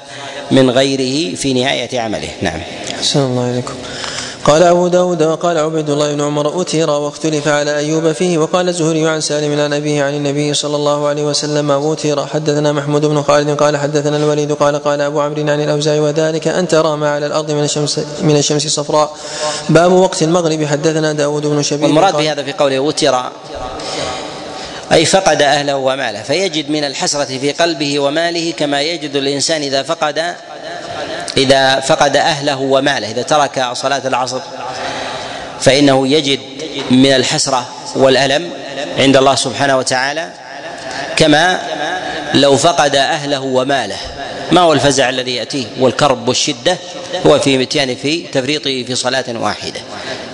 من 0.50 0.70
غيره 0.70 1.34
في 1.34 1.52
نهاية 1.52 2.00
عمله. 2.00 2.28
نعم. 2.42 2.60
أحسن 2.98 3.20
الله 3.20 3.50
إليكم. 3.50 3.74
قال 4.44 4.62
أبو 4.62 4.88
داود 4.88 5.22
وقال 5.22 5.58
عبيد 5.58 5.90
الله 5.90 6.12
بن 6.12 6.20
عمر 6.20 6.60
أتير 6.62 6.90
واختلف 6.90 7.48
على 7.48 7.76
أيوب 7.76 8.12
فيه 8.12 8.38
وقال 8.38 8.68
الزهري 8.68 9.08
عن 9.08 9.20
سالم 9.20 9.60
عن 9.60 9.72
أبيه 9.72 10.04
عن 10.04 10.14
النبي 10.14 10.54
صلى 10.54 10.76
الله 10.76 11.08
عليه 11.08 11.22
وسلم 11.22 11.70
أوتر 11.70 12.26
حدثنا 12.26 12.72
محمود 12.72 13.06
بن 13.06 13.22
خالد 13.22 13.50
قال 13.50 13.76
حدثنا 13.76 14.16
الوليد 14.16 14.52
قال 14.52 14.82
قال 14.84 15.00
أبو 15.00 15.20
عمرو 15.20 15.40
عن 15.40 15.60
الأوزاعي 15.60 16.00
وذلك 16.00 16.48
أن 16.48 16.68
ترى 16.68 16.96
ما 16.96 17.10
على 17.10 17.26
الأرض 17.26 17.50
من 17.50 17.64
الشمس 17.64 18.00
من 18.22 18.36
الشمس 18.36 18.66
صفراء. 18.66 19.16
باب 19.68 19.92
وقت 19.92 20.22
المغرب 20.22 20.64
حدثنا 20.64 21.12
داود 21.12 21.46
بن 21.46 21.62
شبيب 21.62 21.84
والمراد 21.84 22.16
بهذا 22.16 22.42
في 22.42 22.52
قوله 22.52 22.76
أوتر 22.76 23.22
أي 24.92 25.04
فقد 25.04 25.42
أهله 25.42 25.76
وماله 25.76 26.22
فيجد 26.22 26.70
من 26.70 26.84
الحسرة 26.84 27.24
في 27.24 27.52
قلبه 27.52 27.98
وماله 27.98 28.52
كما 28.56 28.82
يجد 28.82 29.16
الإنسان 29.16 29.62
إذا 29.62 29.82
فقد 29.82 30.34
إذا 31.36 31.80
فقد 31.80 32.16
أهله 32.16 32.56
وماله 32.56 33.10
إذا 33.10 33.22
ترك 33.22 33.68
صلاة 33.72 34.02
العصر 34.06 34.40
فإنه 35.60 36.08
يجد 36.08 36.40
من 36.90 37.12
الحسرة 37.12 37.66
والألم 37.96 38.50
عند 38.98 39.16
الله 39.16 39.34
سبحانه 39.34 39.78
وتعالى 39.78 40.32
كما 41.16 41.60
لو 42.34 42.56
فقد 42.56 42.96
أهله 42.96 43.40
وماله. 43.40 43.96
ما 44.52 44.60
هو 44.60 44.72
الفزع 44.72 45.08
الذي 45.08 45.34
يأتيه؟ 45.34 45.66
والكرب 45.80 46.28
والشدة 46.28 46.76
هو 47.26 47.38
في 47.38 47.62
اتيانه 47.62 47.94
في 47.94 48.26
تفريطه 48.32 48.84
في 48.84 48.94
صلاة 48.94 49.24
واحدة. 49.28 49.80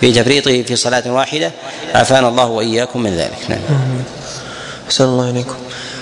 في 0.00 0.12
تفريطه 0.12 0.62
في 0.62 0.76
صلاة 0.76 1.02
واحدة 1.06 1.50
عافانا 1.94 2.28
الله 2.28 2.46
وإياكم 2.46 3.02
من 3.02 3.16
ذلك. 3.16 3.38
نعم. 3.48 3.58
أحسن 4.86 5.04
الله 5.04 5.30
إليكم. 5.30 5.54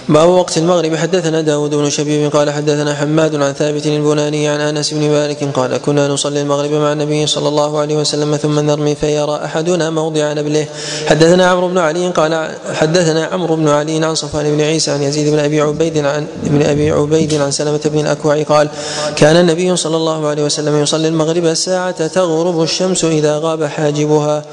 باب 0.09 0.29
وقت 0.29 0.59
المغرب. 0.59 0.97
حدثنا 0.97 1.41
داود 1.41 1.75
بن 1.75 1.91
شبيب 1.91 2.33
قال 2.33 2.51
حدثنا 2.51 2.95
حماد 2.95 3.35
عن 3.35 3.53
ثابت 3.53 3.87
البناني 3.87 4.49
عن 4.49 4.61
أنس 4.61 4.95
بن 4.95 5.11
مالك 5.11 5.45
قال 5.55 5.77
كنا 5.77 6.09
نصلي 6.09 6.43
المغرب 6.43 6.71
مع 6.71 6.93
النبي 6.93 7.27
صلى 7.27 7.49
الله 7.49 7.79
عليه 7.79 7.97
وسلم 7.97 8.37
ثم 8.37 8.61
نرمي 8.61 8.95
فيرى 8.95 9.41
أحدنا 9.45 9.91
موضع 9.91 10.33
نبله. 10.33 10.67
حدثنا 11.07 11.47
عمرو 11.47 11.69
بن 11.69 11.79
علي 11.79 12.09
قال 12.09 12.51
حدثنا 12.75 13.25
عمرو 13.25 13.57
بن 13.57 13.69
علي 13.69 14.05
عن 14.05 14.15
صفوان 14.15 14.57
بن 14.57 14.61
عيسى 14.61 14.91
عن 14.91 15.03
يزيد 15.03 15.33
بن 15.33 15.39
أبي 15.39 15.61
عبيد 15.61 15.99
عن 15.99 16.27
ابن 16.47 16.63
أبي 16.63 16.91
عبيد 16.91 17.35
عن 17.35 17.51
سلمة 17.51 17.81
بن 17.85 18.01
الأكوع 18.01 18.43
قال 18.43 18.69
كان 19.17 19.37
النبي 19.37 19.77
صلى 19.77 19.97
الله 19.97 20.27
عليه 20.27 20.45
وسلم 20.45 20.83
يصلي 20.83 21.09
المغرب 21.09 21.45
الساعة 21.45 22.07
تغرب 22.07 22.63
الشمس 22.63 23.05
إذا 23.05 23.39
غاب 23.39 23.65
حاجبها. 23.65 24.45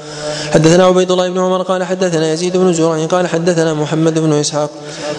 حدثنا 0.52 0.84
عبيد 0.84 1.10
الله 1.10 1.28
بن 1.28 1.38
عمر 1.38 1.62
قال 1.62 1.84
حدثنا 1.84 2.32
يزيد 2.32 2.56
بن 2.56 2.72
زرع 2.72 3.06
قال 3.06 3.26
حدثنا 3.26 3.74
محمد 3.74 4.18
بن 4.18 4.32
إسحاق 4.32 4.70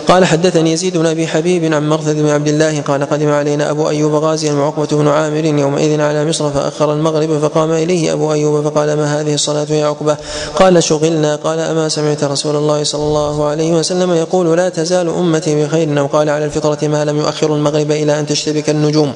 قال 0.07 0.26
حدثني 0.27 0.71
يزيد 0.71 0.97
بن 0.97 1.05
أبي 1.05 1.27
حبيب 1.27 1.73
عن 1.73 1.89
مرثد 1.89 2.15
بن 2.15 2.29
عبد 2.29 2.47
الله 2.47 2.81
قال 2.81 3.09
قدم 3.09 3.29
علينا 3.29 3.71
أبو 3.71 3.89
أيوب 3.89 4.13
غازيا 4.13 4.53
وعقبه 4.53 4.87
بن 4.91 5.07
عامر 5.07 5.45
يومئذ 5.45 6.01
على 6.01 6.25
مصر 6.25 6.49
فأخر 6.51 6.93
المغرب 6.93 7.39
فقام 7.39 7.71
إليه 7.71 8.13
أبو 8.13 8.33
أيوب 8.33 8.63
فقال 8.63 8.93
ما 8.93 9.21
هذه 9.21 9.33
الصلاة 9.33 9.67
يا 9.69 9.87
عقبة؟ 9.87 10.17
قال 10.55 10.83
شغلنا. 10.83 11.35
قال 11.35 11.59
أما 11.59 11.89
سمعت 11.89 12.23
رسول 12.23 12.55
الله 12.55 12.83
صلى 12.83 13.03
الله 13.03 13.45
عليه 13.45 13.73
وسلم 13.73 14.13
يقول 14.13 14.57
لا 14.57 14.69
تزال 14.69 15.09
أمتي 15.09 15.63
بخير. 15.63 15.99
أو 15.99 16.05
قال 16.05 16.29
على 16.29 16.45
الفطرة 16.45 16.87
ما 16.87 17.05
لم 17.05 17.17
يؤخر 17.17 17.55
المغرب 17.55 17.91
إلى 17.91 18.19
أن 18.19 18.25
تشتبك 18.25 18.69
النجوم. 18.69 19.13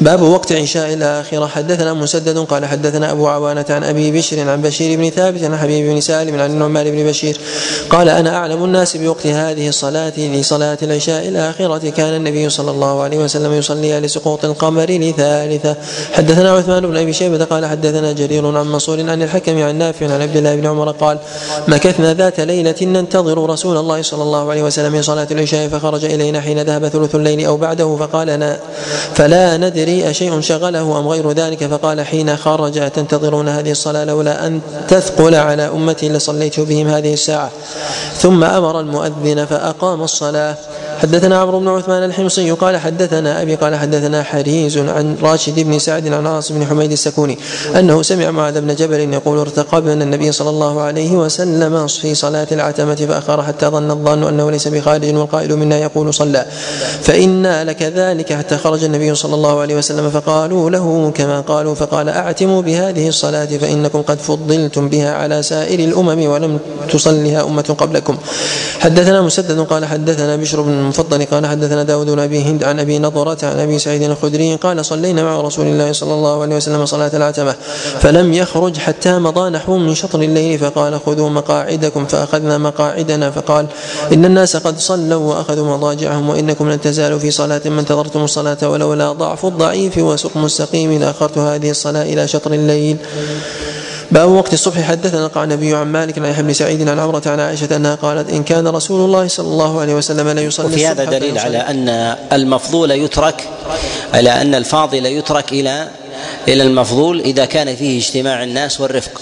باب 0.00 0.22
وقت 0.22 0.52
عشاء 0.52 0.94
الآخرة. 0.94 1.46
حدثنا 1.46 1.92
مسدد 1.92 2.38
قال 2.38 2.64
حدثنا 2.64 3.12
أبو 3.12 3.28
عوانة 3.28 3.66
عن 3.70 3.84
أبي 3.84 4.10
بشر 4.10 4.48
عن 4.48 4.62
بشير 4.62 4.98
بن 4.98 5.10
ثابت 5.10 5.44
عن 5.44 5.56
حبيب 5.56 5.86
بن 5.86 6.00
سالم 6.00 6.40
عن 6.40 6.50
النعمان 6.50 6.90
بن 6.90 7.06
بشير 7.06 7.40
قال 7.90 8.08
أنا 8.08 8.36
أعلم 8.36 8.64
الناس 8.64 8.96
بوقت 8.96 9.26
هذه 9.26 9.68
الصلاة 9.68 10.12
لصلاه 10.42 10.78
العشاء 10.82 11.28
الآخرة 11.28 11.90
كان 11.90 12.14
النبي 12.14 12.50
صلى 12.50 12.70
الله 12.70 13.02
عليه 13.02 13.18
وسلم 13.18 13.52
يصلي 13.52 14.00
لسقوط 14.00 14.44
القمر 14.44 14.90
لثالثة. 14.90 15.76
حدثنا 16.12 16.50
عثمان 16.50 16.86
بن 16.86 16.96
أبي 16.96 17.12
شيبة 17.12 17.44
قال 17.44 17.66
حدثنا 17.66 18.12
جرير 18.12 18.58
عن 18.58 18.66
منصور 18.66 19.10
عن 19.10 19.22
الحكم 19.22 19.62
عن 19.62 19.74
نافع 19.78 20.06
عن 20.14 20.22
عبد 20.22 20.36
الله 20.36 20.56
بن 20.56 20.66
عمر 20.66 20.90
قال 20.90 21.18
مكثنا 21.68 22.14
ذات 22.14 22.40
ليلة 22.40 22.74
ننتظر 22.82 23.50
رسول 23.50 23.76
الله 23.76 24.02
صلى 24.02 24.22
الله 24.22 24.50
عليه 24.50 24.62
وسلم 24.62 24.92
من 24.92 25.02
صلاة 25.02 25.26
العشاء 25.30 25.68
فخرج 25.68 26.04
إلينا 26.04 26.40
حين 26.40 26.62
ذهب 26.62 26.88
ثلث 26.88 27.14
الليل 27.14 27.46
أو 27.46 27.56
بعده 27.56 27.96
فقال 27.96 28.30
أنا 28.30 28.58
فلا 29.14 29.56
ندري 29.56 30.10
أشيء 30.10 30.40
شغله 30.40 30.98
أم 30.98 31.08
غير 31.08 31.32
ذلك. 31.32 31.66
فقال 31.66 32.00
حين 32.00 32.36
خرج 32.36 32.90
تنتظرون 32.90 33.48
هذه 33.48 33.70
الصلاة 33.70 34.04
لولا 34.04 34.46
أن 34.46 34.60
تثقل 34.88 35.34
على 35.34 35.62
أمتي 35.62 36.08
لصليت 36.08 36.60
بهم 36.60 36.88
هذه 36.88 37.12
الساعة. 37.12 37.50
ثم 38.18 38.44
أمر 38.44 38.80
المؤذن 38.80 39.44
فأقام 39.44 40.02
الصلاة 40.02 40.31
الصلاة 40.32 40.56
حدثنا 41.02 41.38
عمرو 41.38 41.60
بن 41.60 41.68
عثمان 41.68 42.04
الحمصي 42.04 42.50
قال 42.50 42.76
حدثنا 42.76 43.42
أبي 43.42 43.54
قال 43.54 43.76
حدثنا 43.76 44.22
حريز 44.22 44.78
عن 44.78 45.16
راشد 45.22 45.60
بن 45.60 45.78
سعد 45.78 46.08
عن 46.12 46.26
عاصم 46.26 46.54
بن 46.54 46.66
حميد 46.66 46.92
السكوني 46.92 47.38
أنه 47.78 48.02
سمع 48.02 48.30
معاذ 48.30 48.60
بن 48.60 48.74
جبل 48.74 49.00
يقول 49.14 49.38
ارتقبنا 49.38 50.04
النبي 50.04 50.32
صلى 50.32 50.50
الله 50.50 50.80
عليه 50.80 51.12
وسلم 51.12 51.86
في 51.86 52.14
صلاة 52.14 52.46
العتمة 52.52 52.94
فأخر 52.94 53.42
حتى 53.42 53.66
ظن 53.66 53.90
الظن 53.90 54.22
أنه 54.22 54.50
ليس 54.50 54.68
بخارج 54.68 55.14
والقائل 55.14 55.56
منا 55.56 55.78
يقول 55.78 56.14
صلى. 56.14 56.46
فإنا 57.02 57.64
لكذلك 57.64 58.32
حتى 58.32 58.56
خرج 58.56 58.84
النبي 58.84 59.14
صلى 59.14 59.34
الله 59.34 59.60
عليه 59.60 59.76
وسلم 59.76 60.10
فقالوا 60.10 60.70
له 60.70 61.12
كما 61.14 61.40
قالوا 61.40 61.74
فقال 61.74 62.08
أعتموا 62.08 62.62
بهذه 62.62 63.08
الصلاة 63.08 63.44
فإنكم 63.44 64.02
قد 64.02 64.18
فضلتم 64.18 64.88
بها 64.88 65.14
على 65.14 65.42
سائر 65.42 65.78
الأمم 65.78 66.26
ولم 66.26 66.58
تصلها 66.90 67.44
أمة 67.44 67.74
قبلكم. 67.78 68.18
حدثنا 68.80 69.22
مسدد 69.22 69.60
قال 69.60 69.84
حدثنا 69.84 70.36
بشر 70.36 70.60
بن 70.60 70.91
المفضل 70.92 71.24
قال 71.24 71.46
حدثنا 71.46 71.82
داود 71.82 72.06
بن 72.06 72.18
أبي 72.18 72.42
هند 72.42 72.64
عن 72.64 72.80
أبي 72.80 72.98
نضرة 72.98 73.38
عن 73.42 73.58
أبي 73.58 73.78
سعيد 73.78 74.02
الخدري 74.02 74.54
قال 74.54 74.84
صلينا 74.84 75.22
مع 75.22 75.40
رسول 75.40 75.66
الله 75.66 75.92
صلى 75.92 76.14
الله 76.14 76.42
عليه 76.42 76.56
وسلم 76.56 76.86
صلاة 76.86 77.10
العتمة 77.14 77.54
فلم 78.00 78.32
يخرج 78.32 78.78
حتى 78.78 79.18
مضى 79.18 79.50
نحو 79.50 79.76
من 79.76 79.94
شطر 79.94 80.22
الليل 80.22 80.58
فقال 80.58 81.00
خذوا 81.06 81.30
مقاعدكم 81.30 82.06
فأخذنا 82.06 82.58
مقاعدنا 82.58 83.30
فقال 83.30 83.66
إن 84.12 84.24
الناس 84.24 84.56
قد 84.56 84.78
صلوا 84.78 85.34
وأخذوا 85.34 85.76
مضاجعهم 85.76 86.28
وإنكم 86.28 86.70
لن 86.70 86.80
تزالوا 86.80 87.18
في 87.18 87.30
صلاة 87.30 87.62
ما 87.66 87.80
انتظرتم 87.80 88.24
الصلاة 88.24 88.68
ولولا 88.68 89.12
ضعف 89.12 89.46
الضعيف 89.46 89.98
وسقم 89.98 90.44
السقيم 90.44 90.98
لأخرت 90.98 91.38
هذه 91.38 91.70
الصلاة 91.70 92.02
إلى 92.02 92.28
شطر 92.28 92.52
الليل. 92.52 92.96
باب 94.12 94.28
وقت 94.28 94.52
الصبح 94.52 94.82
حدثنا 94.82 95.26
قال 95.26 95.44
النبي 95.44 95.74
عن 95.74 95.92
مالك 95.92 96.18
عن 96.18 96.24
يحيى 96.24 96.42
بن 96.42 96.52
سعيد 96.52 96.88
عن 96.88 96.98
عمرة 96.98 97.22
عن 97.26 97.40
عائشة 97.40 97.76
أنها 97.76 97.94
قالت 97.94 98.30
إن 98.30 98.44
كان 98.44 98.68
رسول 98.68 99.04
الله 99.04 99.28
صلى 99.28 99.46
الله 99.46 99.80
عليه 99.80 99.94
وسلم 99.94 100.28
لا 100.28 100.42
يصلي 100.42 100.66
وفي 100.66 100.86
هذا 100.86 101.04
دليل 101.04 101.38
على 101.38 101.58
أن 101.58 101.88
المفضول 102.32 102.90
يترك 102.90 103.48
على 104.14 104.30
أن 104.30 104.54
الفاضل 104.54 105.06
يترك 105.06 105.52
إلى 105.52 105.88
إلى 106.48 106.62
المفضول 106.62 107.20
إذا 107.20 107.44
كان 107.44 107.76
فيه 107.76 107.98
اجتماع 107.98 108.42
الناس 108.42 108.80
والرفق. 108.80 109.20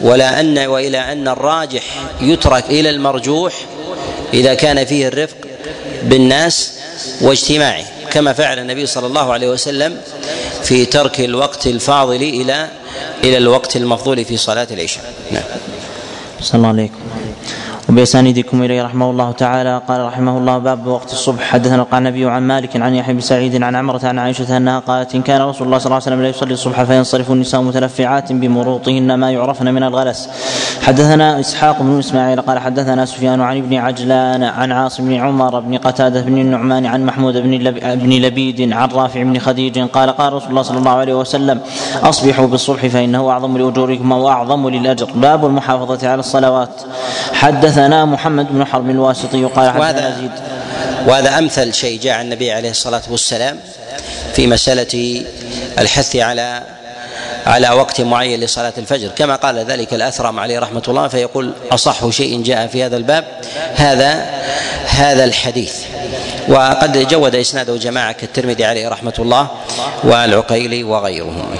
ولا 0.00 0.40
أن 0.40 0.58
وإلى 0.58 0.98
أن 0.98 1.28
الراجح 1.28 1.82
يترك 2.20 2.64
إلى 2.70 2.90
المرجوح 2.90 3.54
إذا 4.34 4.54
كان 4.54 4.84
فيه 4.84 5.08
الرفق 5.08 5.36
بالناس 6.02 6.72
واجتماعه 7.20 7.84
كما 8.10 8.32
فعل 8.32 8.58
النبي 8.58 8.86
صلى 8.86 9.06
الله 9.06 9.32
عليه 9.32 9.48
وسلم 9.48 9.96
في 10.66 10.84
ترك 10.86 11.20
الوقت 11.20 11.66
الفاضل 11.66 12.22
إلى 12.22 12.70
إلى 13.24 13.36
الوقت 13.36 13.76
المفضول 13.76 14.24
في 14.24 14.36
صلاة 14.36 14.68
العشاء. 14.70 15.14
نعم. 15.30 15.42
صلى 16.40 16.58
الله 16.58 16.68
عليكم. 16.68 17.00
وبأسانيدكم 17.96 18.62
إليه 18.62 18.82
رحمه 18.82 19.10
الله 19.10 19.32
تعالى. 19.32 19.82
قال 19.88 20.00
رحمه 20.04 20.38
الله 20.38 20.58
باب 20.58 20.86
وقت 20.86 21.12
الصبح. 21.12 21.42
حدثنا 21.42 21.82
قال 21.82 22.06
النبي 22.06 22.30
عن 22.30 22.42
مالك 22.42 22.76
عن 22.76 22.94
يحيى 22.94 23.14
بن 23.14 23.20
سعيد 23.20 23.62
عن 23.62 23.76
عمرة 23.76 24.00
عن 24.04 24.18
عائشة 24.18 24.56
أنها 24.56 24.78
قالت 24.78 25.14
إن 25.14 25.22
كان 25.22 25.40
رسول 25.40 25.66
الله 25.66 25.78
صلى 25.78 25.86
الله 25.86 25.94
عليه 25.94 26.06
وسلم 26.06 26.22
لا 26.22 26.28
يصلي 26.28 26.54
الصبح 26.54 26.82
فينصرف 26.82 27.30
النساء 27.30 27.60
متلفعات 27.62 28.32
بمروطهن 28.32 29.14
ما 29.14 29.30
يعرفن 29.30 29.74
من 29.74 29.82
الغلس. 29.82 30.28
حدثنا 30.82 31.40
إسحاق 31.40 31.82
بن 31.82 31.98
إسماعيل 31.98 32.40
قال 32.40 32.58
حدثنا 32.58 33.04
سفيان 33.04 33.40
عن 33.40 33.56
ابن 33.56 33.74
عجلان 33.74 34.42
عن 34.42 34.72
عاصم 34.72 35.08
بن 35.08 35.14
عمر 35.14 35.60
بن 35.60 35.78
قتادة 35.78 36.20
بن 36.20 36.38
النعمان 36.38 36.86
عن 36.86 37.06
محمود 37.06 37.36
بن 37.36 37.52
بن 38.04 38.10
لبيد 38.10 38.72
عن 38.72 38.88
رافع 38.88 39.22
بن 39.22 39.38
خديج 39.38 39.78
قال 39.78 40.10
قال 40.10 40.32
رسول 40.32 40.50
الله 40.50 40.62
صلى 40.62 40.78
الله 40.78 40.90
عليه 40.90 41.14
وسلم 41.14 41.60
أصبحوا 42.02 42.46
بالصبح 42.46 42.86
فإنه 42.86 43.30
أعظم 43.30 43.58
لأجوركم 43.58 44.12
وأعظم 44.12 44.68
للأجر. 44.68 45.08
باب 45.14 45.46
المحافظة 45.46 46.08
على 46.08 46.20
الصلوات. 46.20 46.82
حدثنا 47.32 47.85
محمد 47.90 48.46
بن 48.52 48.64
حرب 48.64 48.90
الواسطي 48.90 49.44
قال 49.44 49.78
وهذا 49.78 50.08
يزيد 50.08 50.30
وهذا 51.06 51.38
أمثل 51.38 51.74
شيء 51.74 52.00
جاء 52.00 52.14
عن 52.14 52.24
النبي 52.24 52.52
عليه 52.52 52.70
الصلاة 52.70 53.02
والسلام 53.10 53.58
في 54.34 54.46
مسألة 54.46 55.24
الحث 55.78 56.16
على 56.16 56.62
على 57.46 57.70
وقت 57.70 58.00
معين 58.00 58.40
لصلاة 58.40 58.72
الفجر. 58.78 59.08
كما 59.08 59.36
قال 59.36 59.58
ذلك 59.58 59.94
الأثرم 59.94 60.40
عليه 60.40 60.58
رحمة 60.58 60.82
الله 60.88 61.08
فيقول 61.08 61.52
أصح 61.72 62.10
شيء 62.10 62.42
جاء 62.42 62.66
في 62.66 62.84
هذا 62.84 62.96
الباب 62.96 63.24
هذا 63.74 64.26
هذا 64.86 65.24
الحديث. 65.24 65.74
وقد 66.48 67.08
جود 67.08 67.34
إسناده 67.34 67.76
جماعة 67.76 68.12
كالترمذي 68.12 68.64
عليه 68.64 68.88
رحمة 68.88 69.14
الله 69.18 69.48
والعقيلي 70.04 70.84
وغيرهم. 70.84 71.56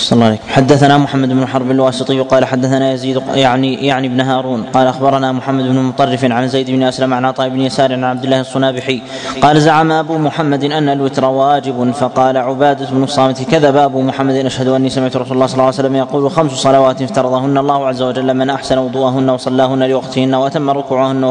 صلى 0.00 0.16
الله 0.16 0.26
عليه 0.26 0.38
حدثنا 0.48 0.98
محمد 0.98 1.28
بن 1.28 1.46
حرب 1.46 1.70
الواسطي 1.70 2.20
قال 2.20 2.44
حدثنا 2.44 2.92
يزيد 2.92 3.22
يعني 3.34 3.86
يعني 3.86 4.06
ابن 4.06 4.20
هارون 4.20 4.62
قال 4.62 4.86
أخبرنا 4.86 5.32
محمد 5.32 5.64
بن 5.64 5.78
مطرف 5.78 6.24
عن 6.24 6.48
زيد 6.48 6.70
بن 6.70 6.82
أسلم 6.82 7.14
عن 7.14 7.24
عطاء 7.24 7.48
بن 7.48 7.60
يسار 7.60 7.92
عن 7.92 8.04
عبد 8.04 8.24
الله 8.24 8.40
الصنابحي 8.40 9.02
قال 9.42 9.60
زعم 9.60 9.92
أبو 9.92 10.18
محمد 10.18 10.64
أن 10.64 10.88
الوتر 10.88 11.24
واجب 11.24 11.90
فقال 11.90 12.36
عبادة 12.36 12.86
بن 12.90 13.02
الصامت 13.02 13.42
كذب 13.42 13.76
أبو 13.76 14.02
محمد 14.02 14.34
أشهد 14.34 14.68
أني 14.68 14.90
سمعت 14.90 15.16
رسول 15.16 15.32
الله 15.32 15.46
صلى 15.46 15.54
الله 15.54 15.64
عليه 15.64 15.74
وسلم 15.74 15.96
يقول 15.96 16.30
خمس 16.30 16.52
صلوات 16.52 17.02
افترضهن 17.02 17.58
الله 17.58 17.86
عز 17.88 18.02
وجل 18.02 18.34
من 18.34 18.50
أحسن 18.50 18.78
وضوءهن 18.78 19.30
وصلاهن 19.30 19.82
لوقتهن 19.82 20.34
وأتم 20.34 20.70
ركوعهن 20.70 21.24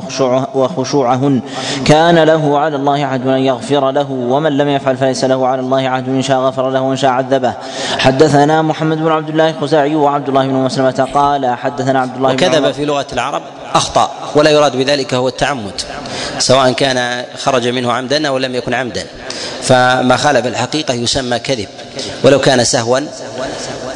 وخشوعهن 0.56 1.42
كان 1.86 2.20
له 2.20 2.60
على 2.60 2.76
الله 2.76 3.06
عهد 3.06 3.28
أن 3.28 3.40
يغفر 3.40 3.92
له 3.92 4.12
ومن 4.12 4.58
لم 4.58 4.68
يفعل 4.68 4.98
فليس 4.98 5.24
له 5.26 5.48
على 5.48 5.62
الله 5.62 5.90
عهد 5.90 6.10
إن 6.10 6.22
شاء 6.22 6.40
غفر 6.40 6.70
له 6.70 6.82
وإن 6.82 6.96
شاء 6.96 7.12
عذبه. 7.12 7.54
حدثنا 7.98 8.59
محمد 8.62 8.98
بن 8.98 9.12
عبد 9.12 9.30
الله 9.30 9.50
الخزاعي 9.50 9.96
وعبد 9.96 10.28
الله 10.28 10.48
بن 10.48 10.54
مسلمة 10.54 11.08
قال 11.14 11.56
حدثنا 11.56 12.00
عبد 12.00 12.16
الله 12.16 12.34
وكذب 12.34 12.72
في 12.72 12.86
لغة 12.86 13.08
العرب 13.14 13.42
أخطأ 13.74 14.12
ولا 14.36 14.50
يراد 14.50 14.76
بذلك 14.76 15.14
هو 15.14 15.28
التعمد 15.28 15.82
سواء 16.40 16.72
كان 16.72 17.26
خرج 17.38 17.68
منه 17.68 17.92
عمدا 17.92 18.28
أو 18.28 18.38
لم 18.38 18.56
يكن 18.56 18.74
عمدا. 18.74 19.06
فما 19.62 20.18
خالف 20.18 20.46
الحقيقة 20.46 20.94
يسمى 20.94 21.40
كذب 21.40 21.68
ولو 22.24 22.40
كان 22.40 22.64
سهوا 22.64 23.00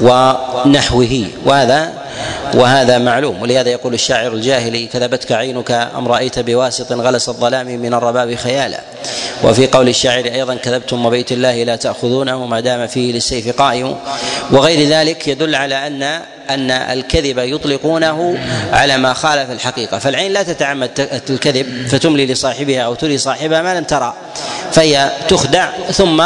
ونحوه 0.02 1.26
وهذا 1.46 1.94
وهذا 2.54 2.98
معلوم 2.98 3.42
ولهذا 3.42 3.70
يقول 3.70 3.94
الشاعر 3.94 4.34
الجاهلي 4.34 4.88
كذبتك 4.88 5.32
عينك 5.32 5.72
أم 5.72 6.08
رأيت 6.08 6.40
بواسط 6.40 6.92
غلس 6.92 7.30
الظلام 7.30 7.68
من 7.68 7.94
الرباب 7.94 8.36
خيالا 8.36 8.80
وفي 9.44 9.68
قول 9.68 9.90
الشاعر 9.90 10.26
أيضا 10.26 10.56
كذبتم 10.56 11.06
وبيت 11.06 11.32
الله 11.32 11.64
لا 11.64 11.76
تاخذونه 11.76 12.46
ما 12.46 12.60
دام 12.60 12.88
فيه 12.88 13.14
للسيف 13.14 13.58
قائم 13.58 13.96
وغير 14.52 14.90
ذلك 14.90 15.28
يدل 15.28 15.56
على 15.56 15.88
أن 15.88 16.22
أن 16.50 16.72
الكذب 16.72 17.38
يطلقونه 17.38 18.38
على 18.72 18.98
ما 18.98 19.14
خالف 19.14 19.52
الحقيقة. 19.52 20.00
فالعين 20.00 20.34
لا 20.34 20.44
تتعمد 20.44 21.10
الكذب 21.30 21.88
فتملي 21.88 22.26
لصاحبها 22.26 22.82
أو 22.82 22.94
تري 22.96 23.18
صاحبها 23.18 23.62
ما 23.62 23.80
لم 23.80 23.84
ترى 23.84 24.14
فهي 24.72 25.12
تخدع 25.30 25.70
ثم 25.92 26.24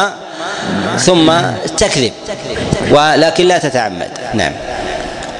ثم 0.98 1.34
تكذب 1.78 2.14
ولكن 2.92 3.48
لا 3.48 3.58
تتعمد. 3.58 4.10
نعم. 4.34 4.54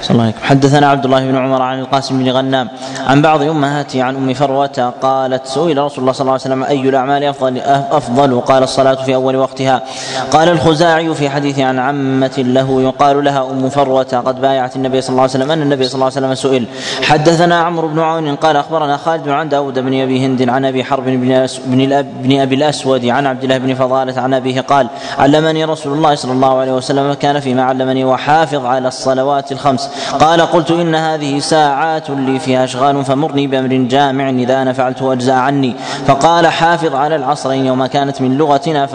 صلى 0.08 0.16
الله 0.16 0.34
حدثنا 0.44 0.88
عبد 0.88 1.06
الله 1.06 1.26
بن 1.26 1.38
عمر 1.38 1.62
عن 1.62 1.80
القاسم 1.80 2.24
بن 2.24 2.32
غنام 2.32 2.70
عن 3.08 3.22
بعض 3.22 3.42
امهاته 3.42 4.04
عن 4.04 4.16
أم 4.16 4.34
فروة 4.34 4.94
قالت 5.02 5.46
سئل 5.46 5.78
رسول 5.78 6.00
الله 6.00 6.12
صلى 6.12 6.22
الله 6.22 6.32
عليه 6.32 6.42
وسلم 6.42 6.64
أي 6.64 6.90
الأعمال 6.90 7.24
افضل 7.24 7.62
أفضل؟ 7.92 8.40
قال 8.40 8.64
الصلاة 8.64 8.94
في 8.94 9.16
أول 9.16 9.36
وقتها. 9.36 9.82
قال 10.32 10.50
الخزاعي 10.50 11.14
في 11.14 11.30
حديث 11.30 11.60
عن 11.60 11.80
عمة 11.80 12.32
له 12.38 12.82
يقال 12.82 13.24
لها 13.24 13.52
أم 13.52 13.70
فروة 13.70 14.24
قد 14.26 14.42
بايعت 14.42 14.76
النبي 14.76 15.02
صلى 15.02 15.10
الله 15.10 15.22
عليه 15.22 15.32
وسلم 15.32 15.52
أن 15.52 15.62
النبي 15.62 15.84
صلى 15.84 15.96
الله 15.96 16.06
عليه 16.06 16.16
وسلم 16.16 16.36
سئل. 16.36 16.66
حدثنا 17.04 17.60
عمرو 17.60 17.88
بن 17.88 18.00
عون 18.00 18.36
قال 18.36 18.56
أخبرنا 18.56 18.98
خالد 18.98 19.30
عن 19.30 19.50
داود 19.50 19.80
بن 19.80 20.02
أبي 20.02 20.26
هند 20.26 20.50
عن 20.50 20.66
أبي 20.66 20.84
حرب 20.84 21.06
بن 21.06 21.48
بن 22.24 22.40
أبي 22.40 22.56
الأسود 22.56 23.06
عن 23.06 23.26
عبد 23.26 23.44
الله 23.44 23.58
بن 23.58 23.76
فضالة 23.76 24.22
عن 24.22 24.34
أبيه 24.34 24.62
قال 24.62 24.88
علمني 25.18 25.66
رسول 25.66 25.94
الله 25.94 26.16
صلى 26.16 26.32
الله 26.32 26.60
عليه 26.60 26.72
وسلم 26.72 27.14
كان 27.14 27.40
فيما 27.40 27.64
علمني 27.64 28.06
وحافظ 28.06 28.66
على 28.66 28.88
الصلوات 28.88 29.52
الخمس. 29.52 29.90
قال 30.20 30.42
قلت 30.42 30.72
إن 30.72 30.96
هذه 30.96 31.40
ساعات 31.40 32.10
لي 32.10 32.40
فيها 32.40 32.64
أشغال 32.64 33.06
فمرني 33.06 33.48
بأمر 33.48 33.76
جامع 33.76 34.30
إذا 34.30 34.62
أنا 34.62 34.74
فعلته 34.74 35.14
أجزاء 35.14 35.36
عني. 35.36 35.76
فقال 36.08 36.48
حافظ 36.48 36.96
على 36.96 37.16
العصرين 37.16 37.66
يوم 37.66 37.86
كانت 37.86 38.22
من 38.22 38.38
لغتنا 38.38 38.86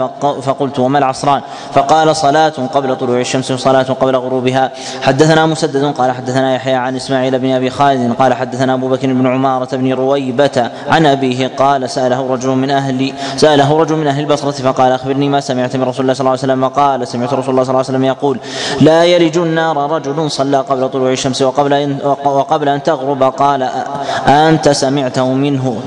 فقلت 0.41 0.79
وما 0.79 0.97
العصران؟ 0.99 1.41
فقال 1.73 2.15
صلاة 2.15 2.53
قبل 2.73 2.95
طلوع 2.95 3.19
الشمس 3.19 3.51
وصلاة 3.51 3.83
قبل 3.83 4.15
غروبها. 4.15 4.71
حدثنا 5.01 5.45
مسدد 5.45 5.83
قال 5.85 6.11
حدثنا 6.11 6.55
يحيى 6.55 6.75
عن 6.75 6.95
إسماعيل 6.95 7.39
بن 7.39 7.51
أبي 7.51 7.69
خالد 7.69 8.13
قال 8.13 8.33
حدثنا 8.33 8.73
أبو 8.73 8.87
بكر 8.87 9.13
بن 9.13 9.27
عمارة 9.27 9.75
بن 9.75 9.93
رويبة 9.93 10.69
عن 10.87 11.05
أبيه 11.05 11.51
قال 11.57 11.89
سأله 11.89 12.33
رجل 12.33 12.49
من 12.49 12.69
أهل 12.69 13.13
سأله 13.35 13.77
رجل 13.77 13.95
من 13.95 14.07
أهل 14.07 14.23
البصرة 14.23 14.51
فقال 14.51 14.91
أخبرني 14.91 15.29
ما 15.29 15.39
سمعت 15.39 15.75
من 15.75 15.83
رسول 15.83 16.01
الله 16.01 16.13
صلى 16.13 16.19
الله 16.19 16.31
عليه 16.31 16.39
وسلم 16.39 16.67
قال 16.67 17.07
سمعت 17.07 17.33
رسول 17.33 17.49
الله 17.49 17.63
صلى 17.63 17.71
الله 17.71 17.85
عليه 17.85 17.89
وسلم 17.89 18.03
يقول 18.03 18.39
لا 18.81 19.03
يلج 19.03 19.37
النار 19.37 19.91
رجل 19.91 20.31
صلى 20.31 20.57
قبل 20.57 20.82
طلوع 20.87 21.11
الشمس 21.11 21.41
وقبل 21.41 21.73
أن 21.73 21.97
وقبل 22.25 22.69
أن 22.69 22.83
تغرب 22.83 23.23
قال 23.23 23.69
أنت 24.27 24.69
سمعته 24.69 25.33
منه؟ 25.33 25.81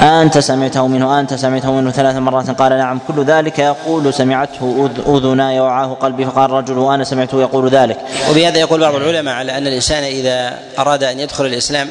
أنت 0.00 0.38
سمعته 0.38 0.86
منه؟ 0.86 1.20
أنت 1.20 1.34
سمعته 1.34 1.72
منه 1.72 1.90
ثلاث 1.90 2.16
مرات؟ 2.16 2.50
قال 2.50 2.78
نعم. 2.78 2.98
كل 3.08 3.24
ذلك 3.24 3.58
يقول 3.58 4.14
سمعته 4.14 4.90
أذناي 5.06 5.60
وعاه 5.60 5.94
قلبي. 5.94 6.26
فقال 6.26 6.50
الرجل 6.50 6.78
وأنا 6.78 7.04
سمعته 7.04 7.40
يقول 7.40 7.68
ذلك. 7.68 7.98
وبهذا 8.30 8.58
يقول 8.58 8.80
بعض 8.80 8.94
العلماء 8.94 9.34
على 9.34 9.58
أن 9.58 9.66
الإنسان 9.66 10.02
إذا 10.04 10.58
أراد 10.78 11.04
أن 11.04 11.20
يدخل 11.20 11.46
الإسلام 11.46 11.88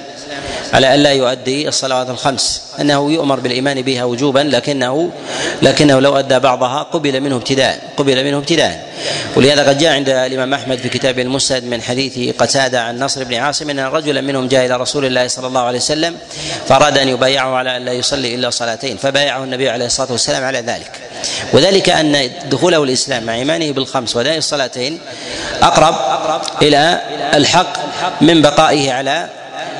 على 0.74 0.96
ألا 0.96 1.12
يؤدي 1.12 1.68
الصلوات 1.68 2.10
الخمس. 2.10 2.62
أنه 2.82 3.12
يؤمر 3.12 3.40
بالإيمان 3.40 3.82
بها 3.82 4.04
وجوبا 4.04 4.40
لكنه 4.40 5.12
لكنه 5.62 6.00
لو 6.00 6.20
أدى 6.20 6.40
بعضها 6.40 6.84
قبل 6.84 7.22
منه 7.22 7.36
ابتداء 7.36 7.80
قبل 7.98 8.26
منه 8.26 8.38
ابتداء. 8.38 8.92
ولهذا 9.36 9.70
قد 9.70 9.78
جاء 9.78 9.94
عند 9.94 10.10
الإمام 10.10 10.54
أحمد 10.54 10.78
في 10.78 10.90
كتابه 10.90 11.22
المسند 11.22 11.64
من 11.64 11.82
حديث 11.82 12.36
قتادة 12.36 12.82
عن 12.82 13.00
نصر 13.00 13.24
بن 13.24 13.34
عاصم 13.34 13.70
أن 13.70 13.80
رجلا 13.80 14.22
منهم 14.22 14.48
جاء 14.48 14.66
إلى 14.66 14.78
رسول 14.78 15.06
الله 15.06 15.28
صلى 15.28 15.48
الله 15.48 15.62
عليه 15.62 15.78
وسلم 15.78 16.18
فأراد 16.68 16.98
أن 16.98 17.08
يبايعه 17.08 17.56
على 17.56 17.78
أن 17.78 17.86
لا 17.86 17.92
يصلي 17.92 18.36
إلا 18.36 18.50
صلاتين 18.50 18.98
فبايعه 18.98 19.44
النبي 19.44 19.70
عليه 19.70 19.86
الصلاة 19.86 20.12
والسلام 20.12 20.44
على 20.44 20.60
ذلك. 20.60 20.92
وذلك 21.54 21.90
أن 21.90 22.32
دخوله 22.50 22.84
الإسلام 22.84 23.24
مع 23.24 23.36
إيمانه 23.36 23.72
بالخمس 23.72 24.16
وداء 24.16 24.38
الصلاتين 24.38 25.00
أقرب 25.62 25.96
إلى 26.62 27.02
الحق 27.34 27.74
من 28.22 28.42
بقائه 28.42 28.92
على 28.92 29.30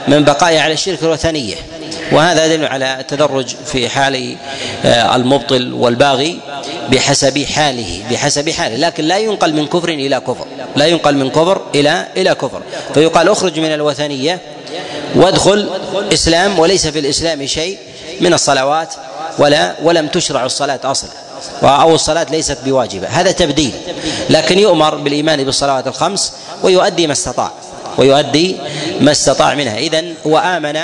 من 0.08 0.24
بقائه 0.24 0.60
على 0.60 0.74
الشرك 0.74 1.04
الوثنيه 1.04 1.56
وهذا 2.12 2.46
يدل 2.46 2.66
على 2.66 3.00
التدرج 3.00 3.56
في 3.66 3.90
حال 3.90 4.36
آه، 4.86 5.16
المبطل 5.16 5.74
والباغي 5.74 6.40
بحسب 6.90 7.44
حاله 7.44 8.04
بحسب 8.12 8.50
حاله. 8.50 8.76
لكن 8.76 9.04
لا 9.04 9.18
ينقل 9.18 9.54
من 9.54 9.68
كفر 9.68 9.90
إلى 9.90 10.20
كفر 10.20 10.46
لا 10.76 10.86
ينقل 10.86 11.16
من 11.16 11.30
كفر 11.30 11.62
إلى 11.76 12.08
إلى 12.18 12.36
كفر. 12.36 12.62
فيقال 12.94 13.30
اخرج 13.30 13.60
من 13.60 13.74
الوثنية 13.74 14.40
وادخل 15.16 15.70
إسلام 16.14 16.60
وليس 16.60 16.88
في 16.88 17.00
الإسلام 17.00 17.46
شيء 17.46 17.78
من 18.22 18.34
الصلوات 18.34 18.94
ولا 19.40 19.76
ولم 19.84 20.08
تشرع 20.08 20.46
الصلاة 20.46 20.80
أصلا 20.84 21.10
أو 21.64 21.96
الصلاة 21.96 22.28
ليست 22.32 22.58
بواجبة. 22.66 23.08
هذا 23.08 23.32
تبديل. 23.32 23.72
لكن 24.30 24.60
يؤمر 24.60 24.96
بالإيمان 24.96 25.44
بالصلوات 25.44 25.88
الخمس 25.88 26.34
ويؤدي 26.64 27.08
ما 27.08 27.14
استطاع. 27.14 27.52
ويؤدي 27.98 28.56
ما 29.02 29.12
استطاع 29.12 29.56
منها. 29.56 29.78
اذا 29.78 30.04
هو 30.28 30.38
آمن 30.38 30.80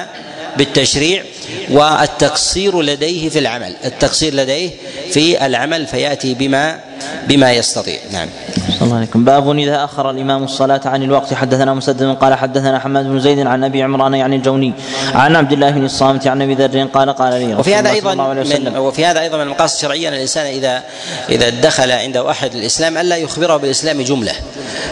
بالتشريع 0.57 1.23
والتقصير 1.71 2.81
لديه 2.81 3.29
في 3.29 3.39
العمل. 3.39 3.75
التقصير 3.85 4.33
لديه 4.33 4.69
في 5.11 5.45
العمل 5.45 5.87
فيأتي 5.87 6.33
بما 6.33 6.79
بما 7.27 7.53
يستطيع. 7.53 7.99
نعم. 8.11 8.29
صلى 8.55 8.81
الله 8.81 8.95
عليكم 8.97 9.25
باب 9.25 9.57
إذا 9.57 9.83
أخر 9.83 10.09
الإمام 10.09 10.43
الصلاة 10.43 10.81
عن 10.85 11.03
الوقت. 11.03 11.33
حدثنا 11.33 11.73
مسدد 11.73 12.15
قال 12.15 12.33
حدثنا 12.33 12.79
حماد 12.79 13.05
بن 13.05 13.19
زيد 13.19 13.39
عن 13.39 13.63
أبي 13.63 13.83
عمران 13.83 14.13
يعني 14.13 14.35
الجوني 14.35 14.73
عن 15.13 15.35
عبد 15.35 15.53
الله 15.53 15.69
بن 15.69 15.85
الصامت 15.85 16.27
عن 16.27 16.41
أبي 16.41 16.53
ذر 16.53 16.83
قال 16.83 17.09
قال 17.09 17.33
لي 17.33 17.55
وفي 17.55 17.75
هذا 17.75 17.91
أيضا 17.91 18.15
من 18.15 18.77
وفي 18.77 19.05
هذا 19.05 19.21
أيضا 19.21 19.37
من 19.37 19.43
المقاصد 19.43 19.75
الشرعية 19.75 20.07
أن 20.07 20.13
الإنسان 20.13 20.45
إذا 20.45 20.83
إذا 21.29 21.49
دخل 21.49 21.91
عنده 21.91 22.31
أحد 22.31 22.55
الإسلام 22.55 22.97
ألا 22.97 23.17
يخبره 23.17 23.57
بالإسلام 23.57 24.01
جملة. 24.01 24.33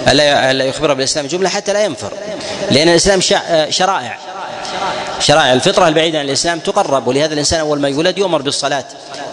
ألا 0.08 0.52
ألا 0.52 0.66
يخبره 0.66 0.94
بالإسلام 0.94 1.28
جملة 1.28 1.50
حتى 1.50 1.74
لا 1.74 1.84
ينفر. 1.84 2.14
لأن 2.72 2.90
الإسلام 2.90 3.22
شرائع. 3.70 4.18
شرائع. 5.20 5.54
الفطرة 5.54 5.88
البعيدة 5.88 6.20
عن 6.20 6.26
الإسلام 6.26 6.60
تقرب 6.60 7.08
ولهذا 7.08 7.34
الإنسان 7.34 7.60
أول 7.60 7.80
ما 7.80 7.90
يولد 7.90 8.18
يؤمر 8.18 8.42
بالصلاة 8.42 8.84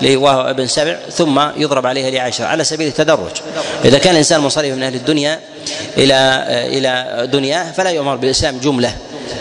وهو 0.03 0.51
ابن 0.51 0.67
سبع 0.67 0.97
ثم 1.11 1.41
يضرب 1.57 1.87
عليها 1.87 2.11
لعشر 2.11 2.45
على 2.45 2.65
سبيل 2.65 2.89
التدرج. 2.89 3.31
إذا 3.85 3.99
كان 3.99 4.13
الإنسان 4.13 4.41
منصرفا 4.41 4.75
من 4.75 4.83
أهل 4.83 4.95
الدنيا 4.95 5.41
إلى 5.99 6.45
إلى 6.49 7.27
دنياه 7.27 7.73
فلا 7.73 7.91
يؤمر 7.91 8.17
بالإسلام 8.17 8.59
جملة. 8.59 8.93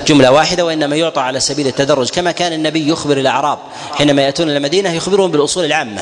جملة 0.08 0.32
واحدة 0.32 0.66
وإنما 0.66 0.96
يعطى 0.96 1.22
على 1.22 1.40
سبيل 1.40 1.68
التدرج 1.68 2.10
كما 2.10 2.32
كان 2.32 2.54
النبي 2.54 2.90
يخبر 2.90 3.18
الأعراب 3.18 3.60
حينما 3.94 4.22
يأتون 4.22 4.50
إلى 4.50 4.58
المدينة 4.58 4.94
يخبرهم 4.94 5.32
بالأصول 5.32 5.66
العامة 5.66 6.02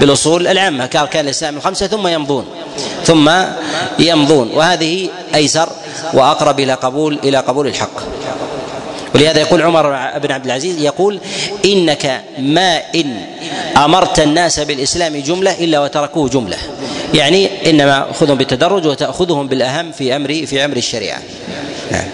بالأصول 0.00 0.46
العامة 0.46 0.86
كان 0.86 1.24
الإسلام 1.24 1.56
الخمسه 1.56 1.86
ثم 1.86 2.06
يمضون 2.06 2.46
ثم 3.04 3.30
يمضون 3.98 4.50
وهذه 4.54 5.08
أيسر 5.34 5.68
وأقرب 6.12 6.60
إلى 6.60 6.74
قبول 6.74 7.18
إلى 7.24 7.38
قبول 7.38 7.66
الحق. 7.66 8.00
ولهذا 9.14 9.40
يقول 9.40 9.62
عمر 9.62 9.82
بن 10.18 10.32
عبد 10.32 10.44
العزيز 10.44 10.82
يقول 10.82 11.20
إنك 11.64 12.22
ما 12.38 12.82
إن 12.94 13.20
أمرت 13.76 14.20
الناس 14.20 14.60
بالإسلام 14.60 15.16
جملة 15.16 15.52
إلا 15.64 15.80
وتركوه 15.80 16.28
جملة. 16.28 16.56
يعني 17.14 17.70
إنما 17.70 18.06
خذهم 18.20 18.38
بالتدرج 18.38 18.86
وتأخذهم 18.86 19.48
بالأهم 19.48 19.92
في 19.92 20.16
أمر 20.16 20.46
في 20.46 20.64
أمر 20.64 20.76
الشريعة. 20.76 21.22
نعم. 21.90 22.08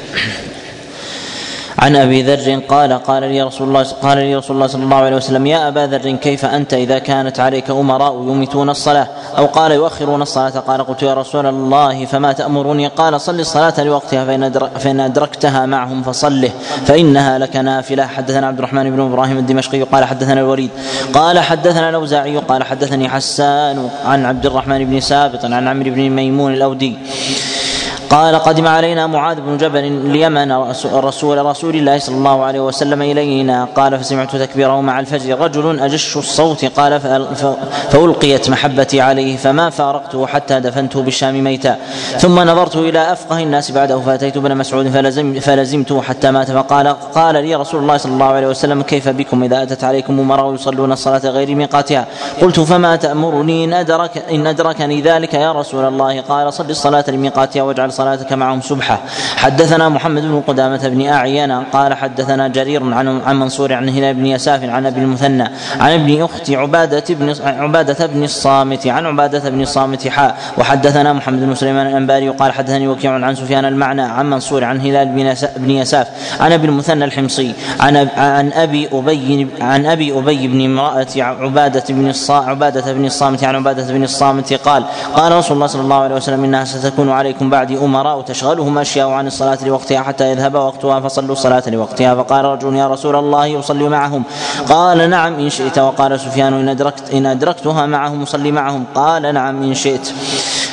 عن 1.78 1.96
أبي 1.96 2.22
ذر 2.22 2.60
قال 2.68 2.92
قال 2.92 3.22
لي 3.22 3.42
رسول 3.42 3.68
الله 3.68 3.82
قال 3.82 4.18
لي 4.18 4.36
رسول 4.36 4.56
الله 4.56 4.66
صلى 4.66 4.84
الله 4.84 4.96
عليه 4.96 5.16
وسلم 5.16 5.46
يا 5.46 5.68
أبا 5.68 5.86
ذر 5.86 6.10
كيف 6.10 6.44
أنت 6.44 6.74
إذا 6.74 6.98
كانت 6.98 7.40
عليك 7.40 7.70
أمراء 7.70 8.14
يميتون 8.14 8.70
الصلاة 8.70 9.08
أو 9.38 9.46
قال 9.46 9.72
يؤخرون 9.72 10.22
الصلاة؟ 10.22 10.50
قال 10.50 10.86
قلت 10.86 11.02
يا 11.02 11.14
رسول 11.14 11.46
الله 11.46 12.04
فما 12.04 12.32
تأمرني؟ 12.32 12.86
قال 12.86 13.20
صل 13.20 13.40
الصلاة 13.40 13.84
لوقتها 13.84 14.24
فإن 14.24 14.68
فإن 14.78 15.00
أدركتها 15.00 15.66
معهم 15.66 16.02
فصله 16.02 16.50
فإنها 16.86 17.38
لك 17.38 17.56
نافلة. 17.56 18.06
حدثنا 18.06 18.46
عبد 18.46 18.58
الرحمن 18.58 18.90
بن 18.90 19.00
إبراهيم 19.00 19.38
الدمشقي 19.38 19.82
قال 19.82 20.04
حدثنا 20.04 20.40
الوليد 20.40 20.70
قال 21.14 21.38
حدثنا 21.38 21.88
الأوزاعي 21.88 22.36
قال 22.36 22.62
حدثني 22.62 23.08
حسان 23.08 23.90
عن 24.04 24.24
عبد 24.24 24.46
الرحمن 24.46 24.84
بن 24.84 25.00
سابط 25.00 25.44
عن 25.44 25.68
عمرو 25.68 25.90
بن 25.90 26.10
ميمون 26.10 26.54
الأودي. 26.54 26.96
قال 28.10 28.34
قدم 28.34 28.66
علينا 28.66 29.06
معاذ 29.06 29.40
بن 29.40 29.56
جبل 29.56 29.84
اليمن 29.84 30.52
رسول 30.52 31.44
رسول 31.44 31.76
الله 31.76 31.98
صلى 31.98 32.16
الله 32.16 32.44
عليه 32.44 32.60
وسلم 32.60 33.02
إلينا. 33.02 33.68
قال 33.76 33.98
فسمعت 33.98 34.36
تكبيره 34.36 34.80
مع 34.80 35.00
الفجر. 35.00 35.40
رجل 35.40 35.80
أجش 35.80 36.16
الصوت 36.16 36.64
قال 36.64 37.00
فألقيت 37.90 38.50
محبتي 38.50 39.00
عليه 39.00 39.36
فما 39.36 39.70
فارقته 39.70 40.26
حتى 40.26 40.60
دفنته 40.60 41.02
بالشام 41.02 41.44
ميتا. 41.44 41.76
ثم 42.18 42.40
نظرت 42.40 42.76
إلى 42.76 43.12
أفقه 43.12 43.38
الناس 43.38 43.70
بعده 43.70 44.00
فأتيت 44.00 44.36
ابن 44.36 44.56
مسعود 44.56 44.88
فلزم 44.88 45.40
فلزمته 45.40 46.02
حتى 46.02 46.30
مات 46.30 46.50
فقال 46.50 46.88
قال 47.14 47.34
لي 47.34 47.54
رسول 47.54 47.82
الله 47.82 47.96
صلى 47.96 48.12
الله 48.12 48.26
عليه 48.26 48.46
وسلم 48.46 48.82
كيف 48.82 49.08
بكم 49.08 49.42
إذا 49.42 49.62
أتت 49.62 49.84
عليكم 49.84 50.20
امراء 50.20 50.54
يصلون 50.54 50.92
الصلاة 50.92 51.22
غير 51.24 51.54
ميقاتها؟ 51.54 52.06
قلت 52.42 52.60
فما 52.60 52.96
تأمرني 52.96 53.64
إن 53.64 53.72
ادرك 53.72 54.24
إن 54.30 54.46
أدركني 54.46 55.00
ذلك 55.00 55.34
يا 55.34 55.52
رسول 55.52 55.84
الله. 55.84 56.20
قال 56.20 56.52
صل 56.52 56.70
الصلاة 56.70 57.04
لميقاتها 57.08 57.62
واجعل 57.62 57.92
صلاتك 57.96 58.32
معهم 58.32 58.60
سبحة 58.60 59.00
حدثنا 59.36 59.88
محمد 59.88 60.22
بن 60.22 60.42
قدامة 60.46 60.88
بن 60.88 61.06
أعين 61.06 61.52
قال 61.52 61.94
حدثنا 61.94 62.48
جرير 62.48 62.94
عن 62.94 63.20
عن 63.20 63.36
منصور 63.40 63.72
عن 63.72 63.88
هلال 63.88 64.14
بن 64.14 64.26
يساف 64.26 64.64
عن 64.64 64.86
أبي 64.86 65.00
المثنى 65.00 65.44
عن 65.80 65.92
ابن 65.92 66.22
أخت 66.22 66.50
عبادة 66.50 67.04
بن 67.10 67.34
عبادة 67.44 68.06
بن 68.06 68.24
الصامت 68.24 68.86
عن 68.86 69.06
عبادة 69.06 69.50
بن 69.50 69.60
الصامت 69.60 70.08
حاء 70.08 70.38
وحدثنا 70.58 71.12
محمد 71.12 71.40
بن 71.40 71.54
سليمان 71.54 71.86
الأنباري 71.86 72.28
قال 72.28 72.52
حدثني 72.52 72.88
وكيع 72.88 73.12
عن 73.12 73.34
سفيان 73.34 73.64
المعنى 73.64 74.02
عن 74.02 74.30
منصور 74.30 74.64
عن 74.64 74.80
هلال 74.80 75.08
بن 75.56 75.70
يساف 75.70 76.08
عن 76.40 76.52
أبي 76.52 76.66
المثنى 76.66 77.04
الحمصي 77.04 77.54
عن 77.80 77.96
عن 78.16 78.52
أبي 78.52 78.88
أبي 78.92 79.46
عن 79.60 79.86
أبي 79.86 80.18
أبي 80.18 80.48
بن 80.48 80.64
امرأة 80.64 81.06
عبادة 81.16 81.84
بن 81.88 82.12
عبادة 82.30 82.92
بن 82.92 83.04
الصامت 83.04 83.44
عن 83.44 83.56
عبادة 83.56 83.92
بن 83.92 84.02
الصامت 84.02 84.52
قال 84.52 84.84
قال 85.14 85.32
رسول 85.32 85.54
الله 85.56 85.66
صلى 85.66 85.82
الله 85.82 85.96
عليه 85.96 86.14
وسلم 86.14 86.44
إنها 86.44 86.64
ستكون 86.64 87.10
عليكم 87.10 87.50
بعدي 87.50 87.78
أمراء 87.86 88.20
تشغلهم 88.20 88.78
أشياء 88.78 89.08
عن 89.08 89.26
الصلاة 89.26 89.58
لوقتها 89.64 90.02
حتى 90.02 90.30
يذهب 90.30 90.54
وقتها 90.54 91.00
فصلوا 91.00 91.32
الصلاة 91.32 91.62
لوقتها. 91.66 92.14
فقال 92.14 92.44
رجل 92.44 92.76
يا 92.76 92.86
رسول 92.88 93.16
الله 93.16 93.58
أصلي 93.58 93.88
معهم. 93.88 94.22
قال 94.68 95.10
نعم 95.10 95.34
إن 95.34 95.50
شئت. 95.50 95.78
وقال 95.78 96.20
سفيان 96.20 96.52
إن 96.54 96.68
أدركت 96.68 97.10
إن 97.10 97.26
أدركتها 97.26 97.86
معهم 97.86 98.22
أصلي 98.22 98.52
معهم. 98.52 98.84
قال 98.94 99.34
نعم 99.34 99.62
إن 99.62 99.74
شئت. 99.74 100.12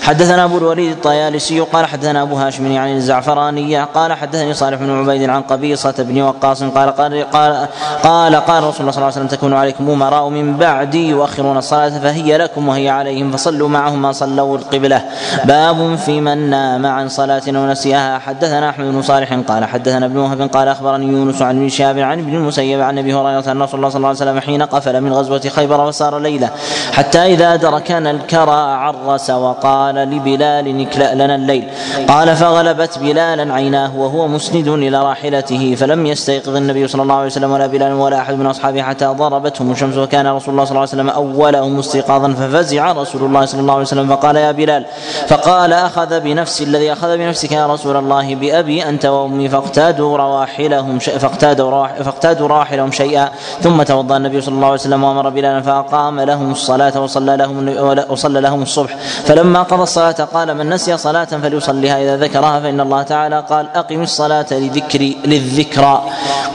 حدثنا 0.04 0.44
أبو 0.44 0.58
الوليد 0.58 0.92
الطيالسي 0.92 1.60
قال 1.60 1.86
حدثنا 1.86 2.22
أبو 2.22 2.36
هاشم 2.36 2.72
يعني 2.72 2.96
الزعفرانية 2.96 3.84
قال 3.84 4.14
حدثني 4.14 4.54
صالح 4.54 4.78
بن 4.78 5.00
عبيد 5.00 5.30
عن 5.30 5.42
قبيصة 5.42 5.94
بن 6.00 6.22
وقاص 6.22 6.64
قال 6.64 6.90
قال 6.90 7.32
قال 7.32 7.68
قال, 8.04 8.36
قال 8.36 8.64
رسول 8.64 8.80
الله 8.80 8.92
صلى 8.92 8.98
الله 8.98 9.06
عليه 9.06 9.06
وسلم 9.06 9.28
تكون 9.28 9.54
عليكم 9.54 9.90
أمراء 9.90 10.30
من 10.30 10.58
بعدي 10.58 11.10
يؤخرون 11.10 11.58
الصلاة 11.58 11.90
فهي 11.90 12.38
لكم 12.38 12.68
وهي 12.68 12.90
عليهم 12.90 13.32
فصلوا 13.32 13.70
معهم 13.70 14.02
ما 14.02 14.12
صلوا 14.12 14.58
القبلة. 14.58 15.02
باب 15.46 15.96
في 15.96 16.22
من 16.22 16.50
نام 16.50 16.86
عن 16.86 17.10
صلاة 17.10 17.42
أو 17.48 17.66
نسيها. 17.66 18.20
حدثنا 18.20 18.70
احمد 18.70 18.86
بن 18.86 19.02
صالح 19.02 19.34
قال 19.34 19.66
حدثنا 19.66 20.06
ابن 20.06 20.18
وهب 20.18 20.42
قال 20.42 20.68
أخبرني 20.68 21.06
يونس 21.06 21.42
عن 21.42 21.58
ابن 21.58 21.70
شهاب 21.70 22.00
عن 22.00 22.20
ابن 22.20 22.36
المسيب 22.36 22.82
عن 22.82 22.98
أبي 22.98 23.14
هريرة 23.14 23.52
أن 23.52 23.62
رسول 23.62 23.80
الله 23.80 23.90
صلى 23.90 23.98
الله 23.98 24.08
عليه 24.08 24.18
وسلم 24.18 24.40
حين 24.40 24.64
قفل 24.64 25.02
من 25.02 25.14
غزوة 25.14 25.40
خيبر 25.40 25.86
وسار 25.88 26.20
ليلة 26.20 26.50
حتى 26.92 27.20
إذا 27.20 27.56
دركنا 27.56 28.12
الكرى 28.12 28.52
عرس 28.52 29.30
وقال 29.30 29.93
قال 29.94 30.10
لبلال 30.10 30.82
اكلأ 30.82 31.16
لنا 31.16 31.36
الليل. 31.36 31.70
قال 32.08 32.36
فغلبت 32.36 33.00
بلالا 33.00 33.54
عيناه 33.54 33.98
وهو 33.98 34.28
مسند 34.28 34.68
إلى 34.68 35.04
راحلته 35.04 35.76
فلم 35.76 36.06
يستيقظ 36.06 36.56
النبي 36.56 36.88
صلى 36.88 37.02
الله 37.02 37.16
عليه 37.16 37.26
وسلم 37.26 37.52
ولا 37.52 37.68
بلال 37.68 37.94
ولا 37.94 38.22
أحد 38.22 38.34
من 38.34 38.46
أصحابه 38.46 38.82
حتى 38.82 39.06
ضربتهم 39.06 39.72
الشمس 39.72 39.98
وكان 39.98 40.28
رسول 40.28 40.54
الله 40.54 40.66
صلى 40.66 40.72
الله 40.72 40.82
عليه 40.82 40.90
وسلم 40.90 41.10
أولهم 41.10 41.80
استيقاظا 41.80 42.34
ففزع 42.34 42.92
رسول 42.92 43.24
الله 43.24 43.46
صلى 43.46 43.62
الله 43.62 43.74
عليه 43.74 43.82
وسلم 43.84 44.08
فقال 44.08 44.36
يا 44.36 44.52
بلال 44.52 44.86
فقال 45.28 45.74
أخذ 45.74 46.20
بنفسي 46.20 46.64
الذي 46.64 46.94
أخذ 46.94 47.18
بنفسك 47.18 47.52
يا 47.52 47.68
رسول 47.68 47.96
الله 47.98 48.36
بأبي 48.36 48.90
أنت 48.90 49.06
وأمي 49.06 49.50
فاقتادوا 49.50 50.18
رواحلهم 50.18 51.00
فاقتادوا 51.00 51.88
فاقتادوا 51.88 52.48
راحلهم 52.48 52.92
شيئا. 52.92 53.30
ثم 53.62 53.84
توضأ 53.84 54.18
النبي 54.18 54.42
صلى 54.42 54.56
الله 54.56 54.66
عليه 54.68 54.76
وسلم 54.76 55.04
وأمر 55.04 55.30
بلالا 55.30 55.62
فأقام 55.62 56.20
لهم 56.20 56.52
الصلاة 56.52 57.02
وصلى 57.02 57.38
لهم 57.38 57.78
وصلى 58.10 58.42
لهم 58.42 58.62
الصبح. 58.62 58.96
فلما 59.26 59.64
قضى 59.64 59.83
الصلاة 59.84 60.12
قال 60.12 60.58
من 60.58 60.70
نسي 60.70 60.98
صلاة 60.98 61.26
فليصليها 61.26 62.02
إذا 62.02 62.18
ذكرها 62.18 62.60
فإن 62.60 62.80
الله 62.80 63.04
تعالى 63.04 63.44
قال 63.50 63.70
أقم 63.76 64.02
الصلاة 64.02 64.46
لذكري 64.52 65.18
للذكرى. 65.26 66.04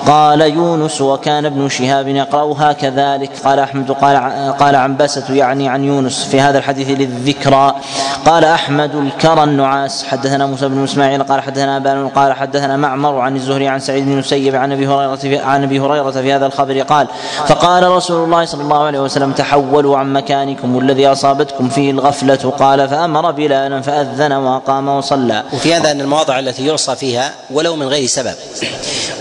قال 0.06 0.40
يونس 0.40 1.00
وكان 1.00 1.46
ابن 1.46 1.68
شهاب 1.68 2.08
يقرأها 2.08 2.72
كذلك 2.72 3.30
قال 3.44 3.58
أحمد 3.58 3.90
قال 3.90 4.16
قال 4.52 4.76
عنبسة 4.76 5.34
يعني 5.34 5.68
عن 5.68 5.84
يونس 5.84 6.24
في 6.24 6.40
هذا 6.40 6.58
الحديث 6.58 6.88
للذكرى. 6.90 7.74
قال 8.26 8.44
أحمد 8.44 8.94
الكرى 8.94 9.44
النعاس 9.44 10.04
حدثنا 10.04 10.46
موسى 10.46 10.68
بن 10.68 10.84
إسماعيل 10.84 11.22
قال 11.22 11.40
حدثنا 11.40 11.76
أبان 11.76 12.08
قال 12.08 12.32
حدثنا 12.32 12.76
معمر 12.76 13.20
عن 13.20 13.36
الزهري 13.36 13.68
عن 13.68 13.78
سعيد 13.78 14.04
بن 14.04 14.12
المسيب 14.12 14.56
عن 14.56 14.72
أبي 14.72 14.86
هريرة 14.86 15.44
عن 15.44 15.62
أبي 15.62 15.80
هريرة 15.80 16.10
في 16.10 16.32
هذا 16.32 16.46
الخبر 16.46 16.80
قال 16.80 17.08
فقال 17.46 17.90
رسول 17.90 18.24
الله 18.24 18.44
صلى 18.44 18.62
الله 18.62 18.84
عليه 18.84 19.00
وسلم 19.00 19.32
تحولوا 19.32 19.98
عن 19.98 20.12
مكانكم 20.12 20.78
الذي 20.78 21.06
أصابتكم 21.06 21.68
فيه 21.68 21.90
الغفلة 21.90 22.52
قال 22.58 22.88
فأمر 22.88 23.17
بلالا 23.26 23.80
فأذن 23.80 24.32
وأقام 24.32 24.88
وصلى. 24.88 25.44
وفي 25.52 25.74
هذا 25.74 25.90
أن 25.90 26.00
المواضع 26.00 26.38
التي 26.38 26.66
يعصى 26.66 26.96
فيها 26.96 27.34
ولو 27.50 27.76
من 27.76 27.88
غير 27.88 28.06
سبب 28.06 28.34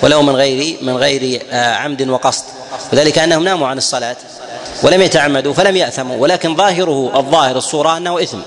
ولو 0.03 0.21
من 0.21 0.35
غير 0.35 0.77
من 0.81 0.97
غير 0.97 1.41
آه، 1.51 1.73
عمد 1.73 2.09
وقصد. 2.09 2.43
وذلك 2.93 3.19
أنهم 3.19 3.43
ناموا 3.43 3.67
عن 3.67 3.77
الصلاة. 3.77 4.15
ولم 4.83 5.01
يتعمدوا 5.01 5.53
فلم 5.53 5.75
يأثموا 5.75 6.17
ولكن 6.17 6.55
ظاهره 6.55 7.11
الظاهر 7.15 7.57
الصورة 7.57 7.97
أنه 7.97 8.23
إثم. 8.23 8.37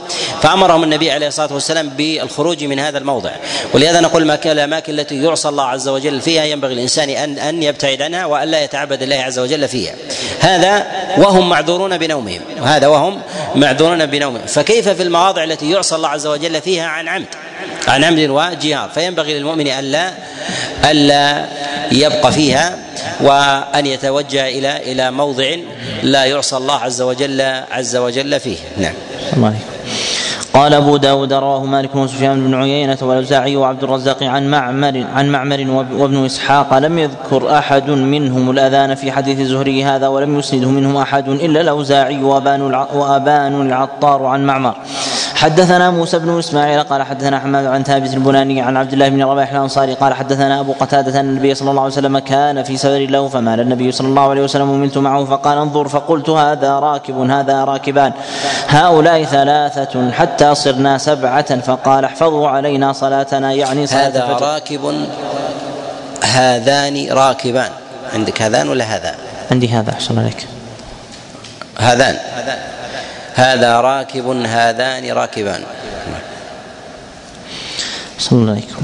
فأمرهم 0.43 0.85
النبي 0.85 1.11
عليه 1.11 1.27
الصلاة 1.27 1.53
والسلام 1.53 1.89
بالخروج 1.89 2.65
من 2.65 2.79
هذا 2.79 2.99
الموضع. 2.99 3.31
ولهذا 3.75 4.01
نقول 4.01 4.25
ما 4.25 4.39
الأماكن 4.45 5.01
التي 5.01 5.23
يعصى 5.23 5.49
الله 5.49 5.65
عز 5.65 5.89
وجل 5.89 6.21
فيها 6.21 6.45
ينبغي 6.45 6.75
الإنسان 6.75 7.11
أن 7.11 7.39
أن 7.39 7.63
يبتعد 7.63 8.03
عنها 8.03 8.27
وألا 8.27 8.65
يتعبد 8.65 9.03
الله 9.03 9.17
عز 9.17 9.39
وجل 9.39 9.69
فيها. 9.69 9.95
هذا 10.41 10.87
وهم 11.19 11.49
معذورون 11.49 11.99
بنومهم. 11.99 12.41
هذا 12.63 12.87
وهم 12.87 13.21
معذورون 13.55 14.07
بنومهم. 14.07 14.47
فكيف 14.47 14.89
في 14.89 15.03
المواضع 15.03 15.45
التي 15.45 15.71
يعصى 15.71 15.97
الله 15.97 16.09
عز 16.09 16.27
وجل 16.27 16.61
فيها 16.61 16.87
عن 16.87 17.09
عمد؟ 17.09 17.27
عن 17.91 18.05
عمد 18.05 18.19
وجهار 18.19 18.89
فينبغي 18.95 19.39
للمؤمن 19.39 19.67
ألا 19.67 20.11
ألا 20.91 21.47
يبقى 21.93 22.33
فيها 22.33 22.77
وأن 23.21 23.87
يتوجه 23.87 24.49
إلى 24.49 24.93
إلى 24.93 25.11
موضع 25.11 25.57
لا 26.03 26.25
يعصى 26.25 26.57
الله 26.57 26.75
عز 26.75 27.03
وجل 27.03 27.41
عز 27.71 27.97
وجل 27.97 28.41
فيه. 28.41 28.57
نعم. 28.79 28.95
الله 29.37 29.55
قال 30.55 30.75
أبو 30.75 30.97
داود 30.97 31.33
رواه 31.33 31.65
مالك 31.65 31.95
وسفيان 31.95 32.47
بن 32.47 32.55
عيينة 32.55 32.99
والأوزاعي 33.03 33.57
وعبد 33.57 33.85
الرزاق 33.85 34.23
عن 34.23 34.51
معمر 34.51 35.05
عن 35.15 35.29
معمر 35.29 35.85
وابن 35.93 36.25
إسحاق 36.25 36.79
لم 36.79 36.99
يذكر 36.99 37.59
أحد 37.59 37.91
منهم 37.91 38.51
الأذان 38.51 38.95
في 38.95 39.13
حديث 39.13 39.41
الزهري 39.41 39.85
هذا 39.85 40.09
ولم 40.09 40.39
يسنده 40.39 40.69
منهم 40.69 40.97
أحد 40.97 41.29
إلا 41.29 41.61
الأوزاعي 41.61 42.23
وأبان 42.23 42.63
وأبان 42.93 43.67
العطار 43.67 44.25
عن 44.25 44.47
معمر. 44.47 44.77
حدثنا 45.41 45.91
موسى 45.91 46.19
بن 46.19 46.39
إسماعيل 46.39 46.83
قال 46.83 47.03
حدثنا 47.03 47.39
حماد 47.39 47.67
عن 47.67 47.83
ثابت 47.83 48.15
البناني 48.15 48.63
عن 48.63 48.77
عبد 48.77 48.93
الله 48.93 49.09
بن 49.09 49.23
رباح 49.23 49.51
الأنصاري 49.51 49.95
قال 49.95 50.15
حدثنا 50.15 50.61
أبو 50.61 50.73
قتادة 50.73 51.21
أن 51.21 51.29
النبي 51.29 51.55
صلى 51.55 51.71
الله 51.71 51.83
عليه 51.83 51.93
وسلم 51.93 52.19
كان 52.19 52.63
في 52.63 52.77
سفر 52.77 52.99
له 52.99 53.29
فمال 53.29 53.61
النبي 53.61 53.93
صلى 53.93 54.09
الله 54.09 54.31
عليه 54.31 54.43
وسلم 54.43 54.71
وملت 54.71 54.99
معه 54.99 55.25
فقال 55.25 55.59
انظر 55.59 55.89
فقلت 55.89 56.29
هذا 56.29 56.79
راكب 56.79 57.31
هذا 57.31 57.65
راكبان 57.65 58.13
هؤلاء 58.69 59.25
ثلاثة 59.25 60.11
حتى 60.11 60.55
صرنا 60.55 60.99
سبعة 60.99 61.61
فقال 61.61 62.05
احفظوا 62.05 62.49
علينا 62.49 62.93
صلاتنا 62.93 63.53
يعني 63.53 63.87
صلاة 63.87 64.07
هذا 64.07 64.25
الفجر. 64.25 64.47
راكب 64.47 65.07
هذان 66.25 67.09
راكبان 67.11 67.71
عندك 68.15 68.43
هذان 68.43 68.69
ولا 68.69 68.85
هذا؟ 68.85 69.15
عندي 69.51 69.69
هذا 69.69 69.93
أحسن 69.93 70.19
عليك 70.19 70.47
هذان 71.79 72.17
هذا 73.35 73.81
راكب 73.81 74.29
هذان 74.29 75.13
راكبان. 75.13 75.65
صلى 78.21 78.51
عليكم. 78.51 78.83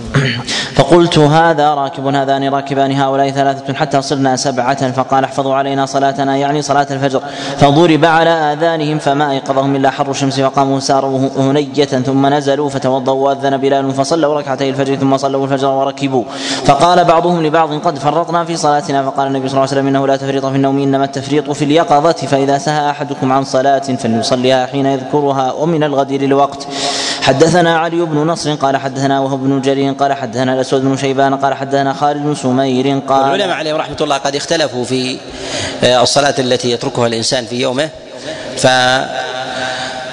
فقلت 0.75 1.19
هذا 1.19 1.75
راكب 1.75 2.07
هذان 2.07 2.49
راكبان 2.49 2.93
هؤلاء 2.93 3.31
ثلاثة 3.31 3.75
حتى 3.75 4.03
صرنا 4.03 4.37
سبعة 4.37 4.93
فقال 4.93 5.25
احفظوا 5.25 5.55
علينا 5.55 5.87
صلاتنا 5.87 6.37
يعني 6.37 6.63
صلاة 6.63 6.87
الفجر. 6.91 7.23
فضرب 7.59 8.05
على 8.05 8.31
آذانهم 8.31 8.99
فما 8.99 9.31
أيقظهم 9.31 9.77
إلا 9.77 9.91
حر 9.91 10.11
الشمس 10.11 10.41
فقاموا 10.41 10.81
ساروا 10.81 11.29
هنية 11.37 11.85
ثم 11.85 12.27
نزلوا 12.27 12.69
فتوضأوا 12.69 13.29
وأذن 13.29 13.57
بلال 13.57 13.93
فصلوا 13.93 14.35
ركعتي 14.41 14.71
الفجر 14.71 14.97
ثم 14.97 15.17
صلوا 15.17 15.45
الفجر 15.45 15.69
وركبوا. 15.69 16.25
فقال 16.65 17.05
بعضهم 17.05 17.43
لبعض 17.47 17.73
قد 17.75 17.99
فرطنا 17.99 18.45
في 18.45 18.57
صلاتنا. 18.57 19.03
فقال 19.03 19.27
النبي 19.27 19.49
صلى 19.49 19.59
الله 19.59 19.69
عليه 19.71 19.81
وسلم 19.81 19.87
إنه 19.87 20.07
لا 20.07 20.17
تفريط 20.17 20.47
في 20.47 20.57
النوم 20.57 20.79
إنما 20.79 21.05
التفريط 21.05 21.51
في 21.51 21.65
اليقظة 21.65 22.13
فإذا 22.13 22.59
سهى 22.59 22.91
أحدكم 22.91 23.33
عن 23.33 23.45
صلاة 23.45 23.79
فليصليها 23.79 24.67
حين 24.67 24.87
يذكرها 24.87 25.53
ومن 25.53 25.85
الغد 25.85 26.13
للوقت 26.13 26.67
حدثنا 27.27 27.79
علي 27.79 27.97
بن 27.97 28.17
نصر 28.17 28.55
قال 28.55 28.77
حدثنا 28.77 29.21
وهب 29.21 29.39
بن 29.39 29.61
جرير 29.61 29.93
قال 29.93 30.13
حدثنا 30.13 30.55
الأسود 30.55 30.83
بن 30.83 30.97
شيبان 30.97 31.37
قال 31.37 31.55
حدثنا 31.55 31.93
خالد 31.93 32.23
بن 32.23 32.35
سمير 32.35 32.99
قال 33.09 33.25
العلماء 33.25 33.57
عليهم 33.57 33.77
رحمة 33.77 33.97
الله 34.01 34.17
قد 34.17 34.37
اختلفوا 34.37 34.85
في 34.85 35.19
آه، 35.85 36.03
الصلاة 36.03 36.35
التي 36.39 36.71
يتركها 36.71 37.07
الإنسان 37.07 37.47
في 37.47 37.61
يومه. 37.61 37.89
ف 38.57 38.67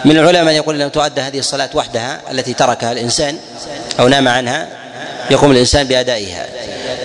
من 0.06 0.18
العلماء 0.18 0.44
من 0.44 0.52
يقول 0.52 0.76
إنه 0.76 0.88
تؤدى 0.88 1.22
هذه 1.22 1.40
الصلاة 1.40 1.70
وحدها 1.74 2.22
التي 2.32 2.54
تركها 2.54 2.92
الإنسان 2.92 3.38
أو 4.00 4.08
نام 4.08 4.28
عنها 4.28 4.68
يقوم 5.32 5.52
الإنسان 5.52 5.88
بأدائها. 5.88 6.46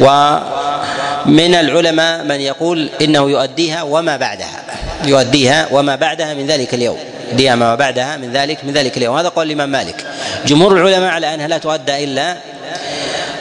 ومن 0.01 1.55
العلماء 1.55 2.25
من 2.25 2.41
يقول 2.41 2.91
إنه 3.01 3.31
يؤديها 3.31 3.83
وما 3.83 4.17
بعدها 4.17 4.63
يؤديها 5.05 5.69
وما 5.73 5.97
بعدها 5.97 6.35
من 6.35 6.47
ذلك 6.47 6.75
اليوم. 6.75 6.99
يؤديها 7.29 7.55
ما 7.55 7.75
بعدها 7.75 8.17
من 8.17 8.33
ذلك 8.33 8.65
من 8.65 8.73
ذلك 8.73 8.97
اليوم. 8.97 9.17
هذا 9.17 9.29
قول 9.29 9.47
الإمام 9.47 9.69
مالك. 9.69 10.07
جمهور 10.47 10.73
العلماء 10.77 11.11
على 11.11 11.35
أنها 11.35 11.49
لا 11.49 11.59
تؤدى 11.59 12.05
إلا 12.05 12.37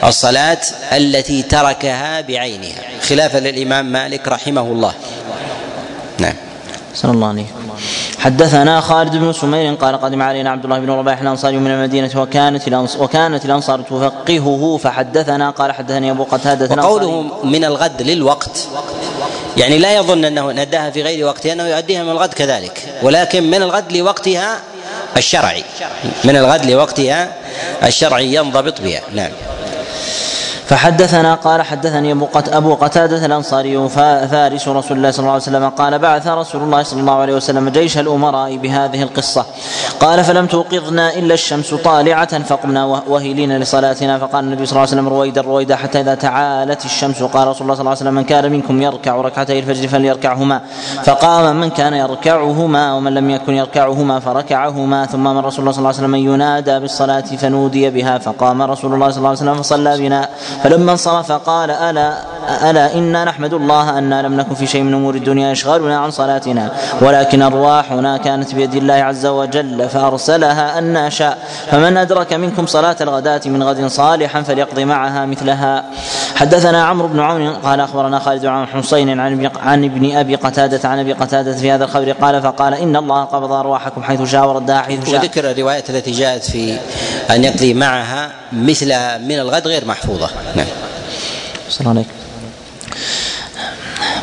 الصلاة 0.03 0.57
التي 0.91 1.41
تركها 1.41 2.21
بعينها. 2.21 2.81
خلافا 3.01 3.37
للإمام 3.37 3.85
مالك 3.85 4.27
رحمه 4.27 4.61
الله. 4.61 4.93
نعم. 6.19 6.33
صلى 6.95 7.11
الله 7.11 7.27
عليه 7.27 7.45
حدثنا 8.19 8.81
خالد 8.81 9.15
بن 9.15 9.33
سمير 9.33 9.73
قال 9.75 10.01
قدم 10.01 10.21
علينا 10.21 10.49
عبد 10.49 10.63
الله 10.63 10.79
بن 10.79 10.89
رباح 10.91 11.21
الأنصاري 11.21 11.57
من 11.57 11.71
المدينة 11.71 12.11
وكانت 12.15 12.67
الأنصار 12.67 13.03
وكانت 13.03 13.45
الأنصار 13.45 13.81
تفقهه 13.81 14.79
فحدثنا 14.83 15.49
قال 15.49 15.71
حدثني 15.71 16.11
أبو 16.11 16.23
قتادة 16.23 16.83
وقوله 16.83 17.25
من 17.43 17.65
الغد 17.65 18.01
للوقت. 18.01 18.67
يعني 19.57 19.77
لا 19.77 19.95
يظن 19.95 20.25
أنه 20.25 20.51
نداها 20.51 20.89
في 20.89 21.01
غير 21.01 21.25
وقتها 21.25 21.53
أنه 21.53 21.67
يؤديها 21.67 22.03
من 22.03 22.09
الغد 22.09 22.33
كذلك 22.33 22.81
ولكن 23.01 23.43
من 23.43 23.61
الغد 23.63 23.91
لوقتها 23.91 24.59
الشرعي 25.17 25.63
من 26.23 26.35
الغد 26.37 26.65
لوقتها 26.65 27.33
الشرعي 27.83 28.33
ينضبط 28.33 28.81
بها 28.81 29.01
نعم. 29.13 29.31
فحدثنا 30.67 31.35
قال 31.35 31.61
حدثني 31.61 32.11
أبو 32.35 32.75
قتادة 32.75 33.25
الأنصاري 33.25 33.89
فارس 33.89 34.67
رسول 34.67 34.97
الله 34.97 35.11
صلى 35.11 35.19
الله 35.19 35.31
عليه 35.31 35.41
وسلم 35.41 35.69
قال 35.69 35.99
بعث 35.99 36.27
رسول 36.27 36.61
الله 36.63 36.83
صلى 36.83 36.99
الله 36.99 37.13
عليه 37.13 37.35
وسلم 37.35 37.69
جيش 37.69 37.97
الأمراء 37.97 38.57
بهذه 38.57 39.03
القصة. 39.03 39.45
قال 39.99 40.23
فلم 40.23 40.45
توقظنا 40.47 41.13
إلا 41.13 41.33
الشمس 41.33 41.73
طالعة 41.73 42.43
فقمنا 42.43 42.85
وهلين 42.85 43.57
لصلاتنا 43.57 44.19
فقال 44.19 44.45
النبي 44.45 44.65
صلى 44.65 44.71
الله 44.71 44.81
عليه 44.81 44.91
وسلم 44.91 45.07
رويدا 45.07 45.41
رويدا 45.41 45.75
حتى 45.75 45.99
إذا 46.01 46.15
تعالت 46.15 46.85
الشمس. 46.85 47.23
قال 47.23 47.47
رسول 47.47 47.61
الله 47.61 47.75
صلى 47.75 47.81
الله 47.81 47.91
عليه 47.91 48.01
وسلم 48.01 48.13
من 48.13 48.23
كان 48.23 48.51
منكم 48.51 48.81
يركع 48.81 49.15
ركعتي 49.15 49.59
الفجر 49.59 49.87
فليركعهما. 49.87 50.61
فقام 51.03 51.59
من 51.59 51.69
كان 51.69 51.93
يركعهما 51.93 52.93
ومن 52.93 53.13
لم 53.13 53.29
يكن 53.29 53.53
يركعهما 53.53 54.19
فركعهما. 54.19 55.05
ثم 55.05 55.23
من 55.23 55.37
رسول 55.37 55.59
الله 55.59 55.71
صلى 55.71 55.79
الله 55.79 55.89
عليه 55.89 55.99
وسلم 55.99 56.15
ينادى 56.15 56.79
بالصلاة 56.79 57.21
فنودي 57.21 57.89
بها 57.89 58.17
فقام 58.17 58.61
رسول 58.61 58.93
الله 58.93 59.09
صلى 59.09 59.17
الله 59.17 59.29
عليه 59.29 59.39
وسلم 59.39 59.55
فصلى 59.55 59.97
بنا 59.97 60.29
فلما 60.63 60.91
انصرف 60.91 61.31
قال 61.31 61.71
ألا 61.71 62.13
ألا 62.69 62.93
إنا 62.93 63.23
نحمد 63.23 63.53
الله 63.53 63.97
أنا 63.97 64.21
لم 64.21 64.37
نكن 64.37 64.55
في 64.55 64.67
شيء 64.67 64.83
من 64.83 64.93
أمور 64.93 65.15
الدنيا 65.15 65.51
يشغلنا 65.51 65.97
عن 65.97 66.11
صلاتنا 66.11 66.71
ولكن 67.01 67.41
أرواحنا 67.41 68.17
كانت 68.17 68.55
بيد 68.55 68.75
الله 68.75 68.93
عز 68.93 69.25
وجل 69.25 69.89
فأرسلها 69.89 70.79
أن 70.79 71.09
شاء 71.09 71.37
فمن 71.71 71.97
أدرك 71.97 72.33
منكم 72.33 72.65
صلاة 72.65 72.95
الغداة 73.01 73.41
من 73.45 73.63
غد 73.63 73.87
صالحا 73.87 74.41
فليقضي 74.41 74.85
معها 74.85 75.25
مثلها. 75.25 75.83
حدثنا 76.35 76.83
عمرو 76.83 77.07
بن 77.07 77.19
عون 77.19 77.49
قال 77.49 77.79
أخبرنا 77.79 78.19
خالد 78.19 78.45
عن 78.45 78.67
حسين 78.67 79.19
عن 79.19 79.51
عن 79.63 79.83
ابن 79.83 80.15
أبي 80.15 80.35
قتادة 80.35 80.89
عن 80.89 80.99
أبي 80.99 81.13
قتادة 81.13 81.53
في 81.53 81.71
هذا 81.71 81.83
الخبر 81.83 82.11
قال 82.11 82.41
فقال 82.41 82.73
إن 82.73 82.95
الله 82.95 83.23
قبض 83.23 83.51
أرواحكم 83.51 84.03
حيث 84.03 84.21
شاء 84.21 84.47
وردها 84.47 84.81
حيث 84.81 85.09
شاء. 85.09 85.19
وذكر 85.19 85.51
الروايات 85.51 85.89
التي 85.89 86.11
جاءت 86.11 86.43
في 86.43 86.77
أن 87.29 87.43
يقضي 87.43 87.73
معها 87.73 88.31
مثل 88.53 88.87
من 89.19 89.39
الغد 89.39 89.67
غير 89.67 89.85
محفوظة. 89.85 90.29
نعم. 90.55 90.67
صلى 91.69 91.79
الله 91.79 91.91
عليك 91.91 92.16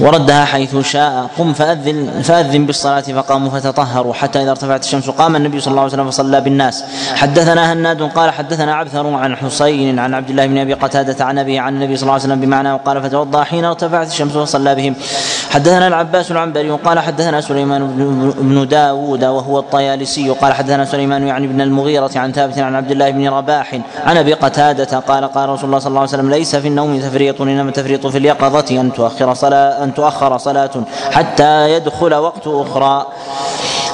وردها 0.01 0.45
حيث 0.45 0.77
شاء. 0.77 1.31
قم 1.39 1.53
فأذن 1.53 2.23
فأذن 2.23 2.67
بالصلاة 2.67 3.01
فقاموا 3.01 3.51
فتطهروا 3.51 4.15
حتى 4.15 4.43
إذا 4.43 4.51
ارتفعت 4.51 4.85
الشمس 4.85 5.11
قام 5.11 5.37
النبي 5.37 5.61
صلى 5.61 5.71
الله 5.71 5.83
عليه 5.83 5.93
وسلم 5.93 6.11
فصلى 6.11 6.41
بالناس. 6.41 6.85
حدثنا 7.15 7.73
هناد 7.73 8.03
قال 8.03 8.31
حدثنا 8.31 8.75
عبثر 8.75 9.15
عن 9.15 9.37
حسين 9.37 9.99
عن 9.99 10.15
عبد 10.15 10.31
الله 10.31 10.47
بن 10.47 10.59
أبي 10.59 10.75
قتادة 10.75 11.25
عن 11.25 11.39
أبي 11.39 11.59
عن 11.59 11.75
النبي 11.75 11.97
صلى 11.97 12.03
الله 12.03 12.13
عليه 12.13 12.25
وسلم 12.25 12.41
بمعنى 12.41 12.73
وقال 12.73 13.03
فتوضأ 13.03 13.45
حين 13.45 13.65
ارتفعت 13.65 14.07
الشمس 14.07 14.33
فصلى 14.33 14.75
بهم. 14.75 14.95
حدثنا 15.51 15.89
العباس 15.89 16.31
العنبري 16.31 16.71
وقال 16.71 16.99
حدثنا 16.99 17.41
سليمان 17.41 17.87
بن 18.39 18.69
داود 18.69 19.25
وهو 19.25 19.59
الطيالسي 19.59 20.29
قال 20.29 20.53
حدثنا 20.53 20.85
سليمان 20.85 21.27
يعني 21.27 21.47
بن 21.47 21.61
المغيرة 21.61 22.11
عن 22.17 22.33
ثابت 22.33 22.59
عن 22.59 22.75
عبد 22.75 22.91
الله 22.91 23.11
بن 23.11 23.29
رباح 23.29 23.81
عن 24.07 24.17
أبي 24.17 24.33
قتادة 24.33 24.99
قال 24.99 25.25
قال 25.25 25.49
رسول 25.49 25.65
الله 25.65 25.79
صلى 25.79 25.89
الله 25.89 26.01
عليه 26.01 26.11
وسلم 26.11 26.31
ليس 26.31 26.57
في 26.57 26.69
النوم 26.69 27.01
تفريط 27.01 27.41
إنما 27.41 27.69
التفريط 27.69 28.07
في 28.07 28.19
اليقظة 28.19 28.81
أن 28.81 28.93
تؤخر 28.93 29.35
صلاة 29.35 29.84
أن 29.85 29.95
تؤخر 29.95 30.39
صلاة 30.39 30.71
حتى 31.11 31.73
يدخل 31.73 32.15
وقت 32.15 32.47
أخرى. 32.47 33.07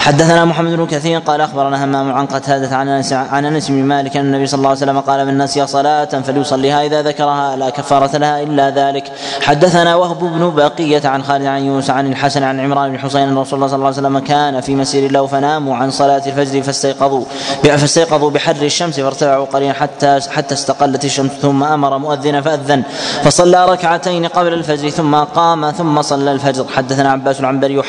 حدثنا 0.00 0.44
محمد 0.44 0.72
بن 0.72 0.86
كثير 0.86 1.18
قال 1.18 1.40
أخبرنا 1.40 1.84
همام 1.84 2.12
عن 2.12 2.26
قتادة 2.26 2.76
عن 2.76 2.88
أنس 2.88 3.12
عن 3.12 3.44
أنس 3.44 3.68
بن 3.68 3.84
مالك 3.84 4.16
أن 4.16 4.24
النبي 4.26 4.46
صلى 4.46 4.58
الله 4.58 4.68
عليه 4.68 4.78
وسلم 4.78 5.00
قال 5.00 5.26
من 5.26 5.38
نسي 5.38 5.66
صلاة 5.66 6.04
فليصليها 6.04 6.86
إذا 6.86 7.02
ذكرها 7.02 7.56
لا 7.56 7.70
كفارة 7.70 8.16
لها 8.16 8.42
إلا 8.42 8.70
ذلك. 8.70 9.12
حدثنا 9.42 9.96
وهب 9.96 10.18
بن 10.18 10.50
بقية 10.50 11.08
عن 11.08 11.22
خالد 11.22 11.46
عن 11.46 11.62
يونس 11.62 11.90
عن 11.90 12.06
الحسن 12.06 12.42
عن 12.42 12.60
عمران 12.60 12.92
بن 12.92 12.98
حسين 12.98 13.28
أن 13.28 13.38
رسول 13.38 13.54
الله 13.54 13.66
صلى 13.66 13.76
الله 13.76 13.86
عليه 13.86 13.96
وسلم 13.96 14.18
كان 14.18 14.60
في 14.60 14.74
مسير 14.74 15.12
له 15.12 15.26
فناموا 15.26 15.76
عن 15.76 15.90
صلاة 15.90 16.22
الفجر 16.26 16.62
فاستيقظوا 16.62 17.24
فاستيقظوا 17.62 18.30
بحر 18.30 18.56
الشمس 18.62 19.00
فارتفعوا 19.00 19.44
قليلا 19.44 19.72
حتى 19.72 20.20
حتى 20.30 20.54
استقلت 20.54 21.04
الشمس 21.04 21.30
ثم 21.30 21.64
أمر 21.64 21.98
مؤذنا 21.98 22.40
فأذن 22.40 22.82
فصلى 23.22 23.66
ركعتين 23.66 24.26
قبل 24.26 24.52
الفجر 24.52 24.88
ثم 24.88 25.14
قام 25.14 25.70
ثم 25.70 26.02
صلى 26.02 26.32
الفجر. 26.32 26.66
حدثنا 26.76 27.12
عباس 27.12 27.40
العنبري 27.40 27.82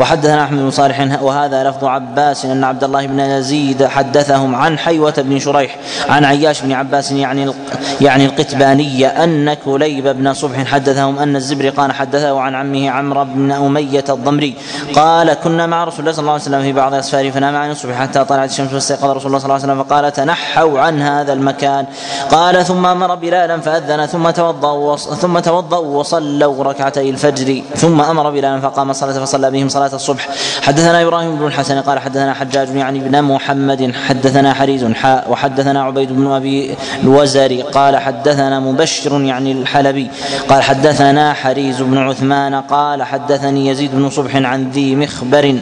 وحدثنا 0.00 0.44
أحمد 0.44 0.58
بن 0.58 0.70
صالح 0.70 1.22
وهذا 1.22 1.57
لفظ 1.64 1.84
عباس 1.84 2.44
إن 2.44 2.64
عبد 2.64 2.84
الله 2.84 3.06
بن 3.06 3.20
يزيد 3.20 3.84
حدثهم 3.84 4.54
عن 4.54 4.78
حيوة 4.78 5.14
بن 5.18 5.38
شريح 5.38 5.76
عن 6.08 6.24
عياش 6.24 6.62
بن 6.62 6.72
عباس 6.72 7.12
يعني 7.12 7.52
يعني 8.00 8.24
القتباني 8.26 9.06
أن 9.06 9.54
كليب 9.54 10.08
بن 10.08 10.34
صبح 10.34 10.64
حدثهم 10.64 11.18
أن 11.18 11.36
الزبرقان 11.36 11.92
حدثه 11.92 12.40
عن 12.40 12.54
عمه 12.54 12.90
عمرو 12.90 13.24
بن 13.24 13.52
أمية 13.52 14.04
الضمري 14.08 14.54
قال 14.94 15.32
كنا 15.34 15.66
مع 15.66 15.84
رسول 15.84 16.00
الله 16.00 16.12
صلى 16.12 16.20
الله 16.20 16.32
عليه 16.32 16.42
وسلم 16.42 16.62
في 16.62 16.72
بعض 16.72 16.94
اسفاره 16.94 17.30
فنام 17.30 17.56
عن 17.56 17.70
الصبح 17.70 17.94
حتى 17.94 18.24
طلعت 18.24 18.50
الشمس 18.50 18.68
فاستيقظ 18.70 19.10
رسول 19.10 19.26
الله 19.26 19.38
صلى 19.38 19.44
الله 19.44 19.54
عليه 19.54 19.64
وسلم 19.64 19.84
فقال 19.84 20.12
تنحوا 20.12 20.80
عن 20.80 21.02
هذا 21.02 21.32
المكان 21.32 21.86
قال 22.30 22.64
ثم 22.64 22.86
أمر 22.86 23.14
بلالا 23.14 23.60
فأذن 23.60 24.06
ثم 24.06 24.30
توضأ 24.30 24.96
ثم 24.96 25.38
توضأ 25.38 25.78
وصلوا 25.78 26.64
ركعتي 26.64 27.10
الفجر 27.10 27.62
ثم 27.76 28.00
أمر 28.00 28.30
بلالا 28.30 28.60
فقام 28.60 28.90
الصلاة 28.90 29.12
فصلى 29.24 29.50
بهم 29.50 29.68
صلاة 29.68 29.94
الصبح. 29.94 30.28
حدثنا 30.62 31.02
إبراهيم 31.02 31.36
بن 31.36 31.47
الحسن 31.48 31.80
قال 31.80 31.98
حدثنا 31.98 32.34
حجاج 32.34 32.68
يعني 32.76 32.98
بن 32.98 33.22
محمد 33.22 33.92
حدثنا 34.08 34.54
حريز 34.54 34.84
حاء 34.84 35.30
وحدثنا 35.30 35.82
عبيد 35.82 36.12
بن 36.12 36.26
أبي 36.26 36.74
الوزري 37.02 37.62
قال 37.62 37.96
حدثنا 37.96 38.60
مبشر 38.60 39.22
يعني 39.22 39.52
الحلبي 39.52 40.10
قال 40.48 40.62
حدثنا 40.62 41.32
حريز 41.32 41.82
بن 41.82 41.98
عثمان 41.98 42.54
قال 42.54 43.02
حدثني 43.02 43.66
يزيد 43.66 43.90
بن 43.94 44.10
صبح 44.10 44.36
عن 44.36 44.70
ذي 44.70 44.96
مخبر 44.96 45.58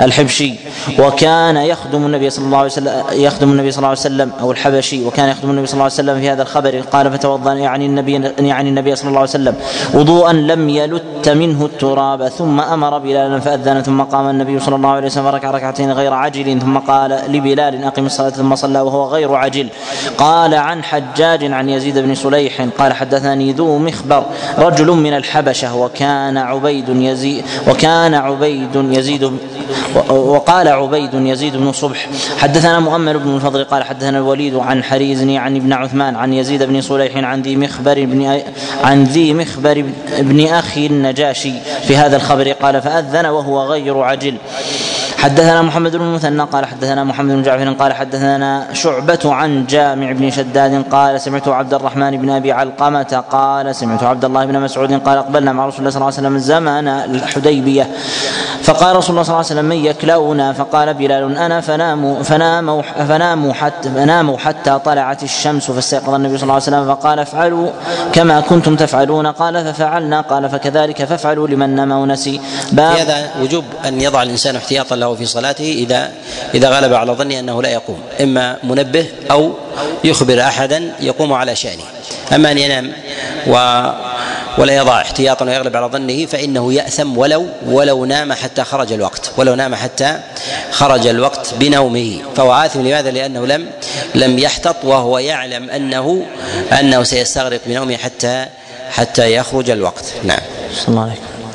الحبشي 0.00 0.54
وكان 0.98 1.56
يخدم 1.56 2.06
النبي 2.06 2.30
صلى 2.30 2.44
الله 2.44 2.58
عليه 2.58 2.66
وسلم 2.66 3.04
يخدم 3.12 3.52
النبي 3.52 3.70
صلى 3.70 3.78
الله 3.78 3.88
عليه 3.88 4.00
وسلم 4.00 4.32
أو 4.40 4.52
الحبشي 4.52 5.04
وكان 5.04 5.28
يخدم 5.28 5.50
النبي 5.50 5.66
صلى 5.66 5.74
الله 5.74 5.84
عليه 5.84 5.94
وسلم 5.94 6.20
في 6.20 6.30
هذا 6.30 6.42
الخبر. 6.42 6.80
قال 6.80 7.12
فتوضأ 7.12 7.52
يعني 7.52 7.86
النبي 7.86 8.12
يعني 8.38 8.68
النبي 8.68 8.96
صلى 8.96 9.08
الله 9.08 9.20
عليه 9.20 9.30
وسلم. 9.30 9.54
وضوءا 9.94 10.32
لم 10.32 10.68
يلت 10.68 11.28
منه 11.28 11.64
التراب 11.64 12.28
ثم 12.28 12.60
أمر 12.60 12.98
بلالا 12.98 13.40
فأذن 13.40 13.82
ثم 13.82 14.02
قام 14.02 14.30
النبي 14.30 14.60
صلى 14.60 14.76
الله 14.76 14.88
عليه 14.90 15.06
وسلم 15.06 15.24
فركع 15.24 15.50
ركعتين 15.50 15.92
غير 15.92 16.12
عجل 16.12 16.60
ثم 16.60 16.78
قال 16.78 17.18
لبلال 17.28 17.84
أقم 17.84 18.06
الصلاة 18.06 18.30
ثم 18.30 18.54
صلى 18.54 18.80
وهو 18.80 19.04
غير 19.04 19.34
عجل 19.34 19.68
قال 20.18 20.54
عن 20.54 20.84
حجاج 20.84 21.44
عن 21.44 21.68
يزيد 21.68 21.98
بن 21.98 22.14
سليح 22.14 22.68
قال 22.78 22.92
حدثني 22.92 23.52
ذو 23.52 23.78
مخبر 23.78 24.24
رجل 24.58 24.86
من 24.90 25.16
الحبشة 25.16 25.76
وكان 25.76 26.36
عبيد 26.36 26.88
يزيد 26.88 27.44
وكان 27.68 28.14
عبيد 28.14 28.74
يزيد 28.74 29.38
وقال 30.08 30.68
عبيد 30.68 31.14
يزيد 31.14 31.56
بن 31.56 31.72
صبح 31.72 32.08
حدثنا 32.38 32.80
مؤمل 32.80 33.18
بن 33.18 33.36
الفضل 33.36 33.64
قال 33.64 33.84
حدثنا 33.84 34.18
الوليد 34.18 34.54
عن 34.54 34.84
حريز 34.84 35.22
عن 35.28 35.56
ابن 35.56 35.72
عثمان 35.72 36.16
عن 36.16 36.32
يزيد 36.32 36.62
بن 36.62 36.80
صليح 36.80 37.16
عن 37.16 37.42
ذي 37.42 37.56
مخبر 37.56 38.04
بن 38.04 38.40
عن 38.84 39.04
ذي 39.04 39.34
مخبر 39.34 39.84
بن 40.18 40.46
أخي 40.46 40.86
النجاشي 40.86 41.52
في 41.86 41.96
هذا 41.96 42.16
الخبر 42.16 42.52
قال 42.52 42.82
فأذن 42.82 43.26
وهو 43.26 43.62
غير 43.62 43.98
عجل. 43.98 44.34
حدثنا 45.22 45.62
محمد 45.62 45.96
بن 45.96 46.04
المثنى 46.04 46.42
قال 46.42 46.66
حدثنا 46.66 47.04
محمد 47.04 47.34
بن 47.34 47.42
جعفر 47.42 47.72
قال 47.72 47.92
حدثنا 47.92 48.66
شعبة 48.72 49.18
عن 49.24 49.66
جامع 49.66 50.12
بن 50.12 50.30
شداد 50.30 50.84
قال 50.90 51.20
سمعت 51.20 51.48
عبد 51.48 51.74
الرحمن 51.74 52.16
بن 52.16 52.30
أبي 52.30 52.52
علقمة 52.52 53.24
قال 53.30 53.74
سمعت 53.74 54.02
عبد 54.02 54.24
الله 54.24 54.44
بن 54.44 54.60
مسعود 54.60 54.92
قال 54.92 55.18
أقبلنا 55.18 55.52
مع 55.52 55.66
رسول 55.66 55.78
الله 55.78 55.90
صلى 55.90 55.96
الله 55.96 56.06
عليه 56.06 56.16
وسلم 56.16 56.38
زمان 56.38 56.88
الحديبية. 56.88 57.86
فقال 58.62 58.96
رسول 58.96 59.10
الله 59.10 59.22
صلى 59.22 59.34
الله 59.34 59.46
عليه 59.46 59.46
وسلم 59.46 59.64
من 59.64 59.76
يكلؤنا 59.76 60.52
فقال 60.52 60.94
بلال 60.94 61.38
أنا 61.38 61.60
فناموا 61.60 62.22
فناموا 62.22 62.82
فناموا 62.82 63.52
حتى 63.52 63.88
فناموا 63.90 64.38
حتى 64.38 64.78
طلعت 64.84 65.22
الشمس 65.22 65.70
فاستيقظ 65.70 66.14
النبي 66.14 66.36
صلى 66.36 66.42
الله 66.42 66.54
عليه 66.54 66.62
وسلم 66.62 66.86
فقال 66.94 67.18
افعلوا 67.18 67.70
كما 68.12 68.40
كنتم 68.40 68.76
تفعلون. 68.76 69.26
قال 69.26 69.64
ففعلنا. 69.64 70.20
قال 70.20 70.50
فكذلك 70.50 71.04
فافعلوا 71.04 71.48
لمن 71.48 71.74
نام 71.74 71.92
ونسي. 71.92 72.40
باب 72.72 72.96
هذا 72.96 73.30
وجوب 73.42 73.64
أن 73.86 74.00
يضع 74.00 74.22
الإنسان 74.22 74.56
احتياطا 74.56 74.96
له 74.96 75.11
في 75.14 75.26
صلاته 75.26 75.64
إذا 75.64 76.12
إذا 76.54 76.68
غلب 76.68 76.94
على 76.94 77.12
ظنه 77.12 77.38
أنه 77.38 77.62
لا 77.62 77.68
يقوم 77.68 78.00
إما 78.20 78.56
منبه 78.62 79.06
أو 79.30 79.54
يخبر 80.04 80.40
أحدا 80.40 80.92
يقوم 81.00 81.32
على 81.32 81.56
شأنه 81.56 81.84
أما 82.32 82.52
أن 82.52 82.58
ينام 82.58 82.92
و 83.46 83.82
ولا 84.58 84.76
يضع 84.76 85.00
احتياطا 85.00 85.44
ويغلب 85.44 85.76
على 85.76 85.86
ظنه 85.86 86.26
فإنه 86.26 86.72
يأثم 86.72 87.18
ولو 87.18 87.46
ولو 87.66 88.04
نام 88.04 88.32
حتى 88.32 88.64
خرج 88.64 88.92
الوقت 88.92 89.32
ولو 89.36 89.54
نام 89.54 89.74
حتى 89.74 90.20
خرج 90.70 91.06
الوقت 91.06 91.54
بنومه 91.54 92.18
فهو 92.36 92.52
آثم 92.52 92.80
لماذا؟ 92.80 93.10
لأنه 93.10 93.46
لم 93.46 93.66
لم 94.14 94.38
يحتط 94.38 94.76
وهو 94.84 95.18
يعلم 95.18 95.70
أنه 95.70 96.26
أنه 96.80 97.02
سيستغرق 97.02 97.60
بنومه 97.66 97.96
حتى 97.96 98.46
حتى 98.90 99.34
يخرج 99.34 99.70
الوقت 99.70 100.04
نعم. 100.24 100.40
صلى 100.74 100.88
الله. 100.88 101.14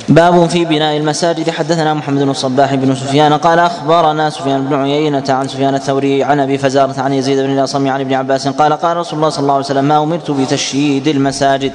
باب 0.10 0.49
في 0.49 0.66
بناء 0.66 0.97
المساجد. 0.97 1.49
حدثنا 1.49 1.93
محمد 1.93 2.22
بن 2.22 2.30
الصباح 2.30 2.76
بن 2.76 2.95
سفيان 2.95 3.34
قال 3.34 3.60
أخبرنا 3.60 4.30
سفيان 4.30 4.66
بن 4.66 4.82
عيينة 4.82 5.24
عن 5.30 5.47
سفيان 5.47 5.76
الثوري 5.76 6.24
عن 6.24 6.39
أبي 6.39 6.58
فزارة 6.58 7.01
عن 7.01 7.14
يزيد 7.14 7.39
بن 7.39 7.60
الاصم 7.60 7.88
عن 7.88 8.01
ابن 8.01 8.14
عباس 8.14 8.47
قال 8.47 8.74
قال 8.74 8.97
رسول 8.97 9.20
الله 9.20 9.30
صلى 9.30 9.41
الله 9.41 9.53
عليه 9.53 9.66
وسلم 9.66 9.86
ما 9.86 10.03
أمرت 10.03 10.32
بتشييد 10.32 11.08
المساجد. 11.08 11.72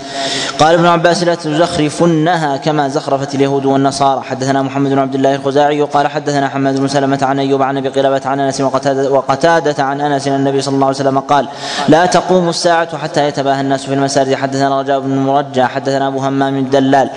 قال 0.59 0.75
ابن 0.75 0.87
عباس 0.87 1.25
لا 1.25 1.35
تزخرفنها 1.35 2.57
كما 2.57 2.89
زخرفت 2.89 3.35
اليهود 3.35 3.67
والنصارى. 3.67 4.23
حدثنا 4.23 4.63
محمد 4.63 4.91
بن 4.91 4.99
عبد 4.99 5.15
الله 5.15 5.35
الخزاعي 5.35 5.83
قال 5.83 6.07
حدثنا 6.07 6.49
حماد 6.49 6.81
بن 6.81 6.89
سلمة 6.89 7.19
عن 7.23 7.39
أيوب 7.39 7.63
عن 7.63 7.77
أبي 7.77 7.89
قلابة 7.89 8.21
عن 8.25 8.41
أنس 8.41 8.61
وقتاده, 8.61 9.11
وقتادة 9.11 9.85
عن 9.85 10.01
أنس 10.01 10.29
النبي 10.29 10.61
صلى 10.61 10.75
الله 10.75 10.87
عليه 10.87 10.97
وسلم 10.97 11.19
قال 11.19 11.49
لا 11.89 12.07
تقوم 12.07 12.49
الساعة 12.49 12.99
حتى 12.99 13.29
يتباهى 13.29 13.61
الناس 13.61 13.87
في 13.87 13.95
المساجد. 13.95 14.35
حدثنا 14.35 14.81
رجاء 14.81 15.01
بن 15.01 15.19
مرجع 15.19 15.67
حدثنا 15.67 16.09
أبو 16.09 16.19
همام 16.19 16.57
الدلال 16.57 17.11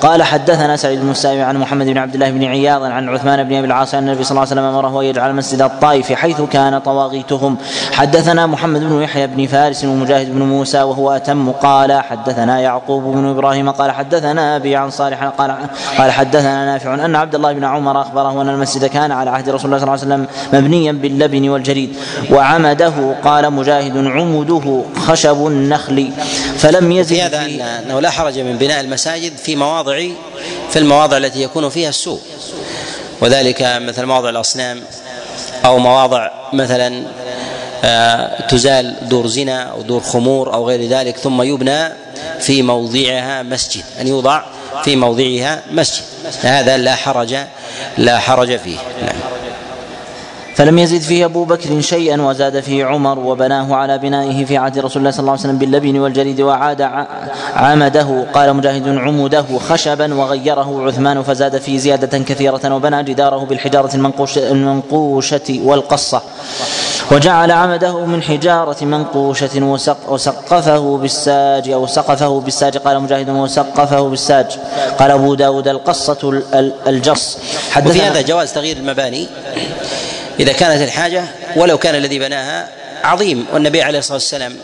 قال 0.00 0.22
حدثنا 0.22 0.61
سعيد 0.76 1.00
بن 1.00 1.10
السائب 1.10 1.40
عن 1.40 1.56
محمد 1.56 1.86
بن 1.86 1.98
عبد 1.98 2.14
الله 2.14 2.30
بن 2.30 2.44
عياض 2.44 2.82
عن 2.82 3.08
عثمان 3.08 3.42
بن 3.42 3.54
أبي 3.54 3.66
العاص 3.66 3.94
أن 3.94 4.08
النبي 4.08 4.24
صلى 4.24 4.30
الله 4.30 4.40
عليه 4.40 4.50
وسلم 4.52 4.64
أمره 4.64 5.00
أن 5.00 5.06
يجعل 5.06 5.34
مسجد 5.34 5.62
الطائف 5.62 6.12
حيث 6.12 6.40
كان 6.40 6.78
طواغيتهم. 6.78 7.56
حدثنا 7.92 8.46
محمد 8.46 8.80
بن 8.80 9.02
يحيى 9.02 9.26
بن 9.26 9.46
فارس 9.46 9.84
ومجاهد 9.84 10.34
بن 10.34 10.42
موسى 10.42 10.82
وهو 10.82 11.10
أتم. 11.10 11.50
قال 11.50 11.92
حدثنا 11.92 12.60
يعقوب 12.60 13.02
بن 13.02 13.28
إبراهيم. 13.28 13.70
قال 13.70 13.90
حدثنا 13.90 14.56
أبي 14.56 14.76
عن 14.76 14.90
صالح. 14.90 15.24
قال 15.24 15.56
قال 15.98 16.10
حدثنا 16.10 16.64
نافع 16.72 16.94
أن 16.94 17.16
عبد 17.16 17.34
الله 17.34 17.52
بن 17.52 17.64
عمر 17.64 18.00
أخبره 18.00 18.42
أن 18.42 18.48
المسجد 18.48 18.84
كان 18.84 19.12
على 19.12 19.30
عهد 19.30 19.48
رسول 19.48 19.74
الله 19.74 19.78
صلى 19.78 19.94
الله 19.94 20.16
عليه 20.16 20.24
وسلم 20.24 20.26
مبنيا 20.60 20.92
باللبن 20.92 21.48
والجريد 21.48 21.96
وعمده. 22.30 22.92
قال 23.24 23.52
مجاهد 23.52 24.06
عمده 24.06 24.82
خشب 24.96 25.46
النخل 25.46 26.10
فلم 26.56 26.92
يزد 26.92 27.14
في 27.14 27.22
هذا 27.22 27.46
أنه 27.86 28.00
لا 28.00 28.10
حرج 28.10 28.38
من 28.38 28.56
بناء 28.56 28.80
المساجد 28.80 29.36
في 29.36 29.56
مواضع 29.56 29.98
في 30.72 30.78
المواضع 30.78 31.16
التي 31.16 31.42
يكون 31.42 31.68
فيها 31.68 31.88
السوء. 31.88 32.20
وذلك 33.20 33.62
مثل 33.62 34.04
مواضع 34.06 34.28
الأصنام 34.28 34.82
أو 35.64 35.78
مواضع 35.78 36.30
مثلا 36.52 37.04
آه، 37.84 38.46
تزال 38.46 38.96
دور 39.08 39.26
زنا 39.26 39.62
أو 39.62 39.82
دور 39.82 40.00
خمور 40.00 40.54
أو 40.54 40.68
غير 40.68 40.88
ذلك 40.88 41.16
ثم 41.16 41.42
يبنى 41.42 41.88
في 42.40 42.62
موضعها 42.62 43.42
مسجد 43.42 43.84
أن 44.00 44.06
يوضع 44.08 44.42
في 44.84 44.96
موضعها 44.96 45.62
مسجد. 45.70 46.02
هذا 46.42 46.76
لا 46.76 46.94
حرج 46.94 47.36
لا 47.98 48.18
حرج 48.18 48.56
فيه. 48.56 48.76
نعم. 49.02 49.16
فلم 50.54 50.78
يزد 50.78 51.00
فيه 51.00 51.24
أبو 51.24 51.44
بكر 51.44 51.80
شيئا 51.80 52.22
وزاد 52.22 52.60
فيه 52.60 52.84
عمر 52.84 53.18
وبناه 53.18 53.74
على 53.74 53.98
بنائه 53.98 54.44
في 54.44 54.56
عهد 54.56 54.78
رسول 54.78 55.00
الله 55.00 55.10
صلى 55.10 55.20
الله 55.20 55.32
عليه 55.32 55.40
وسلم 55.40 55.58
باللبن 55.58 55.98
والجليد 55.98 56.40
وعاد 56.40 56.82
عمده. 57.54 58.26
قال 58.34 58.56
مجاهد 58.56 58.88
عمده 58.88 59.44
خشبا 59.68 60.14
وغيره 60.14 60.86
عثمان 60.86 61.22
فزاد 61.22 61.58
فيه 61.58 61.78
زيادة 61.78 62.18
كثيرة 62.18 62.74
وبنى 62.74 63.02
جداره 63.02 63.44
بالحجارة 63.44 63.96
المنقوشة 64.36 65.60
والقصة. 65.64 66.22
وجعل 67.12 67.50
عمده 67.50 68.06
من 68.06 68.22
حجارة 68.22 68.84
منقوشة 68.84 69.78
وسقفه 70.08 70.96
بالساج 70.96 71.70
أو 71.70 71.86
سقفه 71.86 72.40
بالساج. 72.40 72.76
قال 72.76 73.00
مجاهد 73.00 73.30
وسقفه 73.30 74.08
بالساج. 74.08 74.46
قال 74.98 75.10
أبو 75.10 75.34
داود 75.34 75.68
القصة 75.68 76.42
الجص. 76.86 77.38
وفي 77.86 78.02
هذا 78.02 78.20
جواز 78.20 78.52
تغيير 78.52 78.76
المباني؟ 78.76 79.28
إذا 80.40 80.52
كانت 80.52 80.82
الحاجة 80.82 81.24
ولو 81.56 81.78
كان 81.78 81.94
الذي 81.94 82.18
بناها 82.18 82.68
عظيم. 83.04 83.46
والنبي 83.52 83.82
عليه 83.82 83.98
الصلاة 83.98 84.14
والسلام 84.14 84.56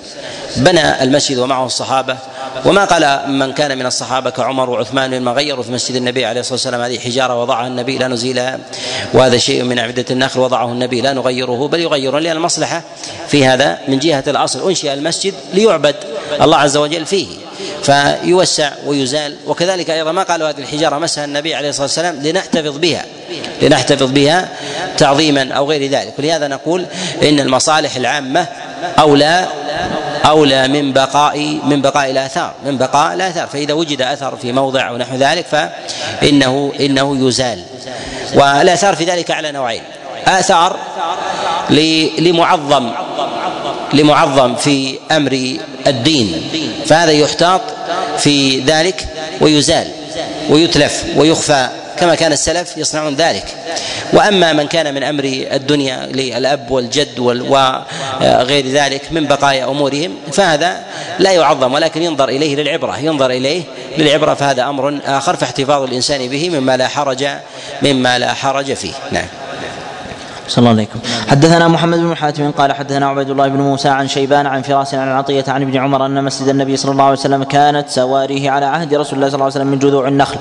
بنى 0.57 1.03
المسجد 1.03 1.39
ومعه 1.39 1.67
الصحابة. 1.67 2.17
وما 2.65 2.85
قال 2.85 3.31
من 3.31 3.53
كان 3.53 3.79
من 3.79 3.87
الصحابة 3.87 4.31
كعمر 4.31 4.71
وعثمان 4.71 5.21
مما 5.21 5.33
غيروا 5.33 5.65
في 5.65 5.73
مسجد 5.73 5.97
النبي 5.97 6.27
عليه 6.27 6.41
الصلاة 6.41 6.55
والسلام؟ 6.55 6.81
هذه 6.81 6.99
حجارة 6.99 7.43
وضعها 7.43 7.67
النبي 7.67 7.99
لا 7.99 8.09
نزيلها. 8.09 8.59
وهذا 9.15 9.39
شيء 9.39 9.63
من 9.63 9.79
أعمدة 9.79 10.05
النخل 10.11 10.41
وضعه 10.41 10.73
النبي 10.73 11.01
لا 11.01 11.13
نغيره 11.13 11.69
بل 11.69 11.81
يغيرون 11.81 12.23
لأن 12.23 12.37
المصلحة 12.37 12.83
في 13.29 13.47
هذا 13.47 13.79
من 13.89 13.99
جهة 13.99 14.25
الأصل. 14.27 14.69
أنشئ 14.69 14.93
المسجد 14.93 15.35
ليعبد 15.55 15.97
الله 16.41 16.57
عز 16.57 16.77
وجل 16.77 17.07
فيه 17.07 17.29
فيوسع 17.83 18.73
ويزال. 18.87 19.37
وكذلك 19.47 19.91
أيضا 19.91 20.13
ما 20.13 20.23
قالوا 20.23 20.51
هذه 20.51 20.59
الحجارة 20.59 20.99
مسها 20.99 21.25
النبي 21.25 21.55
عليه 21.55 21.69
الصلاة 21.69 21.87
والسلام 21.87 22.21
لنحتفظ 22.23 22.79
بها. 22.79 23.05
لنحتفظ 23.63 24.11
بها 24.11 24.49
تعظيما 24.99 25.53
أو 25.53 25.71
غير 25.71 25.91
ذلك. 25.91 26.13
ولهذا 26.19 26.49
نقول 26.49 26.87
إن 27.23 27.41
المصالح 27.41 27.97
العامة 27.97 28.47
أولى 28.99 29.47
أولى 30.27 30.69
من 30.69 30.93
بقاء 30.93 31.39
من 31.65 31.83
بقاء 31.83 32.11
الآثار 32.11 32.53
من 32.65 32.79
بقاء 32.79 33.15
الآثار. 33.15 33.47
فإذا 33.47 33.73
وجد 33.73 34.03
أثر 34.03 34.37
في 34.37 34.53
موضع 34.53 34.89
أو 34.89 34.97
نحو 34.97 35.17
ذلك 35.17 35.47
فإنه 35.47 36.73
إنه 36.81 37.29
يزال. 37.29 37.63
والآثار 38.35 38.97
في 38.97 39.05
ذلك 39.05 39.31
على 39.31 39.53
نوعين. 39.53 39.83
آثار 40.27 40.77
لمعظم 42.19 42.91
لمعظم 43.93 44.55
في 44.55 44.99
أمر 45.11 45.57
الدين 45.87 46.51
فهذا 46.87 47.13
يحتاط 47.13 47.61
في 48.19 48.61
ذلك 48.61 49.07
ويزال 49.41 49.89
ويتلف 50.51 51.05
ويخفى 51.17 51.69
كما 52.01 52.15
كان 52.15 52.33
السلف 52.33 52.77
يصنعون 52.77 53.15
ذلك. 53.15 53.45
وأما 54.13 54.53
من 54.53 54.67
كان 54.67 54.95
من 54.95 55.03
أمر 55.03 55.25
الدنيا 55.25 56.07
للأب 56.07 56.71
والجد 56.71 57.19
وغير 57.19 58.67
ذلك 58.67 59.13
من 59.13 59.27
بقايا 59.27 59.65
أمورهم 59.65 60.17
فهذا 60.33 60.85
لا 61.19 61.33
يعظم 61.33 61.75
ولكن 61.75 62.03
ينظر 62.03 62.29
إليه 62.29 62.57
للعبرة 62.57 62.99
ينظر 62.99 63.31
إليه 63.31 63.63
للعبرة 63.99 64.35
فهذا 64.35 64.63
أمر 64.65 64.99
آخر 65.07 65.37
فاحتفاظ 65.37 65.83
الإنسان 65.83 66.29
به 66.29 66.51
مما 66.51 66.77
لا 66.77 66.89
حرج 66.89 67.29
مما 67.83 68.19
لا 68.19 68.35
حرج 68.35 68.73
فيه. 68.75 68.93
نعم. 69.13 69.27
صلى 70.49 70.59
الله 70.59 70.71
عليكم 70.71 70.99
حدثنا 71.29 71.69
محمد 71.69 71.99
بن 71.99 72.17
حاتم 72.17 72.51
قال 72.51 72.73
حدثنا 72.73 73.07
عبيد 73.07 73.31
الله 73.31 73.49
بن 73.49 73.61
موسى 73.61 73.89
عن 73.89 74.09
شيبان 74.09 74.47
عن 74.47 74.63
فراس 74.63 74.95
عن 74.95 75.09
عطية 75.09 75.45
عن 75.49 75.63
ابن 75.63 75.77
عمر 75.77 76.07
أن 76.07 76.25
مسجد 76.25 76.49
النبي 76.49 76.77
صلى 76.77 76.93
الله 76.93 77.05
عليه 77.05 77.13
وسلم 77.13 77.45
كانت 77.45 77.89
سواريه 77.89 78.51
على 78.51 78.67
عهد 78.67 78.95
رسول 78.95 79.15
الله 79.19 79.29
صلى 79.29 79.35
الله 79.35 79.45
عليه 79.45 79.55
وسلم 79.55 79.67
من 79.67 79.79
جذوع 79.79 80.09
النخل. 80.09 80.39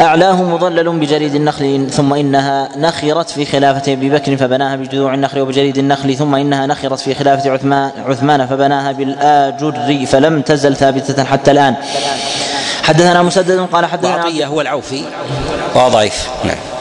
أعلاه 0.00 0.42
مظلل 0.42 0.88
بجريد 0.88 1.34
النخل 1.34 1.90
ثم 1.90 2.14
إنها 2.14 2.68
نخرت 2.76 3.30
في 3.30 3.44
خلافة 3.44 3.92
أبي 3.92 4.10
بكر 4.10 4.36
فبناها 4.36 4.76
بجذوع 4.76 5.14
النخل 5.14 5.40
وبجريد 5.40 5.78
النخل 5.78 6.14
ثم 6.14 6.34
إنها 6.34 6.66
نخرت 6.66 7.00
في 7.00 7.14
خلافة 7.14 7.50
عثمان 7.50 7.90
عثمان 8.06 8.46
فبناها 8.46 8.92
بالآجر 8.92 10.06
فلم 10.06 10.42
تزل 10.42 10.76
ثابتة 10.76 11.24
حتى 11.24 11.50
الآن. 11.50 11.74
حدثنا 12.82 13.22
مسدد 13.22 13.66
قال 13.72 13.86
حدثنا 13.86 14.22
عطية 14.22 14.46
هو 14.46 14.60
العوفي. 14.60 15.04
وهو 15.74 15.88
ضعيف. 15.88 16.28
نعم. 16.44 16.73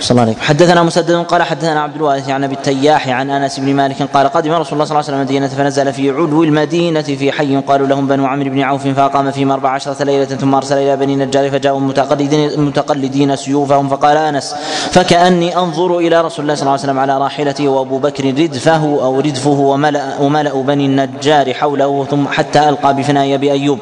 صلى 0.00 0.10
الله 0.10 0.22
عليه 0.22 0.34
حدثنا 0.40 0.82
مسدد 0.82 1.12
قال 1.12 1.42
حدثنا 1.42 1.80
عبد 1.80 1.96
الوارث 1.96 2.28
عن 2.28 2.44
ابي 2.44 2.54
التياح 2.54 3.08
عن 3.08 3.30
انس 3.30 3.60
بن 3.60 3.74
مالك 3.74 4.02
قال 4.02 4.28
قدم 4.28 4.52
رسول 4.52 4.72
الله 4.72 4.84
صلى 4.84 4.90
الله 4.90 4.96
عليه 4.96 4.98
وسلم 4.98 5.16
المدينة 5.16 5.48
فنزل 5.48 5.92
في 5.92 6.10
علو 6.10 6.42
المدينة 6.42 7.02
في 7.02 7.32
حي 7.32 7.56
قالوا 7.56 7.86
لهم 7.86 8.06
بنو 8.06 8.26
عمرو 8.26 8.50
بن 8.50 8.60
عوف 8.60 8.88
فاقام 8.88 9.30
فيهم 9.30 9.50
أربع 9.52 9.70
عشره 9.70 10.04
ليله 10.04 10.24
ثم 10.24 10.54
ارسل 10.54 10.78
إلى 10.78 10.96
بني 10.96 11.14
النجار 11.14 11.50
فجاءوا 11.50 11.80
متقلدين 11.80 12.60
متقلدين 12.60 13.36
سيوفهم 13.36 13.88
فقال 13.88 14.16
انس 14.16 14.54
فكاني 14.90 15.58
انظر 15.58 15.98
إلى 15.98 16.20
رسول 16.20 16.42
الله 16.42 16.54
صلى 16.54 16.62
الله 16.62 16.72
عليه 16.72 16.82
وسلم 16.82 16.98
على 16.98 17.18
راحلته 17.18 17.68
وابو 17.68 17.98
بكر 17.98 18.24
ردفه 18.24 18.82
أو 18.82 19.20
ردفه 19.20 19.50
وملا 19.50 20.18
وملا 20.20 20.52
بني 20.62 20.86
النجار 20.86 21.54
حوله 21.54 22.06
ثم 22.10 22.28
حتى 22.28 22.68
القى 22.68 22.96
بفناي 22.96 23.34
ابي 23.34 23.52
ايوب 23.52 23.78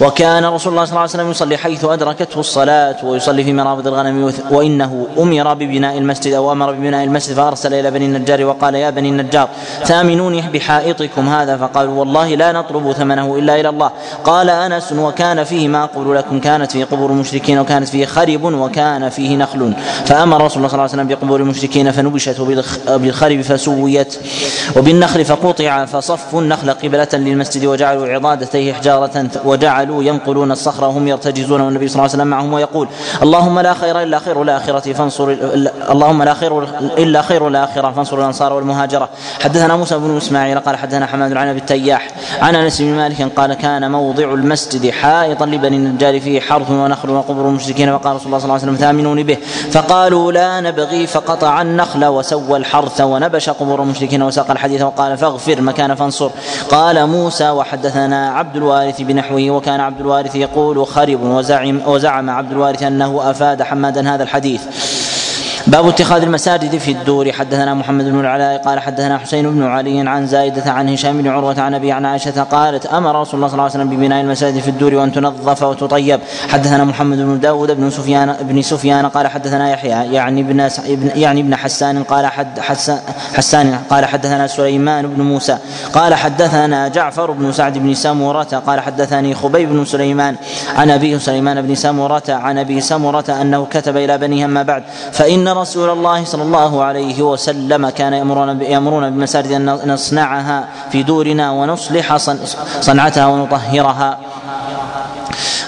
وكان 0.00 0.44
رسول 0.44 0.72
الله 0.72 0.84
صلى 0.84 0.92
الله 0.92 1.00
عليه 1.00 1.10
وسلم 1.10 1.30
يصلي 1.30 1.56
حيث 1.56 1.84
ادركته 1.84 2.40
الصلاه 2.40 2.96
ويصلي 3.04 3.44
في 3.44 3.52
مرابض 3.52 3.86
الغنم 3.86 4.32
وانه 4.50 5.06
أمر 5.18 5.53
ببناء 5.54 5.98
المسجد 5.98 6.32
أو 6.32 6.52
أمر 6.52 6.72
ببناء 6.72 7.04
المسجد 7.04 7.36
فأرسل 7.36 7.74
إلى 7.74 7.90
بني 7.90 8.06
النجار 8.06 8.44
وقال 8.44 8.74
يا 8.74 8.90
بني 8.90 9.08
النجار 9.08 9.48
ثامنوني 9.84 10.42
بحائطكم 10.52 11.28
هذا؟ 11.28 11.56
فقالوا 11.56 11.98
والله 11.98 12.34
لا 12.34 12.52
نطلب 12.52 12.92
ثمنه 12.92 13.36
إلا 13.36 13.60
إلى 13.60 13.68
الله. 13.68 13.90
قال 14.24 14.50
أنس 14.50 14.92
وكان 14.92 15.44
فيه 15.44 15.68
ما 15.68 15.84
أقول 15.84 16.16
لكم 16.16 16.40
كانت 16.40 16.72
فيه 16.72 16.84
قبور 16.84 17.10
المشركين 17.10 17.58
وكانت 17.58 17.88
فيه 17.88 18.06
خرب 18.06 18.44
وكان 18.44 19.08
فيه 19.08 19.36
نخل. 19.36 19.74
فأمر 20.06 20.44
رسول 20.44 20.56
الله 20.56 20.68
صلى 20.68 20.74
الله 20.74 20.82
عليه 20.82 20.92
وسلم 20.92 21.08
بقبور 21.08 21.40
المشركين 21.40 21.90
فنبشت 21.90 22.40
بالخرب 22.88 23.40
فسويت 23.40 24.18
وبالنخل 24.76 25.24
فقطع 25.24 25.84
فصفوا 25.84 26.40
النخل 26.40 26.70
قبلة 26.70 27.08
للمسجد 27.12 27.64
وجعلوا 27.66 28.08
عضادتيه 28.08 28.72
حجارة 28.72 29.26
وجعلوا 29.44 30.02
ينقلون 30.02 30.52
الصخرة 30.52 30.86
وهم 30.86 31.08
يرتجزون 31.08 31.60
والنبي 31.60 31.88
صلى 31.88 31.94
الله 31.94 32.02
عليه 32.02 32.12
وسلم 32.14 32.26
معهم 32.26 32.52
ويقول 32.52 32.88
اللهم 33.22 33.60
لا 33.60 33.74
خير 33.74 34.02
إلا 34.02 34.18
خير 34.18 34.42
الآخرة 34.42 34.92
فانصر 34.92 35.30
اللهم 35.90 36.22
لا 36.22 36.34
خير 36.34 36.62
إلا 36.98 37.22
خير 37.22 37.48
الآخرة 37.48 37.90
فانصر 37.90 38.18
الأنصار 38.18 38.52
والمهاجرة. 38.52 39.08
حدثنا 39.42 39.76
موسى 39.76 39.98
بن 39.98 40.16
إسماعيل 40.16 40.58
قال 40.60 40.76
حدثنا 40.76 41.06
حماد 41.06 41.36
عن 41.36 41.48
أبي 41.48 41.58
التياح 41.58 42.08
عن 42.40 42.54
أنس 42.54 42.82
بن 42.82 42.94
مالك 42.96 43.22
قال 43.36 43.54
كان 43.54 43.90
موضع 43.90 44.24
المسجد 44.24 44.90
حائطا 44.90 45.46
لبني 45.46 45.76
النجار 45.76 46.20
فيه 46.20 46.40
حرث 46.40 46.70
ونخل 46.70 47.10
وقبر 47.10 47.48
المشركين 47.48 47.98
فقال 47.98 48.16
رسول 48.16 48.26
الله 48.26 48.38
صلى 48.38 48.44
الله 48.44 48.54
عليه 48.54 48.64
وسلم 48.64 48.76
ثامنوني 48.76 49.22
به 49.22 49.38
فقالوا 49.70 50.32
لا 50.32 50.60
نبغي 50.60 51.06
فقطع 51.06 51.62
النخل 51.62 52.04
وسوى 52.04 52.56
الحرث 52.56 53.00
ونبش 53.00 53.50
قبور 53.50 53.82
المشركين 53.82 54.22
وساق 54.22 54.50
الحديث 54.50 54.82
وقال 54.82 55.18
فاغفر 55.18 55.60
مكان 55.60 55.94
فانصر 55.94 56.30
قال 56.70 57.06
موسى 57.06 57.50
وحدثنا 57.50 58.30
عبد 58.30 58.56
الوارث 58.56 59.00
بنحوه 59.00 59.50
وكان 59.50 59.80
عبد 59.80 60.00
الوارث 60.00 60.36
يقول 60.36 60.86
خرب 60.86 61.22
وزعم 61.22 61.80
وزعم 61.86 62.30
عبد 62.30 62.52
الوارث 62.52 62.82
أنه 62.82 63.30
أفاد 63.30 63.62
حمادا 63.62 64.14
هذا 64.14 64.22
الحديث. 64.22 64.62
باب 65.66 65.88
اتخاذ 65.88 66.22
المساجد 66.22 66.78
في 66.78 66.90
الدور. 66.90 67.32
حدثنا 67.32 67.74
محمد 67.74 68.04
بن 68.04 68.20
العلاء 68.20 68.62
قال 68.62 68.80
حدثنا 68.80 69.18
حسين 69.18 69.50
بن 69.50 69.62
علي 69.62 70.08
عن 70.08 70.26
زايدة 70.26 70.70
عن 70.72 70.88
هشام 70.88 71.22
بن 71.22 71.28
عروة 71.28 71.60
عن 71.60 71.74
أبي 71.74 71.92
عن 71.92 72.04
عائشة 72.06 72.42
قالت 72.42 72.86
أمر 72.86 73.20
رسول 73.20 73.34
الله 73.34 73.48
صلى 73.48 73.54
الله 73.54 73.62
عليه 73.62 73.72
وسلم 73.74 73.90
ببناء 73.90 74.20
المساجد 74.20 74.58
في 74.58 74.68
الدور 74.68 74.94
وأن 74.94 75.12
تنظف 75.12 75.62
وتطيب. 75.62 76.20
حدثنا 76.48 76.84
محمد 76.84 77.18
بن 77.18 77.40
داود 77.40 77.70
بن 77.70 77.90
سفيان 77.90 78.36
بن 78.40 78.62
سفيان 78.62 79.06
قال 79.06 79.26
حدثنا 79.26 79.70
يحيى 79.70 80.12
يعني 80.12 80.40
ابن 80.40 81.10
يعني 81.14 81.40
ابن 81.40 81.56
حسان 81.56 82.02
قال 82.02 82.26
حد 82.26 82.60
حسان, 83.34 83.78
قال 83.90 84.04
حدثنا 84.04 84.46
سليمان 84.46 85.06
بن 85.06 85.22
موسى 85.22 85.58
قال 85.92 86.14
حدثنا 86.14 86.88
جعفر 86.88 87.30
بن 87.30 87.52
سعد 87.52 87.78
بن 87.78 87.94
سمرة 87.94 88.62
قال 88.66 88.80
حدثني 88.80 89.34
خبيب 89.34 89.68
بن 89.68 89.84
سليمان 89.84 90.36
عن 90.76 90.90
أبيه 90.90 91.18
سليمان 91.18 91.62
بن 91.62 91.74
سمرة 91.74 92.22
عن 92.28 92.58
أبي 92.58 92.80
سمرة 92.80 93.24
أنه 93.40 93.66
كتب 93.70 93.96
إلى 93.96 94.18
بنيه 94.18 94.44
أما 94.44 94.62
بعد 94.62 94.82
فإن 95.12 95.53
رسول 95.54 95.88
الله 95.90 96.24
صلى 96.24 96.42
الله 96.42 96.72
عليه 96.84 97.22
وسلم 97.22 97.82
كان 97.88 98.12
يأمرون 98.12 98.62
يأمرون 98.62 99.04
بالمساجد 99.10 99.52
أن 99.52 99.66
نصنعها 99.92 100.58
في 100.90 101.02
دورنا 101.02 101.50
ونصلح 101.50 102.06
صنعتها 102.80 103.26
ونطهرها. 103.26 104.10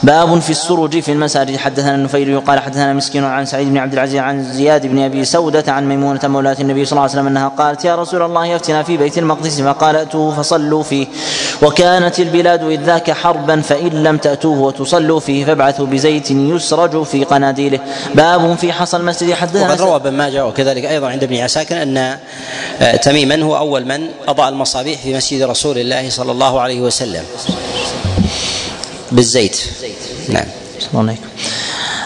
باب 0.03 0.39
في 0.39 0.51
السرج 0.51 1.01
في 1.01 1.13
المساجد. 1.13 1.57
حدثنا 1.57 1.95
النفيل 1.95 2.41
قال 2.41 2.61
حدثنا 2.61 2.93
مسكين 2.93 3.25
عن 3.25 3.47
سعيد 3.47 3.69
بن 3.69 3.79
عبد 3.79 3.93
العزيز 3.93 4.21
عن 4.21 4.45
زياد 4.45 4.87
بن 4.87 4.99
أبي 4.99 5.25
سودة 5.25 5.73
عن 5.73 5.89
ميمونة 5.89 6.21
مولاة 6.25 6.57
النبي 6.61 6.85
صلى 6.85 6.93
الله 6.93 7.03
عليه 7.03 7.13
وسلم 7.13 7.27
أنها 7.27 7.49
قالت 7.49 7.85
يا 7.85 7.97
رسول 7.97 8.23
الله 8.23 8.47
يفتنا 8.47 8.83
في 8.83 8.97
بيت 8.97 9.19
المقدس 9.19 9.61
فقال 9.61 9.97
أتوه 9.97 10.35
فصلوا 10.35 10.83
فيه. 10.83 11.07
وكانت 11.63 12.21
البلاد 12.21 12.63
إذ 12.63 12.81
ذاك 12.81 13.11
حربا 13.11 13.61
فإن 13.61 13.89
لم 13.89 14.17
تأتوه 14.17 14.61
وتصلوا 14.61 15.21
فيه 15.21 15.45
فابعثوا 15.45 15.87
بزيت 15.87 16.31
يسرج 16.31 17.03
في 17.03 17.25
قناديله. 17.25 17.81
باب 18.15 18.55
في 18.55 18.73
حصى 18.73 18.97
المسجد. 18.97 19.33
حدثنا 19.33 19.69
وقد 19.69 19.81
روى 19.81 19.97
ابن 19.97 20.13
ماجه 20.13 20.47
وكذلك 20.47 20.85
أيضا 20.85 21.09
عند 21.09 21.23
ابن 21.23 21.37
عساكر 21.37 21.83
أن 21.83 21.97
آه، 22.81 22.97
تميما 22.97 23.43
هو 23.43 23.57
أول 23.57 23.85
من 23.85 24.09
أضاء 24.29 24.49
المصابيح 24.49 25.01
في 25.01 25.17
مسجد 25.17 25.43
رسول 25.43 25.79
الله 25.79 26.11
صلى 26.11 26.33
الله 26.33 26.61
عليه 26.61 26.81
وسلم. 26.81 27.23
بالزيت. 29.13 29.57
نعم. 30.29 30.47
عليكم. 31.09 31.36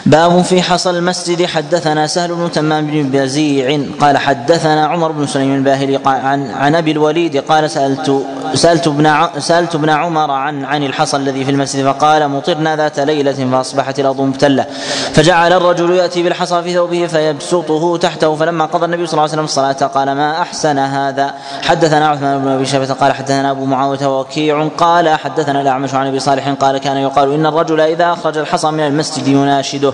باب 0.07 0.43
في 0.43 0.63
حصى 0.63 0.91
المسجد. 0.91 1.47
حدثنا 1.47 2.07
سهل 2.07 2.35
بن 2.35 2.53
تمام 2.53 2.87
بن 2.87 3.11
بزيع 3.11 3.81
قال 4.01 4.19
حدثنا 4.19 4.87
عمر 4.87 5.13
بن 5.13 5.27
سليم 5.27 5.55
الباهلي 5.55 6.01
عن 6.07 6.51
عن 6.51 6.75
أبي 6.75 6.91
الوليد 6.91 7.37
قال 7.37 7.71
سألت 7.71 8.27
سألت 8.55 8.87
ابن 8.87 9.29
سألت 9.39 9.75
ابن 9.75 9.91
عمر 9.91 10.31
عن 10.31 10.65
عن 10.65 10.83
الحصى 10.83 11.17
الذي 11.17 11.45
في 11.45 11.51
المسجد 11.51 11.85
فقال 11.85 12.29
مطرنا 12.29 12.77
ذات 12.77 13.01
ليلة 13.01 13.51
فأصبحت 13.53 14.01
الأرض 14.01 14.21
مبتله 14.21 14.67
فجعل 15.13 15.53
الرجل 15.53 15.91
يأتي 15.91 16.23
بالحصى 16.23 16.63
في 16.63 16.75
ثوبه 16.75 17.07
فيبسطه 17.07 17.97
تحته. 17.97 18.37
فلما 18.37 18.65
قضى 18.65 18.85
النبي 18.85 19.07
صلى 19.07 19.13
الله 19.13 19.23
عليه 19.23 19.33
وسلم 19.33 19.45
الصلاة 19.45 19.73
قال 19.73 20.13
ما 20.13 20.43
أحسن 20.43 20.79
هذا؟ 20.79 21.35
حدثنا 21.63 22.09
عثمان 22.09 22.39
بن 22.39 22.49
أبي 22.49 22.67
شيبة 22.67 22.93
قال 22.93 23.13
حدثنا 23.13 23.51
أبو 23.51 23.65
معاوية 23.65 24.21
وكيع 24.21 24.69
قال 24.69 25.09
حدثنا 25.09 25.61
الأعمش 25.61 25.95
عن 25.95 26.07
أبي 26.07 26.21
صالح 26.21 26.49
قال 26.49 26.79
كان 26.79 26.97
يقال 26.97 27.35
إن 27.35 27.47
الرجل 27.47 27.81
إذا 27.81 28.13
أخرج 28.13 28.39
الحصى 28.39 28.71
من 28.71 28.81
المسجد 28.81 29.29
يناشده. 29.29 29.90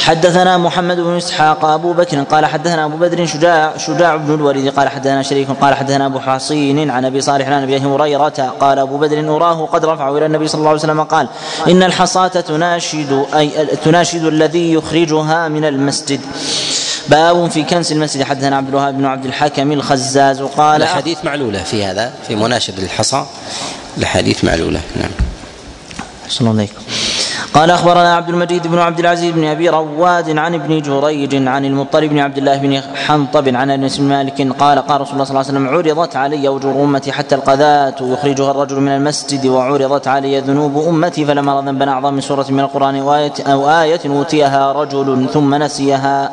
حدثنا 0.00 0.58
محمد 0.58 0.96
بن 0.96 1.16
إسحاق 1.16 1.64
ابو 1.64 1.92
بكر 1.92 2.22
قال 2.22 2.46
حدثنا 2.46 2.84
أبو 2.84 2.96
بدر 2.96 3.26
شجاع 3.26 3.76
شجاع 3.76 4.16
بن 4.16 4.34
الوليد 4.34 4.68
قال 4.68 4.88
حدثنا 4.88 5.22
شريك 5.22 5.48
قال 5.60 5.74
حدثنا 5.74 6.06
أبو 6.06 6.18
حصين 6.20 6.90
عن 6.90 7.04
أبي 7.04 7.20
صالح 7.20 7.48
عن 7.48 7.62
أبي 7.62 7.78
هريرة 7.78 8.54
قال 8.60 8.78
أبو 8.78 8.98
بدر 8.98 9.36
أراه 9.36 9.66
قد 9.66 9.84
رفعه 9.84 10.18
إلى 10.18 10.26
النبي 10.26 10.48
صلى 10.48 10.58
الله 10.58 10.70
عليه 10.70 10.80
وسلم 10.80 11.02
قال 11.02 11.28
إن 11.68 11.82
الحصاة 11.82 12.28
تناشد 12.28 13.26
اي 13.34 13.66
تناشد 13.84 14.24
الذي 14.24 14.72
يخرجها 14.72 15.48
من 15.48 15.64
المسجد. 15.64 16.20
باب 17.08 17.50
في 17.50 17.62
كنس 17.62 17.92
المسجد. 17.92 18.22
حدثنا 18.22 18.56
عبد 18.56 18.68
الوهاب 18.68 18.98
بن 18.98 19.04
عبد 19.04 19.24
الحكم 19.24 19.72
الخزاز 19.72 20.42
قال 20.42 20.82
الاحاديث 20.82 21.24
معلولة 21.24 21.62
في 21.62 21.84
هذا 21.84 22.12
في 22.28 22.34
مناشد 22.34 22.78
الحصى. 22.78 23.26
الاحاديث 23.98 24.44
معلولة 24.44 24.80
نعم. 24.96 25.10
الله 26.40 26.50
عليكم. 26.50 26.82
قال 27.52 27.70
أخبرنا 27.70 28.16
عبد 28.16 28.28
المجيد 28.28 28.66
بن 28.66 28.78
عبد 28.78 28.98
العزيز 28.98 29.32
بن 29.34 29.44
أبي 29.44 29.68
رواد 29.68 30.38
عن 30.38 30.54
ابن 30.54 30.82
جريج 30.82 31.48
عن 31.48 31.64
المطلب 31.64 32.10
بن 32.10 32.18
عبد 32.18 32.38
الله 32.38 32.56
بن 32.58 32.80
حنطب 33.06 33.56
عن 33.56 33.70
أنس 33.70 33.98
بن 33.98 34.04
مالك 34.04 34.52
قال 34.58 34.78
قال 34.78 35.00
رسول 35.00 35.12
الله 35.12 35.24
صلى 35.24 35.40
الله 35.40 35.48
عليه 35.48 35.68
وسلم 35.68 35.68
عرضت 35.68 36.16
علي 36.16 36.48
اجور 36.48 36.84
أمتي 36.84 37.12
حتى 37.12 37.34
القذاة 37.34 37.94
يخرجها 38.00 38.50
الرجل 38.50 38.80
من 38.80 38.88
المسجد 38.88 39.46
وعرضت 39.46 40.08
علي 40.08 40.40
ذنوب 40.40 40.88
أمتي 40.88 41.24
فلم 41.24 41.48
أرى 41.48 41.66
ذنبا 41.66 41.90
أعظم 41.90 42.14
من 42.14 42.20
سورة 42.20 42.46
من 42.50 42.60
القرآن 42.60 42.96
أو 43.46 43.70
آية 43.70 44.00
أوتيها 44.06 44.72
رجل 44.72 45.26
ثم 45.32 45.54
نسيها. 45.54 46.32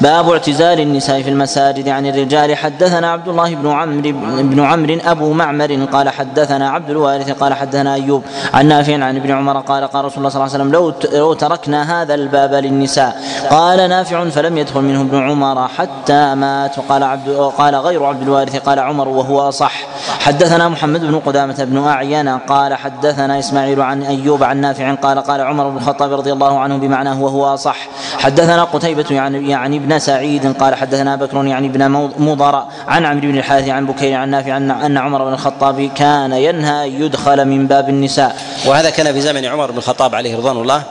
باب 0.00 0.30
اعتزال 0.30 0.80
النساء 0.80 1.22
في 1.22 1.30
المساجد 1.30 1.88
عن 1.88 2.06
الرجال. 2.06 2.56
حدثنا 2.56 3.12
عبد 3.12 3.28
الله 3.28 3.54
بن 3.54 3.70
عمرو 3.70 4.12
بن 4.42 4.60
عمرو 4.60 4.98
أبو 5.04 5.32
معمر 5.32 5.86
قال 5.92 6.08
حدثنا 6.08 6.70
عبد 6.70 6.90
الوارث 6.90 7.30
قال 7.30 7.54
حدثنا 7.54 7.94
أيوب 7.94 8.22
عن 8.54 8.66
نافع 8.66 9.04
عن 9.04 9.16
ابن 9.16 9.30
عمر 9.30 9.60
قال 9.60 9.84
قال 9.84 10.04
رسول 10.04 10.18
الله 10.18 10.28
صلى 10.28 10.41
الله 10.44 10.54
عليه 10.54 10.64
وسلم 10.64 10.72
لو 10.72 10.94
لو 11.18 11.32
تركنا 11.32 12.02
هذا 12.02 12.14
الباب 12.14 12.54
للنساء. 12.54 13.22
قال 13.50 13.88
نافع 13.88 14.28
فلم 14.28 14.58
يدخل 14.58 14.80
منه 14.80 15.00
ابن 15.00 15.22
عمر 15.22 15.68
حتى 15.68 16.34
مات. 16.34 16.78
وقال 16.78 17.02
عبد 17.02 17.28
قال 17.58 17.74
غير 17.74 18.04
عبد 18.04 18.22
الوارث 18.22 18.56
قال 18.56 18.78
عمر 18.78 19.08
وهو 19.08 19.48
أصح. 19.48 19.72
حدثنا 20.20 20.68
محمد 20.68 21.00
بن 21.00 21.18
قدامة 21.18 21.64
بن 21.64 21.86
أعين 21.86 22.28
قال 22.28 22.74
حدثنا 22.74 23.38
إسماعيل 23.38 23.80
عن 23.80 24.02
أيوب 24.02 24.42
عن 24.42 24.60
نافع 24.60 24.94
قال 24.94 25.18
قال 25.18 25.40
عمر 25.40 25.68
بن 25.68 25.76
الخطاب 25.76 26.12
رضي 26.12 26.32
الله 26.32 26.58
عنه 26.58 26.76
بمعناه 26.76 27.22
وهو 27.22 27.54
أصح. 27.54 27.76
حدثنا 28.18 28.64
قتيبة 28.64 29.04
يعني 29.10 29.50
يعني 29.50 29.76
ابن 29.76 29.98
سعيد 29.98 30.56
قال 30.56 30.74
حدثنا 30.74 31.16
بكر 31.16 31.46
يعني 31.46 31.66
ابن 31.66 31.90
مضر 32.18 32.62
عن 32.88 33.04
عمرو 33.04 33.20
بن 33.20 33.38
الحارث 33.38 33.68
عن 33.68 33.86
بكير 33.86 34.14
عن 34.14 34.30
نافع 34.30 34.56
أن 34.56 34.98
عمر 34.98 35.24
بن 35.24 35.32
الخطاب 35.32 35.90
كان 35.94 36.32
ينهى 36.32 36.86
أن 36.86 37.02
يدخل 37.02 37.44
من 37.44 37.66
باب 37.66 37.88
النساء. 37.88 38.36
وهذا 38.66 38.90
كان 38.90 39.12
في 39.12 39.20
زمن 39.20 39.44
عمر 39.44 39.70
بن 39.70 39.78
الخطاب 39.78 40.14
عليه 40.14 40.31
رضوان 40.34 40.56
الله. 40.56 40.82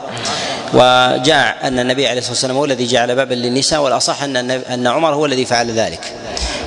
وجاء 0.74 1.56
أن 1.62 1.78
النبي 1.78 2.08
عليه 2.08 2.18
الصلاة 2.18 2.32
والسلام 2.32 2.56
هو 2.56 2.64
الذي 2.64 2.86
جعل 2.86 3.14
بابا 3.14 3.34
للنساء 3.34 3.80
والأصح 3.82 4.22
أن 4.22 4.50
أن 4.50 4.86
عمر 4.86 5.14
هو 5.14 5.26
الذي 5.26 5.44
فعل 5.44 5.70
ذلك. 5.70 6.12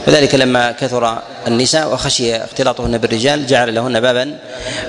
وذلك 0.07 0.35
لما 0.35 0.71
كثر 0.71 1.21
النساء 1.47 1.93
وخشي 1.93 2.35
اختلاطهن 2.35 2.97
بالرجال 2.97 3.47
جعل 3.47 3.75
لهن 3.75 3.99
بابا 3.99 4.37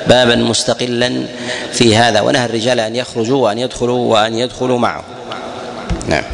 بابا 0.07 0.37
مستقلا 0.37 1.27
في 1.73 1.97
هذا 1.97 2.21
ونهى 2.21 2.45
الرجال 2.45 2.81
أن 2.81 2.97
يخرجوا 2.97 3.45
وأن 3.45 3.59
يدخلوا 3.59 4.13
وأن 4.13 4.35
يدخلوا 4.35 4.79
معه. 4.79 5.05
نعم. 6.09 6.25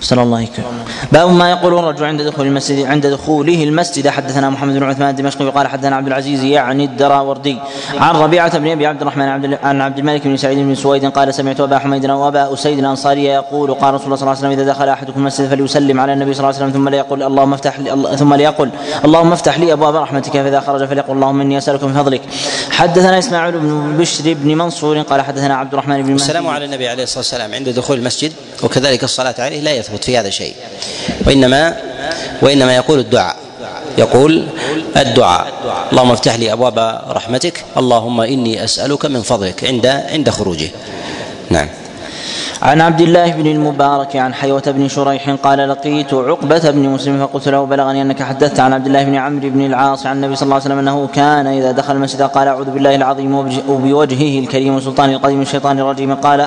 صلى 0.00 0.22
الله 0.22 0.36
عليه 0.36 0.48
وسلم. 0.52 0.64
باب 1.12 1.30
ما 1.30 1.50
يقول 1.50 1.78
الرجل 1.78 2.04
عند 2.04 2.22
دخول 2.22 2.46
المسجد 2.46 2.86
عند 2.86 3.06
دخوله 3.06 3.64
المسجد. 3.64 4.08
حدثنا 4.08 4.50
محمد 4.50 4.74
بن 4.74 4.82
عثمان 4.82 5.10
الدمشقي 5.10 5.50
قال 5.50 5.66
حدثنا 5.66 5.96
عبد 5.96 6.06
العزيز 6.06 6.44
يعني 6.44 6.84
الدراوردي. 6.84 7.58
عن 7.94 8.16
ربيعة 8.16 8.58
بن 8.58 8.70
أبي 8.70 8.86
عبد 8.86 9.00
الرحمن 9.00 9.56
عن 9.62 9.80
عبد 9.80 9.98
الملك 9.98 10.26
بن 10.26 10.36
سعيد 10.36 10.58
بن 10.58 10.74
سويد 10.74 11.04
قال 11.06 11.34
سمعت 11.34 11.60
أبا 11.60 11.78
حميد 11.78 12.10
وابا 12.10 12.54
أسيد 12.54 12.78
الأنصاري 12.78 13.24
يقول 13.24 13.74
قال 13.74 13.94
رسول 13.94 14.06
الله 14.06 14.16
صلى 14.16 14.22
الله 14.22 14.36
عليه 14.36 14.48
وسلم 14.48 14.50
إذا 14.50 14.72
دخل 14.72 14.88
أحدكم 14.88 15.20
المسجد 15.20 15.48
فليسلم 15.48 16.00
على 16.00 16.12
النبي 16.12 16.34
صلى 16.34 16.40
الله 16.40 16.54
عليه 16.60 16.66
وسلم 16.66 16.82
ثم 16.82 16.88
ليقل 16.88 17.22
اللهم 17.22 17.52
افتح 17.52 17.80
لي 17.80 18.16
ثم 18.16 18.34
ليقل 18.34 18.70
اللهم 19.04 19.32
افتح 19.32 19.58
لي 19.58 19.72
أبواب 19.72 19.96
رحمتك 19.96 20.32
فإذا 20.32 20.60
خرج 20.60 20.84
فليقل 20.84 21.12
اللهم 21.12 21.40
إني 21.40 21.58
أسألك 21.58 21.84
من 21.84 21.94
فضلك. 21.94 22.22
حدثنا 22.70 23.18
إسماعيل 23.18 23.58
بن 23.58 23.96
بشر 23.98 24.34
بن 24.34 24.54
منصور 24.54 25.00
قال 25.00 25.22
حدثنا 25.22 25.56
عبد 25.56 25.72
الرحمن 25.72 26.02
بن 26.02 26.14
السلام 26.14 26.46
على 26.46 26.64
النبي 26.64 26.88
عليه 26.88 27.02
الصلاة 27.02 27.18
والسلام. 27.18 27.54
عند 27.54 27.68
دخول 27.68 27.98
المسجد 27.98 28.32
وكذلك 28.62 29.04
الصلاة 29.04 29.34
عليه 29.38 29.60
لا 29.60 29.72
يثبت 29.72 29.87
في 29.96 30.18
هذا 30.18 30.30
شيء. 30.30 30.54
وإنما 31.26 31.76
وإنما 32.42 32.76
يقول 32.76 32.98
الدعاء. 32.98 33.36
يقول 33.98 34.48
الدعاء. 34.96 35.52
اللهم 35.92 36.10
افتح 36.10 36.34
لي 36.34 36.52
أبواب 36.52 37.02
رحمتك. 37.08 37.64
اللهم 37.76 38.20
إني 38.20 38.64
أسألك 38.64 39.06
من 39.06 39.22
فضلك 39.22 39.64
عند 39.64 39.86
عند 39.86 40.30
خروجه. 40.30 40.68
نعم. 41.50 41.68
عن 42.62 42.80
عبد 42.80 43.00
الله 43.00 43.32
بن 43.32 43.46
المبارك 43.46 44.16
عن 44.16 44.34
حيوة 44.34 44.62
بن 44.66 44.88
شريح 44.88 45.30
قال 45.30 45.68
لقيت 45.68 46.14
عقبة 46.14 46.70
بن 46.70 46.88
مسلم 46.88 47.26
فقلت 47.26 47.48
له 47.48 47.64
بلغني 47.64 48.02
أنك 48.02 48.22
حدثت 48.22 48.60
عن 48.60 48.72
عبد 48.72 48.86
الله 48.86 49.04
بن 49.04 49.14
عمرو 49.14 49.48
بن 49.50 49.66
العاص 49.66 50.06
عن 50.06 50.16
النبي 50.16 50.36
صلى 50.36 50.42
الله 50.42 50.54
عليه 50.54 50.64
وسلم 50.64 50.78
أنه 50.78 51.08
كان 51.14 51.46
إذا 51.46 51.72
دخل 51.72 51.96
المسجد 51.96 52.22
قال 52.22 52.48
أعوذ 52.48 52.70
بالله 52.70 52.94
العظيم 52.94 53.34
وبوجهه 53.68 54.38
الكريم 54.38 54.74
وسلطان 54.76 55.10
القديم 55.10 55.40
الشيطان 55.42 55.78
الرجيم 55.78 56.14
قال 56.14 56.40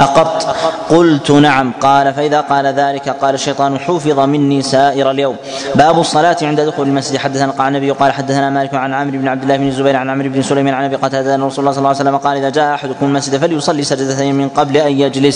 أقط 0.00 0.56
قلت 0.90 1.30
نعم. 1.30 1.72
قال 1.80 2.14
فإذا 2.14 2.40
قال 2.40 2.66
ذلك 2.66 3.08
قال 3.08 3.34
الشيطان 3.34 3.78
حفظ 3.78 4.18
مني 4.20 4.62
سائر 4.62 5.10
اليوم. 5.10 5.36
باب 5.74 6.00
الصلاة 6.00 6.36
عند 6.42 6.60
دخول 6.60 6.86
المسجد. 6.88 7.16
حدثنا 7.16 7.52
قال 7.52 7.68
النبي 7.68 7.90
قال 7.90 8.12
حدثنا 8.12 8.50
مالك 8.50 8.74
عن 8.74 8.94
عمرو 8.94 9.18
بن 9.18 9.28
عبد 9.28 9.42
الله 9.42 9.56
بن 9.56 9.68
الزبير 9.68 9.96
عن 9.96 10.10
عمرو 10.10 10.28
بن 10.28 10.42
سليمان 10.42 10.74
عن 10.74 10.84
أبي 10.84 10.96
قتادة 10.96 11.34
أن 11.34 11.42
رسول 11.42 11.60
الله 11.62 11.72
صلى 11.72 11.78
الله 11.78 11.88
عليه 11.88 12.00
وسلم 12.00 12.16
قال 12.16 12.36
إذا 12.36 12.50
جاء 12.50 12.74
أحدكم 12.74 13.06
المسجد 13.06 13.36
فليصلي 13.36 13.82
سجدتين 13.82 14.34
من 14.34 14.48
قبل 14.48 14.76
أن 14.76 14.92
يجلس. 15.04 15.35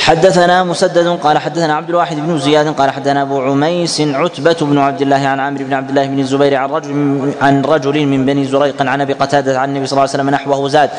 حدثنا 0.00 0.64
مسدد 0.64 1.06
قال 1.06 1.38
حدثنا 1.38 1.74
عبد 1.74 1.88
الواحد 1.88 2.16
بن 2.16 2.38
زياد 2.38 2.68
قال 2.68 2.90
حدثنا 2.90 3.22
أبو 3.22 3.42
عميس 3.42 4.00
عتبة 4.00 4.56
بن 4.60 4.78
عبد 4.78 5.02
الله 5.02 5.16
عن 5.16 5.40
عمرو 5.40 5.64
بن 5.64 5.72
عبد 5.72 5.88
الله 5.88 6.06
بن 6.06 6.18
الزبير 6.18 6.54
عن 6.54 6.70
رجل 6.70 6.90
عن 7.40 7.62
رجل 7.64 8.06
من 8.06 8.26
بني 8.26 8.44
زريق 8.44 8.82
عن 8.82 9.00
أبي 9.00 9.12
قتادة 9.12 9.60
عن 9.60 9.68
النبي 9.68 9.86
صلى 9.86 9.92
الله 9.92 10.10
عليه 10.10 10.10
وسلم 10.10 10.30
نحوه 10.30 10.68
زاد. 10.68 10.90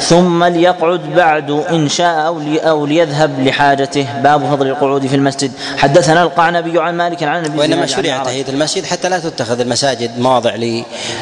ثم 0.00 0.44
ليقعد 0.44 1.00
بعد 1.16 1.50
إن 1.50 1.88
شاء 1.88 2.26
أو 2.26 2.40
أو 2.62 2.86
ليذهب 2.86 3.40
لحاجته. 3.40 4.06
باب 4.22 4.40
فضل 4.50 4.66
القعود 4.66 5.06
في 5.06 5.16
المسجد. 5.16 5.52
حدثنا 5.76 6.22
القعنبي 6.22 6.80
عن 6.80 6.96
مالك 6.96 7.22
عن 7.22 7.44
النبي 7.44 7.58
وإنما 7.58 7.86
شرع 7.86 8.22
تهيئة 8.22 8.48
المسجد 8.48 8.84
حتى 8.84 9.08
لا 9.08 9.18
تتخذ 9.18 9.60
المساجد 9.60 10.18
مواضع 10.18 10.54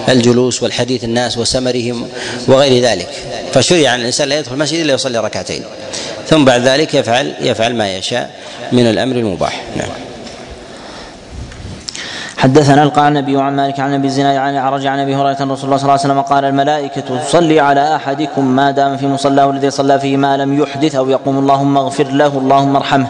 للجلوس 0.08 0.62
والحديث 0.62 1.04
الناس 1.04 1.38
وسمرهم 1.38 2.08
وغير 2.48 2.84
ذلك. 2.84 3.08
فشرع 3.52 3.94
ان 3.94 4.00
الإنسان 4.00 4.28
لا 4.28 4.38
يدخل 4.38 4.54
المسجد 4.54 4.80
إلا 4.80 4.94
يصلي 4.94 5.18
ركعتين. 5.18 5.62
ثم 6.28 6.44
بعد 6.44 6.53
ذلك 6.58 6.94
يفعل 6.94 7.34
يفعل 7.40 7.74
ما 7.74 7.96
يشاء 7.96 8.30
من 8.72 8.90
الأمر 8.90 9.16
المباح. 9.16 9.64
نعم. 9.76 10.13
حدثنا 12.38 12.82
القعنبي 12.82 13.40
عن 13.40 13.56
مالك 13.56 13.80
عن 13.80 13.94
ابي 13.94 14.06
الزناد 14.06 14.36
عن 14.36 14.54
اعرج 14.54 14.86
عن 14.86 14.98
ابي 14.98 15.16
هريره 15.16 15.32
رسول 15.32 15.44
الله 15.44 15.56
صلى 15.56 15.70
الله 15.70 15.90
عليه 15.90 16.00
وسلم 16.00 16.20
قال 16.20 16.44
الملائكة 16.44 17.00
تصلي 17.00 17.60
على 17.60 17.96
أحدكم 17.96 18.44
ما 18.44 18.70
دام 18.70 18.96
في 18.96 19.06
مصلاه 19.06 19.50
الذي 19.50 19.70
صلى 19.70 20.00
فيه 20.00 20.16
ما 20.16 20.36
لم 20.36 20.62
يحدث 20.62 20.94
أو 20.94 21.10
يقوم 21.10 21.38
اللهم 21.38 21.76
اغفر 21.76 22.04
له 22.04 22.38
اللهم 22.38 22.76
ارحمه. 22.76 23.06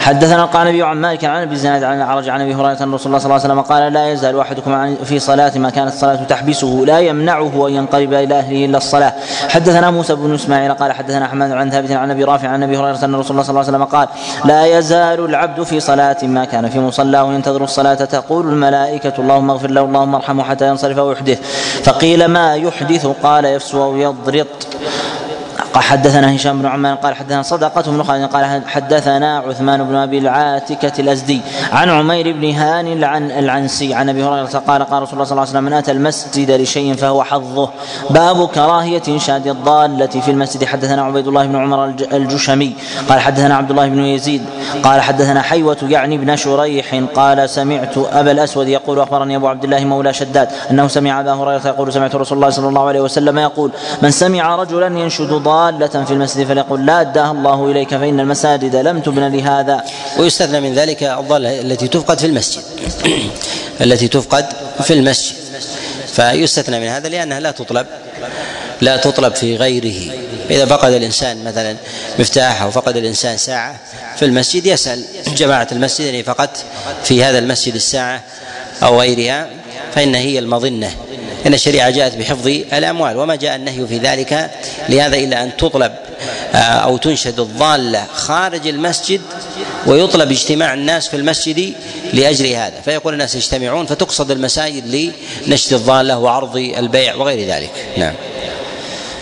حدثنا 0.00 0.44
القعنبي 0.44 0.82
عن 0.82 0.96
مالك 0.96 1.24
عن 1.24 1.42
ابي 1.42 1.52
الزناد 1.52 1.82
عن 1.82 2.00
اعرج 2.00 2.28
عن 2.28 2.40
ابي 2.40 2.54
هريره 2.54 2.72
رسول 2.72 2.86
الله 2.86 2.98
صلى 2.98 3.12
الله 3.12 3.34
عليه 3.34 3.44
وسلم 3.44 3.60
قال 3.60 3.92
لا 3.92 4.12
يزال 4.12 4.40
أحدكم 4.40 4.94
في 5.04 5.18
صلاة 5.18 5.58
ما 5.58 5.70
كانت 5.70 5.92
الصلاة 5.92 6.14
تحبسه 6.16 6.82
لا 6.86 6.98
يمنعه 6.98 7.68
أن 7.68 7.72
ينقلب 7.72 8.14
إلى 8.14 8.38
أهله 8.38 8.64
إلا 8.64 8.78
الصلاة. 8.78 9.12
حدثنا 9.48 9.90
موسى 9.90 10.14
بن 10.14 10.34
إسماعيل 10.34 10.72
قال 10.72 10.92
حدثنا 10.92 11.24
أحمد 11.24 11.50
عن 11.50 11.70
ثابت 11.70 11.90
عن 11.90 12.10
أبي 12.10 12.24
رافع 12.24 12.48
عن 12.48 12.62
أبي 12.62 12.76
هريرة 12.76 13.04
أن 13.04 13.14
رسول 13.14 13.30
الله 13.30 13.42
صلى 13.42 13.50
الله 13.50 13.60
عليه 13.60 13.70
وسلم 13.70 13.84
قال 13.84 14.08
لا 14.44 14.78
يزال 14.78 15.24
العبد 15.24 15.62
في 15.62 15.80
صلاة 15.80 16.16
ما 16.22 16.44
كان 16.44 16.68
في 16.68 16.80
مصلاه 16.80 17.32
ينتظر 17.32 17.64
الصلاة 17.64 17.94
تقول 17.94 18.48
الملائكة 18.48 18.67
اللهم 19.18 19.50
اغفر 19.50 19.70
له 19.70 19.80
اللهم 19.80 20.14
ارحمه 20.14 20.42
حتى 20.42 20.68
ينصرف 20.68 20.98
أو 20.98 21.12
يحدث 21.12 21.38
فقيل 21.82 22.24
ما 22.24 22.54
يحدث؟ 22.56 23.06
قال 23.22 23.44
يفسو 23.44 23.82
أو 23.82 23.96
يضرط. 23.96 24.46
قال 25.74 25.82
حدثنا 25.82 26.36
هشام 26.36 26.58
بن 26.58 26.66
عمان 26.66 26.96
قال 26.96 27.14
حدثنا 27.14 27.42
صدقة 27.42 27.82
بن 27.82 28.02
خالد 28.02 28.24
قال 28.24 28.62
حدثنا 28.66 29.38
عثمان 29.38 29.84
بن 29.84 29.94
أبي 29.94 30.18
العاتكة 30.18 31.00
الأزدي 31.00 31.40
عن 31.72 31.90
عمير 31.90 32.32
بن 32.32 32.50
هان 32.50 33.04
عن 33.04 33.30
العنسي 33.30 33.94
عن 33.94 34.08
أبي 34.08 34.24
هريرة 34.24 34.62
قال 34.66 34.82
قال 34.82 35.02
رسول 35.02 35.12
الله 35.12 35.24
صلى 35.24 35.32
الله 35.32 35.40
عليه 35.40 35.50
وسلم 35.50 35.64
من 35.64 35.72
أتى 35.72 35.90
المسجد 35.90 36.50
لشيء 36.50 36.94
فهو 36.94 37.24
حظه. 37.24 37.68
باب 38.10 38.48
كراهية 38.48 39.02
إنشاد 39.08 39.46
الضالة 39.46 40.06
في 40.06 40.30
المسجد. 40.30 40.64
حدثنا 40.64 41.02
عبيد 41.02 41.28
الله 41.28 41.46
بن 41.46 41.56
عمر 41.56 41.84
الجشمي 42.12 42.72
قال 43.08 43.20
حدثنا 43.20 43.56
عبد 43.56 43.70
الله 43.70 43.88
بن 43.88 43.98
يزيد 43.98 44.42
قال 44.82 45.00
حدثنا 45.00 45.42
حيوة 45.42 45.76
يعني 45.82 46.14
ابن 46.14 46.36
شريح 46.36 47.02
قال 47.14 47.50
سمعت 47.50 47.98
أبا 47.98 48.30
الأسود 48.30 48.68
يقول 48.68 49.00
أخبرني 49.00 49.36
أبو 49.36 49.48
عبد 49.48 49.64
الله 49.64 49.84
مولى 49.84 50.12
شداد 50.12 50.48
أنه 50.70 50.88
سمع 50.88 51.20
أبا 51.20 51.32
هريرة 51.32 51.68
يقول 51.68 51.92
سمعت 51.92 52.14
رسول 52.14 52.38
الله 52.38 52.50
صلى 52.50 52.68
الله 52.68 52.88
عليه 52.88 53.00
وسلم 53.00 53.38
يقول 53.38 53.70
من 54.02 54.10
سمع 54.10 54.56
رجلا 54.56 54.98
ينشد 54.98 55.32
ضالة 55.32 55.57
ضالة 55.58 56.04
في 56.04 56.10
المسجد 56.10 56.46
فليقول 56.46 56.86
لا 56.86 57.00
أداها 57.00 57.30
الله 57.30 57.70
إليك 57.70 57.88
فإن 57.88 58.20
المساجد 58.20 58.76
لم 58.76 59.00
تبن 59.00 59.36
لهذا. 59.36 59.84
ويستثنى 60.18 60.60
من 60.60 60.74
ذلك 60.74 61.02
الضالة 61.02 61.60
التي 61.60 61.88
تفقد 61.88 62.18
في 62.18 62.26
المسجد. 62.26 62.62
التي 63.84 64.08
تفقد 64.08 64.46
في 64.82 64.92
المسجد. 64.92 65.36
فيستثنى 66.06 66.80
من 66.80 66.86
هذا 66.86 67.08
لأنها 67.08 67.40
لا 67.40 67.50
تطلب 67.50 67.86
لا 68.80 68.96
تطلب 68.96 69.34
في 69.34 69.56
غيره. 69.56 70.12
إذا 70.50 70.66
فقد 70.66 70.92
الإنسان 70.92 71.44
مثلا 71.44 71.76
مفتاح 72.18 72.62
أو 72.62 72.70
فقد 72.70 72.96
الإنسان 72.96 73.36
ساعة 73.36 73.76
في 74.16 74.24
المسجد 74.24 74.66
يسأل 74.66 75.04
جماعة 75.36 75.68
المسجد 75.72 76.06
أني 76.06 76.22
فقدت 76.22 76.64
في 77.04 77.24
هذا 77.24 77.38
المسجد 77.38 77.74
الساعة 77.74 78.22
أو 78.82 79.00
غيرها 79.00 79.48
فإن 79.94 80.14
هي 80.14 80.38
المظنة. 80.38 81.07
إن 81.46 81.54
الشريعة 81.54 81.90
جاءت 81.90 82.16
بحفظ 82.16 82.46
الأموال 82.46 83.16
وما 83.16 83.34
جاء 83.34 83.56
النهي 83.56 83.86
في 83.86 83.98
ذلك 83.98 84.50
لهذا 84.88 85.16
إلا 85.16 85.42
أن 85.42 85.56
تطلب 85.56 85.92
آه، 86.54 86.56
أو 86.58 86.96
تنشد 86.96 87.40
الضاله 87.40 88.06
خارج 88.14 88.68
المسجد 88.68 89.20
ويطلب 89.86 90.30
اجتماع 90.30 90.74
الناس 90.74 91.08
في 91.08 91.16
المسجد 91.16 91.72
لأجل 92.12 92.46
هذا. 92.46 92.80
فيقول 92.84 93.12
الناس 93.12 93.34
يجتمعون 93.34 93.86
فتقصد 93.86 94.30
المساجد 94.30 95.12
لنشد 95.46 95.72
الضاله 95.72 96.18
وعرض 96.18 96.56
البيع 96.56 97.14
وغير 97.14 97.48
ذلك. 97.48 97.70
نعم. 97.96 98.14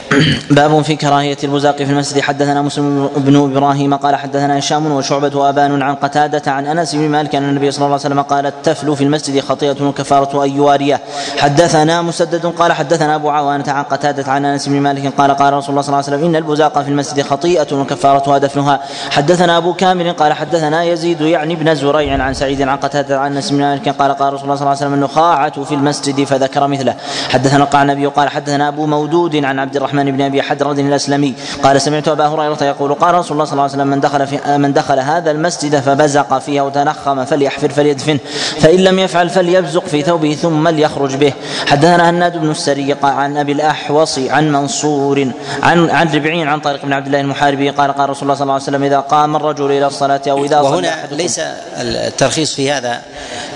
باب 0.51 0.83
في 0.83 0.97
كراهية 0.97 1.37
البزاق 1.45 1.77
في 1.77 1.83
المسجد. 1.83 2.21
حدثنا 2.21 2.63
مسلم 2.63 3.11
بن 3.17 3.37
إبراهيم 3.37 3.95
قال 3.95 4.17
حدثنا 4.17 4.59
هشام 4.59 4.93
وشعبة 4.93 5.39
وابان 5.39 5.83
عن 5.83 5.95
قتادة 5.95 6.53
عن 6.53 6.67
أنس 6.67 6.95
بن 6.95 7.09
مالك 7.09 7.35
أن 7.35 7.49
النبي 7.49 7.71
صلى 7.71 7.79
الله 7.79 7.97
عليه 7.97 8.07
وسلم 8.07 8.21
قال 8.23 8.47
التفل 8.47 8.97
في 8.97 9.05
المسجد 9.05 9.41
خطيئة 9.41 9.83
وكفارة 9.83 10.45
أن 10.45 10.51
يواريه. 10.51 11.01
حدثنا 11.39 12.03
مسدد 12.03 12.47
قال 12.47 12.73
حدثنا 12.73 13.15
أبو 13.15 13.31
عوانة 13.31 13.65
عن 13.69 13.83
قتادة 13.83 14.33
عن 14.33 14.45
أنس 14.45 14.69
بن 14.69 14.81
مالك 14.81 15.13
قال 15.19 15.31
قال 15.31 15.53
رسول 15.53 15.71
الله 15.71 15.83
صلى 15.83 15.89
الله 15.89 16.05
عليه 16.07 16.17
وسلم 16.17 16.29
إن 16.29 16.37
البزاق 16.37 16.83
في 16.83 16.89
المسجد 16.89 17.23
خطيئة 17.23 17.75
وكفارتها 17.75 18.39
دفنها. 18.39 18.81
حدثنا 19.11 19.57
أبو 19.57 19.75
كامل 19.75 20.13
قال 20.13 20.33
حدثنا 20.33 20.85
يزيد 20.85 21.21
يعني 21.21 21.55
ابن 21.55 21.75
زريع 21.75 22.23
عن 22.23 22.35
سعيد 22.35 22.63
عن 22.63 22.77
قتادة 22.77 23.21
عن 23.21 23.37
أنس 23.37 23.51
بن 23.51 23.59
مالك 23.59 23.89
قال 23.89 24.13
قال 24.13 24.33
رسول 24.33 24.45
الله 24.45 24.55
صلى 24.57 24.67
الله 24.67 24.77
عليه 24.77 24.87
وسلم 24.87 24.95
النخاعة 24.95 25.65
في 25.65 25.75
المسجد 25.75 26.25
فذكر 26.25 26.67
مثله. 26.67 26.95
حدثنا 27.29 27.65
القعنبي 27.65 28.07
قال 28.07 28.29
حدثنا 28.29 28.69
أبو 28.69 28.87
مودود 28.87 29.45
عن 29.45 29.59
عبد 29.59 29.77
الرحمن 29.77 29.96
الرحمن 29.99 30.17
بن 30.17 30.25
أبي 30.25 30.43
حدرد 30.43 30.79
الأسلمي. 30.79 31.35
قال 31.63 31.81
سمعت 31.81 32.09
أبا 32.09 32.27
هريرة 32.27 32.65
يقول 32.65 32.95
قال 32.95 33.15
رسول 33.15 33.33
الله 33.33 33.45
صلى 33.45 33.53
الله 33.53 33.63
عليه 33.63 33.73
وسلم 33.73 33.87
من 33.87 34.01
دخل 34.01 34.27
في 34.27 34.59
من 34.59 34.73
دخل 34.73 34.99
هذا 34.99 35.31
المسجد 35.31 35.81
فبزق 35.81 36.39
فيه 36.39 36.61
أو 36.61 36.69
تنخم 36.69 37.25
فليحفر 37.25 37.69
فليدفنه 37.69 38.19
فإن 38.61 38.79
لم 38.79 38.99
يفعل 38.99 39.31
فليبزق 39.31 39.87
في 39.87 40.03
ثوبه 40.03 40.35
ثم 40.35 40.69
ليخرج 40.69 41.17
به. 41.17 41.33
حدثنا 41.67 42.11
هناد 42.11 42.37
بن 42.37 42.51
السري 42.51 42.97
عن 43.03 43.37
أبي 43.37 43.53
الأحوص 43.53 44.19
عن 44.19 44.53
منصور 44.53 45.29
عن 45.63 45.91
عن 45.91 46.15
ربعين 46.15 46.49
عن 46.49 46.61
طارق 46.61 46.85
بن 46.85 46.93
عبد 46.93 47.07
الله 47.07 47.21
المحاربي. 47.21 47.71
قال 47.71 47.93
قال 47.93 48.11
رسول 48.11 48.23
الله 48.23 48.35
صلى 48.35 48.43
الله 48.43 48.55
عليه 48.55 48.63
وسلم 48.63 48.85
إذا 48.85 49.01
قام 49.01 49.37
الرجل 49.37 49.71
إلى 49.71 49.87
الصلاة 49.87 50.21
أو 50.31 50.45
إذا 50.45 50.61
وهنا 50.61 50.95
ليس 51.11 51.41
الترخيص 51.81 52.55
في 52.55 52.73
هذا 52.73 53.03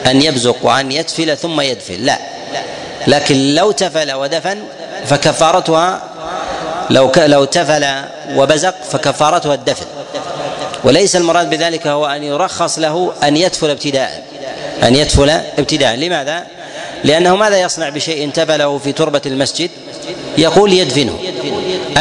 أن 0.07 0.23
يبزق 0.23 0.57
وأن 0.63 0.93
يدفل 0.93 1.37
ثم 1.37 1.61
يدفل 1.61 2.05
لا. 2.05 2.19
لكن 3.07 3.55
لو 3.55 3.71
تفل 3.71 4.13
ودفن 4.13 4.59
فكفارتها 5.07 6.03
لو 6.91 7.13
لو 7.17 7.45
تفل 7.45 7.87
وبزق 8.37 8.75
فكفارتها 8.83 9.55
الدفن. 9.55 9.87
وليس 10.85 11.17
المراد 11.17 11.51
بذلك 11.51 11.87
هو 11.87 12.07
أن 12.07 12.23
يرخص 12.23 12.79
له 12.79 13.13
أن 13.23 13.37
يدفل 13.37 13.71
ابتداء. 13.71 14.25
أن 14.83 14.97
يدفل 14.97 15.31
ابتداء. 15.31 15.97
لماذا؟ 15.97 16.47
لأنه 17.05 17.37
ماذا 17.37 17.61
يصنع 17.61 17.89
بشيء 17.89 18.31
تفله 18.31 18.79
في 18.79 18.93
تربة 18.93 19.23
المسجد؟ 19.27 19.71
يقول 20.39 20.73
يدفنه. 20.73 21.19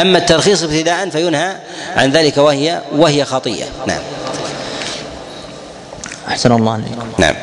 أما 0.00 0.18
الترخيص 0.18 0.62
ابتداء 0.62 1.08
فينهى 1.08 1.56
عن 1.96 2.10
ذلك 2.10 2.38
وهي 2.38 2.80
وهي 2.92 3.24
خطيئة. 3.24 3.66
نعم. 3.86 4.00
أحسن 6.28 6.52
الله 6.52 6.72
عليكم 6.72 7.12
نعم. 7.18 7.34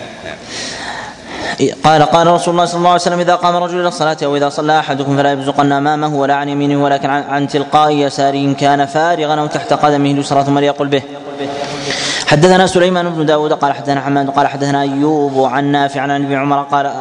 قال 1.84 2.04
قال 2.04 2.28
رسول 2.28 2.54
الله 2.54 2.66
صلى 2.66 2.78
الله 2.78 2.90
عليه 2.90 3.02
وسلم 3.02 3.20
إذا 3.20 3.36
قام 3.36 3.56
الرجل 3.56 3.80
إلى 3.80 3.88
الصلاة 3.88 4.18
أو 4.24 4.36
إذا 4.36 4.50
صلى 4.50 4.80
أحدكم 4.80 5.18
فلا 5.18 5.32
يبزقن 5.32 5.72
أمامه 5.72 6.16
ولا 6.16 6.36
عن 6.36 6.50
يمينه 6.50 6.84
ولكن 6.84 7.10
عن 7.10 7.48
تلقاء 7.48 7.92
يساره 7.92 8.54
كان 8.54 8.86
فارغا 8.86 9.36
أو 9.36 9.48
تحت 9.48 9.74
قدمه 9.74 10.12
اليسرى 10.12 10.44
ثم 10.44 10.60
ليقل 10.60 10.88
به. 10.88 11.02
حدثنا 12.28 12.68
سليمان 12.68 13.10
بن 13.10 13.26
داود 13.26 13.54
قال 13.54 13.74
حدثنا 13.74 14.02
حماد 14.02 14.30
قال 14.30 14.48
حدثنا 14.48 14.82
أيوب 14.82 15.44
عن 15.44 15.66
نافع 15.66 16.02
عن 16.02 16.12
ابن 16.12 16.36
عمر 16.36 16.62
قال 16.62 16.94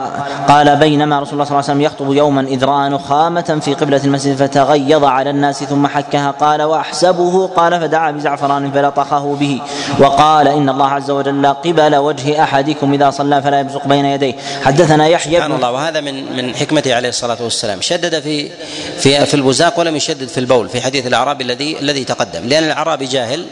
قال 0.48 0.76
بينما 0.76 1.20
رسول 1.20 1.32
الله 1.32 1.44
صلى 1.44 1.50
الله 1.50 1.70
عليه 1.70 1.72
وسلم 1.72 1.80
يخطب 1.80 2.12
يوما 2.12 2.40
إذ 2.40 2.64
رأى 2.64 2.88
نخامة 2.88 3.58
في 3.64 3.74
قبلة 3.74 4.00
المسجد 4.04 4.36
فتغيظ 4.36 5.04
على 5.04 5.30
الناس 5.30 5.64
ثم 5.64 5.86
حكها 5.86 6.30
قال 6.30 6.62
وأحسبه 6.62 7.46
قال 7.46 7.80
فدعا 7.80 8.10
بزعفران 8.10 8.70
فلطخه 8.72 9.36
به 9.40 9.60
وقال 9.98 10.48
إن 10.48 10.68
الله 10.68 10.88
عز 10.88 11.10
وجل 11.10 11.46
قبل 11.46 11.96
وجه 11.96 12.42
أحدكم 12.42 12.92
إذا 12.92 13.10
صلى 13.10 13.42
فلا 13.42 13.60
يبزق 13.60 13.86
بين 13.86 14.04
يديه 14.04 14.34
حدثنا 14.62 15.06
يحيى 15.06 15.36
سبحان 15.36 15.52
الله. 15.52 15.72
وهذا 15.72 16.00
من 16.00 16.36
من 16.36 16.54
حكمته 16.54 16.94
عليه 16.94 17.08
الصلاة 17.08 17.38
والسلام. 17.40 17.80
شدد 17.80 18.20
في 18.20 18.50
في 18.98 19.26
في 19.26 19.34
البزاق 19.34 19.78
ولم 19.78 19.96
يشدد 19.96 20.28
في 20.28 20.40
البول 20.40 20.68
في 20.68 20.80
حديث 20.80 21.06
الأعرابي 21.06 21.44
الذي 21.44 21.78
الذي 21.78 22.04
تقدم 22.04 22.48
لأن 22.48 22.64
الأعرابي 22.64 23.04
جاهل 23.04 23.46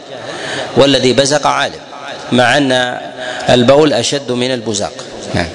والذي 0.77 1.13
بزق 1.13 1.47
عالم 1.47 1.79
مع 2.31 2.57
أن 2.57 2.99
البول 3.49 3.93
أشد 3.93 4.31
من 4.31 4.53
البزاق. 4.53 5.05
نعم. 5.33 5.47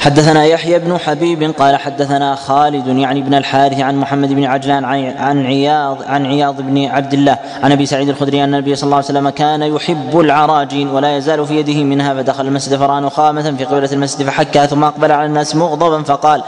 حدثنا 0.00 0.44
يحيى 0.44 0.78
بن 0.78 0.98
حبيب 0.98 1.54
قال 1.58 1.76
حدثنا 1.76 2.34
خالد 2.34 2.86
يعني 2.86 3.22
بن 3.22 3.34
الحارث 3.34 3.80
عن 3.80 3.96
محمد 3.96 4.32
بن 4.32 4.44
عجلان 4.44 4.84
عن 5.18 5.46
عياض 5.46 5.98
عن 6.06 6.26
عياض 6.26 6.62
بن 6.62 6.84
عبد 6.84 7.14
الله 7.14 7.38
عن 7.62 7.72
أبي 7.72 7.86
سعيد 7.86 8.08
الخدري 8.08 8.44
أن 8.44 8.54
النبي 8.54 8.76
صلى 8.76 8.84
الله 8.84 8.96
عليه 8.96 9.06
وسلم 9.06 9.28
كان 9.28 9.62
يحب 9.62 10.20
العراجين 10.20 10.88
ولا 10.88 11.16
يزال 11.16 11.46
في 11.46 11.56
يده 11.56 11.84
منها 11.84 12.14
فدخل 12.14 12.46
المسجد 12.46 12.76
فرأى 12.76 13.00
نخامة 13.00 13.56
في 13.56 13.64
قبلة 13.64 13.88
المسجد 13.92 14.26
فحكها 14.26 14.66
ثم 14.66 14.84
أقبل 14.84 15.12
على 15.12 15.26
الناس 15.26 15.56
مغضبا 15.56 16.02
فقال: 16.02 16.42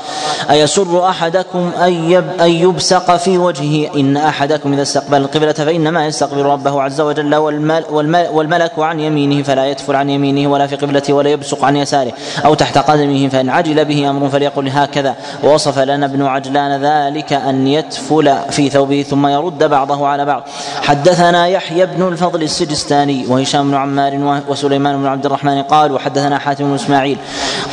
أيسر 0.51 1.09
أحدكم 1.09 1.71
أن 1.79 2.15
أن 2.41 2.51
يبسق 2.51 3.17
في 3.17 3.39
وجهه؟ 3.39 3.91
إن 3.97 4.17
أحدكم 4.17 4.73
إذا 4.73 4.83
استقبل 4.83 5.17
القبلة 5.17 5.53
فإنما 5.53 6.07
يستقبل 6.07 6.43
ربه 6.43 6.83
عز 6.83 7.01
وجل 7.01 7.35
والمل 7.35 7.85
والملك 8.33 8.79
عن 8.79 9.01
يمينه 9.01 9.43
فلا 9.43 9.67
يتفل 9.67 9.97
عن 9.97 10.11
يمينه 10.11 10.51
ولا 10.51 10.67
في 10.67 10.77
قبلته 10.77 11.13
ولا 11.13 11.31
يبصق 11.31 11.65
عن 11.65 11.77
يساره 11.77 12.13
أو 12.45 12.55
تحت 12.55 12.79
قدمه 12.79 13.29
فإن 13.41 13.51
عجل 13.51 13.85
به 13.85 14.11
أمر 14.11 14.29
فليقل 14.29 14.69
هكذا. 14.69 15.15
ووصف 15.45 15.79
لنا 15.79 16.07
ابن 16.07 16.23
عجلان 16.23 16.83
ذلك 16.83 17.33
أن 17.33 17.67
يتفل 17.67 18.37
في 18.51 18.71
ثوبه 18.71 19.03
ثم 19.03 19.27
يرد 19.27 19.65
بعضه 19.65 20.09
على 20.09 20.25
بعض. 20.25 20.43
حدثنا 20.83 21.47
يحيى 21.47 21.87
بن 21.87 22.09
الفضل 22.09 22.43
السجستاني 22.43 23.27
وهشام 23.27 23.71
بن 23.71 23.77
عمار 23.77 24.43
وسليمان 24.49 24.97
بن 24.97 25.07
عبد 25.07 25.27
الرحمن 25.27 25.63
قال 25.63 25.93
وحدثنا 25.93 26.39
حاتم 26.39 26.65
بن 26.65 26.75
إسماعيل. 26.75 27.19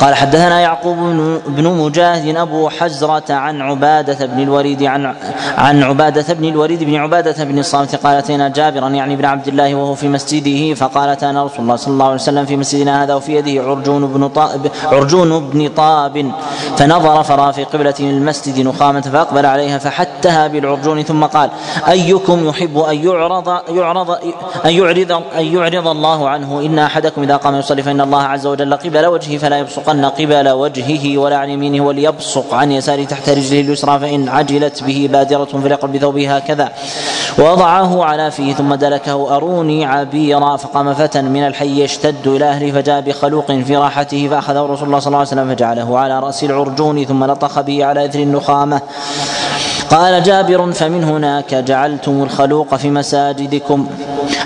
قال 0.00 0.14
حدثنا 0.14 0.60
يعقوب 0.60 0.96
بن 1.46 1.64
مجاهد 1.64 2.36
أبو 2.36 2.68
حزرة 2.68 3.34
عن 3.34 3.62
عبادة 3.62 4.26
بن 4.26 4.42
الوليد 4.42 4.82
عن 4.82 5.14
عن 5.58 5.82
عبادة 5.82 6.34
بن 6.34 6.44
الوليد 6.44 6.84
بن 6.84 6.94
عبادة 6.94 7.44
بن 7.44 7.58
الصامت 7.58 7.96
قال 7.96 8.16
اتينا 8.16 8.48
جابرا 8.48 8.88
يعني 8.88 9.16
بن 9.16 9.24
عبد 9.24 9.48
الله 9.48 9.74
وهو 9.74 9.94
في 9.94 10.08
مسجده 10.08 10.74
فقال 10.74 11.08
اتانا 11.08 11.44
رسول 11.44 11.60
الله 11.60 11.76
صلى 11.76 11.92
الله 11.92 12.04
عليه 12.04 12.14
وسلم 12.14 12.46
في 12.46 12.56
مسجدنا 12.56 13.02
هذا 13.02 13.14
وفي 13.14 13.36
يده 13.36 13.62
عرجون 13.62 14.06
بن 14.06 14.28
طائب 14.28 14.70
عرجون 14.84 15.50
بن 15.50 15.57
تراب 15.66 16.32
فنظر 16.76 17.22
فرأى 17.22 17.52
في 17.52 17.64
قبلة 17.64 17.94
المسجد 18.00 18.66
نخامة 18.66 19.00
فأقبل 19.00 19.46
عليها 19.46 19.78
فحتها 19.78 20.46
بالعرجون 20.46 21.02
ثم 21.02 21.24
قال 21.24 21.50
أيكم 21.88 22.48
يحب 22.48 22.78
أن 22.78 23.04
يعرض 23.04 23.48
يعرض 23.68 24.10
أن 24.64 24.72
يعرض 24.72 25.22
أن 25.38 25.44
يعرض 25.44 25.88
الله 25.88 26.28
عنه؟ 26.28 26.60
إن 26.60 26.78
أحدكم 26.78 27.22
إذا 27.22 27.36
قام 27.36 27.54
يصلي 27.54 27.82
فإن 27.82 28.00
الله 28.00 28.22
عز 28.22 28.46
وجل 28.46 28.74
قبل 28.74 29.06
وجهه 29.06 29.38
فلا 29.38 29.58
يبصقن 29.58 30.04
قبل 30.04 30.48
وجهه 30.48 31.18
ولا 31.18 31.36
عن 31.36 31.50
يمينه 31.50 31.84
وليبصق 31.84 32.54
عن 32.54 32.72
يساره 32.72 33.04
تحت 33.04 33.28
رجله 33.28 33.60
اليسرى 33.60 33.98
فإن 33.98 34.28
عجلت 34.28 34.82
به 34.82 35.08
بادرة 35.12 35.44
فليقل 35.44 35.88
بثوبه 35.88 36.36
هكذا. 36.36 36.72
ووضعه 37.38 38.04
على 38.04 38.30
فيه 38.30 38.54
ثم 38.54 38.74
دلكه 38.74 39.36
أروني 39.36 39.86
عبيرا 39.86 40.56
فقام 40.56 40.94
فتى 40.94 41.22
من 41.22 41.46
الحي 41.46 41.82
يشتد 41.82 42.26
إلى 42.26 42.44
أهله 42.44 42.72
فجاء 42.72 43.00
بخلوق 43.00 43.52
في 43.52 43.76
راحته 43.76 44.28
فأخذه 44.28 44.60
رسول 44.60 44.86
الله 44.86 44.98
صلى 44.98 45.06
الله 45.06 45.18
عليه 45.18 45.28
وسلم 45.28 45.47
فجعله 45.48 45.98
على 45.98 46.20
رأس 46.20 46.44
العرجون 46.44 47.04
ثم 47.04 47.24
لطخ 47.24 47.60
به 47.60 47.84
على 47.84 48.04
إثر 48.04 48.18
النخامة. 48.18 48.80
قال 49.90 50.22
جابر 50.22 50.72
فمن 50.72 51.04
هناك 51.04 51.54
جعلتم 51.54 52.22
الخلوق 52.22 52.74
في 52.74 52.90
مساجدكم. 52.90 53.88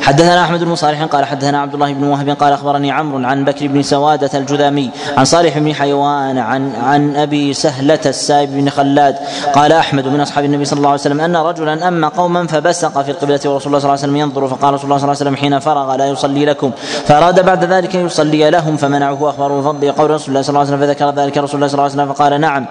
حدثنا 0.02 0.44
أحمد 0.44 0.64
بن 0.64 0.74
صالح 0.74 1.04
قال 1.04 1.24
حدثنا 1.24 1.60
عبد 1.60 1.74
الله 1.74 1.92
بن 1.92 2.04
وهب 2.04 2.30
قال 2.30 2.52
أخبرني 2.52 2.92
عمرو 2.92 3.26
عن 3.26 3.44
بكر 3.44 3.66
بن 3.66 3.82
سوادة 3.82 4.38
الجذامي 4.38 4.90
عن 5.16 5.24
صالح 5.24 5.58
بن 5.58 5.74
حيوان 5.74 6.38
عن 6.38 6.72
عن 6.82 7.16
أبي 7.16 7.52
سهلة 7.54 7.98
السائب 8.06 8.52
بن 8.52 8.70
خلاد 8.70 9.16
قال 9.54 9.72
أحمد 9.72 10.08
من 10.08 10.20
أصحاب 10.20 10.44
النبي 10.44 10.64
صلى 10.64 10.76
الله 10.78 10.88
عليه 10.88 11.00
وسلم 11.00 11.20
أن 11.20 11.36
رجلا 11.36 11.88
أما 11.88 12.08
قوما 12.08 12.46
فبسق 12.46 13.02
في 13.02 13.10
القبلة 13.10 13.40
ورسول 13.44 13.66
الله 13.66 13.78
صلى 13.78 13.78
الله 13.78 13.90
عليه 13.90 13.92
وسلم 13.92 14.16
ينظر 14.16 14.48
فقال 14.48 14.74
رسول 14.74 14.84
الله 14.84 14.98
صلى 14.98 15.04
الله 15.04 15.16
عليه 15.20 15.30
وسلم 15.30 15.36
حين 15.36 15.58
فرغ 15.58 15.96
لا 15.96 16.06
يصلي 16.06 16.44
لكم 16.44 16.70
فأراد 17.06 17.44
بعد 17.44 17.64
ذلك 17.64 17.96
أن 17.96 18.06
يصلي 18.06 18.50
لهم 18.50 18.76
فمنعه 18.76 19.28
اخبره 19.28 19.60
بفضل 19.60 19.92
قول 19.92 20.10
رسول 20.10 20.28
الله 20.28 20.42
صلى 20.42 20.48
الله 20.48 20.60
عليه 20.60 20.68
وسلم 20.68 20.80
فذكر 20.80 21.10
ذلك 21.10 21.38
رسول 21.38 21.54
الله 21.54 21.66
صلى 21.68 21.74
الله 21.74 21.82
عليه 21.82 21.94
وسلم 21.94 22.12
فقال 22.12 22.40
نعم 22.40 22.66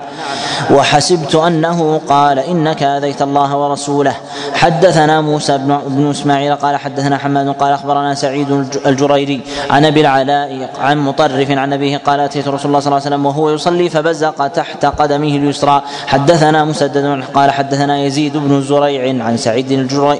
وحسبت 0.72 1.36
أنه 1.36 2.02
قال 2.10 2.40
إنك 2.40 2.84
آذيت 2.84 3.22
الله 3.22 3.58
ورسوله 3.58 4.16
حدثنا 4.53 5.22
موسى 5.22 5.58
بن 5.88 6.10
إسماعيل 6.10 6.56
قال 6.56 6.76
حدثنا 6.76 7.20
حماد 7.22 7.49
قال 7.49 7.73
أخبرنا 7.73 8.14
سعيد 8.14 8.52
الجريري 8.85 9.41
عن 9.69 9.85
أبي 9.85 10.02
العلاء 10.02 10.69
عن 10.80 10.98
مطرف 10.98 11.52
عن 11.52 11.73
أبيه 11.73 11.98
قال 11.98 12.19
أتيت 12.19 12.48
رسول 12.48 12.65
الله 12.65 12.80
صلى 12.80 12.88
الله 12.88 13.02
عليه 13.06 13.15
وسلم 13.15 13.26
وهو 13.26 13.49
يصلي 13.49 13.89
فبزق 13.89 14.48
تحت 14.48 14.85
قدمه 14.85 15.35
اليسرى. 15.35 15.81
حدثنا 16.07 16.65
مسدد 16.65 17.23
قال 17.34 17.52
حدثنا 17.52 17.99
يزيد 17.99 18.38
بن 18.38 18.61
زريع 18.61 19.23
عن 19.26 19.38
سعيد 19.38 19.72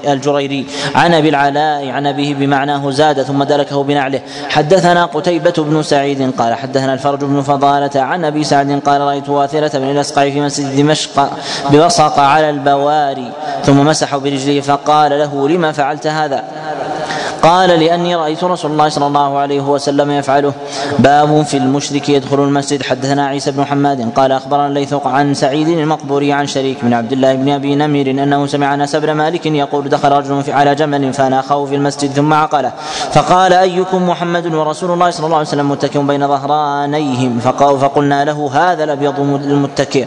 الجريري 0.06 0.66
عن 0.94 1.14
أبي 1.14 1.28
العلاء 1.28 1.88
عن 1.88 2.06
أبيه 2.06 2.34
بمعناه 2.34 2.90
زاد 2.90 3.22
ثم 3.22 3.42
دلكه 3.42 3.82
بنعله. 3.82 4.20
حدثنا 4.48 5.04
قتيبة 5.04 5.54
بن 5.58 5.82
سعيد 5.82 6.30
قال 6.38 6.54
حدثنا 6.54 6.92
الفرج 6.92 7.24
بن 7.24 7.42
فضالة 7.42 8.00
عن 8.00 8.24
أبي 8.24 8.44
سعد 8.44 8.80
قال 8.86 9.00
رأيت 9.00 9.28
واثرة 9.28 9.78
بن 9.78 9.90
الاسقع 9.90 10.30
في 10.30 10.40
مسجد 10.40 10.76
دمشق 10.76 11.30
بوصق 11.70 12.18
على 12.18 12.50
البواري 12.50 13.32
ثم 13.64 13.86
مسح 13.86 14.16
برجله 14.16 14.60
فقال 14.60 15.18
له 15.18 15.48
لما 15.48 15.72
فعلت 15.72 16.06
هذا؟ 16.06 16.44
قال 17.42 17.70
لأني 17.70 18.16
رأيت 18.16 18.44
رسول 18.44 18.70
الله 18.70 18.88
صلى 18.88 19.06
الله 19.06 19.38
عليه 19.38 19.60
وسلم 19.60 20.10
يفعله. 20.10 20.52
باب 20.98 21.42
في 21.42 21.56
المشرك 21.56 22.08
يدخل 22.08 22.40
المسجد. 22.40 22.82
حدثنا 22.82 23.26
عيسى 23.26 23.50
بن 23.50 23.64
حماد 23.64 24.12
قال 24.16 24.32
أخبرنا 24.32 24.66
الليث 24.66 24.94
عن 25.04 25.34
سعيد 25.34 25.68
المقبوري 25.68 26.32
عن 26.32 26.46
شريك 26.46 26.78
بن 26.82 26.94
عبد 26.94 27.12
الله 27.12 27.34
بن 27.34 27.48
أبي 27.50 27.74
نمير 27.74 28.10
أنه 28.10 28.46
سمع 28.46 28.74
أنس 28.74 28.96
بن 28.96 29.12
مالك 29.12 29.46
يقول 29.46 29.88
دخل 29.88 30.12
رجل 30.12 30.52
على 30.52 30.74
جمل 30.74 31.12
فناخه 31.12 31.64
في 31.64 31.74
المسجد 31.74 32.10
ثم 32.10 32.32
عقله. 32.32 32.72
فقال 33.12 33.52
أيكم 33.52 34.08
محمد 34.08 34.54
ورسول 34.54 34.90
الله 34.90 35.10
صلى 35.10 35.26
الله 35.26 35.36
عليه 35.36 35.48
وسلم 35.48 35.70
متكئ 35.70 35.98
بين 35.98 36.28
ظهرانيهم؟ 36.28 37.38
فقلنا 37.78 38.24
له 38.24 38.50
هذا 38.54 38.84
الأبيض 38.84 39.20
المتكئ. 39.20 40.06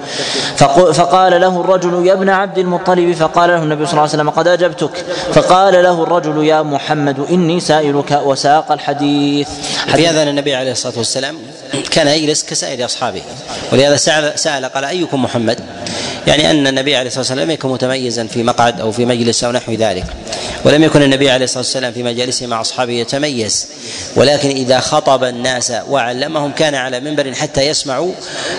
فقال 0.94 1.42
له 1.42 1.62
الرجل 1.62 2.06
يا 2.06 2.14
ابن 2.14 2.30
عبد 2.30 2.58
المطلب. 2.58 3.12
فقال 3.12 3.50
له 3.50 3.64
النبي 3.64 3.86
صلى 3.86 3.92
الله 3.92 4.02
عليه 4.02 4.12
وسلم 4.12 4.30
قد 4.30 4.48
أجبتك. 4.48 5.06
فقال 5.34 5.84
له 5.84 6.04
الرجل 6.04 6.44
يا 6.44 6.62
محمد 6.62 7.25
إني 7.30 7.60
سائلك 7.60 8.22
وساق 8.26 8.72
الحديث. 8.72 9.50
في 9.96 10.08
هذا 10.08 10.24
النبي 10.24 10.56
عليه 10.56 10.72
الصلاة 10.72 10.98
والسلام 10.98 11.38
كان 11.92 12.08
يجلس 12.08 12.44
كسائر 12.44 12.86
أصحابه. 12.86 13.22
ولهذا 13.72 13.96
سأل, 13.96 14.40
سأل 14.40 14.66
قال 14.66 14.86
أيكم 14.86 15.24
محمد؟ 15.24 15.60
يعني 16.28 16.52
أن 16.52 16.68
النبي 16.68 16.96
عليه 16.96 17.08
الصلاة 17.08 17.22
والسلام 17.22 17.52
يكون 17.52 17.72
متميزا 17.72 18.28
في 18.28 18.44
مقعد 18.44 18.82
أو 18.82 18.92
في 18.92 19.06
مجلس 19.06 19.44
أو 19.44 19.52
نحو 19.52 19.74
ذلك. 19.74 20.06
ولم 20.64 20.84
يكن 20.84 21.02
النبي 21.02 21.30
عليه 21.30 21.46
الصلاة 21.46 21.60
والسلام 21.60 21.94
في 21.94 22.04
مجالسه 22.04 22.48
مع 22.48 22.62
أصحابه 22.62 22.94
يتميز. 22.94 23.68
ولكن 24.16 24.50
إذا 24.50 24.80
خطب 24.80 25.24
الناس 25.24 25.74
وعلمهم 25.90 26.52
كان 26.52 26.76
على 26.76 27.00
منبر 27.00 27.34
حتى 27.34 27.62
يسمعوا 27.62 28.12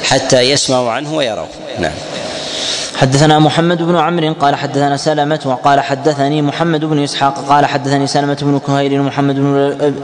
حتى 0.04 0.40
يسمعوا 0.40 0.90
عنه 0.90 1.14
ويروا. 1.14 1.46
نعم. 1.78 1.92
حدثنا 3.00 3.38
محمد 3.38 3.82
بن 3.82 3.96
عمرو 3.96 4.32
قال 4.32 4.54
حدثنا 4.54 4.96
سلمة 4.96 5.40
وقال 5.44 5.80
حدثني 5.80 6.42
محمد 6.42 6.84
بن 6.84 7.02
إسحاق 7.02 7.38
قال 7.48 7.66
حدثني 7.66 8.06
سلمة 8.06 8.38
بن 8.42 8.58
كهيل 8.66 9.00
ومحمد 9.00 9.34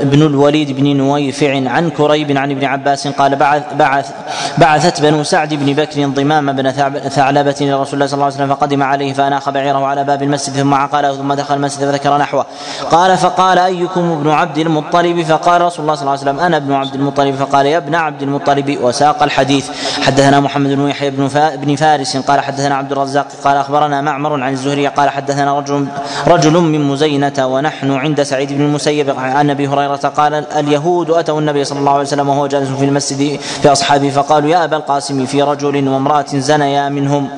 بن 0.02 0.22
الوليد 0.22 0.76
بن 0.76 0.96
نويفع 0.96 1.70
عن 1.70 1.90
كريب 1.90 2.36
عن 2.36 2.50
ابن 2.50 2.64
عباس 2.64 3.08
قال 3.08 3.36
بعث 3.36 3.62
بعث 3.74 4.10
بعثت 4.58 5.00
بنو 5.02 5.22
سعد 5.22 5.54
بن 5.54 5.72
بكر 5.72 6.06
ضمام 6.06 6.52
بن 6.52 6.70
ثعلبة 7.08 7.54
إلى 7.60 7.74
رسول 7.74 7.94
الله 7.94 8.06
صلى 8.06 8.14
الله 8.14 8.24
عليه 8.24 8.34
وسلم 8.34 8.48
فقدم 8.48 8.82
عليه 8.82 9.12
فأناخ 9.12 9.50
بعيره 9.50 9.86
على 9.86 10.04
باب 10.04 10.22
المسجد 10.22 10.54
ثم 10.54 10.74
عقله 10.74 11.16
ثم 11.16 11.32
دخل 11.32 11.54
المسجد 11.54 11.90
فذكر 11.90 12.18
نحوه. 12.18 12.46
قال 12.90 13.16
فقال 13.16 13.58
أيكم 13.58 14.00
ابن 14.00 14.30
عبد 14.30 14.58
المطلب؟ 14.58 15.22
فقال 15.22 15.62
رسول 15.62 15.82
الله 15.82 15.94
صلى 15.94 16.02
الله 16.02 16.10
عليه 16.10 16.22
وسلم 16.22 16.40
أنا 16.40 16.56
ابن 16.56 16.72
عبد 16.72 16.94
المطلب. 16.94 17.34
فقال 17.34 17.66
يا 17.66 17.78
ابن 17.78 17.94
عبد 17.94 18.22
المطلب 18.22 18.78
وساق 18.82 19.22
الحديث. 19.22 19.70
حدثنا 20.02 20.40
محمد 20.40 20.70
بن 20.70 20.88
يحيى 20.88 21.10
بن 21.56 21.76
فارس 21.76 22.16
قال 22.16 22.40
حدثنا 22.40 22.81
عبد 22.82 22.92
الرزاق 22.92 23.26
قال 23.44 23.56
أخبرنا 23.56 24.00
معمر 24.00 24.42
عن 24.42 24.52
الزهري 24.52 24.86
قال 24.86 25.10
حدثنا 25.10 25.58
رجل 25.58 25.86
رجل 26.26 26.52
من 26.52 26.80
مزينة 26.80 27.46
ونحن 27.46 27.90
عند 27.90 28.22
سعيد 28.22 28.52
بن 28.52 28.60
المسيب 28.60 29.10
عن 29.18 29.50
أبي 29.50 29.68
هريرة 29.68 29.96
قال 29.96 30.34
اليهود 30.34 31.10
أتوا 31.10 31.40
النبي 31.40 31.64
صلى 31.64 31.78
الله 31.78 31.92
عليه 31.92 32.02
وسلم 32.02 32.28
وهو 32.28 32.46
جالس 32.46 32.68
في 32.68 32.84
المسجد 32.84 33.40
في 33.62 33.72
أصحابه 33.72 34.10
فقالوا 34.10 34.50
يا 34.50 34.64
أبا 34.64 34.76
القاسم 34.76 35.26
في 35.26 35.42
رجل 35.42 35.88
وامرأة 35.88 36.26
زنيا 36.34 36.88
منهم. 36.88 37.28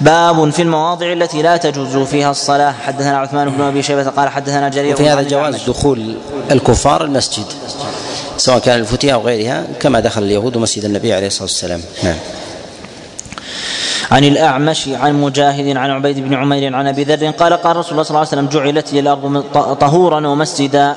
باب 0.00 0.50
في 0.50 0.62
المواضع 0.62 1.12
التي 1.12 1.42
لا 1.42 1.56
تجوز 1.56 1.96
فيها 1.96 2.30
الصلاة. 2.30 2.72
حدثنا 2.86 3.18
عثمان 3.18 3.50
بن 3.50 3.62
أبي 3.62 3.82
شيبة 3.82 4.10
قال 4.10 4.28
حدثنا 4.28 4.68
جرير 4.68 4.96
في 4.96 5.08
هذا 5.08 5.22
جواز 5.22 5.64
دخول 5.68 6.16
الكفار 6.50 7.04
المسجد 7.04 7.46
سواء 8.36 8.58
كان 8.58 8.80
الفتية 8.80 9.14
أو 9.14 9.20
غيرها 9.20 9.64
كما 9.80 10.00
دخل 10.00 10.22
اليهود 10.22 10.56
مسجد 10.58 10.84
النبي 10.84 11.12
عليه 11.12 11.26
الصلاة 11.26 11.42
والسلام. 11.42 11.80
نعم. 12.04 12.16
عن 14.10 14.24
الأعمش 14.24 14.88
عن 14.88 15.20
مجاهد 15.20 15.76
عن 15.76 15.90
عبيد 15.90 16.20
بن 16.20 16.34
عمير 16.34 16.74
عن 16.74 16.86
أبي 16.86 17.04
ذر 17.04 17.30
قال 17.30 17.52
قال 17.52 17.76
رسول 17.76 17.92
الله 17.92 18.02
صلى 18.02 18.10
الله 18.10 18.18
عليه 18.18 18.28
وسلم 18.28 18.48
جعلت 18.48 18.92
لي 18.92 19.00
الأرض 19.00 19.44
طهورا 19.80 20.26
ومسجدا. 20.28 20.96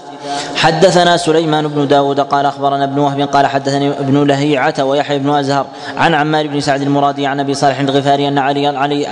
حدثنا 0.55 1.17
سليمان 1.17 1.67
بن 1.67 1.87
داود 1.87 2.19
قال 2.19 2.45
أخبرنا 2.45 2.83
ابن 2.83 2.99
وهب 2.99 3.21
قال 3.21 3.47
حدثني 3.47 3.89
ابن 3.89 4.23
لهيعة 4.23 4.83
ويحيى 4.83 5.19
بن 5.19 5.29
أزهر 5.29 5.65
عن 5.97 6.13
عمار 6.13 6.47
بن 6.47 6.59
سعد 6.59 6.81
المرادي 6.81 7.27
عن 7.27 7.39
أبي 7.39 7.53
صالح 7.53 7.79
الغفاري 7.79 8.27
أن 8.27 8.37
علي, 8.37 8.67
علي 8.67 9.07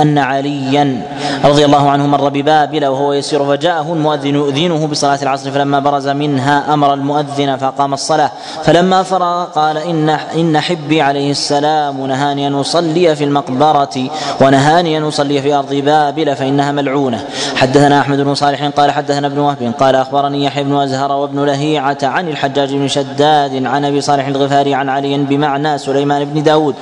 أن 0.00 0.18
عليا 0.18 1.02
رضي 1.44 1.64
الله 1.64 1.90
عنه 1.90 2.06
مر 2.06 2.28
ببابل 2.28 2.86
وهو 2.86 3.12
يسير 3.12 3.44
فجاءه 3.44 3.92
المؤذن 3.92 4.34
يؤذنه 4.34 4.86
بصلاة 4.86 5.18
العصر 5.22 5.50
فلما 5.50 5.80
برز 5.80 6.08
منها 6.08 6.74
أمر 6.74 6.94
المؤذن 6.94 7.56
فقام 7.56 7.94
الصلاة 7.94 8.30
فلما 8.64 9.02
فرغ 9.02 9.44
قال 9.44 9.76
إن 9.76 10.08
إن 10.08 10.60
حبي 10.60 11.02
عليه 11.02 11.30
السلام 11.30 12.06
نهاني 12.06 12.46
أن 12.46 12.54
أصلي 12.54 13.16
في 13.16 13.24
المقبرة 13.24 14.10
ونهاني 14.40 14.98
أن 14.98 15.04
أصلي 15.04 15.42
في 15.42 15.54
أرض 15.54 15.74
بابل 15.74 16.36
فإنها 16.36 16.72
ملعونة 16.72 17.24
حدثنا 17.56 18.00
أحمد 18.00 18.20
بن 18.20 18.34
صالح 18.34 18.64
قال 18.64 18.90
حدثنا 18.90 19.26
ابن 19.26 19.38
وهب 19.38 19.72
قال 19.78 19.96
أخبرني 20.24 20.44
يحيى 20.44 20.64
بن 20.64 20.76
أزهر 20.76 21.12
وابن 21.12 21.44
لهيعة 21.44 21.98
عن 22.02 22.28
الحجاج 22.28 22.74
بن 22.74 22.88
شداد 22.88 23.66
عن 23.66 23.84
أبي 23.84 24.00
صالح 24.00 24.26
الغفاري 24.26 24.74
عن 24.74 24.88
علي 24.88 25.18
بمعنى 25.18 25.78
سليمان 25.78 26.24
بن 26.24 26.42
داود. 26.42 26.74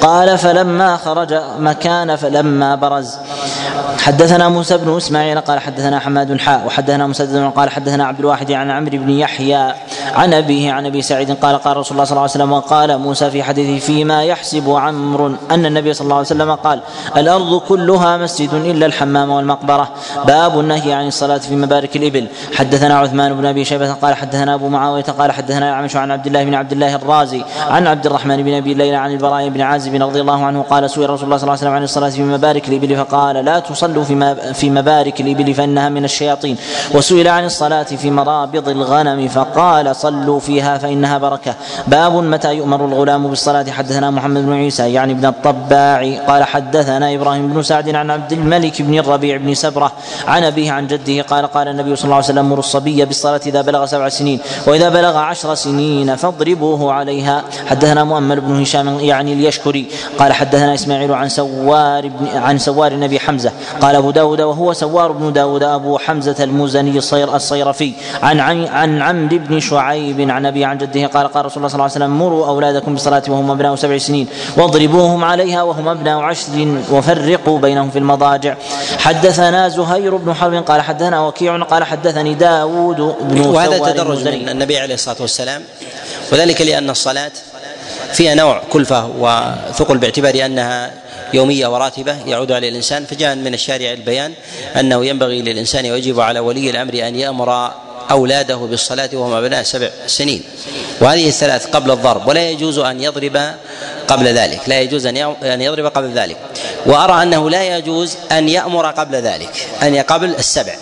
قال 0.00 0.38
فلما 0.38 0.96
خرج 0.96 1.34
مكان 1.58 2.16
فلما 2.16 2.74
برز. 2.74 3.16
حدثنا 3.98 4.48
موسى 4.48 4.76
بن 4.76 4.96
إسماعيل 4.96 5.40
قال 5.40 5.60
حدثنا 5.60 5.98
حماد 5.98 6.40
حاء 6.40 6.66
وحدثنا 6.66 7.06
مسدد 7.06 7.52
قال 7.56 7.70
حدثنا 7.70 8.04
عبد 8.04 8.20
الواحد 8.20 8.52
عن 8.52 8.70
عمرو 8.70 8.98
بن 8.98 9.10
يحيى 9.10 9.74
عن 10.14 10.34
أبيه 10.34 10.72
عن 10.72 10.86
أبي 10.86 11.02
سعيد 11.02 11.32
قال 11.32 11.56
قال 11.56 11.76
رسول 11.76 11.92
الله 11.92 12.04
صلى 12.04 12.12
الله 12.12 12.22
عليه 12.22 12.30
وسلم 12.30 12.52
وقال 12.52 12.98
موسى 12.98 13.30
في 13.30 13.42
حديثه 13.42 13.86
فيما 13.86 14.24
يحسب 14.24 14.70
عمرو 14.70 15.32
أن 15.50 15.66
النبي 15.66 15.94
صلى 15.94 16.04
الله 16.04 16.16
عليه 16.16 16.26
وسلم 16.26 16.54
قال 16.54 16.80
الأرض 17.16 17.60
كلها 17.60 18.16
مسجد 18.16 18.54
إلا 18.54 18.86
الحمام 18.86 19.30
والمقبرة. 19.30 19.88
باب 20.26 20.60
النهي 20.60 20.92
عن 20.92 21.06
الصلاة 21.06 21.38
في 21.38 21.56
مبارك 21.56 21.96
الإبل. 21.96 22.26
حدثنا 22.74 22.98
عثمان 22.98 23.34
بن 23.34 23.46
أبي 23.46 23.64
شيبة 23.64 23.92
قال 23.92 24.14
حدثنا 24.14 24.54
أبو 24.54 24.68
معاوية 24.68 25.02
قال 25.02 25.32
حدثنا 25.32 25.68
الاعمش 25.68 25.96
عن 25.96 26.10
عبد 26.10 26.26
الله 26.26 26.44
بن 26.44 26.54
عبد 26.54 26.72
الله 26.72 26.94
الرازي 26.94 27.44
عن 27.70 27.86
عبد 27.86 28.06
الرحمن 28.06 28.42
بن 28.42 28.54
أبي 28.54 28.74
ليلى 28.74 28.96
عن 28.96 29.12
البراء 29.12 29.48
بن 29.48 29.60
عازب 29.60 30.02
رضي 30.02 30.20
الله 30.20 30.44
عنه 30.44 30.62
قال 30.62 30.90
سئل 30.90 31.10
رسول 31.10 31.24
الله 31.24 31.36
صلى 31.36 31.42
الله 31.42 31.52
عليه 31.52 31.60
وسلم 31.60 31.72
عن 31.72 31.82
الصلاة 31.82 32.08
في 32.08 32.22
مبارك 32.22 32.68
الإبل 32.68 32.96
فقال 32.96 33.36
لا 33.36 33.58
تصلوا 33.58 34.04
في 34.04 34.34
في 34.54 34.70
مبارك 34.70 35.20
الإبل 35.20 35.54
فإنها 35.54 35.88
من 35.88 36.04
الشياطين. 36.04 36.56
وسئل 36.94 37.28
عن 37.28 37.44
الصلاة 37.44 37.82
في 37.82 38.10
مرابض 38.10 38.68
الغنم 38.68 39.28
فقال 39.28 39.96
صلوا 39.96 40.40
فيها 40.40 40.78
فإنها 40.78 41.18
بركة. 41.18 41.54
باب 41.86 42.12
متى 42.12 42.54
يؤمر 42.54 42.84
الغلام 42.84 43.28
بالصلاة. 43.28 43.70
حدثنا 43.70 44.10
محمد 44.10 44.46
بن 44.46 44.52
عيسى 44.52 44.92
يعني 44.92 45.12
ابن 45.12 45.26
الطباع 45.26 46.18
قال 46.28 46.44
حدثنا 46.44 47.14
إبراهيم 47.14 47.48
بن 47.48 47.62
سعد 47.62 47.94
عن 47.94 48.10
عبد 48.10 48.32
الملك 48.32 48.82
بن 48.82 48.98
الربيع 48.98 49.36
بن 49.36 49.54
سبرة 49.54 49.92
عن 50.28 50.44
أبيه 50.44 50.72
عن 50.72 50.86
جده 50.86 51.22
قال 51.22 51.46
قال 51.46 51.68
النبي 51.68 51.96
صلى 51.96 52.04
الله 52.04 52.16
عليه 52.16 52.24
وسلم 52.24 52.63
الصبي 52.64 53.04
بالصلاة 53.04 53.40
إذا 53.46 53.60
بلغ 53.62 53.86
سبع 53.86 54.08
سنين 54.08 54.38
وإذا 54.66 54.88
بلغ 54.88 55.16
عشر 55.16 55.54
سنين 55.54 56.16
فاضربوه 56.16 56.92
عليها. 56.92 57.44
حدثنا 57.66 58.04
مؤمل 58.04 58.40
بن 58.40 58.60
هشام 58.60 59.00
يعني 59.00 59.32
اليشكري 59.32 59.86
قال 60.18 60.32
حدثنا 60.32 60.74
إسماعيل 60.74 61.12
عن 61.12 61.28
سوار 61.28 62.08
بن 62.08 62.26
عن 62.34 62.58
سوار 62.58 62.92
أبي 62.92 63.20
حمزة 63.20 63.52
قال 63.80 63.96
أبو 63.96 64.10
داود 64.10 64.40
وهو 64.40 64.72
سوار 64.72 65.12
بن 65.12 65.32
داود 65.32 65.62
أبو 65.62 65.98
حمزة 65.98 66.44
المزني 66.44 66.98
الصير 66.98 67.36
الصيرفي. 67.36 67.92
عن 68.22 68.40
عن, 68.40 68.66
عن 68.66 69.02
عمرو 69.02 69.38
بن 69.38 69.60
شعيب 69.60 70.30
عن 70.30 70.46
أبيه 70.46 70.64
عن 70.64 70.78
جده 70.78 71.06
قال 71.06 71.28
قال 71.28 71.46
رسول 71.46 71.56
الله 71.56 71.68
صلى 71.68 71.74
الله 71.74 71.84
عليه 71.84 71.92
وسلم 71.94 72.18
مروا 72.18 72.46
أولادكم 72.46 72.92
بالصلاة 72.92 73.22
وهم 73.28 73.50
أبناء 73.50 73.74
سبع 73.74 73.98
سنين 73.98 74.26
واضربوهم 74.56 75.24
عليها 75.24 75.62
وهم 75.62 75.88
أبناء 75.88 76.18
عشر 76.18 76.52
وفرقوا 76.92 77.58
بينهم 77.58 77.90
في 77.90 77.98
المضاجع. 77.98 78.54
حدثنا 78.98 79.68
زهير 79.68 80.16
بن 80.16 80.34
حرب 80.34 80.54
قال 80.54 80.80
حدثنا 80.80 81.26
وكيع 81.26 81.62
قال 81.62 81.84
حدثني 81.84 82.34
داود 82.34 82.53
بن 83.20 83.40
وهذا 83.40 83.78
تدرج 83.78 84.28
من 84.28 84.48
النبي 84.48 84.78
عليه 84.78 84.94
الصلاة 84.94 85.16
والسلام. 85.20 85.62
وذلك 86.32 86.62
لأن 86.62 86.90
الصلاة 86.90 87.32
فيها 88.12 88.34
نوع 88.34 88.62
كلفة 88.70 89.06
وثقل 89.06 89.98
باعتبار 89.98 90.46
أنها 90.46 90.90
يومية 91.34 91.66
وراتبة 91.66 92.16
يعود 92.26 92.52
على 92.52 92.68
الإنسان 92.68 93.04
فجاء 93.04 93.34
من 93.34 93.54
الشارع 93.54 93.92
البيان 93.92 94.32
أنه 94.80 95.06
ينبغي 95.06 95.42
للإنسان 95.42 95.90
ويجب 95.90 96.20
على 96.20 96.40
ولي 96.40 96.70
الأمر 96.70 96.94
أن 96.94 97.16
يأمر 97.16 97.72
أولاده 98.10 98.56
بالصلاة 98.56 99.10
وهم 99.12 99.32
ابناء 99.32 99.62
سبع 99.62 99.90
سنين. 100.06 100.42
وهذه 101.00 101.28
الثلاث 101.28 101.66
قبل 101.66 101.90
الضرب 101.90 102.28
ولا 102.28 102.50
يجوز 102.50 102.78
أن 102.78 103.00
يضرب 103.00 103.54
قبل 104.08 104.26
ذلك 104.26 104.60
لا 104.66 104.80
يجوز 104.80 105.06
أن 105.06 105.60
يضرب 105.62 105.86
قبل 105.86 106.12
ذلك. 106.12 106.36
وأرى 106.86 107.22
أنه 107.22 107.50
لا 107.50 107.76
يجوز 107.76 108.16
أن 108.32 108.48
يأمر 108.48 108.90
قبل 108.90 109.16
ذلك 109.16 109.68
أن 109.82 109.96
قبل 109.96 110.34
السبع. 110.34 110.74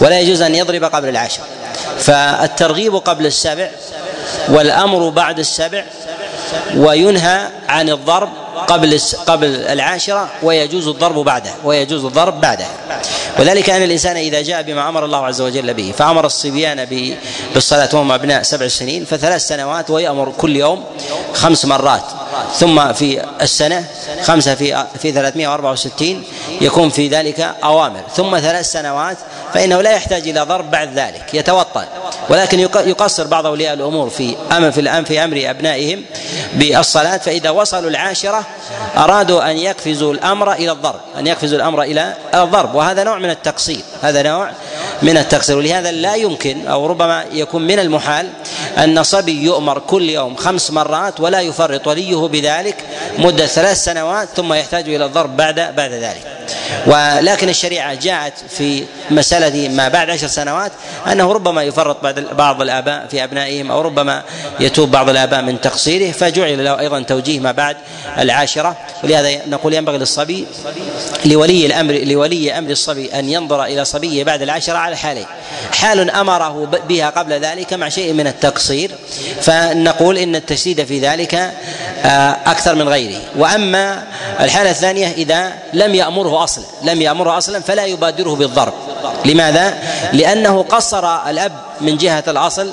ولا 0.00 0.20
يجوز 0.20 0.42
أن 0.42 0.54
يضرب 0.54 0.84
قبل 0.84 1.08
العشر. 1.08 1.42
فالترغيب 1.98 2.96
قبل 2.96 3.26
السبع 3.26 3.70
والأمر 4.48 5.08
بعد 5.08 5.38
السبع 5.38 5.84
وينهى 6.76 7.48
عن 7.68 7.90
الضرب 7.90 8.28
قبل 8.66 9.00
قبل 9.26 9.46
العاشرة 9.46 10.28
ويجوز 10.42 10.88
الضرب 10.88 11.24
بعده 11.24 11.50
ويجوز 11.64 12.04
الضرب 12.04 12.40
بعده 12.40 12.66
وذلك 13.38 13.70
أن 13.70 13.82
الإنسان 13.82 14.16
إذا 14.16 14.42
جاء 14.42 14.62
بما 14.62 14.88
أمر 14.88 15.04
الله 15.04 15.26
عز 15.26 15.40
وجل 15.40 15.74
به 15.74 15.94
فأمر 15.98 16.26
الصبيان 16.26 16.84
بالصلاة 17.54 17.88
وهم 17.92 18.12
أبناء 18.12 18.42
سبع 18.42 18.68
سنين 18.68 19.04
فثلاث 19.04 19.46
سنوات 19.46 19.90
ويأمر 19.90 20.32
كل 20.38 20.56
يوم 20.56 20.84
خمس 21.34 21.64
مرات. 21.64 22.02
ثم 22.54 22.92
في 22.92 23.24
السنة 23.42 23.84
خمسة 24.22 24.54
في 24.54 24.86
في 24.98 25.12
364 25.12 26.24
يكون 26.60 26.90
في 26.90 27.08
ذلك 27.08 27.54
أوامر. 27.64 28.02
ثم 28.16 28.38
ثلاث 28.38 28.72
سنوات 28.72 29.16
فإنه 29.54 29.82
لا 29.82 29.90
يحتاج 29.90 30.28
إلى 30.28 30.40
ضرب 30.40 30.70
بعد 30.70 30.98
ذلك 30.98 31.34
يتوطن 31.34 31.84
ولكن 32.28 32.60
يقصر 32.60 33.26
بعض 33.26 33.46
أولياء 33.46 33.74
الأمور 33.74 34.10
في 34.10 34.36
أمر 34.52 34.70
في 34.70 34.80
الأمر 34.80 35.04
في 35.06 35.24
أمر 35.24 35.42
أبنائهم 35.50 36.02
بالصلاة 36.54 37.16
فإذا 37.16 37.50
وصلوا 37.50 37.90
العاشرة 37.90 38.46
أرادوا 38.96 39.50
أن 39.50 39.58
يقفزوا 39.58 40.12
الأمر 40.14 40.52
إلى 40.52 40.72
الضرب 40.72 41.00
أن 41.18 41.26
يقفزوا 41.26 41.56
الأمر 41.56 41.82
إلى 41.82 42.14
الضرب 42.34 42.74
وهذا 42.74 43.04
نوع 43.04 43.18
من 43.18 43.30
التقصير 43.30 43.80
هذا 44.02 44.22
نوع 44.22 44.50
من 45.02 45.16
التقصير 45.16 45.56
ولهذا 45.56 45.90
لا 45.92 46.14
يمكن 46.14 46.66
أو 46.66 46.86
ربما 46.86 47.24
يكون 47.32 47.62
من 47.62 47.78
المحال 47.78 48.28
أن 48.78 49.02
صبي 49.02 49.42
يؤمر 49.42 49.78
كل 49.78 50.10
يوم 50.10 50.36
خمس 50.36 50.70
مرات 50.70 51.20
ولا 51.20 51.40
يفرط 51.40 51.86
وليه 51.86 52.16
بذلك 52.16 52.76
مدة 53.18 53.46
ثلاث 53.46 53.84
سنوات 53.84 54.28
ثم 54.36 54.52
يحتاج 54.52 54.88
إلى 54.88 55.04
الضرب 55.04 55.36
بعد 55.36 55.54
بعد 55.54 55.92
ذلك. 55.92 56.31
ولكن 56.86 57.48
الشريعة 57.48 57.94
جاءت 57.94 58.32
في 58.48 58.84
مسألة 59.10 59.68
ما 59.68 59.88
بعد 59.88 60.10
عشر 60.10 60.26
سنوات 60.26 60.72
أنه 61.12 61.32
ربما 61.32 61.62
يفرط 61.62 61.96
بعض 62.32 62.62
الآباء 62.62 63.06
في 63.10 63.24
أبنائهم 63.24 63.70
أو 63.70 63.80
ربما 63.80 64.22
يتوب 64.60 64.90
بعض 64.90 65.08
الآباء 65.08 65.42
من 65.42 65.60
تقصيره 65.60 66.12
فجعل 66.12 66.64
له 66.64 66.80
أيضا 66.80 67.02
توجيه 67.02 67.40
ما 67.40 67.52
بعد 67.52 67.76
العاشرة. 68.18 68.76
ولهذا 69.04 69.46
نقول 69.46 69.74
ينبغي 69.74 69.98
للصبي 69.98 70.46
لولي 71.24 71.66
الأمر 71.66 71.94
لولي 71.94 72.58
أمر 72.58 72.70
الصبي 72.70 73.18
أن 73.18 73.28
ينظر 73.28 73.64
إلى 73.64 73.84
صبيه 73.84 74.24
بعد 74.24 74.42
العاشرة 74.42 74.78
على 74.78 74.96
حالين 74.96 75.26
حال 75.72 76.10
أمره 76.10 76.68
بها 76.88 77.10
قبل 77.10 77.32
ذلك 77.32 77.72
مع 77.72 77.88
شيء 77.88 78.12
من 78.12 78.26
التقصير 78.26 78.90
فنقول 79.40 80.18
إن 80.18 80.36
التشديد 80.36 80.84
في 80.84 81.00
ذلك 81.00 81.34
آه، 82.04 82.36
أكثر 82.46 82.74
من 82.74 82.88
غيره. 82.88 83.20
وأما 83.36 84.04
الحالة 84.40 84.70
الثانية 84.70 85.12
إذا 85.12 85.52
لم 85.72 85.94
أصلا 86.44 86.64
لم 86.82 87.02
يأمره 87.02 87.38
أصلا 87.38 87.60
فلا 87.60 87.84
يبادره 87.84 88.34
بالضرب. 88.34 88.72
لماذا؟ 89.24 89.78
لأنه 90.12 90.62
قصر 90.62 91.28
الأب 91.30 91.52
من 91.80 91.96
جهة 91.96 92.24
الأصل 92.28 92.70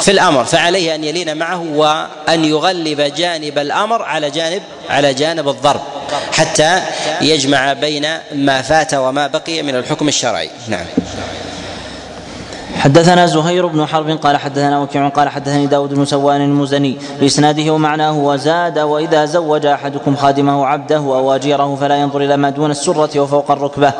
في 0.00 0.10
الأمر 0.10 0.44
فعليه 0.44 0.94
أن 0.94 1.04
يلين 1.04 1.36
معه 1.36 1.62
وأن 1.74 2.44
يغلب 2.44 3.00
جانب 3.00 3.58
الأمر 3.58 4.02
على 4.02 4.30
جانب 4.30 4.62
على 4.90 5.14
جانب 5.14 5.48
الضرب 5.48 5.80
حتى 6.32 6.82
يجمع 7.20 7.72
بين 7.72 8.18
ما 8.32 8.62
فات 8.62 8.94
وما 8.94 9.26
بقي 9.26 9.62
من 9.62 9.76
الحكم 9.76 10.08
الشرعي. 10.08 10.50
نعم. 10.68 10.86
حدثنا 12.82 13.26
زهير 13.26 13.66
بن 13.66 13.86
حرب 13.86 14.10
قال 14.10 14.36
حدثنا 14.36 14.80
وكيع 14.80 15.08
قال 15.08 15.28
حدثني 15.28 15.66
داود 15.66 15.94
بن 15.94 16.04
سوار 16.04 16.40
المزني 16.40 16.98
بإسناده 17.20 17.72
ومعناه 17.72 18.18
وزاد 18.18 18.78
وإذا 18.78 19.24
زوج 19.24 19.66
أحدكم 19.66 20.16
خادمه 20.16 20.66
عبده 20.66 20.96
أو 20.96 21.34
أجيره 21.34 21.74
فلا 21.74 21.96
ينظر 21.96 22.20
إلى 22.20 22.36
ما 22.36 22.50
دون 22.50 22.70
السرة 22.70 23.20
وفوق 23.20 23.50
الركبة. 23.50 23.92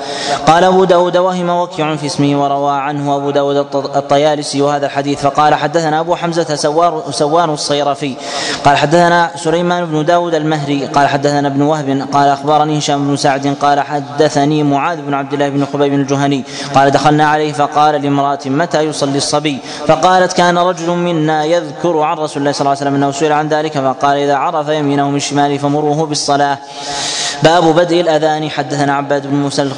قال 0.47 0.65
أبو 0.65 0.85
داود 0.85 1.17
وهم 1.17 1.51
وكيع 1.51 1.97
في 1.97 2.07
اسمه 2.07 2.43
وروى 2.43 2.73
عنه 2.73 3.17
أبو 3.17 3.31
داود 3.31 3.57
الطيالسي 3.97 4.63
وهذا 4.63 4.87
الحديث. 4.87 5.21
فقال 5.21 5.55
حدثنا 5.55 6.01
أبو 6.01 6.15
حمزة 6.15 6.55
سوار 6.55 7.03
سوار 7.11 7.55
الصيرفي. 7.55 8.15
قال 8.65 8.77
حدثنا 8.77 9.31
سليمان 9.37 9.85
بن 9.85 10.05
داود 10.05 10.35
المهري. 10.35 10.87
قال 10.87 11.09
حدثنا 11.09 11.49
ابن 11.49 11.63
وهب. 11.63 12.07
قال 12.13 12.29
أخبرني 12.29 12.79
هشام 12.79 13.09
بن 13.09 13.17
سعد. 13.17 13.57
قال 13.61 13.81
حدثني 13.81 14.63
معاذ 14.63 15.01
بن 15.03 15.15
عبد 15.15 15.33
الله 15.33 15.49
بن 15.49 15.67
خبيب 15.73 15.95
الجهني. 15.95 16.45
قال 16.75 16.91
دخلنا 16.91 17.27
عليه 17.27 17.53
فقال 17.53 18.03
لامرأة 18.03 18.39
متى 18.47 18.72
متى 18.73 18.83
يصلي 18.83 19.17
الصبي. 19.17 19.59
فقالت 19.87 20.33
كان 20.33 20.59
رجل 20.59 20.91
منا 20.91 21.45
يذكر 21.45 22.01
عن 22.01 22.17
رسول 22.17 22.41
الله 22.41 22.53
صلى 22.53 22.61
الله 22.61 22.71
عليه 22.71 22.81
وسلم 22.81 22.95
أنه 22.95 23.11
سئل 23.11 23.33
عن 23.33 23.49
ذلك 23.49 23.73
فقال 23.73 24.17
إذا 24.17 24.35
عرف 24.35 24.69
يمينه 24.69 25.11
من 25.11 25.21
شماله 25.21 25.57
فمروه 25.59 26.07
بالصلاة. 26.07 26.59
باب 27.43 27.65
بدء 27.75 28.01
الأذان. 28.01 28.51
حدثنا 28.51 28.95
عباد 28.95 29.27
بن 29.27 29.37
موسى 29.37 29.69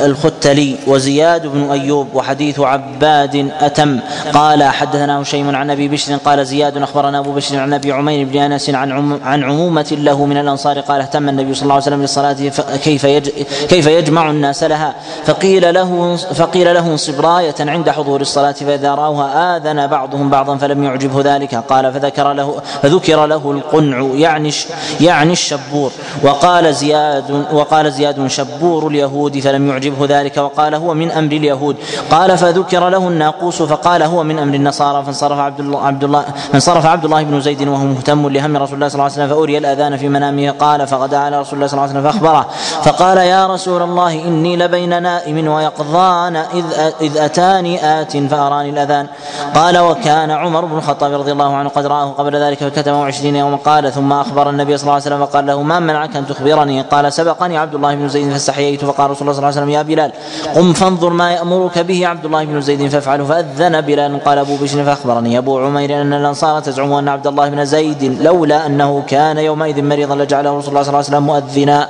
الختلي 0.00 0.76
وزياد 0.86 1.46
بن 1.46 1.70
أيوب 1.70 2.08
وحديث 2.14 2.60
عباد 2.60 3.50
أتم. 3.60 4.00
قال 4.32 4.62
حدثنا 4.64 5.22
هشيم 5.22 5.56
عن 5.56 5.70
أبي 5.70 5.88
بشر 5.88 6.16
قال 6.16 6.46
زياد 6.46 6.76
أخبرنا 6.76 7.18
أبو 7.18 7.32
بشر 7.32 7.58
عن 7.58 7.72
أبي 7.72 7.92
عمير 7.92 8.26
بن 8.26 8.38
أنس 8.38 8.70
عن 8.70 9.18
عن 9.24 9.44
عمومة 9.44 9.86
له 9.98 10.24
من 10.24 10.36
الأنصار 10.36 10.80
قال 10.80 11.00
اهتم 11.00 11.28
النبي 11.28 11.54
صلى 11.54 11.62
الله 11.62 11.74
عليه 11.74 11.84
وسلم 11.84 12.02
للصلاة 12.02 12.32
كيف 12.84 13.06
كيف 13.68 13.86
يجمع 13.86 14.30
الناس 14.30 14.62
لها؟ 14.62 14.94
فقيل 15.24 15.74
له 15.74 16.16
فقيل 16.16 16.74
له 16.74 16.86
انصب 16.86 17.20
راية 17.20 17.54
عند 17.60 17.90
حضور 17.90 18.20
الصلاة 18.30 18.52
فاذا 18.52 18.94
راوها 18.94 19.56
آذن 19.56 19.86
بعضهم 19.86 20.30
بعضا 20.30 20.56
فلم 20.56 20.84
يعجبه 20.84 21.34
ذلك. 21.34 21.54
قال 21.54 21.92
فذكر 21.92 22.32
له 22.32 22.48
فذكر 22.82 23.26
له 23.26 23.50
القنع 23.50 23.98
يعني 24.14 24.50
يعني 25.00 25.32
الشبور. 25.32 25.90
وقال 26.22 26.74
زياد 26.74 27.30
وقال 27.52 27.92
زياد 27.92 28.26
شبور 28.26 28.86
اليهود 28.86 29.38
فلم 29.38 29.68
يعجبه 29.70 30.06
ذلك. 30.06 30.36
وقال 30.36 30.74
هو 30.74 30.94
من 30.94 31.10
أمر 31.10 31.32
اليهود. 31.32 31.76
قال 32.10 32.38
فذكر 32.38 32.88
له 32.88 33.08
الناقوس 33.08 33.62
فقال 33.62 34.02
هو 34.02 34.22
من 34.22 34.38
أمر 34.38 34.54
النصارى. 34.54 35.04
فانصرف 35.04 35.38
عبد 35.38 35.60
الله 35.60 35.86
عبد 35.86 36.04
الله 36.04 36.24
فانصرف 36.52 36.86
عبد 36.86 37.04
الله 37.04 37.22
بن 37.22 37.40
زيد 37.40 37.68
وهو 37.68 37.84
مهتم 37.84 38.28
لهم. 38.28 38.56
رسول 38.56 38.74
الله 38.74 38.88
صلى 38.88 38.94
الله 38.94 39.04
عليه 39.04 39.14
وسلم 39.14 39.28
فأري 39.28 39.58
الأذان 39.58 39.96
في 39.96 40.08
منامه. 40.08 40.50
قال 40.50 40.86
فغدا 40.86 41.18
على 41.18 41.40
رسول 41.40 41.54
الله 41.54 41.66
صلى 41.66 41.78
الله 41.78 41.88
عليه 41.88 42.00
وسلم 42.00 42.12
فأخبره. 42.12 42.46
فقال 42.84 43.18
يا 43.18 43.46
رسول 43.46 43.82
الله 43.82 44.12
إني 44.12 44.56
لبين 44.56 45.02
نائم 45.02 45.48
ويقظان 45.48 46.36
إذ 46.36 46.64
إذ 47.00 47.18
أتاني 47.18 48.00
آت 48.00 48.16
فأراني 48.28 48.70
الأذان. 48.70 49.06
قال 49.54 49.78
وكان 49.78 50.30
عمر 50.30 50.64
بن 50.64 50.76
الخطاب 50.76 51.12
رضي 51.12 51.32
الله 51.32 51.54
عنه 51.54 51.68
قد 51.68 51.86
رآه 51.86 52.10
قبل 52.10 52.36
ذلك 52.36 52.58
فكتمه 52.58 53.06
عشرين 53.06 53.36
يوما 53.36 53.56
قال 53.56 53.92
ثم 53.92 54.12
أخبر 54.12 54.50
النبي 54.50 54.76
صلى 54.76 54.82
الله 54.82 54.92
عليه 54.92 55.02
وسلم 55.02 55.26
فقال 55.26 55.46
له 55.46 55.62
ما 55.62 55.78
منعك 55.78 56.16
أن 56.16 56.26
تخبرني؟ 56.26 56.82
قال 56.82 57.12
سبقني 57.12 57.58
عبد 57.58 57.74
الله 57.74 57.94
بن 57.94 58.08
زيد 58.08 58.32
فاستحييت 58.32 58.84
فقال 58.84 59.10
رسول 59.10 59.22
الله 59.22 59.32
صلى 59.32 59.38
الله 59.38 59.46
عليه 59.46 59.60
وسلم 59.60 59.70
يا 59.70 59.82
بلال 59.82 60.12
قم 60.54 60.72
فانظر 60.72 61.10
ما 61.10 61.32
يأمرك 61.32 61.78
به 61.78 62.06
عبد 62.06 62.24
الله 62.24 62.44
بن 62.44 62.60
زيد 62.60 62.88
فافعله. 62.88 63.24
فأذن 63.24 63.80
بلال 63.80 64.24
قال 64.24 64.38
أبو 64.38 64.56
بشر 64.56 64.84
فأخبرني. 64.84 65.38
أبو 65.38 65.58
عمير 65.58 66.00
أن 66.00 66.12
الأنصار 66.12 66.60
تزعم 66.60 66.92
أن 66.92 67.08
عبد 67.08 67.26
الله 67.26 67.48
بن 67.48 67.64
زيد 67.64 68.22
لولا 68.22 68.66
أنه 68.66 69.02
كان 69.08 69.38
يومئذ 69.38 69.82
مريضا 69.82 70.14
لجعله 70.14 70.58
رسول 70.58 70.68
الله 70.68 70.82
صلى 70.82 70.88
الله 70.88 71.04
عليه 71.04 71.08
وسلم 71.08 71.26
مؤذنا. 71.26 71.88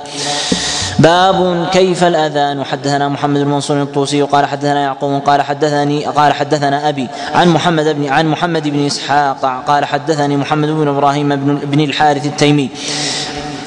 باب 0.99 1.67
كيف 1.71 2.03
الأذان؟ 2.03 2.63
حدثنا 2.63 3.09
محمد 3.09 3.39
بن 3.39 3.47
منصور 3.47 3.81
الطوسي 3.81 4.21
قال 4.21 4.45
حدثنا 4.45 4.81
يعقوب 4.81 5.21
قال 5.21 5.41
حدثني 5.41 6.05
قال 6.05 6.33
حدثنا 6.33 6.89
أبي 6.89 7.07
عن 7.33 7.47
محمد 7.49 7.87
بن 7.87 8.09
عن 8.09 8.27
محمد 8.27 8.67
بن 8.67 8.85
إسحاق 8.85 9.63
قال 9.67 9.85
حدثني 9.85 10.37
محمد 10.37 10.69
بن 10.69 10.87
إبراهيم 10.87 11.35
بن, 11.35 11.55
بن 11.63 11.79
الحارث 11.79 12.25
التيمي. 12.25 12.69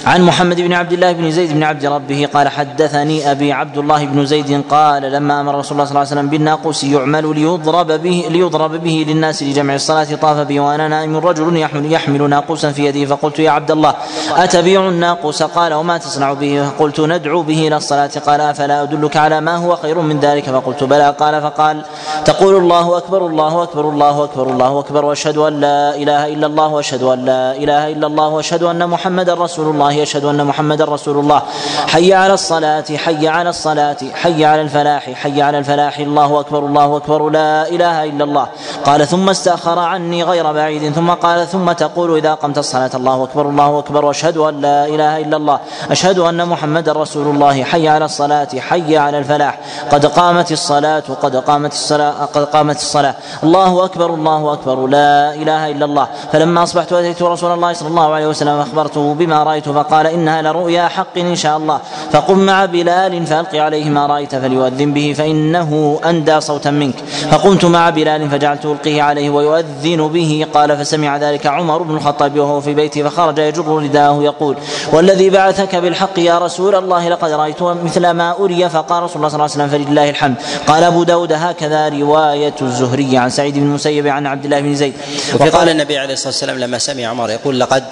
عن 0.07 0.23
محمد 0.23 0.61
بن 0.61 0.73
عبد 0.73 0.93
الله 0.93 1.13
بن 1.13 1.31
زيد 1.31 1.53
بن 1.53 1.63
عبد 1.63 1.87
ربه 1.87 2.29
قال 2.35 2.49
حدثني 2.49 3.31
أبي 3.31 3.53
عبد 3.53 3.79
الله 3.79 4.05
بن 4.05 4.27
زيد 4.27 4.65
قال 4.71 5.03
لما 5.03 5.41
أمر 5.41 5.59
رسول 5.59 5.73
الله 5.73 5.85
صلى 5.85 5.91
الله 5.91 6.01
عليه 6.01 6.11
وسلم 6.11 6.29
بالناقوس 6.29 6.85
يعمل 6.85 7.35
ليضرب 7.35 7.87
به 7.87 8.27
ليضرب 8.31 8.73
به 8.85 9.07
للناس 9.09 9.43
لجمع 9.43 9.75
الصلاة 9.75 10.15
طاف 10.23 10.39
بي 10.39 10.61
وأنا 10.61 10.89
نائم 10.89 11.17
رجل 11.17 11.57
يحمل 11.57 11.93
يحمل 11.93 12.31
ناقوسا 12.31 12.73
في 12.73 12.85
يده 12.85 13.17
فقلت 13.17 13.39
يا 13.39 13.51
عبد 13.51 13.71
الله 13.71 13.95
أتبيع 14.37 14.89
الناقوس؟ 14.89 15.43
قال 15.43 15.75
وما 15.75 15.99
تصنع 15.99 16.33
به؟ 16.33 16.69
فقلت 16.69 17.01
ندعو 17.01 17.43
به 17.43 17.69
إلى 17.69 17.77
الصلاة. 17.77 18.11
قال 18.27 18.41
أفلا 18.41 18.83
أدلك 18.83 19.17
على 19.17 19.41
ما 19.41 19.57
هو 19.57 19.77
خير 19.77 20.01
من 20.01 20.21
ذلك؟ 20.21 20.45
فقلت 20.51 20.85
بلى. 20.85 21.15
قال 21.19 21.43
فقال 21.43 21.83
تقول 22.25 22.57
الله 22.57 22.97
أكبر 22.97 23.27
الله 23.27 23.63
أكبر 23.63 23.89
الله 23.89 24.25
أكبر 24.25 24.51
الله 24.51 24.81
أكبر 24.81 25.05
وأشهد 25.05 25.37
أن 25.39 25.61
لا 25.61 25.97
إله 25.97 26.29
إلا 26.35 26.47
الله 26.47 26.69
وأشهد 26.69 27.03
أن 27.03 27.25
لا 27.25 27.57
إله 27.57 27.93
إلا 27.93 28.07
الله 28.07 28.29
وأشهد 28.29 28.63
أن 28.63 28.89
محمدا 28.89 29.35
رسول 29.35 29.75
الله. 29.75 29.94
يشهد 29.95 30.25
أن 30.25 30.45
محمدا 30.45 30.85
رسول 30.85 31.19
الله. 31.19 31.43
حي 31.87 32.15
على 32.15 32.35
الصلاة 32.35 32.85
حي 32.97 33.29
على 33.29 33.51
الصلاة 33.51 33.97
حي 34.15 34.45
على 34.45 34.63
الفلاح 34.63 35.11
حي 35.13 35.43
على 35.43 35.59
الفلاح. 35.59 35.99
الله 35.99 36.41
أكبر 36.41 36.59
الله 36.59 36.97
أكبر 36.97 37.29
لا 37.29 37.69
إله 37.69 38.05
إلا 38.05 38.25
الله. 38.25 38.47
قال 38.85 39.07
ثم 39.07 39.29
استأخر 39.29 39.79
عني 39.79 40.25
غير 40.25 40.53
بعيد 40.53 40.93
ثم 40.93 41.11
قال 41.11 41.49
ثم 41.49 41.73
تقول 41.73 42.17
إذا 42.17 42.35
قمت 42.35 42.59
الصلاة. 42.59 42.91
الله 42.95 43.25
أكبر 43.25 43.49
الله 43.49 43.79
أكبر 43.79 44.05
واشهد 44.05 44.37
أن 44.37 44.61
لا 44.61 44.87
إله 44.87 45.19
إلا 45.19 45.37
الله. 45.37 45.59
أشهد 45.91 46.19
أن 46.19 46.49
محمدا 46.49 46.93
رسول 46.93 47.27
الله. 47.27 47.65
حي 47.65 47.89
على 47.89 48.05
الصلاة 48.05 48.49
حي 48.59 48.97
على 48.97 49.19
الفلاح. 49.19 49.59
قد 49.91 50.07
قامت 50.07 50.53
الصلاة 50.53 51.05
قد 51.23 51.37
قامت 51.37 51.73
الصلاة 51.73 52.25
قد 52.35 52.45
قامت 52.45 52.77
الصلاة. 52.77 53.15
الله 53.43 53.85
أكبر 53.85 54.15
الله 54.15 54.53
أكبر 54.53 54.87
لا 54.87 55.35
إله 55.35 55.71
إلا 55.71 55.85
الله. 55.85 56.09
فلما 56.33 56.63
أصبحت 56.63 56.93
أتيت 56.93 57.23
رسول 57.23 57.53
الله 57.53 57.73
صلى 57.73 57.89
الله 57.89 58.15
عليه 58.15 58.27
وسلم 58.27 58.61
أخبرته 58.61 59.15
بما 59.15 59.45
فقال 59.45 59.84
إنها 59.93 60.43
لرؤيا 60.43 60.89
حق 60.89 61.19
إن 61.19 61.37
شاء 61.37 61.57
الله. 61.57 61.81
فقم 62.13 62.39
مع 62.39 62.65
بلال 62.65 63.27
فألق 63.27 63.55
عليه 63.55 63.85
ما 63.85 64.07
رأيت 64.07 64.35
فليؤذن 64.35 64.93
به 64.93 65.15
فإنه 65.19 66.01
أندى 66.05 66.41
صوتا 66.41 66.71
منك. 66.71 66.95
فقمت 67.31 67.65
مع 67.65 67.91
بلال 67.91 68.31
فجعلت 68.31 68.65
ألقيه 68.65 69.03
عليه 69.03 69.31
ويؤذن 69.31 70.09
به. 70.09 70.47
قال 70.55 70.77
فسمع 70.77 71.17
ذلك 71.17 71.47
عمر 71.47 71.83
بن 71.83 71.97
الخطاب 71.97 72.39
وهو 72.39 72.61
في 72.61 72.75
بيته 72.75 73.09
فخرج 73.09 73.39
يجر 73.39 73.69
رداءه 73.69 74.23
يقول 74.23 74.57
والذي 74.93 75.31
بعثك 75.31 75.77
بالحق 75.77 76.19
يا 76.19 76.39
رسول 76.39 76.75
الله 76.75 77.09
لقد 77.09 77.31
رأيت 77.31 77.63
مثل 77.63 78.11
ما 78.11 78.37
أري. 78.41 78.69
فقال 78.69 79.03
رسول 79.03 79.17
الله 79.17 79.29
صلى 79.29 79.35
الله 79.35 79.51
عليه 79.55 79.65
وسلم 79.65 79.69
فلله 79.69 80.11
الحمد. 80.11 80.35
قال 80.67 80.85
أبو 80.85 81.03
داود 81.03 81.33
هكذا 81.33 81.89
رواية 81.89 82.55
الزهري 82.63 83.19
عن 83.19 83.31
سعيد 83.31 83.55
بن 83.55 83.63
المسيب 83.63 84.07
عن 84.07 84.27
عبد 84.27 84.45
الله 84.45 84.61
بن 84.61 84.75
زيد. 84.75 84.95
وقال 85.41 85.69
النبي 85.69 85.99
عليه 85.99 86.13
الصلاة 86.13 86.29
والسلام 86.29 86.59
لما 86.59 86.79
سمع 86.79 87.07
عمر 87.07 87.31
يقول 87.31 87.61
لقد 87.61 87.85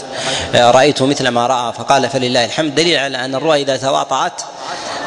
رأيت 0.54 1.02
مثل 1.02 1.28
ما 1.28 1.46
رأى 1.46 1.72
فقال 1.82 2.08
فلله 2.08 2.44
الحمد. 2.44 2.74
دليل 2.74 2.98
على 2.98 3.24
أن 3.24 3.34
الرؤى 3.34 3.62
إذا 3.62 3.76
تواطأت 3.76 4.42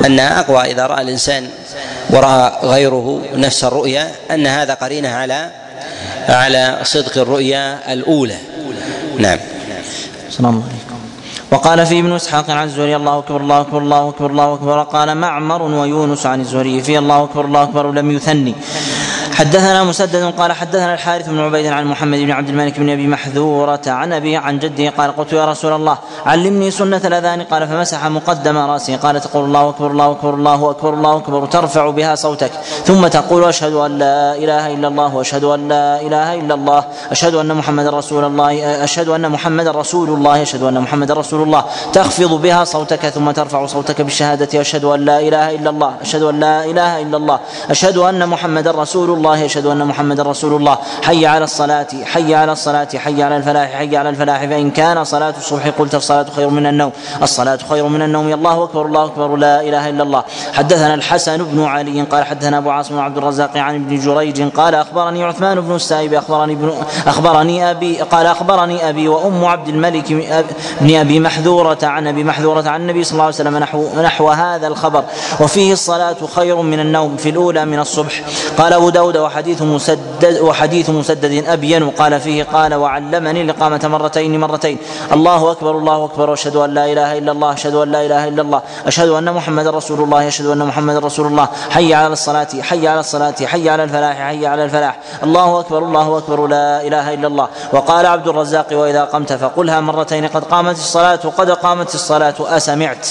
انها 0.06 0.40
أقوى 0.40 0.62
إذا 0.62 0.86
رأى 0.88 1.02
الإنسان 1.02 1.50
وراى 2.10 2.52
غيره 2.64 3.22
نفس 3.36 3.64
الرؤيا 3.64 4.12
أن 4.32 4.48
هذا 4.48 4.74
قرينة 4.74 5.10
على 5.10 5.52
على 6.30 6.80
صدق 6.84 7.18
الرؤيا 7.18 7.94
الأولى. 7.94 8.38
نعم. 9.18 9.40
السلام 10.28 10.64
عليكم. 10.64 10.96
وقال 11.52 11.86
في 11.86 12.00
ابن 12.00 12.16
إسحاق 12.16 12.50
عن 12.50 12.68
الزهري 12.68 12.96
الله 12.96 13.20
أكبر 13.20 13.42
الله 13.42 13.62
أكبر 13.62 13.82
الله 13.82 14.10
أكبر 14.10 14.32
الله 14.32 14.54
أكبر. 14.54 14.84
قال 14.84 15.18
معمر 15.18 15.62
ويونس 15.62 16.26
عن 16.26 16.42
الزهري 16.42 16.82
في 16.84 16.98
الله 16.98 17.24
أكبر 17.24 17.46
الله 17.46 17.64
أكبر 17.64 17.92
لم 17.92 18.12
يثني. 18.12 18.56
حدثنا 19.36 19.84
مسدد 19.84 20.34
قال 20.38 20.52
حدثنا 20.52 20.94
الحارث 20.94 21.30
بن 21.30 21.40
عبيد 21.40 21.66
عن 21.66 21.86
محمد 21.86 22.20
بن 22.20 22.32
عبد 22.32 22.50
الملك 22.50 22.80
بن 22.80 22.90
أبي 22.90 23.08
محذورة 23.08 23.82
عن 23.88 24.14
أبي 24.14 24.38
عن 24.38 24.60
جده 24.60 24.90
قال 24.90 25.16
قلت 25.18 25.34
يا 25.34 25.46
رسول 25.46 25.74
الله 25.74 25.98
علمني 26.26 26.72
سنة 26.72 27.02
الأذان. 27.06 27.42
قال 27.42 27.68
فمسح 27.68 28.06
مقدم 28.08 28.58
رأسه. 28.58 28.96
قال 28.96 29.22
تقول 29.22 29.46
الله 29.46 29.70
أكبر 29.70 29.92
الله 29.92 30.12
أكبر 30.12 30.34
الله 30.34 30.72
أكبر 30.72 30.94
الله 30.94 31.18
أكبر 31.18 31.46
ترفع 31.46 31.90
بها 31.90 32.16
صوتك. 32.16 32.52
ثم 32.86 33.08
تقول 33.08 33.44
أشهد 33.44 33.74
أن 33.74 33.98
لا 33.98 34.36
إله 34.36 34.74
إلا 34.74 34.88
الله 34.88 35.16
وأشهد 35.16 35.44
أن 35.44 35.68
لا 35.68 36.02
إله 36.02 36.34
إلا 36.34 36.54
الله 36.54 36.84
أشهد 37.12 37.36
أن 37.36 37.56
محمد 37.56 37.88
رسول 37.88 38.24
الله 38.24 38.84
أشهد 38.84 39.10
أن 39.10 39.32
محمد 39.32 39.68
رسول 39.68 40.10
الله 40.10 40.42
أشهد 40.42 40.64
أن 40.64 40.82
محمد 40.82 41.12
رسول 41.12 41.42
الله. 41.44 41.64
تخفض 41.94 42.42
بها 42.42 42.64
صوتك 42.64 43.10
ثم 43.10 43.32
ترفع 43.32 43.66
صوتك 43.66 44.02
بالشهادة 44.02 44.62
أشهد 44.62 44.84
أن 44.84 45.06
لا 45.06 45.20
إله 45.20 45.56
إلا 45.56 45.70
الله 45.70 45.94
أشهد 46.02 46.24
أن 46.24 46.40
لا 46.40 46.66
إله 46.66 47.02
إلا 47.02 47.18
الله 47.18 47.40
أشهد 47.70 47.98
أن 47.98 48.30
محمد 48.30 48.68
رسول 48.68 49.10
الله. 49.10 49.25
الله 49.26 49.38
يشهد 49.38 49.66
أن 49.66 49.86
محمدا 49.86 50.24
رسول 50.24 50.54
الله. 50.54 50.78
حي 51.04 51.26
على 51.26 51.44
الصلاة 51.44 51.88
حي 52.04 52.36
على 52.36 52.52
الصلاة 52.52 52.88
حي 52.96 53.24
على 53.24 53.38
الفلاح 53.38 53.70
حي 53.72 53.98
على 53.98 54.10
الفلاح. 54.10 54.46
فإن 54.46 54.72
كان 54.72 55.04
صلاة 55.04 55.34
الصبح 55.38 55.68
قلت 55.80 55.96
الصلاة 55.96 56.26
خير 56.36 56.50
من 56.50 56.66
النوم. 56.66 56.92
الصلاة 57.22 57.60
خير 57.70 57.88
من 57.88 58.02
النوم. 58.02 58.34
الله 58.34 58.64
أكبر 58.64 58.86
الله 58.86 59.06
أكبر 59.06 59.36
لا 59.36 59.62
إله 59.62 59.90
إلا 59.90 60.04
الله. 60.04 60.24
حدثنا 60.54 60.94
الحسن 60.94 61.38
بن 61.38 61.64
علي 61.64 62.02
قال 62.02 62.24
حدثنا 62.26 62.58
أبو 62.58 62.70
عاصم 62.70 63.00
عبد 63.00 63.18
الرزاق 63.18 63.58
عن 63.58 63.76
ابن 63.76 64.00
جريج 64.00 64.42
قال 64.52 64.76
أخبرني 64.76 65.24
عثمان 65.24 65.62
بن 65.62 65.76
السائب 65.76 66.14
أخبرني 66.14 66.54
ابن 66.54 66.74
أخبرني 67.08 67.72
أبي 67.72 68.02
قال 68.02 68.26
أخبرني 68.26 68.90
أبي 68.90 69.08
وأم 69.08 69.46
عبد 69.46 69.68
الملك 69.68 70.14
بن 70.82 70.96
أبي 70.96 71.20
محذورة 71.20 71.78
عن 71.84 72.08
أبي 72.08 72.24
محذورة 72.24 72.70
عن 72.70 72.82
النبي 72.82 73.04
صلى 73.04 73.14
الله 73.14 73.24
عليه 73.24 73.36
وسلم 73.36 73.58
نحو 73.58 74.02
نحو 74.02 74.30
هذا 74.30 74.68
الخبر. 74.68 75.04
وفيه 75.40 75.74
الصلاة 75.74 76.16
خير 76.36 76.56
من 76.62 76.80
النوم 76.80 77.18
في 77.18 77.30
الأولى 77.30 77.66
من 77.66 77.80
الصبح. 77.80 78.22
قال 78.58 78.74
أبو 78.74 78.90
داود 78.90 79.15
وحديث 79.18 79.62
مسدد 79.62 80.40
وحديث 80.42 80.90
مسدد 80.90 81.44
أبين 81.48 81.90
قال 81.90 82.20
فيه 82.20 82.44
قال 82.44 82.74
وعلمني 82.74 83.42
الإقامة 83.42 83.82
مرتين 83.84 84.40
مرتين. 84.40 84.78
الله 85.14 85.52
أكبر 85.52 85.72
الله 85.78 86.06
أكبر. 86.06 86.30
وأشهد 86.30 86.56
أن 86.56 86.74
لا 86.74 86.86
إله 86.86 87.18
إلا 87.18 87.32
الله 87.32 87.54
أشهد 87.54 87.76
أن 87.76 87.92
لا 87.92 88.06
إله 88.06 88.28
إلا 88.28 88.42
الله 88.42 88.62
أشهد 88.88 89.10
أن 89.10 89.34
محمد 89.34 89.68
رسول 89.68 90.00
الله 90.04 90.28
أشهد 90.28 90.46
أن 90.46 90.66
محمد 90.66 90.96
رسول 90.96 91.28
الله. 91.28 91.48
حي 91.70 91.94
على 91.94 92.14
الصلاة 92.14 92.48
حي 92.62 92.88
على 92.88 93.00
الصلاة 93.00 93.36
حي 93.46 93.70
على 93.70 93.84
الفلاح 93.84 94.18
حي 94.18 94.46
على 94.48 94.64
الفلاح. 94.64 95.00
الله 95.24 95.60
أكبر 95.60 95.80
الله 95.80 96.18
أكبر. 96.18 96.48
لا 96.48 96.82
إله 96.82 97.14
إلا 97.14 97.28
الله. 97.28 97.48
وقال 97.74 98.06
عبد 98.06 98.28
الرزاق 98.28 98.68
وإذا 98.72 99.04
قمت 99.04 99.34
فقلها 99.34 99.80
مرتين 99.82 100.28
قد 100.28 100.44
قامت 100.44 100.76
الصلاة 100.76 101.24
قد 101.38 101.50
قامت 101.52 101.96
الصلاة 101.96 102.36
أسمعت. 102.40 103.08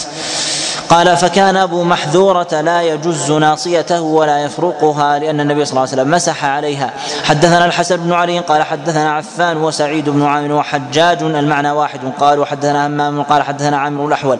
قال 0.89 1.17
فكان 1.17 1.57
أبو 1.57 1.85
محذورة 1.85 2.61
لا 2.61 2.83
يجز 2.83 3.33
ناصيته 3.33 4.01
ولا 4.01 4.39
يفرقها 4.45 5.19
لأن 5.19 5.41
النبي 5.41 5.65
صلى 5.65 5.71
الله 5.71 5.81
عليه 5.81 5.93
وسلم 5.93 6.11
مسح 6.11 6.45
عليها. 6.45 6.91
حدثنا 7.25 7.65
الحسن 7.65 7.97
بن 7.97 8.13
علي 8.13 8.39
قال 8.39 8.63
حدثنا 8.63 9.13
عفان 9.13 9.57
وسعيد 9.57 10.09
بن 10.09 10.23
عامر 10.23 10.53
وحجاج 10.53 11.23
المعنى 11.23 11.71
واحد. 11.71 12.01
قال 12.21 12.39
وحدثنا 12.39 12.87
همام 12.87 13.23
قال 13.23 13.43
حدثنا 13.43 13.79
عامر 13.79 14.07
الأحول. 14.07 14.39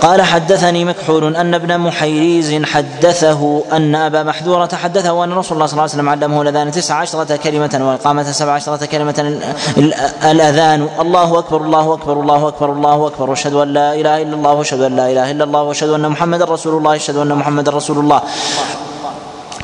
قال 0.00 0.22
حدثني 0.22 0.84
مكحول 0.84 1.36
أن 1.36 1.54
ابن 1.54 1.78
محيريز 1.78 2.62
حدثه 2.64 3.62
أن 3.72 3.94
أبا 3.94 4.22
محذورة 4.22 4.68
حدثه 4.74 5.24
أن 5.24 5.32
رسول 5.32 5.54
الله 5.56 5.66
صلى 5.66 5.72
الله 5.72 5.82
عليه 5.82 5.92
وسلم 5.92 6.08
علمه 6.08 6.42
الأذان 6.42 6.70
تسع 6.70 6.94
عشرة 6.94 7.36
كلمة 7.36 7.80
والإقامة 7.80 8.32
سبع 8.32 8.52
عشرة 8.52 8.86
كلمة 8.86 9.40
الأذان. 10.24 10.88
الله 11.00 11.38
أكبر 11.38 11.60
الله 11.60 11.94
أكبر 11.94 12.20
الله 12.20 12.48
أكبر 12.48 12.72
الله 12.72 13.06
أكبر. 13.06 13.30
وأشهد 13.30 13.54
أن 13.54 13.68
لا 13.68 13.94
إله 13.94 14.22
إلا 14.22 14.34
الله 14.34 14.52
وأشهد 14.52 14.80
أن 14.80 14.96
لا 14.96 15.12
إله 15.12 15.30
إلا 15.30 15.44
الله 15.44 15.62
وأشهد 15.62 15.88
أن 15.88 16.08
محمدا 16.08 16.44
رسول 16.44 16.78
الله 16.78 16.96
أشهد 16.96 17.16
أن 17.16 17.34
محمدا 17.34 17.72
رسول 17.72 17.98
الله. 17.98 18.20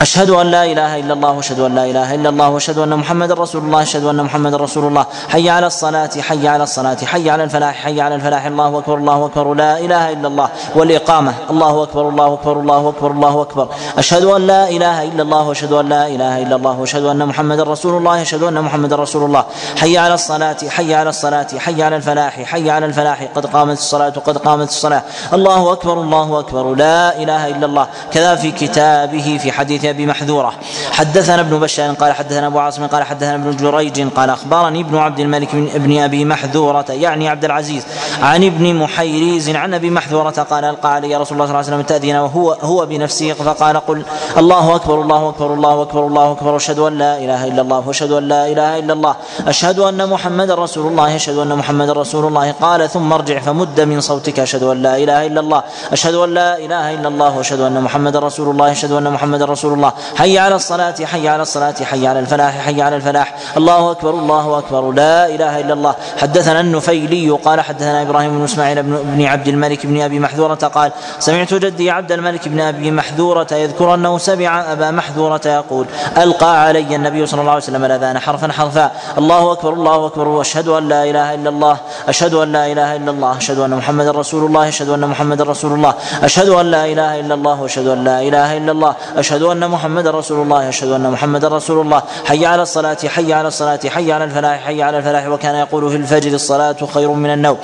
أشهد 0.01 0.31
أن 0.31 0.47
لا 0.47 0.64
إله 0.64 0.97
إلا 1.01 1.12
الله 1.12 1.31
وأشهد 1.31 1.60
أن 1.60 1.74
لا 1.74 1.85
إله 1.85 2.14
إلا 2.14 2.28
الله 2.28 2.48
وأشهد 2.48 2.78
أن 2.78 2.97
محمدا 2.97 3.35
رسول 3.35 3.64
الله 3.64 3.82
أشهد 3.82 4.05
أن 4.05 4.24
محمدا 4.24 4.56
رسول 4.56 4.85
الله. 4.85 5.06
حي 5.28 5.51
على 5.51 5.66
الصلاة 5.66 6.10
حي 6.20 6.48
على 6.48 6.62
الصلاة 6.62 6.97
حي 7.05 7.31
على 7.31 7.44
الفلاح 7.44 7.74
حي 7.74 8.01
على 8.01 8.14
الفلاح. 8.14 8.47
الله 8.47 8.78
أكبر 8.78 8.94
الله 8.94 9.27
أكبر. 9.27 9.55
لا 9.55 9.78
إله 9.78 10.12
إلا 10.12 10.28
الله. 10.28 10.48
والإقامة. 10.74 11.35
الله 11.51 11.82
أكبر 11.82 12.09
الله 12.09 12.35
أكبر 12.35 12.60
الله 12.60 12.89
أكبر 12.89 13.10
الله 13.10 13.43
أكبر. 13.43 13.68
أشهد 13.98 14.24
أن 14.24 14.47
لا 14.47 14.68
إله 14.68 15.05
إلا 15.05 15.23
الله 15.23 15.48
وأشهد 15.48 15.73
أن 15.73 15.89
لا 15.89 16.06
إله 16.06 16.43
إلا 16.43 16.56
الله 16.56 16.81
وأشهد 16.81 17.05
أن 17.05 17.27
محمدا 17.27 17.62
رسول 17.62 17.98
الله 17.98 18.23
أشهد 18.23 18.43
أن 18.43 18.62
محمدا 18.62 18.97
رسول 18.97 19.24
الله. 19.24 19.44
حي 19.77 19.98
على 19.98 20.14
الصلاة 20.14 20.56
حي 20.68 20.94
على 20.94 21.10
الصلاة 21.10 21.48
حي 21.59 21.82
على 21.82 21.97
الفلاح 21.97 22.43
حي 22.43 22.70
على 22.70 22.86
الفلاح. 22.86 23.28
قد 23.35 23.47
قامت 23.47 23.78
الصلاة 23.78 24.10
قد 24.27 24.39
قامت 24.39 24.68
الصلاة. 24.68 25.02
الله 25.32 25.73
أكبر 25.73 25.93
الله 25.93 26.39
أكبر. 26.39 26.74
لا 26.74 27.16
إله 27.23 27.48
إلا 27.48 27.66
الله. 27.66 27.86
كذا 28.12 28.35
في 28.35 28.51
كتابه 28.52 29.39
في 29.43 29.52
حديث 29.52 29.85
ابي 29.90 30.06
محذورة. 30.06 30.52
حدثنا 30.92 31.40
ابن 31.40 31.58
بشار 31.60 31.92
قال 31.92 32.12
حدثنا 32.12 32.46
أبو 32.46 32.58
عاصم 32.58 32.86
قال 32.86 33.02
حدثنا 33.02 33.34
ابن 33.34 33.56
جريج 33.56 34.08
قال 34.08 34.30
أخبرني 34.30 34.80
ابن 34.80 34.96
عبد 34.98 35.20
الملك 35.20 35.48
بن 35.54 35.68
ابن 35.74 35.98
أبي 35.98 36.24
محذورة 36.24 36.84
يعني 36.88 37.28
عبد 37.28 37.44
العزيز 37.44 37.86
عن 38.22 38.44
ابن 38.44 38.74
محيريز 38.74 39.50
عن 39.50 39.74
أبي 39.74 39.90
محذورة 39.90 40.30
قال 40.30 40.64
ألقى 40.64 40.94
علي 40.94 41.16
رسول 41.16 41.16
الله 41.16 41.46
صلى 41.46 41.54
الله 41.54 41.56
عليه 41.56 41.68
وسلم 41.68 41.82
تاذين 41.82 42.16
وهو 42.16 42.52
هو 42.52 42.86
بنفسه 42.86 43.32
فقال 43.32 43.76
قل 43.76 44.02
الله 44.38 44.76
أكبر 44.76 45.02
الله 45.02 45.28
أكبر 45.28 45.54
الله 45.54 45.82
أكبر 45.82 46.06
الله 46.06 46.32
أكبر 46.32 46.52
وأشهد 46.54 46.78
أن 46.78 46.98
لا 46.98 47.18
إله 47.18 47.44
إلا 47.44 47.62
الله 47.62 47.82
وأشهد 47.86 48.10
أن 48.12 48.28
لا 48.28 48.46
إله 48.46 48.78
إلا 48.78 48.92
الله 48.92 49.16
أشهد 49.46 49.78
أن 49.78 50.08
محمدا 50.08 50.54
رسول 50.54 50.86
الله 50.86 51.16
أشهد 51.16 51.36
أن 51.38 51.56
محمدا 51.56 51.92
رسول 51.92 52.24
الله 52.26 52.52
قال 52.52 52.90
ثم 52.90 53.12
ارجع 53.12 53.38
فمد 53.40 53.80
من 53.80 54.00
صوتك 54.00 54.40
أشهد 54.40 54.62
أن 54.62 54.82
لا 54.82 54.96
إله 54.96 55.26
إلا 55.26 55.40
الله 55.40 55.62
أشهد 55.92 56.14
أن 56.14 56.34
لا 56.34 56.58
إله 56.58 56.94
إلا 56.94 57.08
الله 57.08 57.36
وأشهد 57.36 57.60
أن 57.60 57.80
محمدا 57.80 58.18
رسول 58.18 58.50
الله 58.50 58.72
أشهد 58.72 58.92
أن 58.92 59.10
محمدا 59.12 59.44
رسول 59.44 59.72
الله. 59.77 59.93
حي 60.16 60.39
على 60.39 60.55
الصلاة 60.55 60.94
حي 61.05 61.28
على 61.28 61.43
الصلاة 61.43 61.74
حي 61.82 62.07
على 62.07 62.19
الفلاح 62.19 62.59
حي 62.59 62.82
على 62.82 62.97
الفلاح. 62.97 63.35
الله 63.57 63.90
أكبر 63.90 64.11
الله 64.11 64.59
أكبر. 64.59 64.93
لا 64.93 65.27
إله 65.27 65.61
إلا 65.61 65.73
الله. 65.73 65.94
حدثنا 66.19 66.61
النفيلي 66.61 67.31
قال 67.31 67.61
حدثنا 67.61 68.03
إبراهيم 68.03 68.39
بن 68.39 68.44
إسماعيل 68.44 68.82
بن 68.82 69.24
عبد 69.24 69.48
الملك 69.48 69.86
بن 69.86 70.01
أبي 70.01 70.19
محذورة 70.19 70.55
قال 70.55 70.93
سمعت 71.19 71.55
جدي 71.55 71.90
عبد 71.90 72.12
الملك 72.12 72.48
بن 72.48 72.61
أبي 72.61 72.90
محذورة 72.90 73.47
يذكر 73.53 73.94
أنه 73.94 74.19
سمع 74.19 74.73
أبا 74.73 74.90
محذورة 74.90 75.40
يقول 75.44 75.86
ألقى 76.19 76.65
علي 76.66 76.97
النبي 76.97 77.27
صلى 77.27 77.40
الله 77.40 77.51
عليه 77.51 77.62
وسلم 77.62 77.85
الأذان 77.85 78.19
حرفا 78.19 78.53
حرفا. 78.53 78.90
الله 79.19 79.53
أكبر 79.53 79.73
الله 79.73 80.07
أكبر. 80.07 80.28
وأشهد 80.28 80.69
أن 80.69 80.89
لا 80.89 81.05
إله 81.05 81.35
إلا 81.35 81.51
الله. 81.51 81.77
أشهد 82.09 82.35
أن 82.35 82.53
لا 82.53 82.73
إله 82.73 82.97
إلا 82.97 83.11
الله. 83.11 83.36
أشهد 83.36 83.59
أن 83.59 83.70
محمدا 83.70 84.11
رسول 84.11 84.47
الله. 84.47 84.69
أشهد 84.69 84.89
أن 84.89 85.01
محمدا 85.01 85.44
رسول 85.44 85.73
الله. 85.73 85.94
أشهد 86.23 86.48
أن 86.48 86.70
لا 86.70 86.85
إله 86.85 87.20
إلا 87.20 87.35
الله. 87.35 87.62
وأشهد 87.62 87.86
أن 87.86 88.05
لا 88.05 88.20
إله 88.20 88.57
إلا 88.57 88.73
الله. 88.73 88.94
أشهد 89.16 89.43
أن 89.43 89.65
محمدا 89.68 90.10
رسول 90.10 90.43
الله 90.43 90.68
أشهد 90.68 90.90
أن 90.90 91.10
محمدا 91.10 91.48
رسول 91.48 91.80
الله. 91.80 92.02
حي 92.24 92.47
على 92.47 92.62
الصلاة 92.62 92.97
حي 93.06 93.32
على 93.32 93.48
الصلاة 93.48 93.80
حي 93.88 94.12
على 94.12 94.24
الفلاح 94.24 94.64
حي 94.64 94.82
على 94.82 94.98
الفلاح. 94.98 95.26
وكان 95.28 95.55
يقول 95.55 95.90
في 95.90 95.97
الفجر 95.97 96.34
الصلاة 96.34 96.76
خير 96.94 97.10
من 97.10 97.30
النوم. 97.30 97.59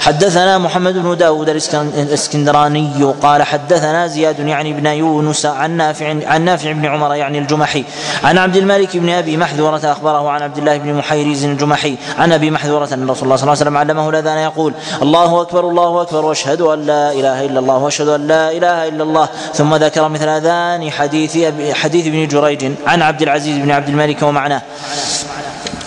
حدثنا 0.00 0.58
محمد 0.58 0.94
بن 0.98 1.16
داود 1.16 1.48
الإسكندراني 1.48 3.14
قال 3.22 3.42
حدثنا 3.42 4.06
زياد 4.06 4.38
يعني 4.38 4.72
بن 4.72 4.86
يونس 4.86 5.46
عن 5.46 5.70
نافع 5.76 6.14
عن 6.26 6.44
نافع 6.44 6.72
بن 6.72 6.86
عمر 6.86 7.14
يعني 7.14 7.38
الجمحي. 7.38 7.84
عن 8.24 8.38
عبد 8.38 8.56
الملك 8.56 8.96
بن 8.96 9.08
أبي 9.08 9.36
محذورة 9.36 9.80
أخبره 9.84 10.30
عن 10.30 10.42
عبد 10.42 10.58
الله 10.58 10.78
بن 10.78 10.94
محيريز 10.94 11.44
الجمحي. 11.44 11.96
عن 12.18 12.32
أبي 12.32 12.50
محذورة 12.50 12.88
أن 12.92 13.10
رسول 13.10 13.24
الله 13.24 13.36
صلى 13.36 13.42
الله 13.42 13.42
عليه 13.42 13.52
وسلم 13.52 13.76
علمه 13.76 14.10
الأذان 14.10 14.38
يقول 14.38 14.74
الله 15.02 15.40
أكبر 15.40 15.68
الله 15.68 16.02
أكبر 16.02 16.24
وأشهد 16.24 16.60
أن 16.60 16.86
لا 16.86 17.12
إله 17.12 17.44
إلا 17.44 17.60
الله 17.60 17.76
وأشهد 17.76 18.08
أن 18.08 18.26
لا 18.26 18.50
إله 18.50 18.88
إلا 18.88 19.02
الله. 19.02 19.28
ثم 19.54 19.74
ذكر 19.74 20.08
مثل 20.08 20.28
أذان 20.28 20.90
حديث 20.90 21.36
حديث 21.74 22.06
ابن 22.06 22.28
جريج 22.28 22.72
عن 22.86 23.02
عبد 23.02 23.22
العزيز 23.22 23.58
بن 23.58 23.70
عبد 23.70 23.88
الملك 23.88 24.22
ومعناه. 24.22 24.62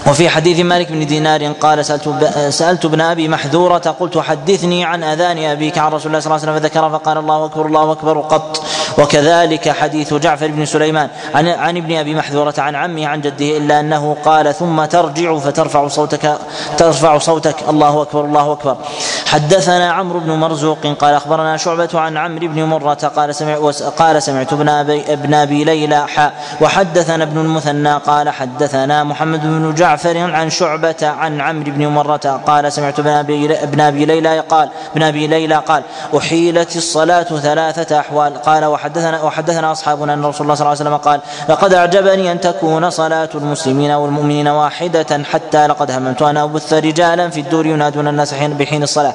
وفي 0.07 0.29
حديث 0.29 0.59
مالك 0.59 0.91
بن 0.91 1.05
دينار 1.05 1.51
قال 1.51 1.85
سألت, 1.85 2.09
سألت 2.49 2.85
ابن 2.85 3.01
أبي 3.01 3.27
محذورة 3.27 3.95
قلت 3.99 4.17
حدثني 4.17 4.85
عن 4.85 5.03
أذان 5.03 5.37
أبيك 5.37 5.77
عن 5.77 5.91
رسول 5.91 6.07
الله 6.07 6.19
صلى 6.19 6.35
الله 6.35 6.47
عليه 6.47 6.51
وسلم 6.51 6.69
فذكر 6.69 6.89
فقال 6.89 7.17
الله 7.17 7.45
أكبر 7.45 7.65
الله 7.65 7.91
أكبر 7.91 8.19
قط. 8.19 8.63
وكذلك 8.97 9.69
حديث 9.69 10.13
جعفر 10.13 10.47
بن 10.47 10.65
سليمان 10.65 11.09
عن, 11.35 11.47
عن 11.47 11.77
ابن 11.77 11.97
أبي 11.97 12.15
محذورة 12.15 12.53
عن 12.57 12.75
عمه 12.75 13.07
عن 13.07 13.21
جده 13.21 13.57
إلا 13.57 13.79
أنه 13.79 14.17
قال 14.25 14.53
ثم 14.53 14.85
ترجع 14.85 15.37
فترفع 15.37 15.87
صوتك 15.87 16.37
ترفع 16.77 17.17
صوتك 17.17 17.55
الله 17.69 18.01
أكبر 18.01 18.25
الله 18.25 18.51
أكبر. 18.51 18.77
حدثنا 19.25 19.91
عمرو 19.91 20.19
بن 20.19 20.31
مرزوق 20.31 20.87
قال 20.99 21.13
أخبرنا 21.13 21.57
شعبة 21.57 21.89
عن 21.93 22.17
عمرو 22.17 22.47
بن 22.47 22.63
مرة 22.63 22.93
قال 22.93 23.35
سمع 23.35 23.71
قال 23.97 24.23
سمعت 24.23 24.53
ابن 24.53 24.69
أبي, 24.69 25.13
ابن 25.13 25.33
أبي 25.33 25.63
ليلى 25.63 26.07
حاء 26.07 26.33
وحدثنا 26.61 27.23
ابن 27.23 27.37
المثنى 27.37 27.93
قال 27.93 28.29
حدثنا 28.29 29.03
محمد 29.03 29.41
بن 29.41 29.73
جعفر 29.73 30.17
عن 30.17 30.49
شعبة 30.49 30.95
عن 31.01 31.41
عمرو 31.41 31.71
بن 31.71 31.87
مرة 31.87 32.41
قال 32.47 32.73
سمعت 32.73 32.99
ابن 32.99 33.09
أبي 33.09 33.63
ابن 33.63 33.81
أبي 33.81 34.05
ليلى 34.05 34.39
قال 34.39 34.69
ابن 34.91 35.03
أبي 35.03 35.27
ليلى 35.27 35.55
قال 35.55 35.83
أحيلت 36.17 36.75
الصلاة 36.75 37.23
ثلاثة 37.23 37.99
أحوال 37.99 38.41
قال 38.41 38.65
وحدثنا 38.65 38.86
وحدثنا 39.23 39.71
أصحابنا 39.71 40.13
أن 40.13 40.25
رسول 40.25 40.41
الله 40.41 40.55
صلى 40.55 40.65
الله 40.65 40.77
عليه 40.79 40.81
وسلم 40.81 40.97
قال 40.97 41.19
لقد 41.49 41.73
أعجبني 41.73 42.31
أن 42.31 42.39
تكون 42.39 42.89
صلاة 42.89 43.29
المسلمين 43.35 43.91
والمؤمنين 43.91 44.47
واحدة 44.47 45.23
حتى 45.23 45.67
لقد 45.67 45.91
هممت 45.91 46.21
أن 46.21 46.37
أبث 46.37 46.73
رجالا 46.73 47.29
في 47.29 47.39
الدور 47.39 47.65
ينادون 47.65 48.07
الناس 48.07 48.33
حين 48.33 48.53
بحين 48.53 48.83
الصلاة 48.83 49.13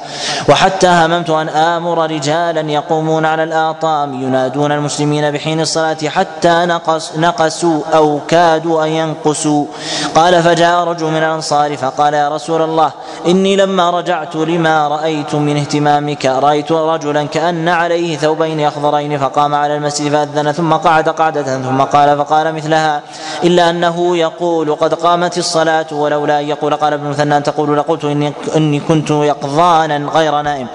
وحتى 0.48 0.88
هممت 0.88 1.30
أن 1.30 1.48
آمر 1.48 2.10
رجالا 2.10 2.60
يقومون 2.60 3.24
على 3.26 3.42
الآطام 3.42 4.22
ينادون 4.22 4.72
المسلمين 4.72 5.30
بحين 5.30 5.60
الصلاة 5.60 5.96
حتى 6.06 6.64
نقص 6.66 7.12
نقصوا 7.16 7.82
أو 7.94 8.20
كادوا 8.28 8.84
أن 8.84 8.88
ينقصوا. 8.88 9.66
قال 10.14 10.42
فجاء 10.42 10.84
رجل 10.84 11.06
من 11.06 11.16
الأنصار 11.16 11.76
فقال 11.76 12.14
يا 12.14 12.28
رسول 12.28 12.62
الله 12.62 12.90
إني 13.26 13.56
لما 13.56 13.90
رجعت 13.90 14.36
لما 14.36 14.88
رأيت 14.88 15.34
من 15.34 15.56
اهتمامك 15.56 16.26
رأيت 16.26 16.72
رجلا 16.72 17.24
كأن 17.24 17.68
عليه 17.68 18.16
ثوبين 18.16 18.60
أخضرين 18.60 19.18
فقام 19.18 19.54
على 19.62 19.76
المسجد 19.76 20.12
فأذن 20.12 20.52
ثم 20.52 20.72
قعد 20.72 21.08
قعدة 21.08 21.42
ثم 21.42 21.80
قال 21.80 22.18
فقال 22.18 22.54
مثلها 22.54 23.02
إلا 23.44 23.70
أنه 23.70 24.16
يقول 24.16 24.74
قد 24.74 24.94
قامت 24.94 25.38
الصلاة 25.38 25.86
ولولا 25.92 26.40
أن 26.40 26.44
يقول 26.44 26.76
قال 26.76 26.92
ابن 26.92 27.06
مثنى 27.08 27.36
أن 27.36 27.42
تقول 27.42 27.78
لقلت 27.78 28.04
إني, 28.04 28.32
إني 28.56 28.80
كنت 28.80 29.10
يقظانا 29.10 29.96
غير 30.14 30.42
نائم. 30.42 30.66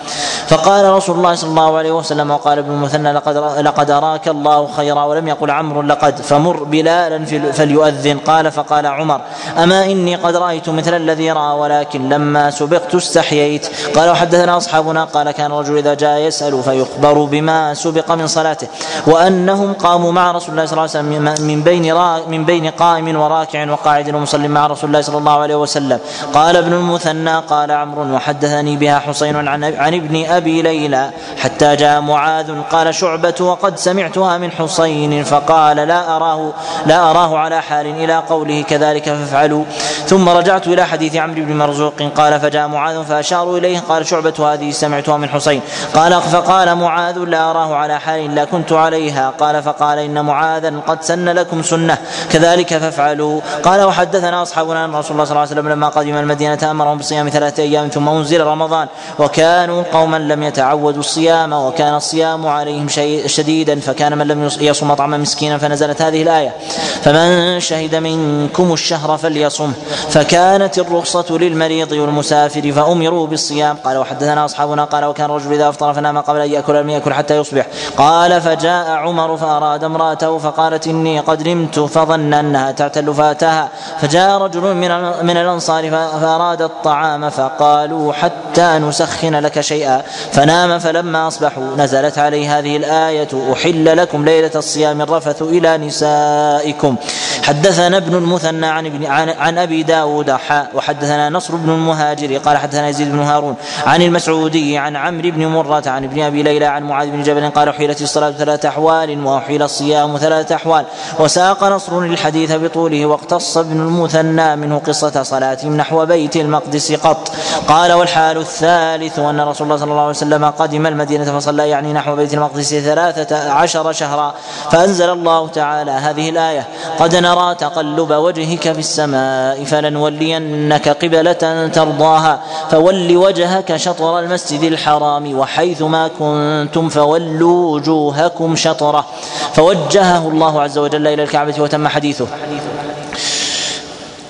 فقال 0.47 0.93
رسول 0.93 1.15
الله 1.17 1.35
صلى 1.35 1.49
الله 1.49 1.77
عليه 1.77 1.91
وسلم 1.91 2.31
وقال 2.31 2.57
ابن 2.57 2.71
المثنى 2.71 3.11
لقد 3.11 3.37
لقد 3.37 3.91
أراك 3.91 4.27
الله 4.27 4.67
خيرا 4.77 5.03
ولم 5.03 5.27
يقل 5.27 5.51
عمرو 5.51 5.81
لقد 5.81 6.15
فمر 6.21 6.63
بلالا 6.63 7.25
فليؤذن. 7.51 8.17
قال 8.17 8.51
فقال 8.51 8.85
عمر 8.85 9.21
أما 9.63 9.85
إني 9.85 10.15
قد 10.15 10.35
رأيت 10.35 10.69
مثل 10.69 10.93
الذي 10.93 11.31
رأى 11.31 11.53
ولكن 11.59 12.09
لما 12.09 12.51
سبقت 12.51 12.95
استحييت. 12.95 13.67
قال 13.95 14.09
وحدثنا 14.09 14.57
أصحابنا 14.57 15.03
قال 15.03 15.31
كان 15.31 15.51
الرجل 15.51 15.77
إذا 15.77 15.93
جاء 15.93 16.19
يسأل 16.19 16.63
فيخبر 16.63 17.23
بما 17.23 17.73
سبق 17.73 18.11
من 18.11 18.27
صلاته. 18.27 18.67
وأنهم 19.07 19.73
قاموا 19.73 20.11
مع 20.11 20.31
رسول 20.31 20.51
الله 20.51 20.65
صلى 20.65 20.73
الله 20.73 20.81
عليه 20.81 20.99
وسلم 20.99 21.47
من 21.47 21.61
بين 21.61 21.95
من 22.27 22.45
بين 22.45 22.69
قائم 22.69 23.19
وراكع 23.19 23.71
وقاعد 23.71 24.15
ومصل 24.15 24.47
مع 24.47 24.67
رسول 24.67 24.89
الله 24.89 25.01
صلى 25.01 25.17
الله 25.17 25.39
عليه 25.39 25.55
وسلم. 25.55 25.99
قال 26.33 26.55
ابن 26.57 26.73
المثنى 26.73 27.39
قال 27.39 27.71
عمرو 27.71 28.15
وحدثني 28.15 28.77
بها 28.77 28.99
حسين 28.99 29.47
عن 29.47 29.63
عن 29.63 29.93
ابن 29.93 30.25
أبي 30.25 30.61
ليلى 30.61 31.09
حتى 31.37 31.75
جاء 31.75 32.01
معاذ 32.01 32.61
قال 32.71 32.95
شعبة 32.95 33.35
وقد 33.39 33.77
سمعتها 33.77 34.37
من 34.37 34.51
حسين 34.51 35.23
فقال 35.23 35.77
لا 35.77 36.15
أراه 36.15 36.53
لا 36.85 37.11
أراه 37.11 37.37
على 37.37 37.61
حال 37.61 37.87
إلى 37.87 38.17
قوله 38.17 38.61
كذلك 38.61 39.03
فافعلوا. 39.03 39.63
ثم 40.05 40.29
رجعت 40.29 40.67
إلى 40.67 40.85
حديث 40.85 41.15
عمرو 41.15 41.45
بن 41.45 41.57
مرزوق 41.57 41.93
قال 42.15 42.39
فجاء 42.39 42.67
معاذ 42.67 43.03
فأشاروا 43.03 43.57
إليه 43.57 43.79
قال 43.79 44.07
شعبة 44.07 44.53
هذه 44.53 44.71
سمعتها 44.71 45.17
من 45.17 45.29
حسين. 45.29 45.61
قال 45.93 46.21
فقال 46.21 46.75
معاذ 46.75 47.17
لا 47.19 47.51
أراه 47.51 47.75
على 47.75 47.99
حال 47.99 48.25
إلا 48.25 48.45
كنت 48.45 48.66
حرمت 48.67 48.73
عليها. 48.73 49.33
قال 49.39 49.63
فقال 49.63 49.99
إن 49.99 50.25
معاذا 50.25 50.73
قد 50.87 51.03
سن 51.03 51.29
لكم 51.29 51.63
سنة. 51.63 51.97
كذلك 52.31 52.77
فافعلوا. 52.77 53.41
قال 53.63 53.83
وحدثنا 53.83 54.41
أصحابنا 54.41 54.85
أن 54.85 54.95
رسول 54.95 55.11
الله 55.11 55.23
صلى 55.23 55.31
الله 55.31 55.41
عليه 55.41 55.51
وسلم 55.51 55.69
لما 55.69 55.89
قدم 55.89 56.17
المدينة 56.17 56.71
أمرهم 56.71 56.97
بصيام 56.97 57.29
ثلاثة 57.29 57.63
أيام 57.63 57.87
ثم 57.87 58.09
أنزل 58.09 58.41
رمضان. 58.43 58.87
وكانوا 59.19 59.83
قوما 59.93 60.17
لم 60.17 60.43
يتعودوا 60.43 60.99
الصيام 60.99 61.53
وكان 61.53 61.95
الصيام 61.95 62.47
عليهم 62.47 62.87
شديدا 63.25 63.79
فكان 63.79 64.17
من 64.17 64.27
لم 64.27 64.49
يصم 64.59 64.93
طعم 64.93 65.21
مسكينا 65.21 65.57
فنزلت 65.57 66.01
هذه 66.01 66.21
الآية 66.21 66.53
فمن 67.01 67.59
شهد 67.59 67.95
منكم 67.95 68.73
الشهر 68.73 69.17
فليصم. 69.17 69.73
فكانت 70.09 70.79
الرخصة 70.79 71.37
للمريض 71.37 71.91
والمسافر 71.91 72.71
فأمروا 72.71 73.27
بالصيام. 73.27 73.77
قال 73.83 73.97
وحدثنا 73.97 74.45
أصحابنا. 74.45 74.83
قال 74.83 75.05
وكان 75.05 75.29
الرجل 75.29 75.53
إذا 75.53 75.69
أفطر 75.69 75.93
فنام 75.93 76.17
قبل 76.17 76.39
أن 76.41 76.51
يأكل 76.51 76.75
لم 76.75 76.89
يأكل 76.89 77.13
حتى 77.13 77.37
يصبح. 77.37 77.65
قال 77.97 78.41
فجاء 78.47 78.89
عمر 78.89 79.37
فأراد 79.37 79.83
امرأته 79.83 80.37
فقالت 80.37 80.87
إني 80.87 81.19
قد 81.19 81.47
نمت 81.47 81.79
فظن 81.79 82.33
أنها 82.33 82.71
تعتل 82.71 83.13
فأتاها 83.13 83.69
فجاء 84.01 84.37
رجل 84.37 84.61
من 84.61 84.91
من 85.23 85.37
الأنصار 85.37 85.89
فأراد 85.91 86.61
الطعام 86.61 87.29
فقالوا 87.29 88.13
حتى 88.13 88.77
نسخن 88.77 89.35
لك 89.35 89.59
شيئا. 89.59 90.01
فنام 90.31 90.79
فلما 90.79 91.27
أصبحوا 91.27 91.75
نزلت 91.77 92.17
عليه 92.17 92.59
هذه 92.59 92.77
الآية 92.77 93.53
أحل 93.53 93.97
لكم 93.97 94.25
ليلة 94.25 94.51
الصيام 94.55 95.01
الرفث 95.01 95.41
إلى 95.41 95.77
نسائكم. 95.77 96.95
حدثنا 97.43 97.97
ابن 97.97 98.15
المثنى 98.15 98.65
عن 98.65 98.85
ابن 98.85 99.05
عن, 99.05 99.29
عن 99.29 99.57
أبي 99.57 99.83
داود 99.83 100.31
حاء 100.31 100.69
وحدثنا 100.73 101.29
نصر 101.29 101.55
بن 101.55 101.69
المهاجر 101.69 102.37
قال 102.37 102.57
حدثنا 102.57 102.89
يزيد 102.89 103.11
بن 103.11 103.19
هارون 103.19 103.55
عن 103.85 104.01
المسعودي 104.01 104.77
عن 104.77 104.95
عمرو 104.95 105.31
بن 105.31 105.45
مرة 105.45 105.83
عن 105.87 106.03
ابن 106.03 106.21
أبي 106.21 106.43
ليلى 106.43 106.65
عن 106.65 106.83
معاذ 106.83 107.07
بن 107.09 107.23
جبل 107.23 107.49
قال 107.49 107.69
احيلت 107.69 108.01
الصلاة 108.01 108.29
ثلاث 108.37 108.65
أحوال 108.65 109.25
وأحيل 109.25 109.63
الصيام 109.63 110.17
ثلاث 110.17 110.51
أحوال. 110.51 110.85
وساق 111.19 111.63
نصر 111.63 111.99
الحديث 111.99 112.51
بطوله 112.51 113.05
واقتص 113.05 113.57
ابن 113.57 113.81
المثنى 113.81 114.55
منه 114.55 114.81
قصة 114.87 115.23
صلاتهم 115.23 115.77
نحو 115.77 116.05
بيت 116.05 116.35
المقدس 116.35 116.91
قط. 116.91 117.31
قال 117.67 117.93
والحال 117.93 118.37
الثالث 118.37 119.19
أن 119.19 119.41
رسول 119.41 119.65
الله 119.65 119.77
صلى 119.77 119.91
الله 119.91 120.01
عليه 120.01 120.09
وسلم 120.09 120.45
قدم 120.45 120.87
المدينة 120.87 121.39
فصلى 121.39 121.69
يعني 121.69 121.93
نحو 121.93 122.15
بيت 122.15 122.33
المقدس 122.33 122.73
ثلاثة 122.75 123.51
عشر 123.51 123.91
شهرا. 123.91 124.33
فأنزل 124.71 125.09
الله 125.09 125.47
تعالى 125.47 125.91
هذه 125.91 126.29
الآية 126.29 126.67
قد 126.99 127.15
نرى 127.15 127.55
تقلب 127.55 128.11
وجهك 128.11 128.71
في 128.71 128.79
السماء 128.79 129.63
فلنولينك 129.63 130.89
قبلة 130.89 131.67
ترضاها 131.73 132.39
فول 132.71 133.17
وجهك 133.17 133.75
شطر 133.75 134.19
المسجد 134.19 134.63
الحرام 134.63 135.39
وحيث 135.39 135.81
ما 135.81 136.07
كنتم 136.19 136.89
فولوا 136.89 137.73
وجوهكم 137.73 138.26
شطرة. 138.55 139.05
فوجهه 139.53 140.27
الله 140.27 140.61
عز 140.61 140.77
وجل 140.77 141.07
إلى 141.07 141.23
الكعبة 141.23 141.55
وتم 141.59 141.87
حديثه. 141.87 142.27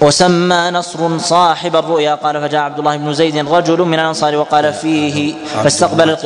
وسمى 0.02 0.70
نصر 0.72 1.18
صاحب 1.18 1.76
الرؤيا. 1.76 2.16
قال 2.16 2.42
فجاء 2.42 2.62
عبد 2.62 2.80
الله 2.80 2.98
بن 2.98 3.14
زيد 3.14 3.38
رجل 3.50 3.80
من 3.82 3.94
الأنصار 3.94 4.36
وقال 4.36 4.74
فيه 4.74 5.34
فاستقبل 5.64 6.18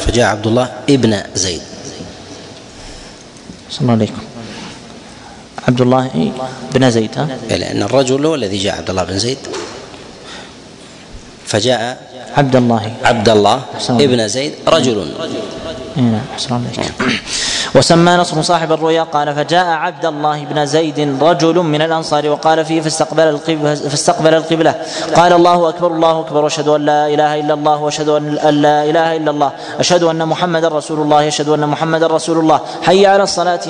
فجاء 0.00 0.26
عبد 0.26 0.46
الله 0.46 0.68
ابن 0.90 1.22
زيد. 1.34 1.62
صلى 3.70 3.80
الله 3.80 3.92
عليكم. 3.92 4.22
عبد 5.68 5.80
الله 5.80 6.32
بن 6.74 6.90
زيد 6.90 7.18
ها؟ 7.18 7.28
لأن 7.50 7.82
الرجل 7.82 8.26
هو 8.26 8.34
الذي 8.34 8.58
جاء 8.58 8.76
عبد 8.76 8.90
الله 8.90 9.04
بن 9.04 9.18
زيد. 9.18 9.38
فجاء 11.52 11.80
عبد 12.36 12.56
الله. 12.56 12.82
عبد 13.04 13.28
الله 13.28 13.58
ابن 14.00 14.20
زيد 14.28 14.52
رجل. 14.68 14.98
نعم 15.96 16.24
وسمى 17.74 18.12
نصر 18.12 18.42
صاحب 18.42 18.72
الرؤيا 18.72 19.02
قال 19.02 19.34
فجاء 19.34 19.66
عبد 19.66 20.06
الله 20.06 20.44
بن 20.44 20.66
زيد 20.66 21.22
رجل 21.22 21.58
من 21.58 21.82
الأنصار 21.82 22.28
وقال 22.28 22.64
فيه 22.64 22.80
فاستقبل 22.80 23.22
القبلة 23.22 23.74
فاستقبل 23.74 24.34
القبلة. 24.34 24.74
قال 25.16 25.32
الله 25.32 25.68
أكبر 25.68 25.90
الله 25.90 26.20
أكبر 26.20 26.44
واشهد 26.44 26.68
أن 26.68 26.80
لا 26.84 27.06
إله 27.06 27.40
إلا 27.40 27.54
الله 27.54 27.76
وأشهد 27.82 28.08
أن 28.08 28.54
لا 28.54 28.84
إله 28.84 29.16
إلا 29.16 29.30
الله 29.30 29.50
أشهد 29.80 30.02
أن 30.02 30.28
محمدا 30.28 30.68
رسول 30.68 31.00
الله 31.00 31.28
أشهد 31.28 31.48
أن 31.48 31.68
محمدا 31.68 32.06
رسول 32.06 32.38
الله. 32.38 32.60
حي 32.82 33.06
على 33.06 33.22
الصلاة 33.22 33.60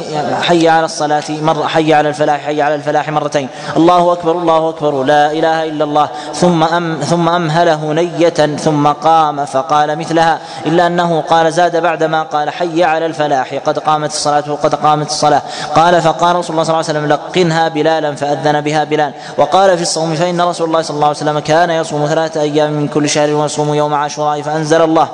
حي 0.43 0.69
على 0.69 0.85
الصلاة 0.85 1.29
مرة 1.31 1.67
حي 1.67 1.95
على 1.95 2.09
الفلاح 2.09 2.41
حي 2.41 2.63
على 2.63 2.75
الفلاح 2.75 3.09
مرتين. 3.09 3.49
الله 3.77 4.13
أكبر 4.13 4.33
الله 4.33 4.69
أكبر 4.69 5.03
لا 5.03 5.33
إله 5.33 5.65
إلا 5.65 5.85
الله. 5.85 6.09
ثم 6.35 6.63
أم 6.63 7.01
ثم 7.01 7.29
أمهله 7.29 7.93
نية 7.93 8.57
ثم 8.57 8.89
قام 8.89 9.45
فقال 9.45 9.99
مثلها. 9.99 10.39
إلا 10.67 10.87
أنه 10.87 11.21
قال 11.21 11.53
زاد 11.53 11.83
بعدما 11.83 12.23
قال 12.23 12.51
حي 12.51 12.85
على 12.85 13.07
الفلاح 13.07 13.55
قد 13.67 13.79
قام. 13.79 13.92
قامت 13.93 14.11
الصلاة 14.11 14.45
وقد 14.49 14.75
قامت 14.75 15.07
الصلاة. 15.07 15.43
قال 15.77 16.03
فقال 16.03 16.37
رسول 16.37 16.51
الله 16.51 16.65
صلى 16.65 16.75
الله 16.75 16.85
عليه 16.89 16.99
وسلم 16.99 17.07
لقنها 17.07 17.69
بلالا 17.69 18.15
فأذن 18.15 18.61
بها 18.61 18.85
بلال. 18.85 19.13
وقال 19.39 19.77
في 19.77 19.83
الصوم 19.83 20.15
فإن 20.15 20.41
رسول 20.41 20.67
الله 20.67 20.83
صلى 20.83 20.95
الله 20.95 21.07
عليه 21.07 21.17
وسلم 21.17 21.39
كان 21.39 21.71
يصوم 21.71 22.07
ثلاثة 22.07 22.41
أيام 22.41 22.73
من 22.73 22.89
كل 22.89 23.09
شهر 23.09 23.35
ويصوم 23.35 23.75
يوم 23.75 23.95
عاشوراء 23.95 24.43
فأنزل 24.43 24.83
الله. 24.83 25.09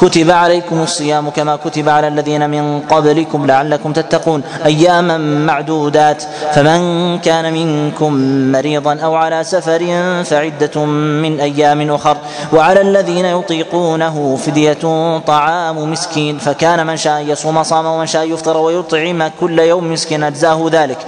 كتب 0.00 0.30
عليكم 0.30 0.82
الصيام 0.82 1.30
كما 1.30 1.56
كتب 1.56 1.88
على 1.88 2.08
الذين 2.08 2.50
من 2.50 2.80
قبلكم 2.80 3.46
لعلكم 3.46 3.92
تتقون. 3.92 4.42
أياما 4.64 5.18
معدودات. 5.18 6.22
فمن 6.54 6.80
كان 7.18 7.52
منكم 7.52 8.12
مريضا 8.52 9.00
أو 9.04 9.14
على 9.14 9.44
سفر 9.44 9.82
فعدة 10.24 10.84
من 11.22 11.40
أيام 11.40 11.90
أخر. 11.90 12.16
وعلى 12.52 12.80
الذين 12.80 13.24
يطيقونه 13.24 14.36
فدية 14.36 15.18
طعام 15.26 15.90
مسكين. 15.92 16.38
فكان 16.38 16.86
من 16.86 16.96
شاء 16.96 17.20
يصوم 17.20 17.62
صام 17.62 17.86
ومن 17.86 18.06
شاء 18.06 18.32
يفطر 18.32 18.56
ويطعم 18.56 19.30
كل 19.40 19.58
يوم 19.58 19.92
مسكين. 19.92 20.24
أجزاه 20.24 20.68
ذلك. 20.72 20.98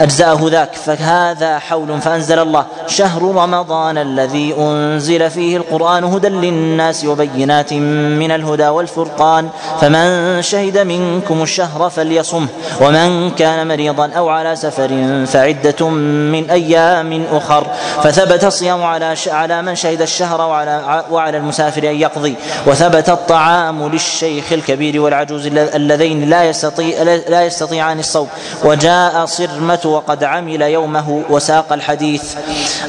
أجزاه 0.00 0.38
ذاك 0.42 0.74
فهذا 0.74 1.58
حول 1.58 2.00
فأنزل 2.00 2.38
الله. 2.38 2.64
شهر 2.86 3.22
رمضان 3.22 3.98
الذي 3.98 4.54
أنزل 4.58 5.30
فيه 5.30 5.56
القرآن 5.56 6.04
هدى 6.04 6.28
للناس 6.28 7.04
وبينات 7.04 7.72
من 7.72 8.30
الهدى 8.30 8.68
والفرقان. 8.68 9.48
فمن 9.80 10.42
شهد 10.42 10.78
منكم 10.78 11.42
الشهر 11.42 11.90
فليصم 11.90 12.46
ومن 12.80 13.30
كان 13.30 13.68
مريضا 13.68 14.10
أو 14.16 14.28
على 14.28 14.56
سفر 14.56 14.88
فعدة 15.26 15.88
من 15.88 16.50
أيام 16.50 17.24
أخر. 17.32 17.66
فثبت 18.02 18.44
الصيام 18.44 18.82
على 18.82 19.14
على 19.26 19.62
من 19.62 19.74
شهد 19.74 20.02
الشهر 20.02 20.40
وعلى 20.40 21.04
وعلى 21.10 21.36
المسافر 21.36 21.90
أن 21.90 21.96
يقضي. 21.96 22.34
وثبت 22.66 23.08
الطعام 23.08 23.88
للشيخ 23.88 24.52
الكبير 24.52 25.00
والعجوز 25.00 25.46
اللذين 25.46 26.30
لا 26.30 26.44
يستطيع 26.44 27.02
لا 27.02 27.44
يستطيعان 27.44 27.98
الصوم. 27.98 28.28
وجاء 28.64 29.26
صرمة 29.26 29.89
وقد 29.90 30.24
عمل 30.24 30.62
يومه 30.62 31.22
وساق 31.30 31.72
الحديث. 31.72 32.34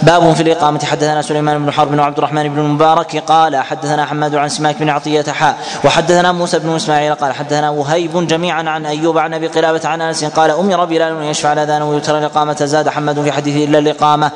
باب 0.02 0.34
في 0.34 0.44
الإقامة. 0.44 0.80
حدثنا 0.86 1.22
سليمان 1.22 1.65
بن 1.65 1.72
حرب 1.72 1.99
وعبد 1.99 2.18
الرحمن 2.18 2.49
بن 2.49 2.60
المبارك 2.60 3.23
قال 3.28 3.56
حدثنا 3.56 4.06
حماد 4.06 4.36
عن 4.36 4.49
سماك 4.49 4.76
بن 4.80 4.90
عطية 4.90 5.32
حاء 5.32 5.57
وحدثنا 5.86 6.32
موسى 6.32 6.60
بن 6.60 6.76
إسماعيل 6.76 7.15
قال 7.15 7.34
حدثنا 7.34 7.69
وهيب 7.69 8.28
جميعا 8.28 8.69
عن 8.69 8.86
أيوب 8.86 9.18
عن 9.18 9.34
أبي 9.34 9.48
قلابة 9.48 9.82
عن 9.86 10.02
أنس 10.02 10.23
قال 10.23 10.52
أمر 10.52 10.86
بلال 10.86 11.18
أن 11.18 11.23
يشفع 11.23 11.53
الاذان 11.53 11.82
ويترى 11.82 12.18
الإقامة 12.18 12.65
زاد 12.65 12.90
حماد 12.90 13.22
في 13.22 13.32
حديثه 13.32 13.64
إلا 13.64 13.80
الإقامة. 13.80 14.32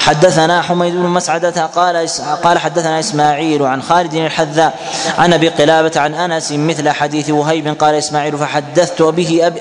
حدثنا 0.00 0.62
حميد 0.62 0.94
بن 0.94 1.06
مسعدة 1.06 1.66
قال 1.66 2.08
قال 2.44 2.58
حدثنا 2.58 3.00
إسماعيل 3.00 3.62
عن 3.62 3.82
خالد 3.82 4.14
الحذاء 4.14 4.74
عن 5.18 5.32
أبي 5.32 5.48
قلابة 5.48 5.92
عن 5.96 6.14
أنس 6.14 6.52
مثل 6.52 6.90
حديث 6.90 7.30
وهيب 7.30 7.76
قال 7.78 7.94
إسماعيل 7.94 8.38
فحدثت 8.38 9.02
به 9.02 9.52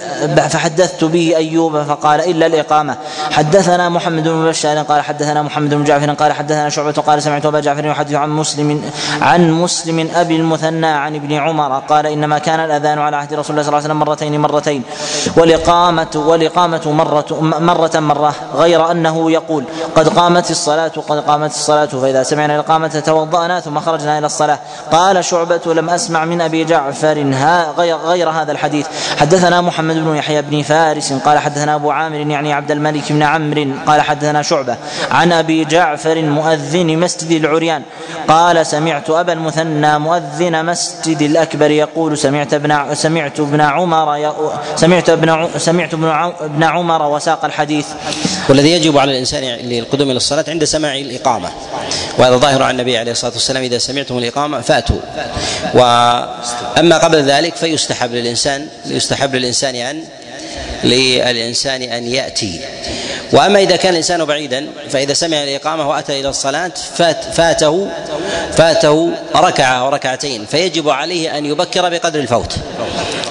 فحدثت 0.49 1.03
به 1.03 1.34
أيوب 1.36 1.84
فقال 1.84 2.22
إلا 2.22 2.44
الإقامة. 2.45 2.95
حدثنا 3.31 3.89
محمد 3.89 4.23
بن 4.23 4.45
بشار 4.45 4.77
قال 4.77 5.01
حدثنا 5.01 5.41
محمد 5.41 5.73
بن 5.73 5.84
جعفر 5.84 6.13
قال 6.13 6.34
حدثنا 6.34 6.69
شعبة 6.69 6.91
قال 6.91 7.23
سمعت 7.23 7.45
أبا 7.45 7.59
جعفر 7.59 7.85
يحدث 7.85 8.13
عن 8.13 8.30
مسلم 8.30 8.81
عن 9.22 9.51
مسلم 9.51 10.09
أبي 10.15 10.35
المثنى 10.35 10.88
عن 10.88 11.15
ابن 11.15 11.34
عمر 11.34 11.80
قال 11.80 12.05
إنما 12.05 12.39
كان 12.39 12.59
الأذان 12.59 12.99
على 12.99 13.17
عهد 13.17 13.34
رسول 13.34 13.51
الله 13.51 13.63
صلى 13.63 13.69
الله 13.69 13.77
عليه 13.77 13.85
وسلم 13.85 13.99
مرتين 13.99 14.39
مرتين. 14.39 14.84
والإقامة 15.38 16.07
والإقامة 16.15 16.91
مرة 16.91 17.26
مرة 17.59 17.99
مرة 17.99 18.35
غير 18.55 18.91
أنه 18.91 19.31
يقول 19.31 19.63
قد 19.95 20.07
قامت 20.07 20.51
الصلاة 20.51 20.91
قد 21.07 21.19
قامت 21.19 21.51
الصلاة 21.51 21.85
فإذا 21.85 22.23
سمعنا 22.23 22.55
الإقامة 22.55 22.88
توضأنا 22.88 23.59
ثم 23.59 23.80
خرجنا 23.80 24.17
إلى 24.17 24.26
الصلاة. 24.26 24.59
قال 24.91 25.26
شعبة 25.26 25.73
لم 25.73 25.89
أسمع 25.89 26.26
من 26.26 26.41
أبي 26.41 26.63
جعفر 26.63 27.34
غير, 27.77 27.97
غير 27.97 28.30
هذا 28.30 28.51
الحديث. 28.51 28.88
حدثنا 29.17 29.61
محمد 29.61 29.95
بن 29.95 30.15
يحيى 30.15 30.41
بن 30.41 30.61
فارس 30.61 31.13
قال 31.13 31.39
حدثنا 31.39 31.76
أبو 31.76 31.91
عامر 31.91 32.35
يعني 32.36 32.53
عبد 32.53 32.72
الملك 32.72 33.12
بن 33.12 33.24
عمرو 33.24 33.66
قال 33.88 34.02
حدثنا 34.02 34.41
شعبة 34.41 34.76
عن 35.12 35.32
أبي 35.32 35.66
جعفر 35.66 36.22
مؤذن 36.22 36.98
مسجد 36.99 37.32
العريان 37.32 37.82
قال 38.28 38.66
سمعت 38.66 39.10
أبا 39.10 39.34
المثنى 39.34 39.99
مؤذن 39.99 40.66
مسجد 40.66 41.22
الأكبر 41.22 41.72
يقول 41.72 42.18
سمعت 42.18 42.53
ابن 42.53 42.95
سمعت 42.95 43.40
ابن 43.40 43.62
عمر 43.62 44.34
سمعت 44.76 45.10
ابن 45.10 45.49
سمعت 45.57 45.94
ابن 45.94 46.64
عمر 46.64 47.02
وساق 47.03 47.45
الحديث. 47.45 47.88
والذي 48.49 48.72
يجب 48.72 48.98
على 48.98 49.12
الإنسان 49.12 49.44
للقدوم 49.44 50.10
إلى 50.10 50.18
الصلاة 50.18 50.45
عند 50.48 50.64
سماع 50.64 50.95
الإقامة. 50.95 51.49
وهذا 52.18 52.38
ظاهر 52.38 52.64
عن 52.64 52.72
النبي 52.72 52.98
عليه 52.98 53.12
الصلاة 53.12 53.32
والسلام 53.32 53.64
إذا 53.64 53.78
سمعتم 53.78 54.18
الإقامة 54.18 54.62
فأتوا. 54.62 54.99
وأما 55.74 56.98
قبل 56.98 57.18
ذلك 57.18 57.56
فيستحب 57.56 58.12
للإنسان 58.12 58.68
يستحب 58.86 59.36
للإنسان 59.36 59.76
أن 59.76 60.03
للإنسان 60.84 61.81
أن 61.81 62.07
يأتي. 62.07 62.60
وأما 63.31 63.60
إذا 63.60 63.76
كان 63.76 63.91
الإنسان 63.91 64.26
بعيدا 64.26 64.68
فإذا 64.89 65.14
سمع 65.14 65.43
الإقامة 65.43 65.89
وأتى 65.89 66.19
إلى 66.19 66.30
الصلاة 66.30 66.72
فات 66.95 67.23
فاته 67.34 67.88
فاته 68.57 69.11
ركعة 69.35 69.73
أو 69.73 69.89
ركعتين 69.89 70.45
فيجب 70.45 70.89
عليه 70.89 71.38
أن 71.38 71.45
يبكر 71.45 71.89
بقدر 71.89 72.19
الفوت. 72.19 72.56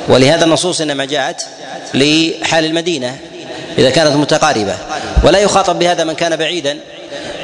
ولهذا 0.08 0.44
النصوص 0.44 0.80
إنما 0.80 1.04
جاءت 1.04 1.46
لحال 1.94 2.64
المدينة 2.64 3.16
إذا 3.78 3.90
كانت 3.90 4.16
متقاربة. 4.16 4.76
ولا 5.24 5.38
يخاطب 5.38 5.78
بهذا 5.78 6.04
من 6.04 6.14
كان 6.14 6.36
بعيدا 6.36 6.78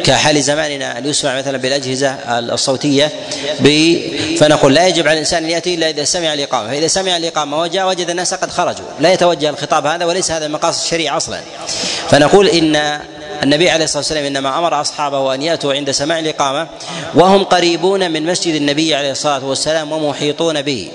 كحال 0.05 0.43
زماننا. 0.43 0.99
ان 0.99 1.07
يسمع 1.07 1.39
مثلا 1.39 1.59
بالأجهزة 1.59 2.11
الصوتية 2.39 3.13
فنقول 4.39 4.75
لا 4.75 4.87
يجب 4.87 5.09
على 5.09 5.13
الإنسان 5.13 5.45
أن 5.45 5.51
يأتي 5.51 5.75
إلا 5.75 5.91
إذا 5.91 6.05
سمع 6.05 6.35
الإقامة. 6.35 6.69
فإذا 6.69 6.87
سمع 6.87 7.17
الإقامة 7.17 7.61
وجاء 7.61 7.89
وجد 7.89 8.11
الناس 8.11 8.35
قد 8.35 8.51
خرجوا. 8.51 8.85
لا 9.01 9.13
يتوجه 9.13 9.51
الخطاب 9.51 9.87
هذا 9.87 10.05
وليس 10.05 10.31
هذا 10.31 10.49
مقاصد 10.49 10.83
الشريعة 10.83 11.17
أصلا. 11.17 11.41
فنقول 12.11 12.49
إن 12.49 13.01
النبي 13.43 13.71
عليه 13.71 13.85
الصلاة 13.85 13.99
والسلام 13.99 14.25
إنما 14.25 14.59
أمر 14.59 14.81
أصحابه 14.81 15.35
أن 15.35 15.43
يأتوا 15.43 15.75
عند 15.75 15.91
سماع 15.91 16.19
الإقامة 16.19 16.67
وهم 17.15 17.45
قريبون 17.45 18.11
من 18.11 18.27
مسجد 18.27 18.55
النبي 18.55 18.95
عليه 18.95 19.11
الصلاة 19.11 19.45
والسلام 19.45 19.93
ومحيطون 19.93 20.63
به. 20.63 20.89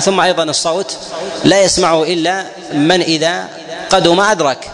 ثم 0.00 0.20
أيضا 0.20 0.42
الصوت 0.42 0.96
لا 1.44 1.62
يسمعه 1.62 2.02
إلا 2.02 2.44
من 2.72 3.00
إذا 3.00 3.48
قدم 3.90 4.20
أدرك. 4.20 4.70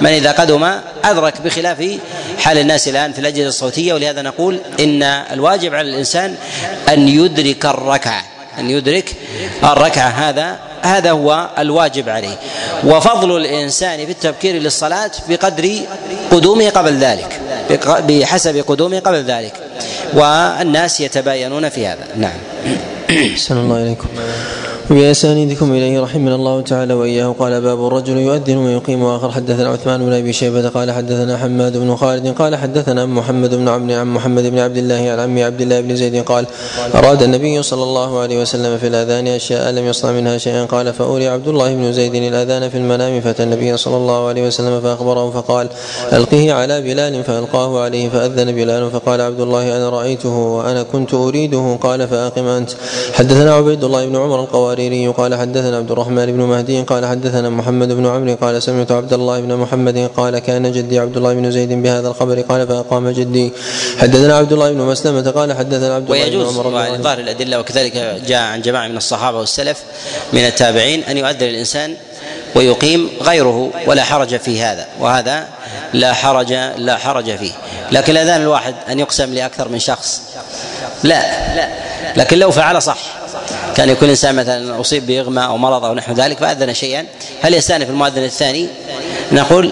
من 0.00 0.10
إذا 0.10 0.32
قدم 0.32 0.80
أدرك 1.04 1.40
بخلاف 1.40 1.98
حال 2.40 2.58
الناس 2.58 2.88
الآن 2.88 3.12
في 3.12 3.18
الأجهزة 3.18 3.48
الصوتية 3.48 3.94
ولهذا 3.94 4.22
نقول 4.22 4.60
إن 4.80 5.02
الواجب 5.02 5.74
على 5.74 5.90
الإنسان 5.90 6.34
أن 6.88 7.08
يدرك 7.08 7.66
الركعة 7.66 8.24
أن 8.58 8.70
يدرك 8.70 9.14
الركعة. 9.64 10.08
هذا 10.08 10.58
هذا 10.82 11.10
هو 11.10 11.50
الواجب 11.58 12.08
عليه. 12.08 12.36
وفضل 12.84 13.36
الإنسان 13.36 14.06
في 14.06 14.12
التبكير 14.12 14.54
للصلاة 14.54 15.10
بقدر 15.28 15.70
قدومه 16.30 16.70
قبل 16.70 16.96
ذلك 16.98 17.40
بحسب 18.08 18.64
قدومه 18.66 18.98
قبل 18.98 19.24
ذلك. 19.24 19.52
والناس 20.14 21.00
يتباينون 21.00 21.68
في 21.68 21.86
هذا. 21.86 22.06
نعم. 22.16 22.38
أحسن 23.10 23.56
الله 23.56 23.82
إليكم. 23.82 24.08
وبأسانيدكم 24.90 25.72
إليه 25.72 26.00
رحمنا 26.00 26.34
الله 26.34 26.60
تعالى 26.60 26.94
وإياه. 26.94 27.34
قال 27.38 27.60
باب 27.60 27.86
الرجل 27.86 28.16
يؤذن 28.18 28.56
ويقيم 28.56 29.02
وآخر. 29.02 29.30
حدثنا 29.30 29.68
عثمان 29.68 30.06
بن 30.06 30.12
أبي 30.12 30.32
شيبة 30.32 30.68
قال 30.68 30.92
حدثنا 30.92 31.36
حماد 31.36 31.76
بن 31.76 31.96
خالد 31.96 32.28
قال 32.28 32.56
حدثنا 32.56 33.06
محمد 33.06 33.54
بن 33.54 33.68
عبد 33.68 33.90
عن 33.92 34.14
محمد 34.14 34.42
بن 34.46 34.58
عبد 34.58 34.76
الله 34.76 35.10
عن 35.10 35.18
عمي 35.18 35.44
عبد 35.44 35.60
الله 35.60 35.80
بن 35.80 35.96
زيد 35.96 36.24
قال 36.24 36.46
أراد 36.94 37.22
النبي 37.22 37.62
صلى 37.62 37.82
الله 37.82 38.18
عليه 38.18 38.40
وسلم 38.42 38.78
في 38.78 38.86
الأذان 38.86 39.26
أشياء 39.26 39.70
لم 39.70 39.86
يصنع 39.86 40.12
منها 40.12 40.38
شيئا. 40.38 40.64
قال 40.64 40.92
فأولي 40.92 41.28
عبد 41.28 41.48
الله 41.48 41.74
بن 41.74 41.92
زيد 41.92 42.14
الأذان 42.14 42.68
في 42.68 42.76
المنام. 42.78 43.20
فأتى 43.20 43.42
النبي 43.42 43.76
صلى 43.76 43.96
الله 43.96 44.28
عليه 44.28 44.46
وسلم 44.46 44.80
فأخبره 44.80 45.30
فقال 45.30 45.68
ألقه 46.12 46.52
على 46.52 46.80
بلال. 46.80 47.24
فألقاه 47.24 47.80
عليه 47.80 48.08
فأذن 48.08 48.52
بلال. 48.52 48.90
فقال 48.90 49.20
عبد 49.20 49.40
الله 49.40 49.76
أنا 49.76 49.88
رأيته 49.88 50.36
وأنا 50.36 50.82
كنت 50.82 51.14
أريده. 51.14 51.78
قال 51.80 52.08
فأقم 52.08 52.46
أنت. 52.46 52.70
حدثنا 53.12 53.54
عبيد 53.54 53.84
الله 53.84 54.06
بن 54.06 54.16
عمر 54.16 54.40
القواري 54.40 54.79
الحريري 54.80 55.08
قال 55.08 55.34
حدثنا 55.34 55.76
عبد 55.76 55.90
الرحمن 55.90 56.26
بن 56.26 56.40
مهدي 56.40 56.82
قال 56.82 57.06
حدثنا 57.06 57.48
محمد 57.50 57.88
بن 57.88 58.06
عمرو 58.06 58.34
قال 58.34 58.62
سمعت 58.62 58.92
عبد 58.92 59.12
الله 59.12 59.40
بن 59.40 59.56
محمد 59.56 60.10
قال 60.16 60.38
كان 60.38 60.72
جدي 60.72 60.98
عبد 60.98 61.16
الله 61.16 61.34
بن 61.34 61.50
زيد 61.50 61.72
بهذا 61.72 62.08
الخبر 62.08 62.40
قال 62.40 62.68
فأقام 62.68 63.08
جدي. 63.08 63.52
حدثنا 63.98 64.36
عبد 64.36 64.52
الله 64.52 64.72
بن 64.72 64.78
مسلمة 64.78 65.30
قال 65.30 65.52
حدثنا 65.52 65.94
عبد 65.94 66.10
الله 66.10 66.28
بن 66.28 66.46
عمر 66.46 66.66
ويجوز 66.66 67.00
ظاهر 67.00 67.18
الأدلة 67.18 67.60
وكذلك 67.60 67.92
جاء 68.26 68.42
عن 68.42 68.62
جماعة 68.62 68.88
من 68.88 68.96
الصحابة 68.96 69.38
والسلف 69.38 69.78
من 70.32 70.46
التابعين 70.46 71.04
أن 71.04 71.16
يؤذن 71.16 71.48
الإنسان 71.48 71.94
ويقيم 72.54 73.10
غيره 73.22 73.70
ولا 73.86 74.04
حرج 74.04 74.36
في 74.36 74.62
هذا 74.62 74.86
وهذا 75.00 75.48
لا 75.92 76.12
حرج 76.12 76.52
لا 76.76 76.96
حرج 76.96 77.36
فيه. 77.36 77.52
لكن 77.92 78.12
الأذان 78.12 78.40
الواحد 78.42 78.74
أن 78.88 78.98
يقسم 78.98 79.34
لأكثر 79.34 79.68
من 79.68 79.78
شخص؟ 79.78 80.20
لا. 81.02 81.22
لكن 82.16 82.38
لو 82.38 82.50
فعل 82.50 82.82
صح. 82.82 83.19
كان 83.76 83.88
يكون 83.88 84.04
الإنسان 84.04 84.34
مثلا 84.34 84.80
أصيب 84.80 85.06
بإغماء 85.06 85.48
أو 85.48 85.56
مرض 85.56 85.84
أو 85.84 85.94
نحو 85.94 86.12
ذلك 86.12 86.38
فأذن 86.38 86.74
شيئا 86.74 87.04
هل 87.42 87.54
يستأنف 87.54 87.90
المؤذن 87.90 88.24
الثاني؟ 88.24 88.66
نقول 89.32 89.70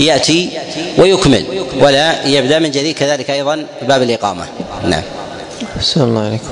يأتي 0.00 0.50
ويكمل 0.98 1.44
ولا 1.80 2.26
يبدأ 2.26 2.58
من 2.58 2.70
جديد 2.70 2.94
كذلك 2.94 3.30
أيضا 3.30 3.66
باب 3.82 4.02
الإقامة 4.02 4.44
نعم. 4.84 5.02
السلام 5.76 6.08
الله 6.08 6.26
عليكم. 6.26 6.48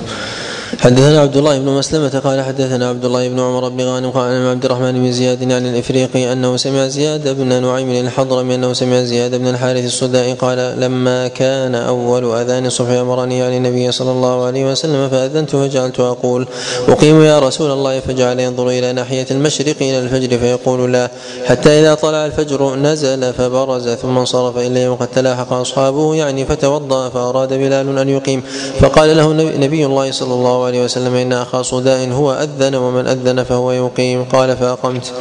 حدثنا 0.86 1.20
عبد 1.20 1.36
الله 1.36 1.58
بن 1.58 1.68
مسلمة 1.68 2.20
قال 2.24 2.42
حدثنا 2.42 2.88
عبد 2.88 3.04
الله 3.04 3.28
بن 3.28 3.40
عمر 3.40 3.68
بن 3.68 3.84
غانم 3.84 4.10
قال 4.10 4.24
عن 4.24 4.46
عبد 4.46 4.64
الرحمن 4.64 4.92
بن 4.92 5.12
زياد 5.12 5.52
عن 5.52 5.66
الإفريقي 5.66 6.32
أنه 6.32 6.56
سمع 6.56 6.86
زياد 6.86 7.36
بن 7.36 7.62
نعيم 7.62 8.06
الحضرمي 8.06 8.54
أنه 8.54 8.72
سمع 8.72 9.02
زياد 9.02 9.34
بن 9.34 9.48
الحارث 9.48 9.84
السدائي 9.84 10.32
قال 10.32 10.80
لما 10.80 11.28
كان 11.28 11.74
أول 11.74 12.24
أذان 12.40 12.66
الصبح 12.66 12.90
أمرني 12.90 13.38
يعني 13.38 13.56
النبي 13.56 13.92
صلى 13.92 14.10
الله 14.10 14.44
عليه 14.44 14.70
وسلم 14.70 15.08
فأذنت 15.08 15.50
فجعلت 15.50 16.00
أقول 16.00 16.46
أقيم 16.88 17.22
يا 17.22 17.38
رسول 17.38 17.70
الله 17.70 18.00
فجعل 18.00 18.40
ينظر 18.40 18.68
إلى 18.68 18.92
ناحية 18.92 19.26
المشرق 19.30 19.76
إلى 19.80 19.98
الفجر 19.98 20.38
فيقول 20.38 20.92
لا 20.92 21.10
حتى 21.46 21.80
إذا 21.80 21.94
طلع 21.94 22.26
الفجر 22.26 22.74
نزل 22.74 23.32
فبرز 23.32 23.88
ثم 23.88 24.18
انصرف 24.18 24.58
اليه 24.58 24.88
وقد 24.88 25.08
تلاحق 25.08 25.52
أصحابه 25.52 26.14
يعني 26.14 26.44
فتوضأ 26.44 27.08
فأراد 27.08 27.52
بلال 27.52 27.98
أن 27.98 28.08
يقيم 28.08 28.42
فقال 28.80 29.16
له 29.16 29.32
نبي 29.32 29.86
الله 29.86 30.10
صلى 30.10 30.34
الله 30.34 30.64
عليه 30.64 30.75
وسلم 30.84 31.14
إن 31.14 31.32
أخا 31.32 31.62
صداء 31.62 32.08
هو 32.08 32.32
أذن 32.32 32.74
ومن 32.74 33.06
أذن 33.06 33.44
فهو 33.44 33.72
يقيم. 33.72 34.24
قال 34.24 34.56
فأقمت. 34.56 35.12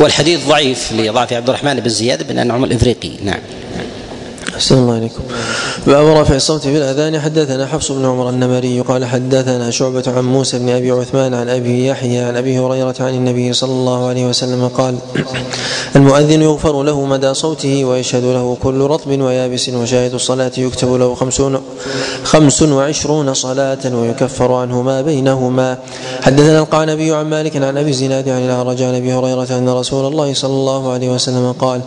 والحديث 0.00 0.48
ضعيف 0.48 0.92
لضعف 0.92 1.32
عبد 1.32 1.48
الرحمن 1.48 1.80
بن 1.80 1.88
زياد 1.88 2.28
بن 2.28 2.38
أنعم 2.38 2.64
الإفريقي. 2.64 3.10
نعم. 3.24 3.40
أحسن 4.54 4.74
الله 4.74 4.94
عليكم 4.94 5.22
باب 5.86 6.06
رفع 6.06 6.34
الصوت 6.34 6.62
في 6.62 6.76
الأذان. 6.76 7.20
حدثنا 7.20 7.66
حفص 7.66 7.92
بن 7.92 8.04
عمر 8.04 8.28
النمري 8.30 8.80
قال 8.80 9.04
حدثنا 9.04 9.70
شعبة 9.70 10.02
عن 10.06 10.24
موسى 10.24 10.58
بن 10.58 10.68
أبي 10.68 10.90
عثمان 10.90 11.34
عن 11.34 11.48
أبي 11.48 11.86
يحيى 11.86 12.18
عن 12.18 12.36
أبي 12.36 12.58
هريرة 12.58 12.94
عن 13.00 13.14
النبي 13.14 13.52
صلى 13.52 13.72
الله 13.72 14.06
عليه 14.06 14.26
وسلم 14.26 14.68
قال 14.68 14.98
المؤذن 15.96 16.42
يغفر 16.42 16.82
له 16.82 17.04
مدى 17.04 17.34
صوته 17.34 17.84
ويشهد 17.84 18.24
له 18.24 18.56
كل 18.62 18.80
رطب 18.80 19.20
ويابس 19.20 19.68
وشاهد 19.68 20.14
الصلاة 20.14 20.52
يكتب 20.58 20.94
له 20.94 21.14
خمسون 21.14 21.60
خمس 22.24 22.62
وعشرون 22.62 23.34
صلاة 23.34 23.94
ويكفر 23.94 24.52
عنه 24.52 24.82
ما 24.82 25.02
بينهما. 25.02 25.78
حدثنا 26.22 26.58
القعنبي 26.58 27.14
عن 27.14 27.26
مالك 27.26 27.56
عن 27.56 27.76
أبي 27.76 27.90
الزناد 27.90 28.28
عن 28.28 28.44
الأعرج 28.44 28.82
عن 28.82 28.94
أبي 28.94 29.12
هريرة 29.12 29.58
أن 29.58 29.68
رسول 29.68 30.12
الله 30.12 30.34
صلى 30.34 30.52
الله 30.52 30.92
عليه 30.92 31.10
وسلم 31.10 31.52
قال 31.52 31.80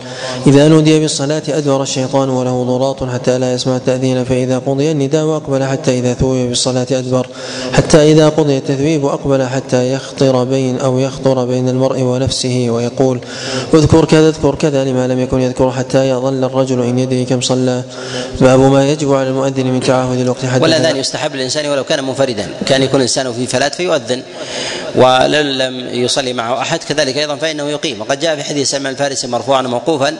إذا 0.46 0.68
نودي 0.68 1.00
بالصلاة 1.00 1.42
أدبر 1.48 1.82
الشيطان 1.82 2.30
وله 2.30 2.64
ضراط 2.64 3.04
حتى 3.04 3.38
لا 3.38 3.54
يسمع 3.54 3.76
التأذين 3.86 4.24
فإذا 4.24 4.58
قضي 4.58 4.90
النداء 4.90 5.36
أقبل 5.36 5.64
حتى 5.64 5.98
إذا 5.98 6.14
ثوب 6.14 6.36
بالصلاة 6.36 6.86
أدبر. 6.92 7.26
حتى 7.72 8.12
إذا 8.12 8.28
قضي 8.28 8.58
التثويب 8.58 9.06
أقبل 9.06 9.46
حتى 9.46 9.92
يخطر 9.92 10.44
بين 10.44 10.78
أو 10.80 10.98
يخطر 10.98 11.44
بين 11.44 11.68
المرء 11.68 12.00
ونفسه 12.00 12.66
ويقول 12.70 13.20
اذكر 13.74 14.04
كذا 14.04 14.28
اذكر 14.28 14.54
كذا 14.54 14.84
لما 14.84 15.06
لم 15.06 15.20
يكن 15.20 15.40
يذكر 15.40 15.70
حتى 15.70 16.08
يظل 16.08 16.44
الرجل 16.44 16.82
إن 16.82 16.98
يدري 16.98 17.24
كم 17.24 17.40
صلى. 17.40 17.82
باب 18.40 18.60
ما 18.60 18.90
يجب 18.90 19.14
على 19.14 19.28
المؤذن 19.28 19.66
من 19.66 19.80
تعاهد 19.80 20.20
الوقت 20.20 20.46
حتى 20.46 20.62
والأذان 20.62 20.96
يستحب 20.96 21.34
للإنسان 21.34 21.66
ولو 21.66 21.84
كان 21.84 22.04
منفردا. 22.04 22.48
كان 22.66 22.82
يكون 22.82 22.96
الإنسان 22.96 23.32
في 23.32 23.46
فلاة 23.46 23.68
فيؤذن 23.68 24.22
ولو 24.94 25.40
لم 25.40 25.88
يصلي 25.92 26.32
معه 26.32 26.60
أحد. 26.60 26.84
كذلك 26.84 27.16
أيضا 27.18 27.36
فإنه 27.36 27.70
يقيم. 27.70 28.00
وقد 28.00 28.20
جاء 28.20 28.36
في 28.36 28.42
حديث 28.42 28.70
سلمان 28.70 28.92
الفارسي 28.92 29.26
مرفوعا 29.26 29.62
موقوفا 29.62 30.14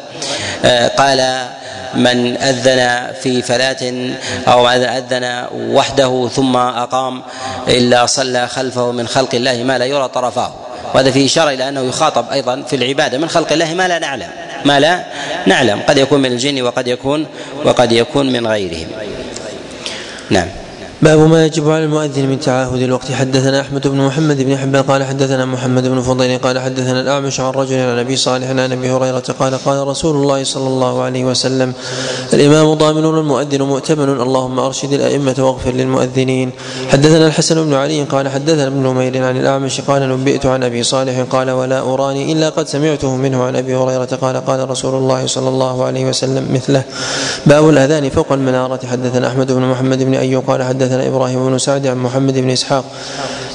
آه، 0.64 0.88
قال 0.88 1.46
من 1.94 2.36
أذن 2.36 3.12
في 3.22 3.42
فلاة 3.42 4.10
أو 4.48 4.68
أذن 4.68 5.46
وحده 5.52 6.28
ثم 6.34 6.56
أقام 6.56 7.22
إلا 7.68 8.06
صلى 8.06 8.48
خلفه 8.48 8.92
من 8.92 9.08
خلق 9.08 9.34
الله 9.34 9.62
ما 9.62 9.78
لا 9.78 9.84
يرى 9.84 10.08
طرفاه 10.08 10.54
وهذا 10.94 11.10
فيه 11.10 11.26
إشارة 11.26 11.50
إلى 11.50 11.68
أنه 11.68 11.80
يخاطب 11.80 12.30
أيضا 12.32 12.62
في 12.62 12.76
العبادة 12.76 13.18
من 13.18 13.28
خلق 13.28 13.52
الله 13.52 13.74
ما 13.74 13.88
لا 13.88 13.98
نعلم. 13.98 14.28
ما 14.64 14.80
لا 14.80 15.04
نعلم. 15.46 15.80
قد 15.88 15.98
يكون 15.98 16.22
من 16.22 16.32
الجن 16.32 16.62
وقد 16.62 16.88
يكون 16.88 17.26
وقد 17.64 17.92
يكون 17.92 18.32
من 18.32 18.46
غيرهم. 18.46 18.88
نعم. 20.30 20.48
باب 21.02 21.18
ما 21.18 21.46
يجب 21.46 21.70
على 21.70 21.84
المؤذن 21.84 22.26
من 22.26 22.40
تعاهد 22.40 22.82
الوقت. 22.82 23.12
حدثنا 23.12 23.60
أحمد 23.60 23.88
بن 23.88 23.98
محمد 23.98 24.42
بن 24.42 24.56
حبان 24.56 24.82
قال 24.82 25.04
حدثنا 25.04 25.44
محمد 25.44 25.88
بن 25.88 26.00
فضيل 26.00 26.38
قال 26.38 26.58
حدثنا 26.58 27.00
الأعمش 27.00 27.40
عن 27.40 27.52
رجل 27.52 27.76
عن 27.76 27.98
أبي 27.98 28.16
صالح 28.16 28.48
عن 28.50 28.58
أبي 28.72 28.90
هريرة 28.90 29.22
قال 29.38 29.54
قال 29.54 29.88
رسول 29.88 30.16
الله 30.16 30.44
صلى 30.44 30.68
الله 30.68 31.02
عليه 31.02 31.24
وسلم 31.24 31.72
الإمام 32.32 32.74
ضامن 32.74 33.04
والمؤذن 33.04 33.62
مؤتمن. 33.62 34.08
اللهم 34.20 34.58
أرشد 34.58 34.92
الأئمة 34.92 35.34
واغفر 35.38 35.70
للمؤذنين. 35.70 36.50
حدثنا 36.88 37.26
الحسن 37.26 37.64
بن 37.64 37.74
علي 37.74 38.02
قال 38.02 38.28
حدثنا 38.28 38.66
ابن 38.66 38.82
نمير 38.86 39.24
عن 39.24 39.36
الأعمش 39.36 39.80
قال 39.80 40.08
نبئت 40.08 40.46
عن 40.46 40.62
أبي 40.62 40.82
صالح 40.82 41.20
قال 41.30 41.50
ولا 41.50 41.80
أراني 41.80 42.32
إلا 42.32 42.48
قد 42.48 42.68
سمعته 42.68 43.16
منه 43.16 43.42
عن 43.42 43.56
أبي 43.56 43.76
هريرة 43.76 44.18
قال 44.20 44.36
قال 44.36 44.70
رسول 44.70 44.94
الله 44.94 45.26
صلى 45.26 45.48
الله 45.48 45.84
عليه 45.84 46.04
وسلم 46.08 46.48
مثله. 46.54 46.82
باب 47.46 47.68
الأذان 47.68 48.08
فوق 48.08 48.32
المنارة. 48.32 48.80
حدثنا 48.86 49.28
أحمد 49.28 49.52
بن 49.52 49.62
محمد 49.62 50.02
بن 50.02 50.14
أيوب 50.14 50.44
قال 50.46 50.62
حدثنا 50.62 50.95
حدثنا 50.96 51.08
إبراهيم 51.08 51.46
بن 51.46 51.58
سعد 51.58 51.86
عن 51.86 51.96
محمد 51.96 52.38
بن 52.38 52.50
إسحاق 52.50 52.84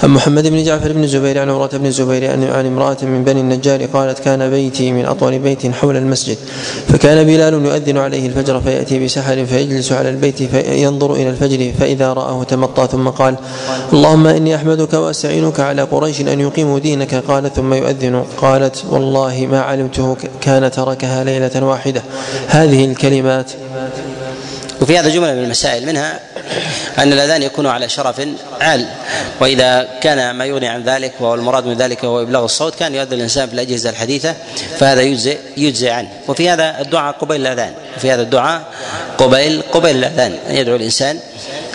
عن 0.04 0.10
محمد 0.10 0.48
بن 0.48 0.64
جعفر 0.64 0.92
بن 0.92 1.04
الزبير 1.04 1.40
عن 1.40 1.50
عمرة 1.50 1.70
بن 1.74 1.86
الزبير 1.86 2.32
عن 2.32 2.66
امرأة 2.66 2.98
من 3.02 3.24
بني 3.24 3.42
النجار 3.42 3.86
قالت 3.86 4.20
كان 4.20 4.50
بيتي 4.50 4.92
من 4.92 5.06
أطول 5.06 5.40
بيت 5.40 5.72
حول 5.72 5.98
المسجد 5.98 6.38
فكان 6.88 7.24
بلال 7.28 7.54
يؤذن 7.54 7.98
عليه 7.98 8.28
الفجر 8.28 8.62
فيأتي 8.62 9.06
بسحر 9.06 9.46
فيجلس 9.46 9.92
على 9.92 10.10
البيت 10.10 10.44
فينظر 10.44 11.14
إلى 11.14 11.30
الفجر 11.30 11.72
فإذا 11.80 12.14
رآه 12.14 12.44
تمطى 12.44 12.88
ثم 12.92 13.10
قال 13.10 13.36
اللهم 13.94 14.28
إني 14.28 14.56
أحمدك 14.56 14.94
وأستعينك 14.94 15.60
على 15.60 15.82
قريش 15.82 16.22
أن 16.22 16.40
يقيموا 16.40 16.80
دينك 16.80 17.16
قال 17.16 17.54
ثم 17.54 17.74
يؤذن 17.74 18.24
قالت 18.38 18.84
والله 18.90 19.48
ما 19.52 19.62
علمته 19.62 20.18
كان 20.42 20.72
تركها 20.72 21.24
ليلة 21.24 21.66
واحدة. 21.66 22.02
هذه 22.48 22.86
الكلمات 22.86 23.52
وفي 24.82 25.00
هذا 25.00 25.10
جملة 25.10 25.34
من 25.34 25.44
المسائل 25.44 25.86
منها 25.86 26.20
أن 26.98 27.14
الأذان 27.14 27.44
يكون 27.44 27.68
على 27.68 27.90
شرف 27.90 28.28
عال 28.62 28.86
وإذا 29.40 29.88
كان 30.02 30.32
ما 30.36 30.46
يغني 30.46 30.68
عن 30.68 30.84
ذلك 30.84 31.14
وهو 31.20 31.36
المراد 31.36 31.66
من 31.66 31.74
ذلك 31.74 32.06
هو 32.06 32.22
إبلاغ 32.22 32.44
الصوت 32.46 32.76
كان 32.76 32.96
يؤذن 32.96 33.14
الإنسان 33.14 33.48
في 33.48 33.54
الأجهزة 33.54 33.90
الحديثة 33.90 34.36
فهذا 34.78 35.02
يجزئ 35.02 35.38
يجزئ 35.58 35.90
عنه. 35.90 36.10
وفي 36.28 36.50
هذا 36.50 36.82
الدعاء 36.82 37.16
قبيل 37.16 37.42
الأذان 37.42 37.74
وفي 37.98 38.12
هذا 38.12 38.22
الدعاء 38.22 38.62
قبيل 39.18 39.62
قبيل 39.72 39.96
الأذان 39.96 40.36
أن 40.50 40.56
يدعو 40.56 40.76
الإنسان 40.76 41.20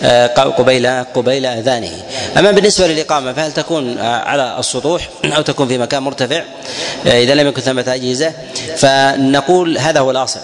آه، 0.03 0.27
قبيل 0.27 0.87
قبيل 1.15 1.47
أذانه. 1.47 1.93
أما 2.39 2.51
بالنسبة 2.51 2.87
للإقامة 2.87 3.33
فهل 3.33 3.53
تكون 3.53 3.99
آه، 3.99 4.19
على 4.19 4.57
السطوح 4.59 5.09
أو 5.25 5.43
تكون 5.43 5.69
في 5.69 5.79
مكان 5.79 6.03
مرتفع؟ 6.03 6.43
آه، 7.07 7.23
إذا 7.23 7.35
لم 7.35 7.49
يكن 7.49 7.63
ثمة 7.63 7.85
أجهزة 7.89 8.33
فنقول 8.77 9.79
هذا 9.79 10.01
هو 10.01 10.11
الأصل. 10.11 10.41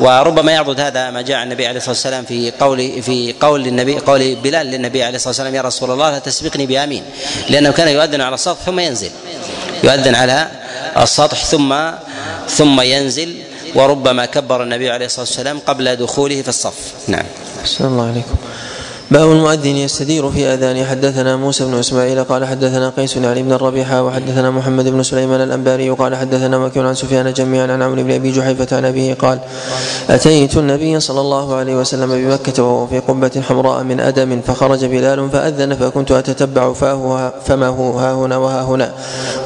وربما 0.00 0.52
يعضد 0.52 0.80
هذا 0.80 1.10
ما 1.10 1.22
جاء 1.22 1.42
النبي 1.42 1.66
عليه 1.66 1.76
الصلاة 1.76 1.90
والسلام 1.90 2.24
في 2.24 2.52
قول 2.60 3.02
في 3.02 3.34
قول 3.40 3.66
النبي 3.66 3.98
قول 3.98 4.34
بلال 4.34 4.66
للنبي 4.66 5.02
عليه 5.02 5.16
الصلاة 5.16 5.28
والسلام 5.28 5.54
يا 5.54 5.62
رسول 5.62 5.90
الله 5.90 6.10
لا 6.10 6.18
تسبقني 6.18 6.66
بآمين 6.66 7.02
لأنه 7.48 7.70
كان 7.70 7.88
يؤذن 7.88 8.20
على 8.20 8.34
السطح 8.34 8.60
ثم 8.66 8.80
ينزل 8.80 9.10
يؤذن 9.84 10.14
على 10.14 10.48
السطح 10.96 11.44
ثم 11.44 11.90
ثم 12.48 12.80
ينزل 12.80 13.34
وربما 13.74 14.26
كبر 14.26 14.62
النبي 14.62 14.90
عليه 14.90 15.06
الصلاة 15.06 15.26
والسلام 15.26 15.58
قبل 15.58 15.96
دخوله 15.96 16.42
في 16.42 16.48
الصف 16.48 16.74
نعم. 17.08 17.26
الله 17.80 18.08
عليكم. 18.08 18.36
باب 19.10 19.30
المؤذن 19.30 19.76
يستدير 19.76 20.30
في 20.30 20.46
أذانه. 20.46 20.84
حدثنا 20.84 21.36
موسى 21.36 21.64
بن 21.64 21.74
إسماعيل 21.74 22.24
قال 22.24 22.44
حدثنا 22.44 22.92
قيس 22.96 23.18
علي 23.18 23.42
بن 23.42 23.52
الربيحة 23.52 24.02
وحدثنا 24.02 24.50
محمد 24.50 24.88
بن 24.88 25.02
سليمان 25.02 25.40
الأنباري 25.40 25.90
قال 25.90 26.16
حدثنا 26.16 26.58
مكي 26.58 26.80
عن 26.80 26.94
سفيان 26.94 27.32
جميعا 27.32 27.72
عن 27.72 27.82
عمرو 27.82 28.02
بن 28.02 28.10
أبي 28.10 28.32
جحيفة 28.32 28.76
عن 28.76 28.84
أبيه 28.84 29.14
قال 29.14 29.38
أتيت 30.10 30.56
النبي 30.56 31.00
صلى 31.00 31.20
الله 31.20 31.54
عليه 31.54 31.76
وسلم 31.76 32.08
بمكة 32.08 32.62
وهو 32.62 32.86
في 32.86 32.98
قبة 32.98 33.42
حمراء 33.48 33.82
من 33.82 34.00
أدم 34.00 34.40
فخرج 34.40 34.84
بلال 34.84 35.30
فأذن 35.30 35.74
فكنت 35.74 36.12
أتتبع 36.12 36.72
فاه 36.72 37.32
فمه 37.44 38.00
ها 38.00 38.12
هنا 38.12 38.36
وها 38.36 38.62
هنا. 38.62 38.92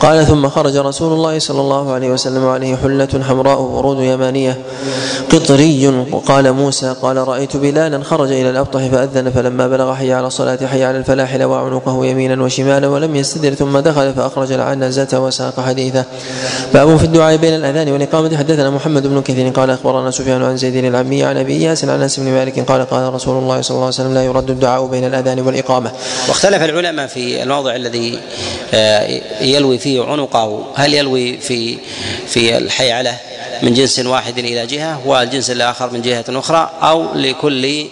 قال 0.00 0.26
ثم 0.26 0.48
خرج 0.48 0.76
رسول 0.76 1.12
الله 1.12 1.38
صلى 1.38 1.60
الله 1.60 1.92
عليه 1.92 2.10
وسلم 2.10 2.46
عليه 2.46 2.76
حلة 2.76 3.22
حمراء 3.28 3.60
ورود 3.60 4.00
يمانية. 4.00 4.58
قطري 5.32 6.04
قال 6.26 6.52
موسى 6.52 6.94
قال 7.02 7.16
رأيت 7.16 7.56
بلالا 7.56 8.04
خرج 8.04 8.32
إلى 8.32 8.50
الابطح 8.50 8.80
فأذن 8.86 9.30
فلم 9.30 9.47
فلما 9.48 9.68
بلغ 9.68 9.94
حي 9.94 10.12
على 10.12 10.26
الصلاة 10.26 10.58
حي 10.66 10.84
على 10.84 10.98
الفلاح 10.98 11.34
لوى 11.34 11.58
عنقه 11.58 12.06
يمينا 12.06 12.42
وشمالا 12.42 12.88
ولم 12.88 13.16
يستدر 13.16 13.54
ثم 13.54 13.78
دخل 13.78 14.14
فأخرج 14.14 14.52
العنزة 14.52 15.20
وساق 15.20 15.60
حديثه. 15.60 16.04
باب 16.74 16.96
في 16.96 17.04
الدعاء 17.04 17.36
بين 17.36 17.54
الأذان 17.54 17.92
والإقامة. 17.92 18.36
حدثنا 18.36 18.70
محمد 18.70 19.06
بن 19.06 19.22
كثير 19.22 19.48
قال 19.48 19.70
أخبرنا 19.70 20.10
سفيان 20.10 20.42
عن 20.42 20.56
زيد 20.56 20.84
العمي 20.84 21.24
عن 21.24 21.36
أبي 21.36 21.52
إياس 21.52 21.84
عن 21.84 22.02
أنس 22.02 22.20
بن 22.20 22.26
مالك 22.26 22.60
قال 22.60 22.90
قال 22.90 23.14
رسول 23.14 23.42
الله 23.42 23.60
صلى 23.60 23.74
الله 23.74 23.84
عليه 23.84 23.94
وسلم 23.94 24.14
لا 24.14 24.24
يرد 24.24 24.50
الدعاء 24.50 24.86
بين 24.86 25.04
الأذان 25.04 25.40
والإقامة. 25.40 25.92
واختلف 26.28 26.62
العلماء 26.62 27.06
في 27.06 27.42
الموضع 27.42 27.76
الذي 27.76 28.18
آه، 28.74 29.20
يلوي 29.40 29.78
فيه 29.78 30.04
عنقه. 30.04 30.64
هل 30.74 30.94
يلوي 30.94 31.38
في 31.38 31.78
في 32.26 32.56
الحي 32.56 32.92
على 32.92 33.14
من 33.62 33.74
جنس 33.74 33.98
واحد 33.98 34.38
إلى 34.38 34.66
جهة 34.66 35.06
والجنس 35.08 35.50
الآخر 35.50 35.90
من 35.90 36.02
جهة 36.02 36.24
أخرى 36.28 36.70
أو 36.82 37.14
لكل 37.14 37.86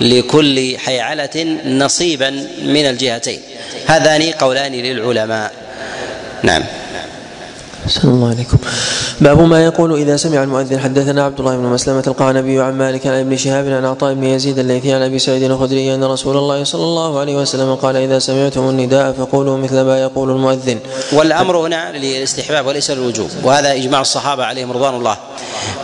لكل 0.00 0.78
حيعلة 0.78 1.58
نصيبا 1.66 2.30
من 2.62 2.86
الجهتين. 2.86 3.40
هذان 3.86 4.22
قولان 4.22 4.72
للعلماء. 4.72 5.52
نعم. 6.42 6.64
أحسن 7.88 8.08
الله 8.08 8.28
عليكم. 8.28 8.58
باب 9.20 9.40
ما 9.40 9.64
يقول 9.64 10.00
إذا 10.00 10.16
سمع 10.16 10.42
المؤذن 10.42 10.80
حدثنا 10.80 11.24
عبد 11.24 11.40
الله 11.40 11.56
بن 11.56 11.62
مسلمة 11.62 12.04
القعنبي 12.06 12.60
عن 12.60 12.78
مالك 12.78 13.06
عن 13.06 13.12
ابن 13.12 13.36
شهاب 13.36 13.66
عن 13.66 13.84
عطاء 13.84 14.14
بن 14.14 14.24
يزيد 14.24 14.58
الليثي 14.58 14.92
عن 14.92 15.02
أبي 15.02 15.18
سعيد 15.18 15.42
الخدري 15.42 15.94
أن 15.94 16.04
رسول 16.04 16.36
الله 16.36 16.64
صلى 16.64 16.82
الله 16.82 17.20
عليه 17.20 17.36
وسلم 17.36 17.74
قال 17.74 17.96
إذا 17.96 18.18
سمعتم 18.18 18.68
النداء 18.68 19.12
فقولوا 19.12 19.58
مثل 19.58 19.80
ما 19.80 20.02
يقول 20.02 20.30
المؤذن. 20.30 20.78
والأمر 21.12 21.56
هنا 21.56 21.92
للاستحباب 21.98 22.66
وليس 22.66 22.90
للوجوب 22.90 23.30
وهذا 23.42 23.72
إجماع 23.72 24.00
الصحابة 24.00 24.44
عليهم 24.44 24.72
رضوان 24.72 24.94
الله. 24.94 25.16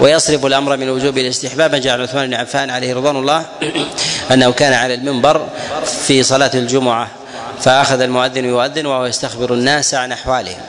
ويصرف 0.00 0.46
الأمر 0.46 0.76
من 0.76 0.88
إلى 1.18 1.26
الاستحباب. 1.26 1.74
جعل 1.74 2.02
عثمان 2.02 2.26
بن 2.26 2.34
عفان 2.34 2.70
عليه 2.70 2.94
رضوان 2.94 3.16
الله 3.16 3.42
أنه 4.32 4.50
كان 4.50 4.72
على 4.72 4.94
المنبر 4.94 5.46
في 6.06 6.22
صلاة 6.22 6.50
الجمعة. 6.54 7.23
فأخذ 7.64 8.00
المؤذن 8.00 8.44
يؤذن 8.44 8.86
وهو 8.86 9.06
يستخبر 9.06 9.54
الناس 9.54 9.94
عن 9.94 10.12
أحوالهم. 10.12 10.60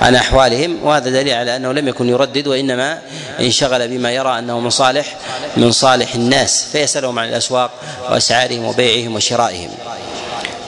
عن 0.00 0.14
أحوالهم 0.14 0.78
وهذا 0.82 1.10
دليل 1.10 1.34
على 1.34 1.56
أنه 1.56 1.72
لم 1.72 1.88
يكن 1.88 2.08
يردد 2.08 2.46
وإنما 2.46 2.98
انشغل 3.40 3.88
بما 3.88 4.10
يرى 4.10 4.38
أنه 4.38 4.60
من 4.60 4.70
صالح 4.70 5.16
من 5.56 5.72
صالح 5.72 6.14
الناس 6.14 6.68
فيسألهم 6.72 7.18
عن 7.18 7.28
الأسواق 7.28 7.70
وأسعارهم 8.10 8.64
وبيعهم 8.64 9.14
وشرائهم. 9.14 9.70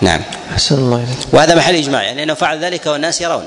نعم. 0.01 0.21
أحسن 0.53 0.75
الله 0.75 0.97
إليك. 0.97 1.19
وهذا 1.33 1.55
محل 1.55 1.75
إجماع 1.75 2.03
يعني 2.03 2.23
أنه 2.23 2.35
فعل 2.35 2.65
ذلك 2.65 2.87
والناس 2.87 3.21
يرون. 3.21 3.45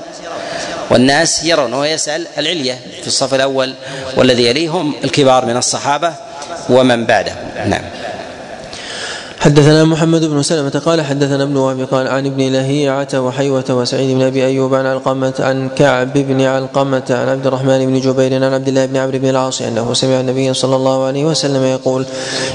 والناس 0.90 1.44
يرون 1.44 1.72
وهو 1.72 1.84
يسأل 1.84 2.26
العلية 2.38 2.78
في 3.00 3.06
الصف 3.06 3.34
الأول 3.34 3.74
والذي 4.16 4.46
يليهم 4.46 4.94
الكبار 5.04 5.44
من 5.44 5.56
الصحابة 5.56 6.14
ومن 6.68 7.06
بعدهم. 7.06 7.36
نعم. 7.66 7.82
حدثنا 9.42 9.84
محمد 9.84 10.24
بن 10.24 10.42
سلمة 10.42 10.82
قال 10.86 11.02
حدثنا 11.02 11.42
ابن 11.42 11.56
وهب 11.56 11.80
قال 11.90 12.08
عن 12.08 12.26
ابن 12.26 12.52
لهيعة 12.52 13.08
وحيوة 13.14 13.64
وسعيد 13.70 14.16
بن 14.16 14.22
أبي 14.22 14.46
أيوب 14.46 14.74
عن 14.74 14.86
علقمة 14.86 15.34
عن 15.40 15.68
كعب 15.68 16.12
بن 16.12 16.40
علقمة 16.40 17.02
عن 17.10 17.28
عبد 17.28 17.46
الرحمن 17.46 17.86
بن 17.86 18.00
جبير 18.00 18.34
عن 18.34 18.54
عبد 18.54 18.68
الله 18.68 18.86
بن 18.86 18.96
عمرو 18.96 19.18
بن 19.18 19.28
العاص 19.28 19.62
أنه 19.62 19.94
سمع 19.94 20.20
النبي 20.20 20.54
صلى 20.54 20.76
الله 20.76 21.04
عليه 21.04 21.24
وسلم 21.24 21.62
يقول 21.62 22.06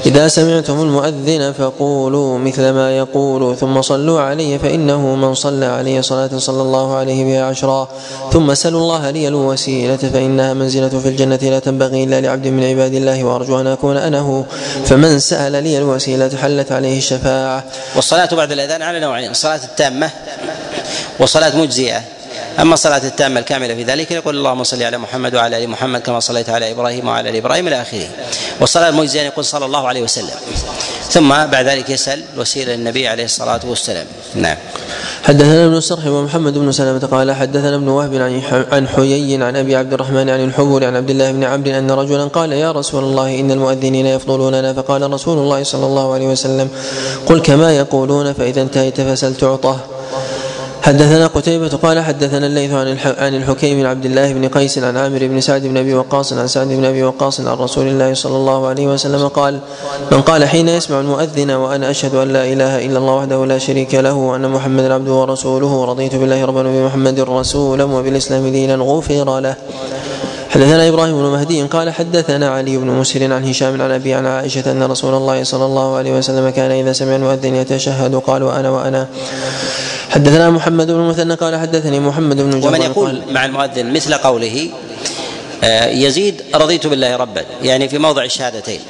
إذا 0.06 0.28
سمعتم 0.28 0.80
المؤذن 0.80 1.52
فقولوا 1.52 2.38
مثل 2.38 2.70
ما 2.70 2.96
يقول 2.96 3.56
ثم 3.56 3.82
صلوا 3.82 4.20
عليه 4.20 4.58
فإنه 4.58 5.14
من 5.14 5.34
صلى 5.34 5.66
عليه 5.66 6.00
صلاة 6.00 6.30
صلى 6.38 6.62
الله 6.62 6.94
عليه 6.94 7.24
بها 7.24 7.44
عشرا 7.44 7.88
ثم 8.32 8.54
سلوا 8.54 8.80
الله 8.80 9.10
لي 9.10 9.28
الوسيلة 9.28 9.96
فإنها 9.96 10.54
منزلة 10.54 10.88
في 10.88 11.08
الجنة 11.08 11.38
لا 11.42 11.58
تنبغي 11.58 12.04
إلا 12.04 12.20
لعبد 12.20 12.46
من 12.46 12.64
عباد 12.64 12.94
الله 12.94 13.24
وأرجو 13.24 13.60
أن 13.60 13.66
أكون 13.66 13.96
أنا 13.96 14.20
هو 14.20 14.42
فمن 14.84 15.18
سأل 15.18 15.52
لي 15.52 15.78
الوسيلة 15.78 16.30
حلت 16.36 16.77
عليه 16.78 16.98
الشفاعة. 16.98 17.64
والصلاة 17.94 18.28
بعد 18.32 18.52
الأذان 18.52 18.82
على 18.82 19.00
نوعين 19.00 19.30
الصلاة 19.30 19.60
التامة 19.64 20.10
وصلاة 21.18 21.56
مجزئة. 21.56 22.02
أما 22.58 22.74
الصلاة 22.74 23.02
التامة 23.04 23.40
الكاملة 23.40 23.74
في 23.74 23.82
ذلك 23.82 24.10
يقول 24.10 24.36
اللهم 24.36 24.64
صل 24.64 24.82
على 24.82 24.98
محمد 24.98 25.34
وعلى 25.34 25.64
آل 25.64 25.68
محمد 25.70 26.00
كما 26.00 26.20
صليت 26.20 26.50
على 26.50 26.70
إبراهيم 26.70 27.08
وعلى 27.08 27.30
آل 27.30 27.36
إبراهيم 27.36 27.68
إلى 27.68 27.82
آخره. 27.82 28.08
والصلاة 28.60 28.88
المجزئة 28.88 29.22
يقول 29.22 29.44
صلى 29.44 29.64
الله 29.64 29.88
عليه 29.88 30.02
وسلم. 30.02 30.38
ثم 31.10 31.28
بعد 31.28 31.66
ذلك 31.66 31.90
يسأل 31.90 32.22
الوسيلة 32.34 32.74
للنبي 32.74 33.08
عليه 33.08 33.24
الصلاة 33.24 33.60
والسلام. 33.64 34.06
نعم. 34.34 34.56
حدثنا 35.24 35.64
ابن 35.66 35.76
السرح 35.76 36.06
ومحمد 36.06 36.58
بن 36.58 36.72
سلمة 36.72 36.98
قال 36.98 37.32
حدثنا 37.32 37.74
ابن 37.74 37.88
وهب 37.88 38.14
عن 38.72 38.88
حيي 38.88 39.42
عن 39.44 39.56
أبي 39.56 39.76
عبد 39.76 39.92
الرحمن 39.92 40.30
عن 40.30 40.44
الحبور 40.44 40.84
عن 40.84 40.96
عبد 40.96 41.10
الله 41.10 41.32
بن 41.32 41.44
عمرو 41.44 41.70
أن 41.70 41.90
رجلا 41.90 42.24
قال 42.24 42.52
يا 42.52 42.72
رسول 42.72 43.04
الله 43.04 43.40
إن 43.40 43.50
المؤذنين 43.50 44.06
يفضلوننا 44.06 44.72
فقال 44.72 45.12
رسول 45.12 45.38
الله 45.38 45.62
صلى 45.62 45.86
الله 45.86 46.14
عليه 46.14 46.28
وسلم 46.28 46.68
قل 47.26 47.40
كما 47.40 47.76
يقولون 47.76 48.32
فإذا 48.32 48.62
انتهيت 48.62 49.00
فسل 49.00 49.34
تعطه 49.34 49.76
حدثنا 50.88 51.26
قتيبة 51.26 51.68
قال 51.68 52.00
حدثنا 52.00 52.46
الليث 52.46 52.72
عن 52.72 52.98
عن 53.18 53.34
الحكيم 53.34 53.78
بن 53.80 53.86
عبد 53.86 54.04
الله 54.04 54.32
بن 54.32 54.48
قيس 54.48 54.78
عن 54.78 54.96
عامر 54.96 55.26
بن 55.26 55.40
سعد 55.40 55.62
بن 55.62 55.76
أبي 55.76 55.94
وقاص 55.94 56.32
عن 56.32 56.46
سعد 56.46 56.68
بن 56.68 56.84
أبي 56.84 57.02
وقاص 57.02 57.40
عن 57.40 57.58
رسول 57.58 57.86
الله 57.88 58.14
صلى 58.14 58.36
الله 58.36 58.66
عليه 58.66 58.86
وسلم 58.86 59.28
قال 59.28 59.60
من 60.12 60.22
قال 60.22 60.44
حين 60.44 60.68
يسمع 60.68 61.00
المؤذن 61.00 61.50
وأنا 61.50 61.90
أشهد 61.90 62.14
أن 62.14 62.28
لا 62.28 62.44
إله 62.44 62.86
إلا 62.86 62.98
الله 62.98 63.14
وحده 63.14 63.46
لا 63.46 63.58
شريك 63.58 63.94
له 63.94 64.14
وأن 64.14 64.48
محمدا 64.50 64.94
عبده 64.94 65.12
ورسوله 65.12 65.84
رضيت 65.84 66.14
بالله 66.14 66.44
ربا 66.44 66.60
وبمحمد 66.60 67.20
رسولا 67.20 67.84
وبالإسلام 67.84 68.48
دينا 68.48 68.74
غفر 68.74 69.40
له. 69.40 69.54
حدثنا 70.50 70.88
إبراهيم 70.88 71.18
بن 71.18 71.24
مهدي 71.24 71.62
قال 71.62 71.90
حدثنا 71.90 72.50
علي 72.50 72.76
بن 72.76 72.86
مسهر 72.86 73.32
عن 73.32 73.44
هشام 73.44 73.82
عن 73.82 73.90
أبي 73.90 74.14
عن 74.14 74.26
عائشة 74.26 74.72
أن 74.72 74.82
رسول 74.82 75.14
الله 75.14 75.44
صلى 75.44 75.64
الله 75.64 75.96
عليه 75.96 76.18
وسلم 76.18 76.50
كان 76.50 76.70
إذا 76.70 76.92
سمع 76.92 77.16
المؤذن 77.16 77.54
يتشهد 77.54 78.14
قال 78.14 78.42
وأنا 78.42 78.70
وأنا. 78.70 79.06
حدثنا 80.10 80.50
محمد 80.50 80.86
بن 80.86 81.00
المثنى 81.00 81.34
قال 81.34 81.56
حدثني 81.56 82.00
محمد 82.00 82.36
بن 82.36 82.64
ومن 82.64 82.82
يقول 82.82 83.22
مع 83.30 83.44
المؤذن 83.44 83.92
مثل 83.92 84.14
قوله 84.14 84.70
آه، 85.64 85.86
يزيد 85.86 86.42
رضيت 86.54 86.86
بالله 86.86 87.16
ربا 87.16 87.44
يعني 87.62 87.88
في 87.88 87.98
موضع 87.98 88.24
الشهادتين. 88.24 88.80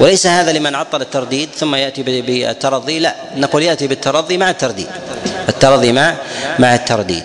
وليس 0.00 0.26
هذا 0.26 0.52
لمن 0.52 0.74
عطل 0.74 1.02
الترديد 1.02 1.48
ثم 1.56 1.74
يأتي 1.74 2.02
بالترضي 2.02 2.98
لا. 2.98 3.14
نقول 3.36 3.62
يأتي 3.62 3.86
بالترضي 3.86 4.38
مع 4.38 4.50
الترديد. 4.50 4.86
الترضي 5.48 5.92
مع 5.92 6.14
مع 6.58 6.74
الترديد. 6.74 7.24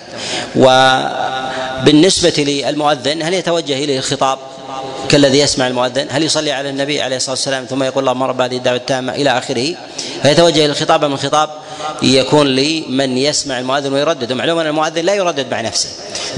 وبالنسبة 0.56 2.34
للمؤذن 2.38 3.22
هل 3.22 3.34
يتوجه 3.34 3.84
إليه 3.84 3.98
الخطاب؟ 3.98 4.38
كالذي 5.08 5.38
يسمع 5.38 5.66
المؤذن 5.66 6.06
هل 6.10 6.22
يصلي 6.22 6.52
على 6.52 6.70
النبي 6.70 7.02
عليه 7.02 7.16
الصلاة 7.16 7.32
والسلام 7.32 7.64
ثم 7.64 7.82
يقول 7.82 8.08
اللهم 8.08 8.22
رب 8.22 8.40
هذه 8.40 8.56
الدعوة 8.56 8.76
التامة 8.76 9.14
إلى 9.14 9.38
آخره؟ 9.38 9.74
فيتوجه 10.22 10.64
إلى 10.64 10.72
الخطاب 10.72 11.04
من 11.04 11.16
خطاب 11.16 11.50
يكون 12.02 12.46
لمن 12.46 13.18
يسمع 13.18 13.58
المؤذن 13.58 13.92
ويردد. 13.92 14.32
ومعلوم 14.32 14.58
أن 14.58 14.66
المؤذن 14.66 15.04
لا 15.04 15.14
يردد 15.14 15.50
مع 15.50 15.60
نفسه. 15.60 15.88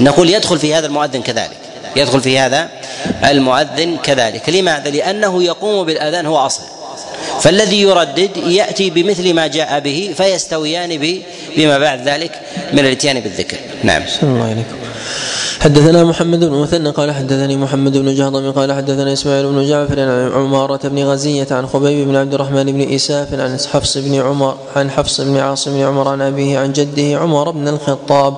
نقول 0.01 0.29
يدخل 0.29 0.59
في 0.59 0.75
هذا 0.75 0.87
المؤذن 0.87 1.21
كذلك. 1.21 1.57
يدخل 1.95 2.21
في 2.21 2.39
هذا 2.39 2.69
المؤذن 3.25 3.97
كذلك. 4.03 4.49
لماذا؟ 4.49 4.89
لأنه 4.89 5.43
يقوم 5.43 5.85
بالأذان 5.85 6.25
هو 6.25 6.37
أصل. 6.37 6.63
فالذي 7.41 7.81
يردد 7.81 8.37
يأتي 8.37 8.89
بمثل 8.89 9.33
ما 9.33 9.47
جاء 9.47 9.79
به 9.79 10.13
فيستويان 10.17 11.21
بما 11.57 11.77
بعد 11.77 12.07
ذلك 12.07 12.31
من 12.73 12.79
الاتيان 12.79 13.19
بالذكر. 13.19 13.57
نعم. 13.83 14.03
الله 14.23 14.43
عليكم. 14.43 14.88
حدثنا 15.59 16.03
محمد 16.03 16.39
بن 16.39 16.55
مثنى 16.55 16.89
قال 16.89 17.11
حدثني 17.11 17.57
محمد 17.57 17.97
بن 17.97 18.15
جهضم 18.15 18.51
قال 18.51 18.73
حدثنا 18.73 19.13
إسماعيل 19.13 19.45
بن 19.47 19.67
جعفر 19.67 19.99
عن 19.99 20.31
عمارة 20.35 20.79
بن 20.83 21.03
غزية 21.03 21.47
عن 21.51 21.67
خبيب 21.67 22.07
بن 22.07 22.15
عبد 22.15 22.33
الرحمن 22.33 22.65
بن 22.65 22.93
إساف 22.93 23.33
عن 23.33 23.57
حفص 23.73 23.97
بن 23.97 24.15
عمر 24.15 24.55
عن 24.75 24.91
حفص 24.91 25.21
بن 25.21 25.37
عاصم 25.37 25.71
بن 25.71 25.81
عمر 25.81 26.07
عن 26.07 26.21
أبيه 26.21 26.59
عن 26.59 26.73
جده 26.73 27.19
عمر 27.19 27.51
بن 27.51 27.67
الخطاب. 27.67 28.33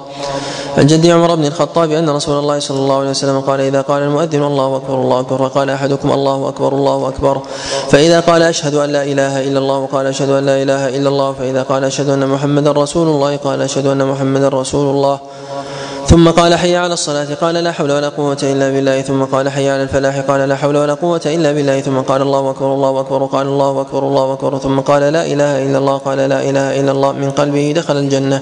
عن 0.78 0.88
جدي 0.88 1.12
عمر 1.12 1.36
بن 1.36 1.46
الخطاب 1.46 1.92
أن 1.92 2.10
رسول 2.10 2.40
الله 2.40 2.60
صلى 2.60 2.78
الله 2.78 2.98
عليه 3.00 3.10
وسلم 3.10 3.40
قال 3.40 3.60
إذا 3.62 3.82
قال 3.82 4.04
المؤذن 4.04 4.44
الله 4.44 4.78
أكبر 4.78 5.02
الله 5.02 5.20
أكبر. 5.20 5.42
وقال 5.42 5.70
أحدكم 5.70 6.12
الله 6.12 6.50
أكبر 6.50 6.74
الله 6.74 7.08
أكبر. 7.08 7.42
فإذا 7.90 8.20
قال 8.20 8.42
أشهد 8.42 8.76
أن 8.76 8.90
لا 8.90 9.04
إله 9.04 9.42
إلا 9.48 9.60
الله 9.60 9.78
وقال 9.78 10.06
أشهد 10.06 10.30
أن 10.30 10.46
لا 10.46 10.64
إله 10.64 10.98
إلا 10.98 11.10
الله. 11.10 11.34
فإذا 11.34 11.64
قال 11.64 11.84
أشهد 11.84 12.10
أن 12.10 12.28
محمدا 12.28 12.72
رسول 12.72 13.08
الله 13.08 13.38
قال 13.38 13.62
أشهد 13.62 13.86
أن 13.86 14.06
محمدا 14.08 14.48
رسول 14.50 14.96
الله. 14.96 15.20
ثم 16.12 16.30
قال 16.30 16.56
حي 16.56 16.76
على 16.76 16.94
الصلاة 16.94 17.34
قال 17.42 17.56
لا 17.56 17.72
حول 17.72 17.92
ولا 17.92 18.10
قوة 18.10 18.38
إلا 18.44 18.70
بالله. 18.70 19.02
ثم 19.02 19.24
قال 19.24 19.50
حي 19.50 19.70
على 19.70 19.84
الفلاح 19.84 20.20
قال 20.20 20.50
لا 20.50 20.56
حول 20.56 20.78
ولا 20.78 20.94
قوة 20.94 21.22
إلا 21.26 21.52
بالله. 21.52 21.82
ثم 21.82 22.00
قال 22.00 22.22
الله 22.22 22.50
أكبر 22.50 22.74
الله 22.74 23.00
أكبر 23.00 23.26
قال 23.26 23.48
الله 23.48 23.82
أكبر 23.82 24.08
الله 24.08 24.34
أكبر. 24.34 24.60
ثم 24.60 24.80
قال 24.80 25.02
لا 25.02 25.26
إله 25.26 25.64
إلا 25.66 25.78
الله 25.78 25.98
قال 25.98 26.18
لا 26.18 26.50
إله 26.50 26.80
إلا 26.80 26.92
الله. 26.92 27.12
من 27.12 27.32
قلبه 27.32 27.74
دخل 27.76 27.98
الجنة. 27.98 28.42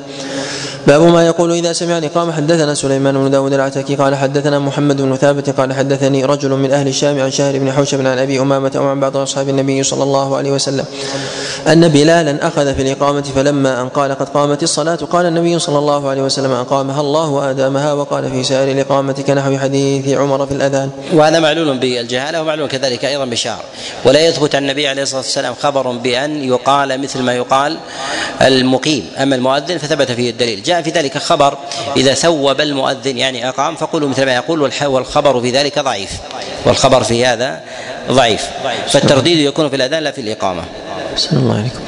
باب 0.88 1.02
ما 1.02 1.26
يقول 1.26 1.52
إذا 1.52 1.74
سمع 1.74 2.00
قام 2.00 2.32
حدثنا 2.32 2.74
سليمان 2.74 3.14
بن 3.14 3.32
داود 3.32 3.54
العتكي 3.54 3.96
قال 3.96 4.16
حدثنا 4.16 4.60
محمد 4.60 5.02
بن 5.02 5.16
ثابت 5.16 5.50
قال 5.50 5.74
حدثني 5.74 6.26
رجل 6.26 6.50
من 6.50 6.72
أهل 6.72 6.88
الشام 6.88 7.22
عن 7.22 7.32
شهر 7.32 7.60
بن 7.60 7.72
حوشب 7.72 8.00
عن 8.00 8.18
أبي 8.18 8.40
أمامة 8.40 8.72
وعن 8.76 9.00
بعض 9.00 9.18
أصحاب 9.18 9.50
النبي 9.50 9.84
صلى 9.84 10.04
الله 10.04 10.38
عليه 10.38 10.52
وسلم. 10.52 10.86
أن 11.68 11.88
بلالا 11.88 12.48
أخذ 12.48 12.76
في 12.76 12.81
الإقامة 12.81 13.22
فلما 13.22 13.81
أن 13.81 13.90
قال 13.90 14.11
قد 14.11 14.30
قامت 14.30 14.64
الصلاة 14.64 14.95
قال 14.95 15.26
النبي 15.26 15.60
صلى 15.60 15.80
الله 15.80 16.10
عليه 16.10 16.22
وسلم 16.22 16.52
أقامها 16.52 17.02
الله 17.02 17.30
وادامها 17.30 17.94
وقال 17.94 18.31
في 18.31 18.44
سائر 18.44 18.72
الإقامة 18.72 19.14
كنحو 19.14 19.57
حديث 19.57 20.18
عمر 20.18 20.45
في 20.45 20.53
الأذان. 20.53 20.91
وهذا 21.14 21.40
معلول 21.40 21.77
بالجهالة 21.77 22.41
ومعلول 22.41 22.68
كذلك 22.68 23.06
أيضا 23.06 23.26
بشعر. 23.26 23.60
ولا 24.06 24.19
يثبت 24.19 24.56
عن 24.56 24.61
النبي 24.61 24.88
عليه 24.88 25.02
الصلاة 25.02 25.22
والسلام 25.22 25.53
خبر 25.53 25.91
بأن 25.91 26.44
يقال 26.44 27.02
مثل 27.02 27.22
ما 27.22 27.34
يقال 27.34 27.77
المقيم. 28.41 29.10
أما 29.18 29.36
المؤذن 29.36 29.77
فثبت 29.77 30.11
فيه 30.11 30.30
الدليل. 30.30 30.64
جاء 30.64 30.81
في 30.81 30.90
ذلك 30.90 31.18
خبر 31.18 31.57
إذا 31.98 32.14
ثوب 32.14 32.61
المؤذن 32.61 33.18
يعني 33.18 33.49
أقام 33.49 33.76
فقولوا 33.76 34.10
مثل 34.10 34.26
ما 34.26 34.36
يقول 34.36 34.72
والخبر 34.86 35.41
في 35.41 35.52
ذلك 35.52 35.80
ضعيف. 35.80 36.11
والخبر 36.65 37.03
في 37.03 37.26
هذا 37.26 37.60
ضعيف. 38.11 38.49
فالترديد 38.88 39.38
يكون 39.38 39.69
في 39.69 39.76
الأذان 39.76 40.03
لا 40.03 40.11
في 40.11 40.22
الإقامة. 40.22 40.64
الله 41.28 41.56
عليكم. 41.56 41.80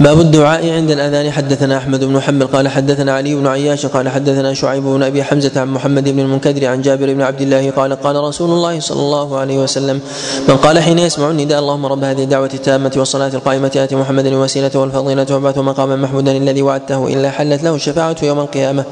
باب 0.00 0.20
الدعاء 0.20 0.70
عند 0.70 0.90
الأذان. 0.90 1.30
حدثنا 1.30 1.76
أحمد 1.76 2.04
بن 2.04 2.20
حنبل 2.20 2.46
قال 2.46 2.68
حدثنا 2.68 3.12
علي 3.12 3.34
بن 3.34 3.46
عياش 3.46 3.86
قال 3.86 4.08
حدثنا 4.08 4.54
شعيب 4.54 4.82
بن 4.82 5.02
أبي 5.02 5.24
حمزة 5.24 5.60
عن 5.60 5.68
محمد 5.68 6.08
بن 6.08 6.20
المنكدر 6.20 6.66
عن 6.66 6.82
جابر 6.82 7.14
بن 7.14 7.22
عبد 7.22 7.40
الله 7.40 7.70
قال 7.70 7.94
قال 7.94 8.16
رسول 8.16 8.50
الله 8.50 8.80
صلى 8.80 9.00
الله 9.00 9.38
عليه 9.38 9.58
وسلم 9.58 10.00
من 10.48 10.56
قال 10.56 10.78
حين 10.78 10.98
يسمع 10.98 11.30
النداء 11.30 11.58
اللهم 11.58 11.86
رب 11.86 12.04
هذه 12.04 12.22
الدعوة 12.22 12.50
التامة 12.54 12.92
والصلاة 12.96 13.28
القائمة 13.34 13.70
آت 13.76 13.94
محمد 13.94 14.26
الوسيلة 14.26 14.70
والفضيلة 14.74 15.26
وابعثه 15.30 15.62
مقاما 15.62 15.96
محمودا 15.96 16.36
الذي 16.36 16.62
وعدته 16.62 17.06
إلا 17.06 17.30
حلت 17.30 17.62
له 17.62 17.74
الشفاعة 17.74 18.16
يوم 18.22 18.40
القيامة. 18.40 18.84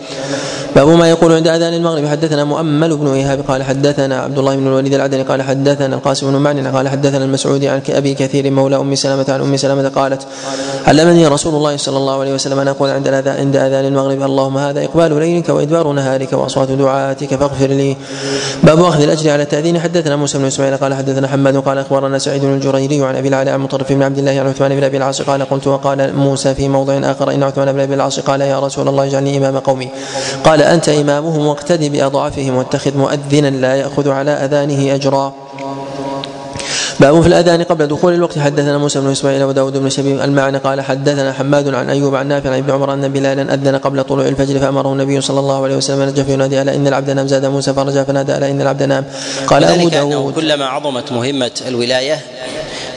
باب 0.77 0.89
ما 0.89 1.11
يقول 1.11 1.33
عند 1.33 1.49
أذان 1.49 1.75
المغرب. 1.75 2.07
حدثنا 2.07 2.45
مؤمل 2.45 2.97
بن 2.97 3.09
إيهاب 3.09 3.45
قال 3.49 3.63
حدثنا 3.63 4.21
عبد 4.21 4.39
الله 4.39 4.57
بن 4.57 4.67
الوليد 4.67 4.95
العدني 4.95 5.23
قال 5.23 5.43
حدثنا 5.43 5.97
القاسم 5.97 6.31
بن 6.31 6.37
معن 6.37 6.67
قال 6.67 6.89
حدثنا 6.89 7.25
المسعودي 7.25 7.69
عن 7.69 7.81
أبي 7.89 8.15
كثير 8.15 8.51
مولى 8.51 8.77
أم 8.77 8.95
سلمة 8.95 9.25
عن 9.29 9.41
أم 9.41 9.57
سلمة 9.57 9.89
قالت 9.89 10.23
علمني 10.95 11.27
رسول 11.27 11.55
الله 11.55 11.77
صلى 11.77 11.97
الله 11.97 12.21
عليه 12.21 12.35
وسلم 12.35 12.59
أن 12.59 12.69
أقول 12.69 12.91
عند 12.91 13.09
عند 13.09 13.57
أذان 13.57 13.85
المغرب 13.85 14.23
اللهم 14.23 14.59
هذا 14.59 14.85
إقبال 14.85 15.19
ليلك 15.19 15.49
وإدبار 15.49 15.93
نهارك 15.93 16.33
وأصوات 16.33 16.71
دعاتك 16.71 17.35
فاغفر 17.35 17.67
لي. 17.67 17.97
باب 18.63 18.85
أخذ 18.85 19.03
الأجر 19.03 19.31
على 19.31 19.43
التأذين. 19.43 19.81
حدثنا 19.81 20.17
موسى 20.17 20.39
بن 20.39 20.45
إسماعيل 20.45 20.77
قال 20.77 20.95
حدثنا 20.95 21.29
حماد 21.29 21.57
قال 21.57 21.79
أخبرنا 21.79 22.19
سعيد 22.19 22.43
بن 22.43 22.55
الجريري 22.55 23.03
عن 23.03 23.17
أبي 23.17 23.29
العلاء 23.29 23.55
عن 23.55 23.61
مطرف 23.61 23.93
بن 23.93 24.03
عبد 24.03 24.19
الله 24.19 24.41
عن 24.41 24.47
عثمان 24.47 24.77
بن 24.77 24.85
أبي 24.85 24.97
العاص 24.97 25.23
قال 25.23 25.43
قلت 25.43 25.67
وقال 25.67 26.17
موسى 26.17 26.55
في 26.55 26.69
موضع 26.69 26.95
آخر 27.11 27.31
إن 27.31 27.43
عثمان 27.43 27.73
بن 27.73 27.81
أبي 27.81 27.95
العاص 27.95 28.21
قال 28.21 28.41
يا 28.41 28.61
رسول 28.61 28.89
الله 28.89 29.05
اجعلني 29.05 29.39
إمام 29.39 29.59
قومي. 29.59 29.89
قال 30.45 30.63
أنت 30.63 30.89
إمامهم 30.89 31.47
واقتدي 31.47 31.89
باضعفهم 31.89 32.57
واتخذ 32.57 32.99
مؤذنا 32.99 33.51
لا 33.51 33.75
يأخذ 33.75 34.09
على 34.09 34.31
أذانه 34.31 34.95
أجرا. 34.95 35.33
باب 37.01 37.21
في 37.21 37.29
الأذان 37.29 37.63
قبل 37.63 37.87
دخول 37.87 38.15
الوقت. 38.15 38.39
حدثنا 38.39 38.79
موسى 38.79 39.01
بن 39.01 39.11
إسماعيل 39.11 39.43
وداود 39.43 39.77
بن 39.77 39.91
شبيب 39.91 40.21
المعنى 40.21 40.59
قال 40.59 40.81
حدثنا 40.81 41.33
حماد 41.33 41.75
عن 41.75 41.91
أيوب 41.91 42.15
عن 42.15 42.29
نافع 42.29 42.51
عن 42.51 42.59
ابن 42.59 42.71
عمر 42.71 42.93
أن 42.93 43.09
بلالا 43.09 43.55
أذن 43.55 43.77
قبل 43.77 44.05
طلوع 44.05 44.29
الفجر 44.29 44.59
فأمره 44.59 44.93
النبي 44.93 45.21
صلى 45.21 45.41
الله 45.41 45.65
عليه 45.65 45.77
وسلم 45.77 46.01
أن 46.01 46.09
نجف 46.09 46.29
ينادي 46.29 46.63
ألا 46.63 46.75
إن 46.75 46.87
العبد 46.87 47.11
نام. 47.11 47.27
زاد 47.27 47.47
موسى 47.47 47.75
فرجع 47.75 48.05
فنادى 48.05 48.37
ألا 48.37 48.51
إن 48.51 48.61
العبد 48.61 48.83
نام. 48.83 49.05
قال 49.47 49.65
أبو 49.65 49.89
داود 49.89 50.35
كلما 50.35 50.67
عظمت 50.67 51.13
مهمة 51.13 51.51
الولاية 51.69 52.21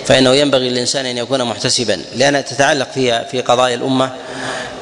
فإنه 0.06 0.34
ينبغي 0.34 0.70
للإنسان 0.70 1.06
أن 1.06 1.18
يكون 1.18 1.44
محتسبا 1.44 2.00
لانها 2.16 2.42
تتعلق 2.42 2.88
فيها 2.94 3.24
في 3.24 3.42
قضايا 3.42 3.76
الأمة 3.76 4.10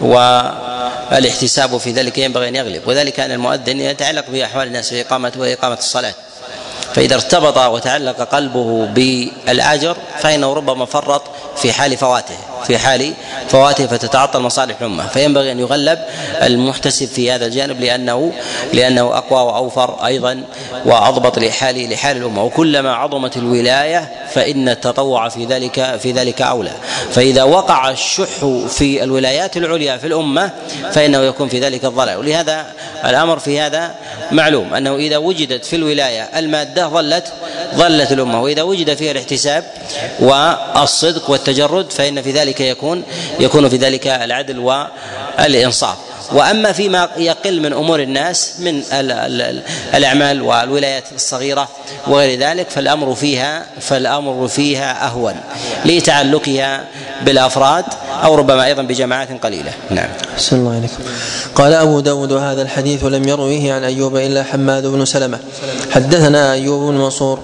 والإحتساب 0.01 1.77
في 1.77 1.91
ذلك 1.91 2.17
ينبغي 2.17 2.47
أن 2.47 2.55
يغلب. 2.55 2.81
وذلك 2.87 3.19
أن 3.19 3.31
المؤذن 3.31 3.79
يتعلق 3.79 4.25
بأحوال 4.31 4.67
الناس 4.67 4.89
في 4.89 5.01
اقامه 5.01 5.31
وإقامة 5.37 5.77
الصلاة. 5.77 6.13
فإذا 6.95 7.15
ارتبط 7.15 7.57
وتعلق 7.57 8.22
قلبه 8.22 8.85
بالأجر 8.85 9.97
فإنه 10.19 10.53
ربما 10.53 10.85
فرط 10.85 11.22
في 11.55 11.73
حال 11.73 11.97
فواته 11.97 12.35
في 12.67 12.77
حال 12.77 13.13
فواته 13.49 13.88
فتتعطل 13.88 14.39
مصالح 14.39 14.76
الأمة. 14.81 15.07
فينبغي 15.07 15.51
أن 15.51 15.59
يغلب 15.59 15.99
المحتسب 16.41 17.05
في 17.07 17.31
هذا 17.31 17.45
الجانب 17.45 17.81
لأنه 17.81 18.34
لأنه 18.73 19.17
أقوى 19.17 19.41
وأوفر 19.41 20.05
أيضا 20.05 20.43
وأضبط 20.85 21.39
لحال 21.39 21.89
لحال 21.89 22.17
الأمة. 22.17 22.43
وكلما 22.43 22.95
عظمت 22.95 23.38
الولاية 23.38 24.11
فإن 24.34 24.69
التطوع 24.69 25.30
في 25.30 25.45
ذلك 25.45 25.97
في 25.99 26.11
ذلك 26.11 26.41
أولى. 26.41 26.72
فإذا 27.11 27.43
وقع 27.43 27.89
الشح 27.89 28.45
في 28.67 29.03
الولايات 29.03 29.57
العليا 29.57 29.97
في 29.97 30.07
الأمة 30.07 30.51
فإنه 30.91 31.19
يكون 31.19 31.49
في 31.49 31.59
ذلك 31.59 31.85
الضلال. 31.85 32.17
ولهذا 32.17 32.65
الأمر 33.05 33.39
في 33.39 33.59
هذا 33.59 33.95
معلوم 34.31 34.73
أنه 34.73 34.95
إذا 34.95 35.17
وجدت 35.17 35.65
في 35.65 35.76
الولاية 35.76 36.30
المادة 36.35 36.85
ظلت 36.90 37.34
ظلت 37.76 38.12
الأمة. 38.12 38.41
وإذا 38.41 38.62
وجد 38.62 38.94
فيها 38.94 39.12
الاحتساب 39.12 39.64
والصدق 40.20 41.30
والتجرد 41.30 41.91
فإن 41.91 42.22
في 42.22 42.32
ذلك 42.32 42.62
يكون 42.62 43.03
يكون 43.40 43.70
في 43.70 43.78
ذلك 43.78 44.07
العدل 44.07 44.60
والإنصاف. 44.60 45.95
وأما 46.31 46.72
فيما 46.72 47.10
يقل 47.18 47.61
من 47.61 47.73
أمور 47.73 48.02
الناس 48.02 48.53
من 48.60 48.84
الأعمال 49.95 50.41
والولايات 50.41 51.03
الصغيرة 51.15 51.69
وغير 52.07 52.39
ذلك 52.39 52.69
فالأمر 52.69 53.15
فيها 53.15 53.65
فالأمر 53.80 54.47
فيها 54.47 55.07
أهون 55.07 55.35
لتعلقها 55.85 56.84
بالأفراد 57.26 57.85
أو 58.23 58.35
ربما 58.35 58.65
أيضا 58.65 58.81
بجماعات 58.81 59.43
قليلة. 59.43 59.72
نعم. 59.89 60.10
أحسن 60.34 60.56
الله 60.56 60.76
عليكم 60.76 61.03
قال 61.56 61.73
أبو 61.73 61.99
داود 61.99 62.31
هذا 62.34 62.61
الحديث 62.61 63.03
لم 63.03 63.27
يرويه 63.27 63.73
عن 63.73 63.84
أيوب 63.84 64.18
إلا 64.18 64.43
حماد 64.43 64.85
بن 64.85 65.06
سلمة. 65.06 65.39
حدثنا 65.91 66.53
أيوب 66.53 66.91
بن 66.91 66.97
منصور. 66.97 67.39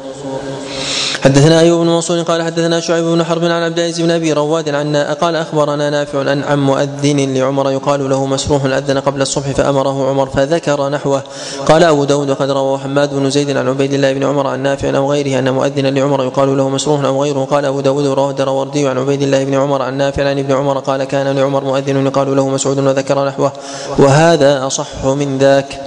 حدثنا 1.21 1.59
أيوب 1.59 1.81
بن 1.81 1.87
منصور 1.87 2.21
قال 2.21 2.41
حدثنا 2.41 2.79
شعيب 2.79 3.05
بن 3.05 3.23
حرب 3.23 3.43
عن 3.43 3.51
عبد 3.51 3.79
العزيز 3.79 4.01
بن 4.01 4.11
أبي 4.11 4.33
رواد 4.33 4.69
عن 4.69 4.95
قال 4.95 5.35
أخبرنا 5.35 5.89
نافع 5.89 6.21
ان 6.21 6.43
عن 6.43 6.59
مؤذن 6.59 7.33
لعمر 7.33 7.71
يقال 7.71 8.09
له 8.09 8.25
مسروح 8.25 8.65
أذن 8.65 8.97
قبل 8.97 9.21
الصبح 9.21 9.51
فأمره 9.51 10.09
عمر 10.09 10.29
فذكر 10.29 10.89
نحوه. 10.89 11.23
قال 11.65 11.83
أبو 11.83 12.03
داود 12.03 12.31
قد 12.31 12.51
روى 12.51 12.77
حماد 12.77 13.13
بن 13.13 13.29
زيد 13.29 13.57
عن 13.57 13.67
عبيد 13.67 13.93
الله 13.93 14.13
بن 14.13 14.23
عمر 14.23 14.47
عن 14.47 14.63
نافع 14.63 14.97
أو 14.97 15.11
غيره 15.11 15.39
أن 15.39 15.53
مؤذنا 15.53 15.87
لعمر 15.87 16.23
يقال 16.23 16.57
له 16.57 16.69
مسروح 16.69 17.05
أو 17.05 17.23
غيره. 17.23 17.45
قال 17.45 17.65
أبو 17.65 17.81
داود 17.81 18.05
رواه 18.05 18.29
الدروردي 18.29 18.87
عن 18.87 18.97
عبيد 18.97 19.21
الله 19.21 19.43
بن 19.43 19.53
عمر 19.53 19.81
عن 19.81 19.97
نافع 19.97 20.29
عن 20.29 20.39
ابن 20.39 20.51
عمر 20.53 20.79
قال 20.79 21.03
كان 21.03 21.37
لعمر 21.37 21.63
مؤذن 21.63 22.05
يقال 22.05 22.35
له 22.35 22.49
مسعود 22.49 22.79
وذكر 22.79 23.25
نحوه. 23.27 23.51
وهذا 23.97 24.67
أصح 24.67 25.05
من 25.05 25.37
ذاك. 25.37 25.81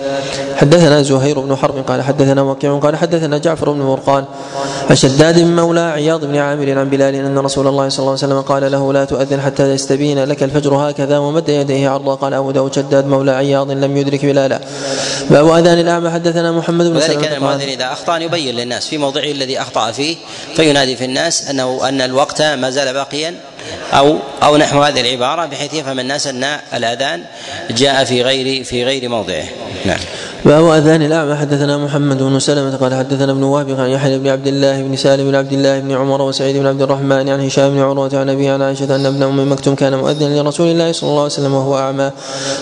حدثنا 0.56 1.02
زهير 1.02 1.40
بن 1.40 1.56
حرب 1.56 1.74
قال 1.88 2.02
حدثنا 2.02 2.42
وكيع 2.42 2.78
قال 2.78 2.96
حدثنا 2.96 3.38
جعفر 3.38 3.70
بن 3.70 3.80
مرقان. 3.80 4.24
أشد 4.90 5.23
شداد 5.24 5.40
مولى 5.40 5.80
عياض 5.80 6.24
بن 6.24 6.36
عامر 6.36 6.78
عن 6.78 6.90
بلال 6.90 7.14
أن 7.14 7.38
رسول 7.38 7.66
الله 7.66 7.88
صلى 7.88 7.98
الله 7.98 8.10
عليه 8.10 8.26
وسلم 8.26 8.40
قال 8.40 8.72
له 8.72 8.92
لا 8.92 9.04
تؤذن 9.04 9.40
حتى 9.40 9.70
يستبين 9.70 10.24
لك 10.24 10.42
الفجر 10.42 10.74
هكذا 10.74 11.18
ومد 11.18 11.48
يديه 11.48 11.88
عرضا 11.88 12.14
قال 12.14 12.34
أبو 12.34 12.50
داود 12.50 12.74
شداد 12.74 13.06
مولى 13.06 13.30
عياض 13.30 13.70
لم 13.70 13.96
يدرك 13.96 14.26
بلالا. 14.26 14.60
باب 15.30 15.48
أذان 15.48 15.78
الأعمى. 15.78 16.10
حدثنا 16.10 16.52
محمد 16.52 16.86
بن 16.86 16.98
ذلك 16.98 17.20
كان 17.20 17.32
المؤذن 17.32 17.68
إذا 17.68 17.92
أخطأ 17.92 18.18
يبين 18.18 18.54
للناس 18.54 18.88
في 18.88 18.98
موضعه 18.98 19.24
الذي 19.24 19.60
أخطأ 19.60 19.92
فيه 19.92 20.16
فينادي 20.56 20.96
في 20.96 21.04
الناس 21.04 21.50
أنه 21.50 21.88
أن 21.88 22.00
الوقت 22.00 22.42
ما 22.42 22.70
زال 22.70 22.92
باقيا 22.94 23.34
أو 23.92 24.18
أو 24.42 24.56
نحو 24.56 24.82
هذه 24.82 25.00
العبارة 25.00 25.46
بحيث 25.46 25.74
يفهم 25.74 26.00
الناس 26.00 26.26
أن 26.26 26.44
الأذان 26.74 27.22
جاء 27.70 28.04
في 28.04 28.22
غير 28.22 28.64
في 28.64 28.84
غير 28.84 29.08
موضعه. 29.08 29.44
نعم. 29.84 30.00
باب 30.44 30.64
أذان 30.64 31.02
الأعمى. 31.02 31.34
حدثنا 31.34 31.78
محمد 31.78 32.22
بن 32.22 32.38
سلمة 32.38 32.76
قال 32.76 32.94
حدثنا 32.94 33.32
ابن 33.32 33.42
وهب 33.42 33.80
عن 33.80 33.88
يحيى 33.88 34.18
بن 34.18 34.28
عبد 34.28 34.46
الله 34.46 34.82
بن 34.82 34.96
سالم 34.96 35.30
بن 35.30 35.34
عبد 35.34 35.52
الله 35.52 35.80
بن 35.80 35.92
عمر 35.92 36.22
وسعيد 36.22 36.56
بن 36.56 36.66
عبد 36.66 36.82
الرحمن 36.82 37.28
عن 37.28 37.40
هشام 37.40 37.70
بن 37.70 37.80
عروة 37.80 38.10
عن 38.12 38.30
ابي 38.30 38.48
عن 38.48 38.62
عائشة 38.62 38.96
أن 38.96 39.06
ابن 39.06 39.22
أم 39.22 39.52
مكتوم 39.52 39.74
كان 39.74 39.98
مؤذنا 39.98 40.40
لرسول 40.42 40.66
الله 40.66 40.92
صلى 40.92 41.08
الله 41.08 41.22
عليه 41.22 41.32
وسلم 41.32 41.54
وهو 41.54 41.78
أعمى. 41.78 42.10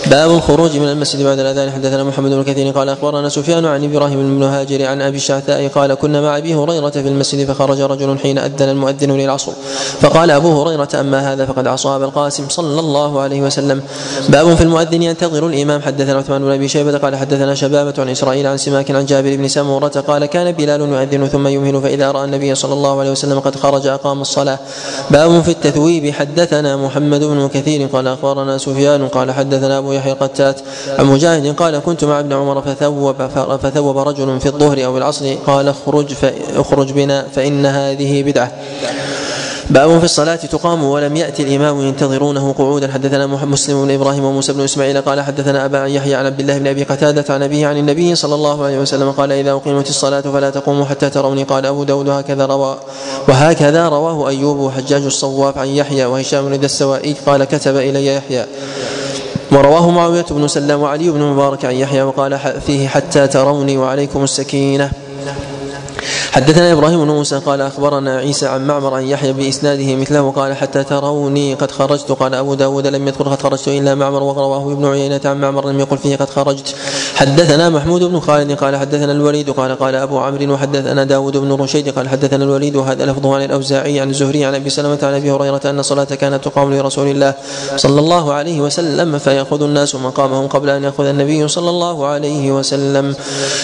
باب 0.07 0.31
الخروج 0.31 0.77
من 0.77 0.87
المسجد 0.87 1.23
بعد 1.23 1.39
الأذان. 1.39 1.71
حدثنا 1.71 2.03
محمد 2.03 2.31
بن 2.31 2.43
كثير 2.43 2.71
قال 2.71 2.89
أخبرنا 2.89 3.29
سفيان 3.29 3.65
عن 3.65 3.83
إبراهيم 3.83 4.17
بن 4.17 4.45
مهاجر 4.45 4.85
عن 4.85 5.01
أبي 5.01 5.17
الشعثاء 5.17 5.67
قال 5.67 5.93
كنا 5.93 6.21
مع 6.21 6.37
أبي 6.37 6.55
هريرة 6.55 6.89
في 6.89 7.07
المسجد 7.07 7.51
فخرج 7.51 7.81
رجل 7.81 8.19
حين 8.19 8.37
أذن 8.37 8.69
المؤذن 8.69 9.11
للعصر. 9.11 9.51
فقال 10.01 10.31
أبو 10.31 10.61
هريرة 10.61 10.89
أما 10.99 11.33
هذا 11.33 11.45
فقد 11.45 11.67
عصى 11.67 11.87
ابا 11.87 12.05
القاسم 12.05 12.49
صلى 12.49 12.79
الله 12.79 13.19
عليه 13.19 13.41
وسلم. 13.41 13.81
باب 14.29 14.55
في 14.55 14.61
المؤذن 14.61 15.03
ينتظر 15.03 15.47
الإمام. 15.47 15.81
حدثنا 15.81 16.17
عثمان 16.17 16.41
بن 16.41 16.51
أبي 16.51 16.67
شيبة 16.67 16.97
قال 16.97 17.15
حدثنا 17.15 17.55
شبابه 17.73 18.01
عن 18.01 18.09
إسرائيل 18.09 18.47
عن 18.47 18.57
سماك 18.57 18.91
عن 18.91 19.05
جابر 19.05 19.35
بن 19.35 19.47
سمورة 19.47 19.87
قال 19.87 20.25
كان 20.25 20.51
بلال 20.51 20.81
يؤذن 20.81 21.27
ثم 21.27 21.47
يمهل 21.47 21.81
فإذا 21.81 22.11
رأى 22.11 22.25
النبي 22.25 22.55
صلى 22.55 22.73
الله 22.73 22.99
عليه 22.99 23.11
وسلم 23.11 23.39
قد 23.39 23.55
خرج 23.55 23.87
أقام 23.87 24.21
الصلاة. 24.21 24.59
باب 25.11 25.41
في 25.41 25.51
التثويب. 25.51 26.13
حدثنا 26.13 26.77
محمد 26.77 27.23
بن 27.23 27.47
كثير 27.47 27.87
قال 27.87 28.07
أخبرنا 28.07 28.57
سفيان 28.57 29.07
قال 29.07 29.31
حدثنا 29.31 29.77
أبو 29.77 29.91
يحيى 29.91 30.11
القتات. 30.11 30.61
عن 30.99 31.05
مجاهد 31.05 31.55
قال 31.55 31.79
كنت 31.79 32.03
مع 32.03 32.19
ابن 32.19 32.33
عمر 32.33 32.61
فثوب 32.61 33.15
فثوب 33.63 33.97
رجل 33.97 34.39
في 34.39 34.45
الظهر 34.45 34.85
أو 34.85 34.97
العصر. 34.97 35.35
قال 35.47 35.67
اخرج 35.67 36.13
اخرج 36.55 36.91
بنا 36.91 37.25
فإن 37.35 37.65
هذه 37.65 38.23
بدعة. 38.23 38.51
باب 39.73 39.99
في 39.99 40.05
الصلاة 40.05 40.35
تقام 40.35 40.83
ولم 40.83 41.15
يأتي 41.15 41.43
الإمام 41.43 41.81
ينتظرونه. 41.81 42.51
قعودا. 42.57 42.91
حدثنا 42.91 43.27
مسلم 43.27 43.85
بن 43.85 43.91
إبراهيم 43.91 44.25
وموسى 44.25 44.53
بن 44.53 44.61
إسماعيل 44.61 45.01
قال 45.01 45.21
حدثنا 45.21 45.65
أبا 45.65 45.85
يحيى 45.85 46.15
عن 46.15 46.25
عبد 46.25 46.39
الله 46.39 46.57
بن 46.57 46.67
أبي 46.67 46.83
قتادة 46.83 47.33
عن 47.33 47.43
أبيه 47.43 47.67
عن 47.67 47.77
النبي 47.77 48.15
صلى 48.15 48.35
الله 48.35 48.65
عليه 48.65 48.79
وسلم 48.79 49.11
قال 49.11 49.31
إذا 49.31 49.51
أقيمت 49.51 49.89
الصلاة 49.89 50.21
فلا 50.21 50.49
تقوموا 50.49 50.85
حتى 50.85 51.09
تروني. 51.09 51.43
قال 51.43 51.65
أبو 51.65 51.83
داود 51.83 52.09
هكذا 52.09 52.45
روى. 52.45 52.77
وهكذا 53.27 53.89
رواه 53.89 54.29
أيوب 54.29 54.57
وحجاج 54.57 55.03
الصواف 55.03 55.57
عن 55.57 55.67
يحيى 55.67 56.05
وهشام 56.05 56.49
بن 56.49 56.63
السوائي 56.63 57.15
قال 57.25 57.43
كتب 57.43 57.77
إلي 57.77 58.05
يحيى. 58.15 58.45
ورواه 59.51 59.89
معاوية 59.89 60.25
بن 60.31 60.47
سلام 60.47 60.81
وعلي 60.81 61.09
بن 61.09 61.21
مبارك 61.21 61.65
عن 61.65 61.75
يحيى 61.75 62.01
وقال 62.01 62.39
فيه 62.67 62.87
حتى 62.87 63.27
تروني 63.27 63.77
وعليكم 63.77 64.23
السكينة. 64.23 64.91
حدثنا 66.33 66.71
إبراهيم 66.71 67.05
بن 67.05 67.11
موسى 67.11 67.39
قال 67.39 67.61
أخبرنا 67.61 68.17
عيسى 68.17 68.47
عن 68.47 68.67
معمر 68.67 68.93
عن 68.93 69.03
يحيى 69.03 69.33
بإسناده 69.33 69.95
مثله 69.95 70.31
قال 70.31 70.55
حتى 70.55 70.83
تروني 70.83 71.53
قد 71.53 71.71
خرجت. 71.71 72.11
قال 72.11 72.33
أبو 72.33 72.53
داود 72.53 72.87
لم 72.87 73.07
يذكر 73.07 73.29
قد 73.29 73.41
خرجت 73.41 73.67
إلا 73.67 73.95
معمر 73.95 74.23
ورواه 74.23 74.71
ابن 74.71 74.85
عيينة 74.85 75.21
عن 75.25 75.41
معمر 75.41 75.69
لم 75.69 75.79
يقل 75.79 75.97
فيه 75.97 76.15
قد 76.15 76.29
خرجت. 76.29 76.75
حدثنا 77.15 77.69
محمود 77.69 78.03
بن 78.03 78.19
خالد 78.19 78.51
قال 78.51 78.75
حدثنا 78.75 79.11
الوليد 79.11 79.49
قال 79.49 79.79
قال 79.79 79.95
أبو 79.95 80.19
عمرو 80.19 80.53
وحدثنا 80.53 81.03
داود 81.03 81.37
بن 81.37 81.51
رشيد 81.51 81.89
قال 81.89 82.09
حدثنا 82.09 82.43
الوليد 82.43 82.75
وهذا 82.75 83.05
لفظه 83.05 83.35
عن 83.35 83.43
الأوزاعي 83.43 83.99
عن 83.99 84.09
الزهري 84.09 84.45
عن 84.45 84.55
أبي 84.55 84.69
سلمة 84.69 84.99
عن 85.03 85.13
أبي 85.13 85.31
هريرة 85.31 85.61
أن 85.65 85.79
الصلاة 85.79 86.03
كانت 86.03 86.43
تقام 86.43 86.73
لرسول 86.73 87.07
الله 87.07 87.33
صلى 87.75 87.99
الله 87.99 88.33
عليه 88.33 88.61
وسلم 88.61 89.17
فيأخذ 89.17 89.63
الناس 89.63 89.95
مقامهم 89.95 90.47
قبل 90.47 90.69
أن 90.69 90.83
يأخذ 90.83 91.05
النبي 91.05 91.47
صلى 91.47 91.69
الله 91.69 92.05
عليه 92.05 92.51
وسلم. 92.51 93.15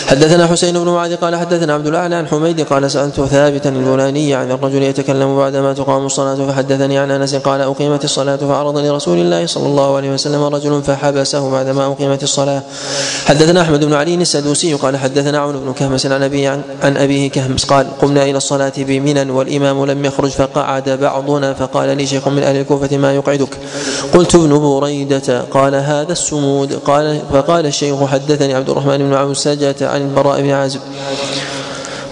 حدثنا 0.08 0.48
حسين 0.48 0.74
بن 0.74 0.90
معاذ 0.90 1.16
قال 1.16 1.36
حدثنا 1.36 1.74
عبد 1.74 1.88
الأعلى 1.88 2.16
عن 2.16 2.28
حميد 2.28 2.59
قال 2.64 2.92
سألت 2.92 3.22
ثابتا 3.22 3.70
البناني 3.70 4.36
عن 4.36 4.52
الرجل 4.52 4.84
يتكلم 4.84 5.38
بعدما 5.38 5.74
تقام 5.74 6.06
الصلاة 6.06 6.48
فحدثني 6.48 6.98
عن 6.98 7.12
أنس 7.12 7.36
قال 7.36 7.62
أقيمت 7.62 8.04
الصلاة 8.04 8.36
فعرض 8.36 8.78
لرسول 8.78 9.18
الله 9.18 9.46
صلى 9.46 9.66
الله 9.66 9.96
عليه 9.96 10.14
وسلم 10.14 10.44
رجل 10.44 10.84
فحبسه 10.84 11.52
بعدما 11.52 11.86
أقيمت 11.86 12.24
الصلاة. 12.24 12.62
حدثنا 13.26 13.62
أحمد 13.62 13.86
بن 13.86 13.94
علي 13.94 14.16
السدوسي 14.16 14.74
قال 14.74 14.98
حدثنا 14.98 15.38
عون 15.40 15.60
بن 15.60 15.74
كهمس 15.74 16.06
عن 16.06 16.24
أبيه 16.24 16.62
عن, 16.84 16.98
أبيه 16.98 17.30
كهمس 17.30 17.66
قال 17.66 17.88
قمنا 18.02 18.24
إلى 18.24 18.38
الصلاة 18.38 18.74
بمنى 18.78 19.32
والإمام 19.32 19.86
لم 19.86 20.06
يخرج 20.06 20.30
فقعد 20.30 20.90
بعضنا 20.90 21.54
فقال 21.54 21.98
لي 21.98 22.08
شيخ 22.08 22.28
من 22.28 22.44
أهل 22.44 22.56
الكوفة 22.56 22.98
ما 22.98 23.16
يقعدك؟ 23.16 23.58
قلت 24.14 24.36
ابن 24.36 24.60
بريدة 24.60 25.42
قال 25.42 25.76
هذا 25.76 26.12
السمود. 26.12 26.74
قال 26.74 27.22
فقال 27.34 27.66
الشيخ 27.66 28.06
حدثني 28.06 28.54
عبد 28.54 28.70
الرحمن 28.70 28.98
بن 28.98 29.14
عوسجة 29.14 29.76
عن 29.82 30.02
البراء 30.02 30.42
بن 30.42 30.50
عازب. 30.50 30.80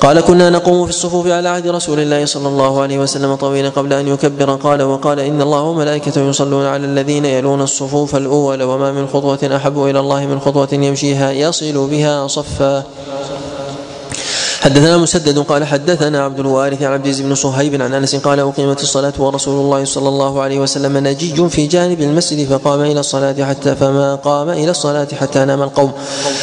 قال 0.02 0.22
كنا 0.22 0.50
نقوم 0.50 0.84
في 0.86 0.90
الصفوف 0.90 1.28
على 1.28 1.50
عهد 1.50 1.68
رسول 1.68 2.00
الله 2.00 2.26
صلى 2.26 2.48
الله 2.48 2.82
عليه 2.82 3.00
وسلم 3.00 3.36
طويلا 3.36 3.70
قبل 3.70 3.94
أن 3.94 4.08
يكبر. 4.08 4.56
قال 4.56 4.82
وقال 4.82 5.20
إن 5.20 5.42
الله 5.42 5.62
وملائكته 5.62 6.22
يصلون 6.22 6.66
على 6.66 6.86
الذين 6.86 7.26
يلون 7.26 7.62
الصفوف 7.62 8.16
الأول 8.16 8.64
وما 8.64 8.92
من 8.92 9.08
خطوة 9.08 9.56
أحب 9.56 9.84
إلى 9.84 10.00
الله 10.00 10.26
من 10.26 10.40
خطوة 10.40 10.70
يمشيها 10.72 11.32
يصل 11.32 11.88
بها 11.88 12.28
صفا. 12.28 12.84
حدثنا 14.62 14.98
مسدد 14.98 15.40
قال 15.40 15.66
حدثنا 15.66 16.24
عبد 16.24 16.40
الوارث 16.40 16.84
عن 16.84 16.94
عبد 16.94 17.06
العزيز 17.06 17.26
بن 17.26 17.36
صهيب 17.36 17.82
عن 17.82 17.94
أنس 17.94 18.16
قال 18.16 18.40
أقيمت 18.40 18.82
الصلاة 18.84 19.14
ورسول 19.20 19.60
الله 19.60 19.86
صلى 19.86 20.10
الله 20.10 20.42
عليه 20.42 20.60
وسلم 20.60 20.98
نجي 20.98 21.50
في 21.50 21.68
جانب 21.68 22.02
المسجد 22.02 22.48
فقام 22.48 22.82
إلى 22.82 23.00
الصلاة 23.00 23.44
حتى 23.44 23.76
فما 23.76 24.16
قام 24.16 24.50
إلى 24.50 24.72
الصلاة 24.72 25.08
حتى 25.20 25.46
نام 25.46 25.62
القوم. 25.62 25.92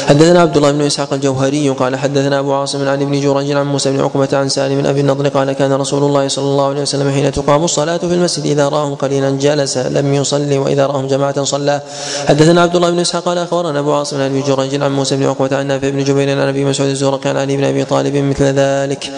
حدثنا 0.09 0.41
عبد 0.41 0.57
الله 0.57 0.70
بن 0.73 0.81
إسحاق 0.81 1.12
الجوهري 1.12 1.69
قال 1.69 1.97
حدثنا 1.97 2.39
أبو 2.39 2.53
عاصم 2.53 2.89
عن 2.89 3.03
ابن 3.03 3.20
جريج 3.20 3.51
عن 3.51 3.66
موسى 3.66 3.93
بن 3.93 4.01
عقبة 4.01 4.28
عن 4.32 4.49
سالم 4.49 4.86
أبي 4.86 5.01
النضر 5.01 5.28
قال 5.28 5.53
كان 5.53 5.73
رسول 5.73 6.03
الله 6.03 6.28
صلى 6.28 6.45
الله 6.45 6.69
عليه 6.69 6.82
وسلم 6.82 7.11
حين 7.11 7.32
تقام 7.32 7.65
الصلاة 7.65 7.97
في 7.97 8.15
المسجد 8.15 8.47
إذا 8.47 8.69
رأهم 8.69 8.95
قليلا 8.95 9.31
جلس 9.31 9.78
لم 9.78 10.15
يصلي 10.15 10.59
وإذا 10.59 10.86
رأهم 10.86 11.07
جماعة 11.07 11.45
صلى. 11.45 11.81
حدثنا 12.28 12.62
عبد 12.62 12.77
الله 12.77 12.91
بن 12.91 12.99
إسحاق 12.99 13.24
قال 13.24 13.39
أخبرنا 13.39 13.78
أبو 13.78 13.93
عاصم 13.93 14.16
عن 14.16 14.31
ابن 14.31 14.43
جريج 14.43 14.82
عن 14.82 14.93
موسى 14.93 15.16
بن 15.16 15.27
عقبة 15.27 15.57
عن 15.57 15.66
نافع 15.66 15.89
بن 15.89 16.05
جبير 16.05 16.31
عن 16.31 16.49
أبي 16.49 16.65
مسعود 16.65 16.91
الزرقي 16.91 17.31
عن 17.31 17.36
علي 17.36 17.57
بن 17.57 17.65
أبي 17.65 17.85
طالب 17.85 18.03
طالب 18.05 18.16
مثل 18.16 18.44
ذلك. 18.44 19.10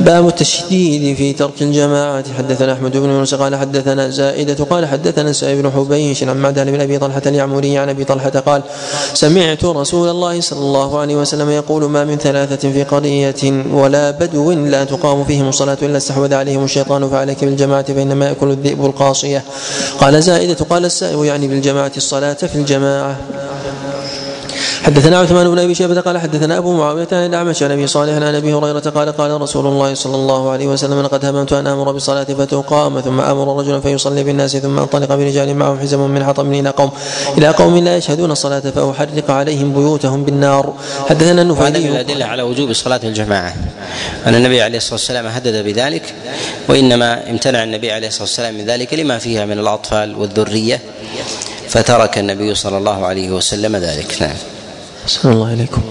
باب 0.00 0.28
التشديد 0.28 1.16
في 1.16 1.32
ترك 1.32 1.62
الجماعة. 1.62 2.24
حدثنا 2.38 2.72
أحمد 2.72 2.96
بن 2.96 3.10
يونس 3.10 3.34
قال 3.34 3.56
حدثنا 3.56 4.10
زائدة 4.10 4.64
قال 4.64 4.86
حدثنا 4.86 5.32
السائب 5.32 5.62
بن 5.62 5.70
حبيش 5.70 6.22
عن 6.22 6.36
معدان 6.36 6.70
بن 6.70 6.80
أبي 6.80 6.98
طلحة 6.98 7.22
اليعمري 7.26 7.78
عن 7.78 7.88
أبي 7.88 8.04
طلحة 8.04 8.30
قال 8.30 8.62
سمعت 9.14 9.64
رسول 9.64 10.08
الله 10.08 10.40
صلى 10.40 10.58
الله 10.58 10.98
عليه 10.98 11.16
وسلم 11.16 11.50
يقول 11.50 11.84
ما 11.84 12.04
من 12.04 12.16
ثلاثة 12.16 12.72
في 12.72 12.84
قرية 12.84 13.64
ولا 13.72 14.10
بدو 14.10 14.52
لا 14.52 14.84
تقام 14.84 15.24
فيهم 15.24 15.48
الصلاة 15.48 15.78
إلا 15.82 15.96
استحوذ 15.96 16.34
عليهم 16.34 16.64
الشيطان 16.64 17.08
فعليك 17.08 17.44
بالجماعة 17.44 17.82
فإنما 17.82 18.28
يأكل 18.28 18.50
الذئب 18.50 18.84
القاصية. 18.84 19.42
قال 20.00 20.22
زائدة 20.22 20.64
قال 20.70 20.84
السائل 20.84 21.24
يعني 21.24 21.48
بالجماعة 21.48 21.92
الصلاة 21.96 22.32
في 22.34 22.54
الجماعة. 22.54 23.16
حدثنا 24.88 25.18
عثمان 25.18 25.50
بن 25.50 25.58
أبي 25.58 25.74
شيبة 25.74 26.00
قال 26.00 26.18
حدثنا 26.18 26.58
أبو 26.58 26.72
معاوية 26.72 27.08
عن 27.12 27.26
الأعمش 27.26 27.62
عن 27.62 27.70
أبي 27.70 27.86
صالح 27.86 28.12
عن 28.12 28.22
أبي 28.22 28.54
هريرة 28.54 28.78
قال 28.78 29.12
قال 29.12 29.40
رسول 29.40 29.66
الله 29.66 29.94
صلى 29.94 30.14
الله 30.14 30.50
عليه 30.50 30.66
وسلم 30.66 31.02
لقد 31.02 31.24
هممت 31.24 31.52
أن 31.52 31.66
آمر 31.66 31.92
بالصلاة 31.92 32.24
فتقام 32.24 33.00
ثم 33.00 33.20
آمر 33.20 33.60
رجلا 33.60 33.80
فيصلي 33.80 34.24
بالناس 34.24 34.56
ثم 34.56 34.78
انطلق 34.78 35.14
برجال 35.14 35.56
معهم 35.56 35.78
حزم 35.78 36.00
من 36.10 36.24
حطب 36.24 36.52
إلى 36.52 36.70
قوم 36.70 36.90
إلى 37.38 37.48
قوم 37.48 37.78
لا 37.78 37.96
يشهدون 37.96 38.30
الصلاة 38.30 38.60
فأحرق 38.60 39.30
عليهم 39.30 39.72
بيوتهم 39.72 40.24
بالنار. 40.24 40.74
حدثنا 41.08 41.42
النفيلي 41.42 41.80
من 41.88 41.96
الأدلة 41.96 42.24
على 42.24 42.42
وجوب 42.42 42.72
صلاة 42.72 43.00
الجماعة. 43.04 43.54
أن 44.26 44.34
النبي 44.34 44.62
عليه 44.62 44.76
الصلاة 44.76 44.94
والسلام 44.94 45.26
هدد 45.26 45.64
بذلك 45.64 46.14
وإنما 46.68 47.30
امتنع 47.30 47.64
النبي 47.64 47.92
عليه 47.92 48.08
الصلاة 48.08 48.22
والسلام 48.22 48.54
من 48.54 48.64
ذلك 48.66 48.94
لما 48.94 49.18
فيها 49.18 49.44
من 49.44 49.58
الأطفال 49.58 50.16
والذرية 50.16 50.80
فترك 51.68 52.18
النبي 52.18 52.54
صلى 52.54 52.78
الله 52.78 53.06
عليه 53.06 53.30
وسلم 53.30 53.76
ذلك. 53.76 54.16
نعم. 54.20 54.57
صلى 55.08 55.32
الله 55.32 55.48
عليكم. 55.48 55.82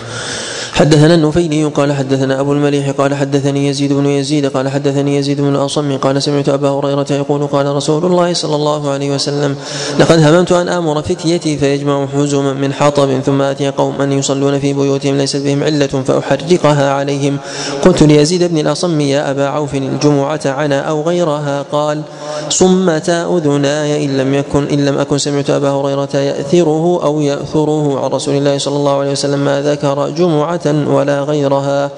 حدثنا 0.78 1.16
النفيلي 1.16 1.64
قال 1.64 1.94
حدثنا 1.94 2.40
أبو 2.40 2.54
المليح 2.54 2.90
قال 2.90 3.16
حدثني 3.16 3.68
يزيد 3.68 3.94
بن 3.94 4.06
يزيد 4.06 4.46
قال 4.46 4.70
حدثني 4.70 5.18
يزيد 5.18 5.42
بن 5.42 5.56
الاصم 5.56 5.98
قال 5.98 6.24
سمعت 6.24 6.50
أبا 6.50 6.70
هريرة 6.70 7.06
يقول 7.12 7.48
قال 7.48 7.76
رسول 7.76 8.06
الله 8.06 8.34
صلى 8.34 8.56
الله 8.56 8.90
عليه 8.90 9.16
وسلم 9.16 9.56
لقد 10.00 10.20
هممت 10.20 10.52
أن 10.52 10.70
آمر 10.70 11.02
فتيتي 11.02 11.58
فيجمع 11.58 12.08
حزما 12.08 12.54
من 12.54 12.74
حطب 12.74 13.20
ثم 13.26 13.42
أتي 13.42 13.70
قوما 13.70 14.06
يصلون 14.06 14.60
في 14.60 14.74
بيوتهم 14.74 15.18
ليست 15.18 15.38
بهم 15.38 15.64
علة 15.64 15.88
فأحرقها 15.88 16.92
عليهم. 16.92 17.38
قلت 17.86 18.04
ليزيد 18.04 18.44
بن 18.44 18.58
الأصم 18.58 19.02
يا 19.02 19.32
أبا 19.32 19.48
عوف 19.48 19.76
الجمعة 19.76 20.42
عنا 20.46 20.80
أو 20.80 21.02
غيرها؟ 21.02 21.66
قال 21.72 22.02
صمتا 22.50 23.38
أذناي 23.38 24.06
إن 24.06 24.18
لم 24.18 24.34
يكن 24.34 24.68
إن 24.68 24.86
لم 24.86 24.98
أكن 24.98 25.18
سمعت 25.18 25.50
أبا 25.50 25.70
هريرة 25.70 26.18
يأثره 26.18 27.04
أو 27.04 27.22
يأثره 27.22 28.00
عن 28.04 28.10
رسول 28.10 28.36
الله 28.36 28.58
صلى 28.58 28.76
الله 28.76 29.00
عليه 29.00 29.12
وسلم 29.12 29.40
ما 29.40 29.62
ذكر 29.62 30.10
جمعة 30.10 30.67
ولا 30.68 31.22
غيرها. 31.22 31.92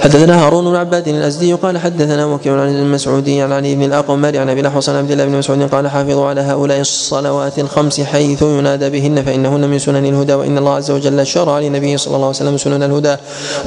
حدثنا 0.00 0.46
هارون 0.46 0.64
بن 0.64 0.76
عباد 0.76 1.08
الأزدي 1.08 1.52
قال 1.52 1.78
حدثنا 1.78 2.26
وكيع 2.26 2.60
عن 2.60 2.68
المسعودي 2.68 3.42
عن 3.42 3.52
علي 3.52 3.74
بن 3.74 3.82
الاقمر 3.82 4.38
عن 4.38 4.48
أبي 4.48 4.60
الاحوص 4.60 4.88
عن 4.88 4.96
عبد 4.96 5.10
الله 5.10 5.24
بن 5.24 5.38
مسعود 5.38 5.62
قال 5.62 5.88
حافظوا 5.88 6.26
على 6.26 6.40
هؤلاء 6.40 6.80
الصلوات 6.80 7.58
الخمس 7.58 8.00
حيث 8.00 8.42
ينادى 8.42 8.90
بهن 8.90 9.22
فإنهن 9.22 9.68
من 9.68 9.78
سنن 9.78 10.06
الهدى 10.06 10.34
وإن 10.34 10.58
الله 10.58 10.74
عز 10.74 10.90
وجل 10.90 11.26
شرع 11.26 11.58
لنبيه 11.58 11.96
صلى 11.96 12.16
الله 12.16 12.26
عليه 12.26 12.36
وسلم 12.36 12.56
سنن 12.56 12.82
الهدى. 12.82 13.16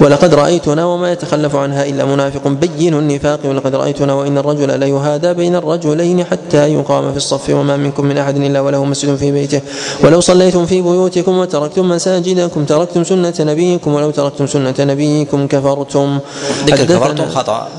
ولقد 0.02 0.34
رأيتنا 0.34 0.86
وما 0.86 1.12
يتخلف 1.12 1.56
عنها 1.56 1.86
إلا 1.86 2.06
منافق 2.06 2.48
بين 2.48 2.94
النفاق 2.94 3.40
ولقد 3.46 3.76
رأيتنا 3.76 4.14
وإن 4.14 4.38
الرجل 4.38 4.80
ليهادى 4.80 5.34
بين 5.34 5.56
الرجلين 5.56 6.24
حتى 6.24 6.74
يقام 6.74 7.12
في 7.12 7.18
الصف 7.18 7.50
وما 7.50 7.78
منكم 7.78 8.06
من 8.06 8.18
أحد 8.18 8.38
إلا 8.38 8.60
وله 8.60 8.86
مسجد 8.86 9.16
في 9.16 9.32
بيته. 9.32 9.62
ولو 10.04 10.20
صليتم 10.20 10.66
في 10.66 10.82
بيوتكم 10.82 11.38
وتركتم 11.38 11.90
مساجدكم 11.90 12.66
تركتم 12.66 13.04
سنة 13.04 13.34
نبيكم 13.40 13.94
ولو 13.94 14.12
تركتم 14.12 14.23
سنة 14.32 14.76
نبيكم 14.80 15.48
كفرتم. 15.48 16.20
ذكر 16.66 16.86
كفرتم 16.86 17.30
خطأ. 17.30 17.70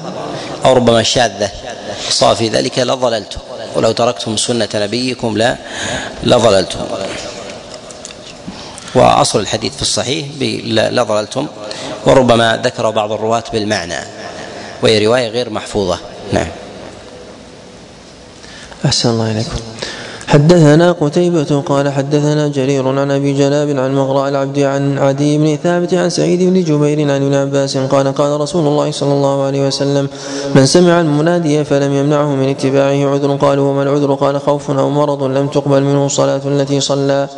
أو 0.64 0.72
ربما 0.72 1.02
شاذة. 1.02 1.50
صار 2.10 2.36
في 2.36 2.48
ذلك 2.48 2.78
لضللتم 2.78 3.40
ولو 3.74 3.92
تركتم 3.92 4.36
سنة 4.36 4.68
نبيكم 4.74 5.36
لا 5.36 5.56
لضللتم 6.22 6.78
وأصل 8.94 9.40
الحديث 9.40 9.76
في 9.76 9.82
الصحيح 9.82 10.26
لضللتم 10.70 11.46
وربما 12.06 12.60
ذكر 12.64 12.90
بعض 12.90 13.12
الرواة 13.12 13.44
بالمعنى. 13.52 14.00
وهي 14.82 15.06
رواية 15.06 15.28
غير 15.28 15.50
محفوظة. 15.50 15.98
نعم. 16.32 16.48
أحسن 18.84 19.08
الله 19.08 19.30
إليكم. 19.30 19.60
حدثنا 20.28 20.92
قتيبة 20.92 21.62
قال 21.66 21.88
حدثنا 21.88 22.48
جرير 22.48 22.88
عن 22.88 23.10
أبي 23.10 23.32
جلاب 23.32 23.68
عن 23.68 23.94
مغراء 23.94 24.28
العبد 24.28 24.58
عن 24.58 24.98
عدي 24.98 25.38
بن 25.38 25.56
ثابت 25.62 25.94
عن 25.94 26.10
سعيد 26.10 26.42
بن 26.42 26.64
جبير 26.64 27.00
عن 27.00 27.22
ابن 27.22 27.34
عباس 27.34 27.76
قال 27.76 28.14
قال 28.14 28.40
رسول 28.40 28.66
الله 28.66 28.90
صلى 28.90 29.12
الله 29.12 29.42
عليه 29.42 29.66
وسلم 29.66 30.08
من 30.54 30.66
سمع 30.66 31.00
المنادي 31.00 31.64
فلم 31.64 31.92
يمنعه 31.92 32.34
من 32.34 32.48
اتباعه 32.48 33.12
عذر. 33.12 33.36
قالوا 33.36 33.70
وما 33.70 33.82
العذر؟ 33.82 34.14
قال 34.14 34.40
خوف 34.40 34.70
أو 34.70 34.90
مرض 34.90 35.22
لم 35.22 35.46
تقبل 35.46 35.82
منه 35.82 36.06
الصلاة 36.06 36.40
التي 36.46 36.80
صلى. 36.80 37.28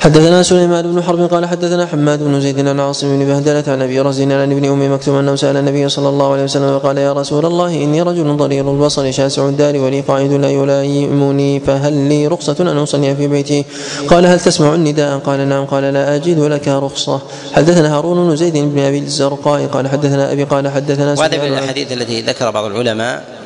حدثنا 0.00 0.42
سليمان 0.42 0.94
بن 0.94 1.02
حرب 1.02 1.20
قال 1.20 1.46
حدثنا 1.46 1.86
حماد 1.86 2.22
بن 2.22 2.40
زيد 2.40 2.68
عن 2.68 2.80
عاصم 2.80 3.18
بن 3.18 3.26
بهدلة 3.26 3.64
عن 3.72 3.82
أبي 3.82 4.00
رزين 4.00 4.32
عن 4.32 4.52
ابن 4.52 4.64
أم 4.64 4.94
مكتوم 4.94 5.16
أنه 5.16 5.36
سأل 5.36 5.56
النبي 5.56 5.88
صلى 5.88 6.08
الله 6.08 6.32
عليه 6.32 6.44
وسلم 6.44 6.74
وقال 6.74 6.98
يا 6.98 7.12
رسول 7.12 7.46
الله 7.46 7.74
إني 7.74 8.02
رجل 8.02 8.36
ضرير 8.36 8.72
البصر 8.72 9.10
شاسع 9.10 9.48
الدار 9.48 9.76
ولي 9.76 10.00
قاعد 10.00 10.32
لا 10.32 10.50
يلائمني 10.50 11.60
فهل 11.60 11.92
لي 11.92 12.26
رخصة 12.26 12.56
أن 12.60 12.78
أصلي 12.78 13.16
في 13.16 13.28
بيتي؟ 13.28 13.64
قال 14.08 14.26
هل 14.26 14.40
تسمع 14.40 14.74
النداء؟ 14.74 15.18
قال 15.18 15.48
نعم 15.48 15.64
قال 15.64 15.82
لا 15.82 16.16
أجد 16.16 16.38
لك 16.38 16.68
رخصة 16.68 17.20
حدثنا 17.52 17.96
هارون 17.96 18.28
بن 18.28 18.36
زيد 18.36 18.56
بن 18.56 18.78
أبي 18.78 18.98
الزرقاء 18.98 19.66
قال 19.66 19.88
حدثنا 19.88 20.32
أبي 20.32 20.44
قال 20.44 20.68
حدثنا 20.68 21.14
وهذا 21.18 21.38
من 21.38 21.52
الأحاديث 21.52 21.92
التي 21.92 22.22
ذكر 22.22 22.50
بعض 22.50 22.64
العلماء 22.64 23.39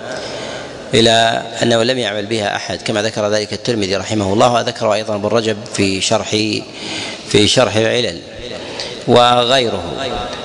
إلى 0.94 1.42
أنه 1.62 1.82
لم 1.82 1.98
يعمل 1.98 2.26
بها 2.26 2.56
أحد 2.56 2.82
كما 2.82 3.02
ذكر 3.02 3.28
ذلك 3.28 3.52
الترمذي 3.52 3.96
رحمه 3.96 4.32
الله 4.32 4.52
وذكر 4.52 4.94
أيضا 4.94 5.14
ابن 5.14 5.26
رجب 5.26 5.56
في 5.74 6.00
شرح 6.00 6.30
في 7.28 7.48
شرح 7.48 7.76
العلل 7.76 8.20
وغيره. 9.08 9.82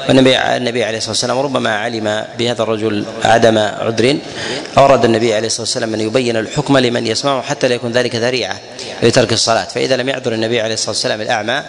والنبي 0.07 0.37
النبي 0.37 0.83
عليه 0.83 0.97
الصلاة 0.97 1.11
والسلام 1.11 1.39
ربما 1.39 1.75
علم 1.75 2.25
بهذا 2.39 2.63
الرجل 2.63 3.05
عدم 3.23 3.57
عذر 3.57 4.17
أورد 4.77 5.05
النبي 5.05 5.33
عليه 5.33 5.47
الصلاة 5.47 5.61
والسلام 5.61 5.93
أن 5.93 5.99
يبين 5.99 6.37
الحكم 6.37 6.77
لمن 6.77 7.07
يسمعه 7.07 7.41
حتى 7.41 7.67
لا 7.67 7.75
يكون 7.75 7.91
ذلك 7.91 8.15
ذريعة 8.15 8.59
لترك 9.03 9.33
الصلاة. 9.33 9.63
فإذا 9.63 9.97
لم 9.97 10.09
يعذر 10.09 10.33
النبي 10.33 10.61
عليه 10.61 10.73
الصلاة 10.73 10.89
والسلام 10.89 11.21
الأعمى 11.21 11.63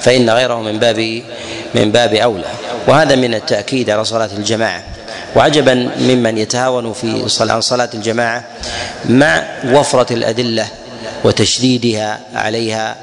فإن 0.00 0.30
غيره 0.30 0.62
من 0.62 0.78
باب 0.78 1.22
من 1.74 1.92
باب 1.92 2.14
أولى. 2.14 2.50
وهذا 2.86 3.16
من 3.16 3.34
التأكيد 3.34 3.90
على 3.90 4.04
صلاة 4.04 4.30
الجماعة. 4.36 4.84
وعجبا 5.36 5.74
ممن 5.98 6.38
يتهاون 6.38 6.92
في 6.92 7.28
صلاة 7.28 7.60
صلاة 7.60 7.90
الجماعة 7.94 8.44
مع 9.08 9.42
وفرة 9.64 10.12
الأدلة 10.12 10.66
وتشديدها 11.24 12.20
عليها 12.34 12.96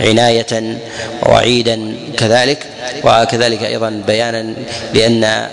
عناية 0.00 0.78
ووعيدا 1.22 1.94
كذلك. 2.18 2.66
وكذلك 3.04 3.62
أيضا 3.62 4.02
بيانا 4.06 4.54
لأن 4.94 5.48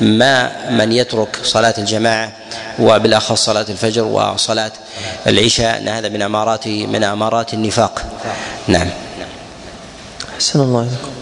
ما 0.00 0.52
من 0.70 0.92
يترك 0.92 1.36
صلاة 1.42 1.74
الجماعة 1.78 2.32
وبالأخص 2.78 3.44
صلاة 3.44 3.66
الفجر 3.68 4.04
وصلاة 4.04 4.72
العشاء 5.26 5.78
أن 5.78 5.88
هذا 5.88 6.08
من 6.08 6.22
أمارات 6.22 6.68
من 6.68 7.04
أمارات 7.04 7.54
النفاق. 7.54 8.02
نعم. 8.68 8.88
أحسن 10.36 10.60
الله 10.60 10.80
عليكم 10.80 11.21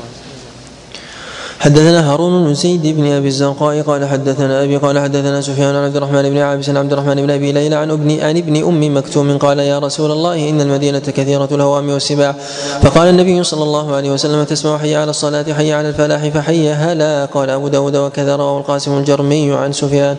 حدثنا 1.60 2.12
هارون 2.12 2.44
بن 2.44 2.54
زيد 2.54 2.86
بن 2.86 3.12
أبي 3.12 3.28
الزرقاء 3.28 3.82
قال 3.82 4.08
حدثنا 4.08 4.64
أبي 4.64 4.76
قال 4.76 4.98
حدثنا 4.98 5.40
سفيان 5.40 5.76
عن 5.76 5.84
عبد 5.84 5.96
الرحمن 5.96 6.30
بن 6.30 6.38
عابس 6.38 6.68
عن 6.68 6.76
عبد 6.76 6.92
الرحمن 6.92 7.14
بن 7.14 7.30
أبي 7.30 7.52
ليلى 7.52 7.76
عن 7.76 7.90
ابن 7.90 8.20
عن 8.20 8.36
ابن 8.36 8.56
أم 8.64 8.96
مكتوم 8.96 9.38
قال 9.38 9.58
يا 9.58 9.78
رسول 9.78 10.10
الله 10.10 10.48
إن 10.48 10.60
المدينة 10.60 10.98
كثيرة 10.98 11.48
الهوام 11.52 11.90
والسباع. 11.90 12.34
فقال 12.82 13.08
النبي 13.08 13.44
صلى 13.44 13.62
الله 13.62 13.96
عليه 13.96 14.10
وسلم 14.10 14.44
تسمع 14.44 14.78
حي 14.78 14.96
على 14.96 15.10
الصلاة 15.10 15.52
حي 15.52 15.72
على 15.72 15.88
الفلاح 15.88 16.28
فحي 16.28 16.70
هلا. 16.72 17.24
قال 17.24 17.50
أبو 17.50 17.68
داود 17.68 17.96
وكذا 17.96 18.36
رواه 18.36 18.58
القاسم 18.58 18.98
الجرمي 18.98 19.52
عن 19.52 19.72
سفيان. 19.72 20.16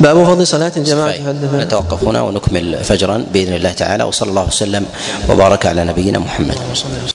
باب 0.00 0.24
فضل 0.24 0.46
صلاة 0.46 0.72
الجماعة. 0.76 1.12
حدثنا. 1.12 1.64
نتوقف 1.64 2.04
هنا 2.04 2.22
ونكمل 2.22 2.84
فجرا 2.84 3.24
بإذن 3.32 3.54
الله 3.54 3.72
تعالى 3.72 4.04
وصلى 4.04 4.30
الله 4.30 4.46
وسلم 4.46 4.84
وبارك 5.30 5.66
على 5.66 5.84
نبينا 5.84 6.18
محمد. 6.18 6.58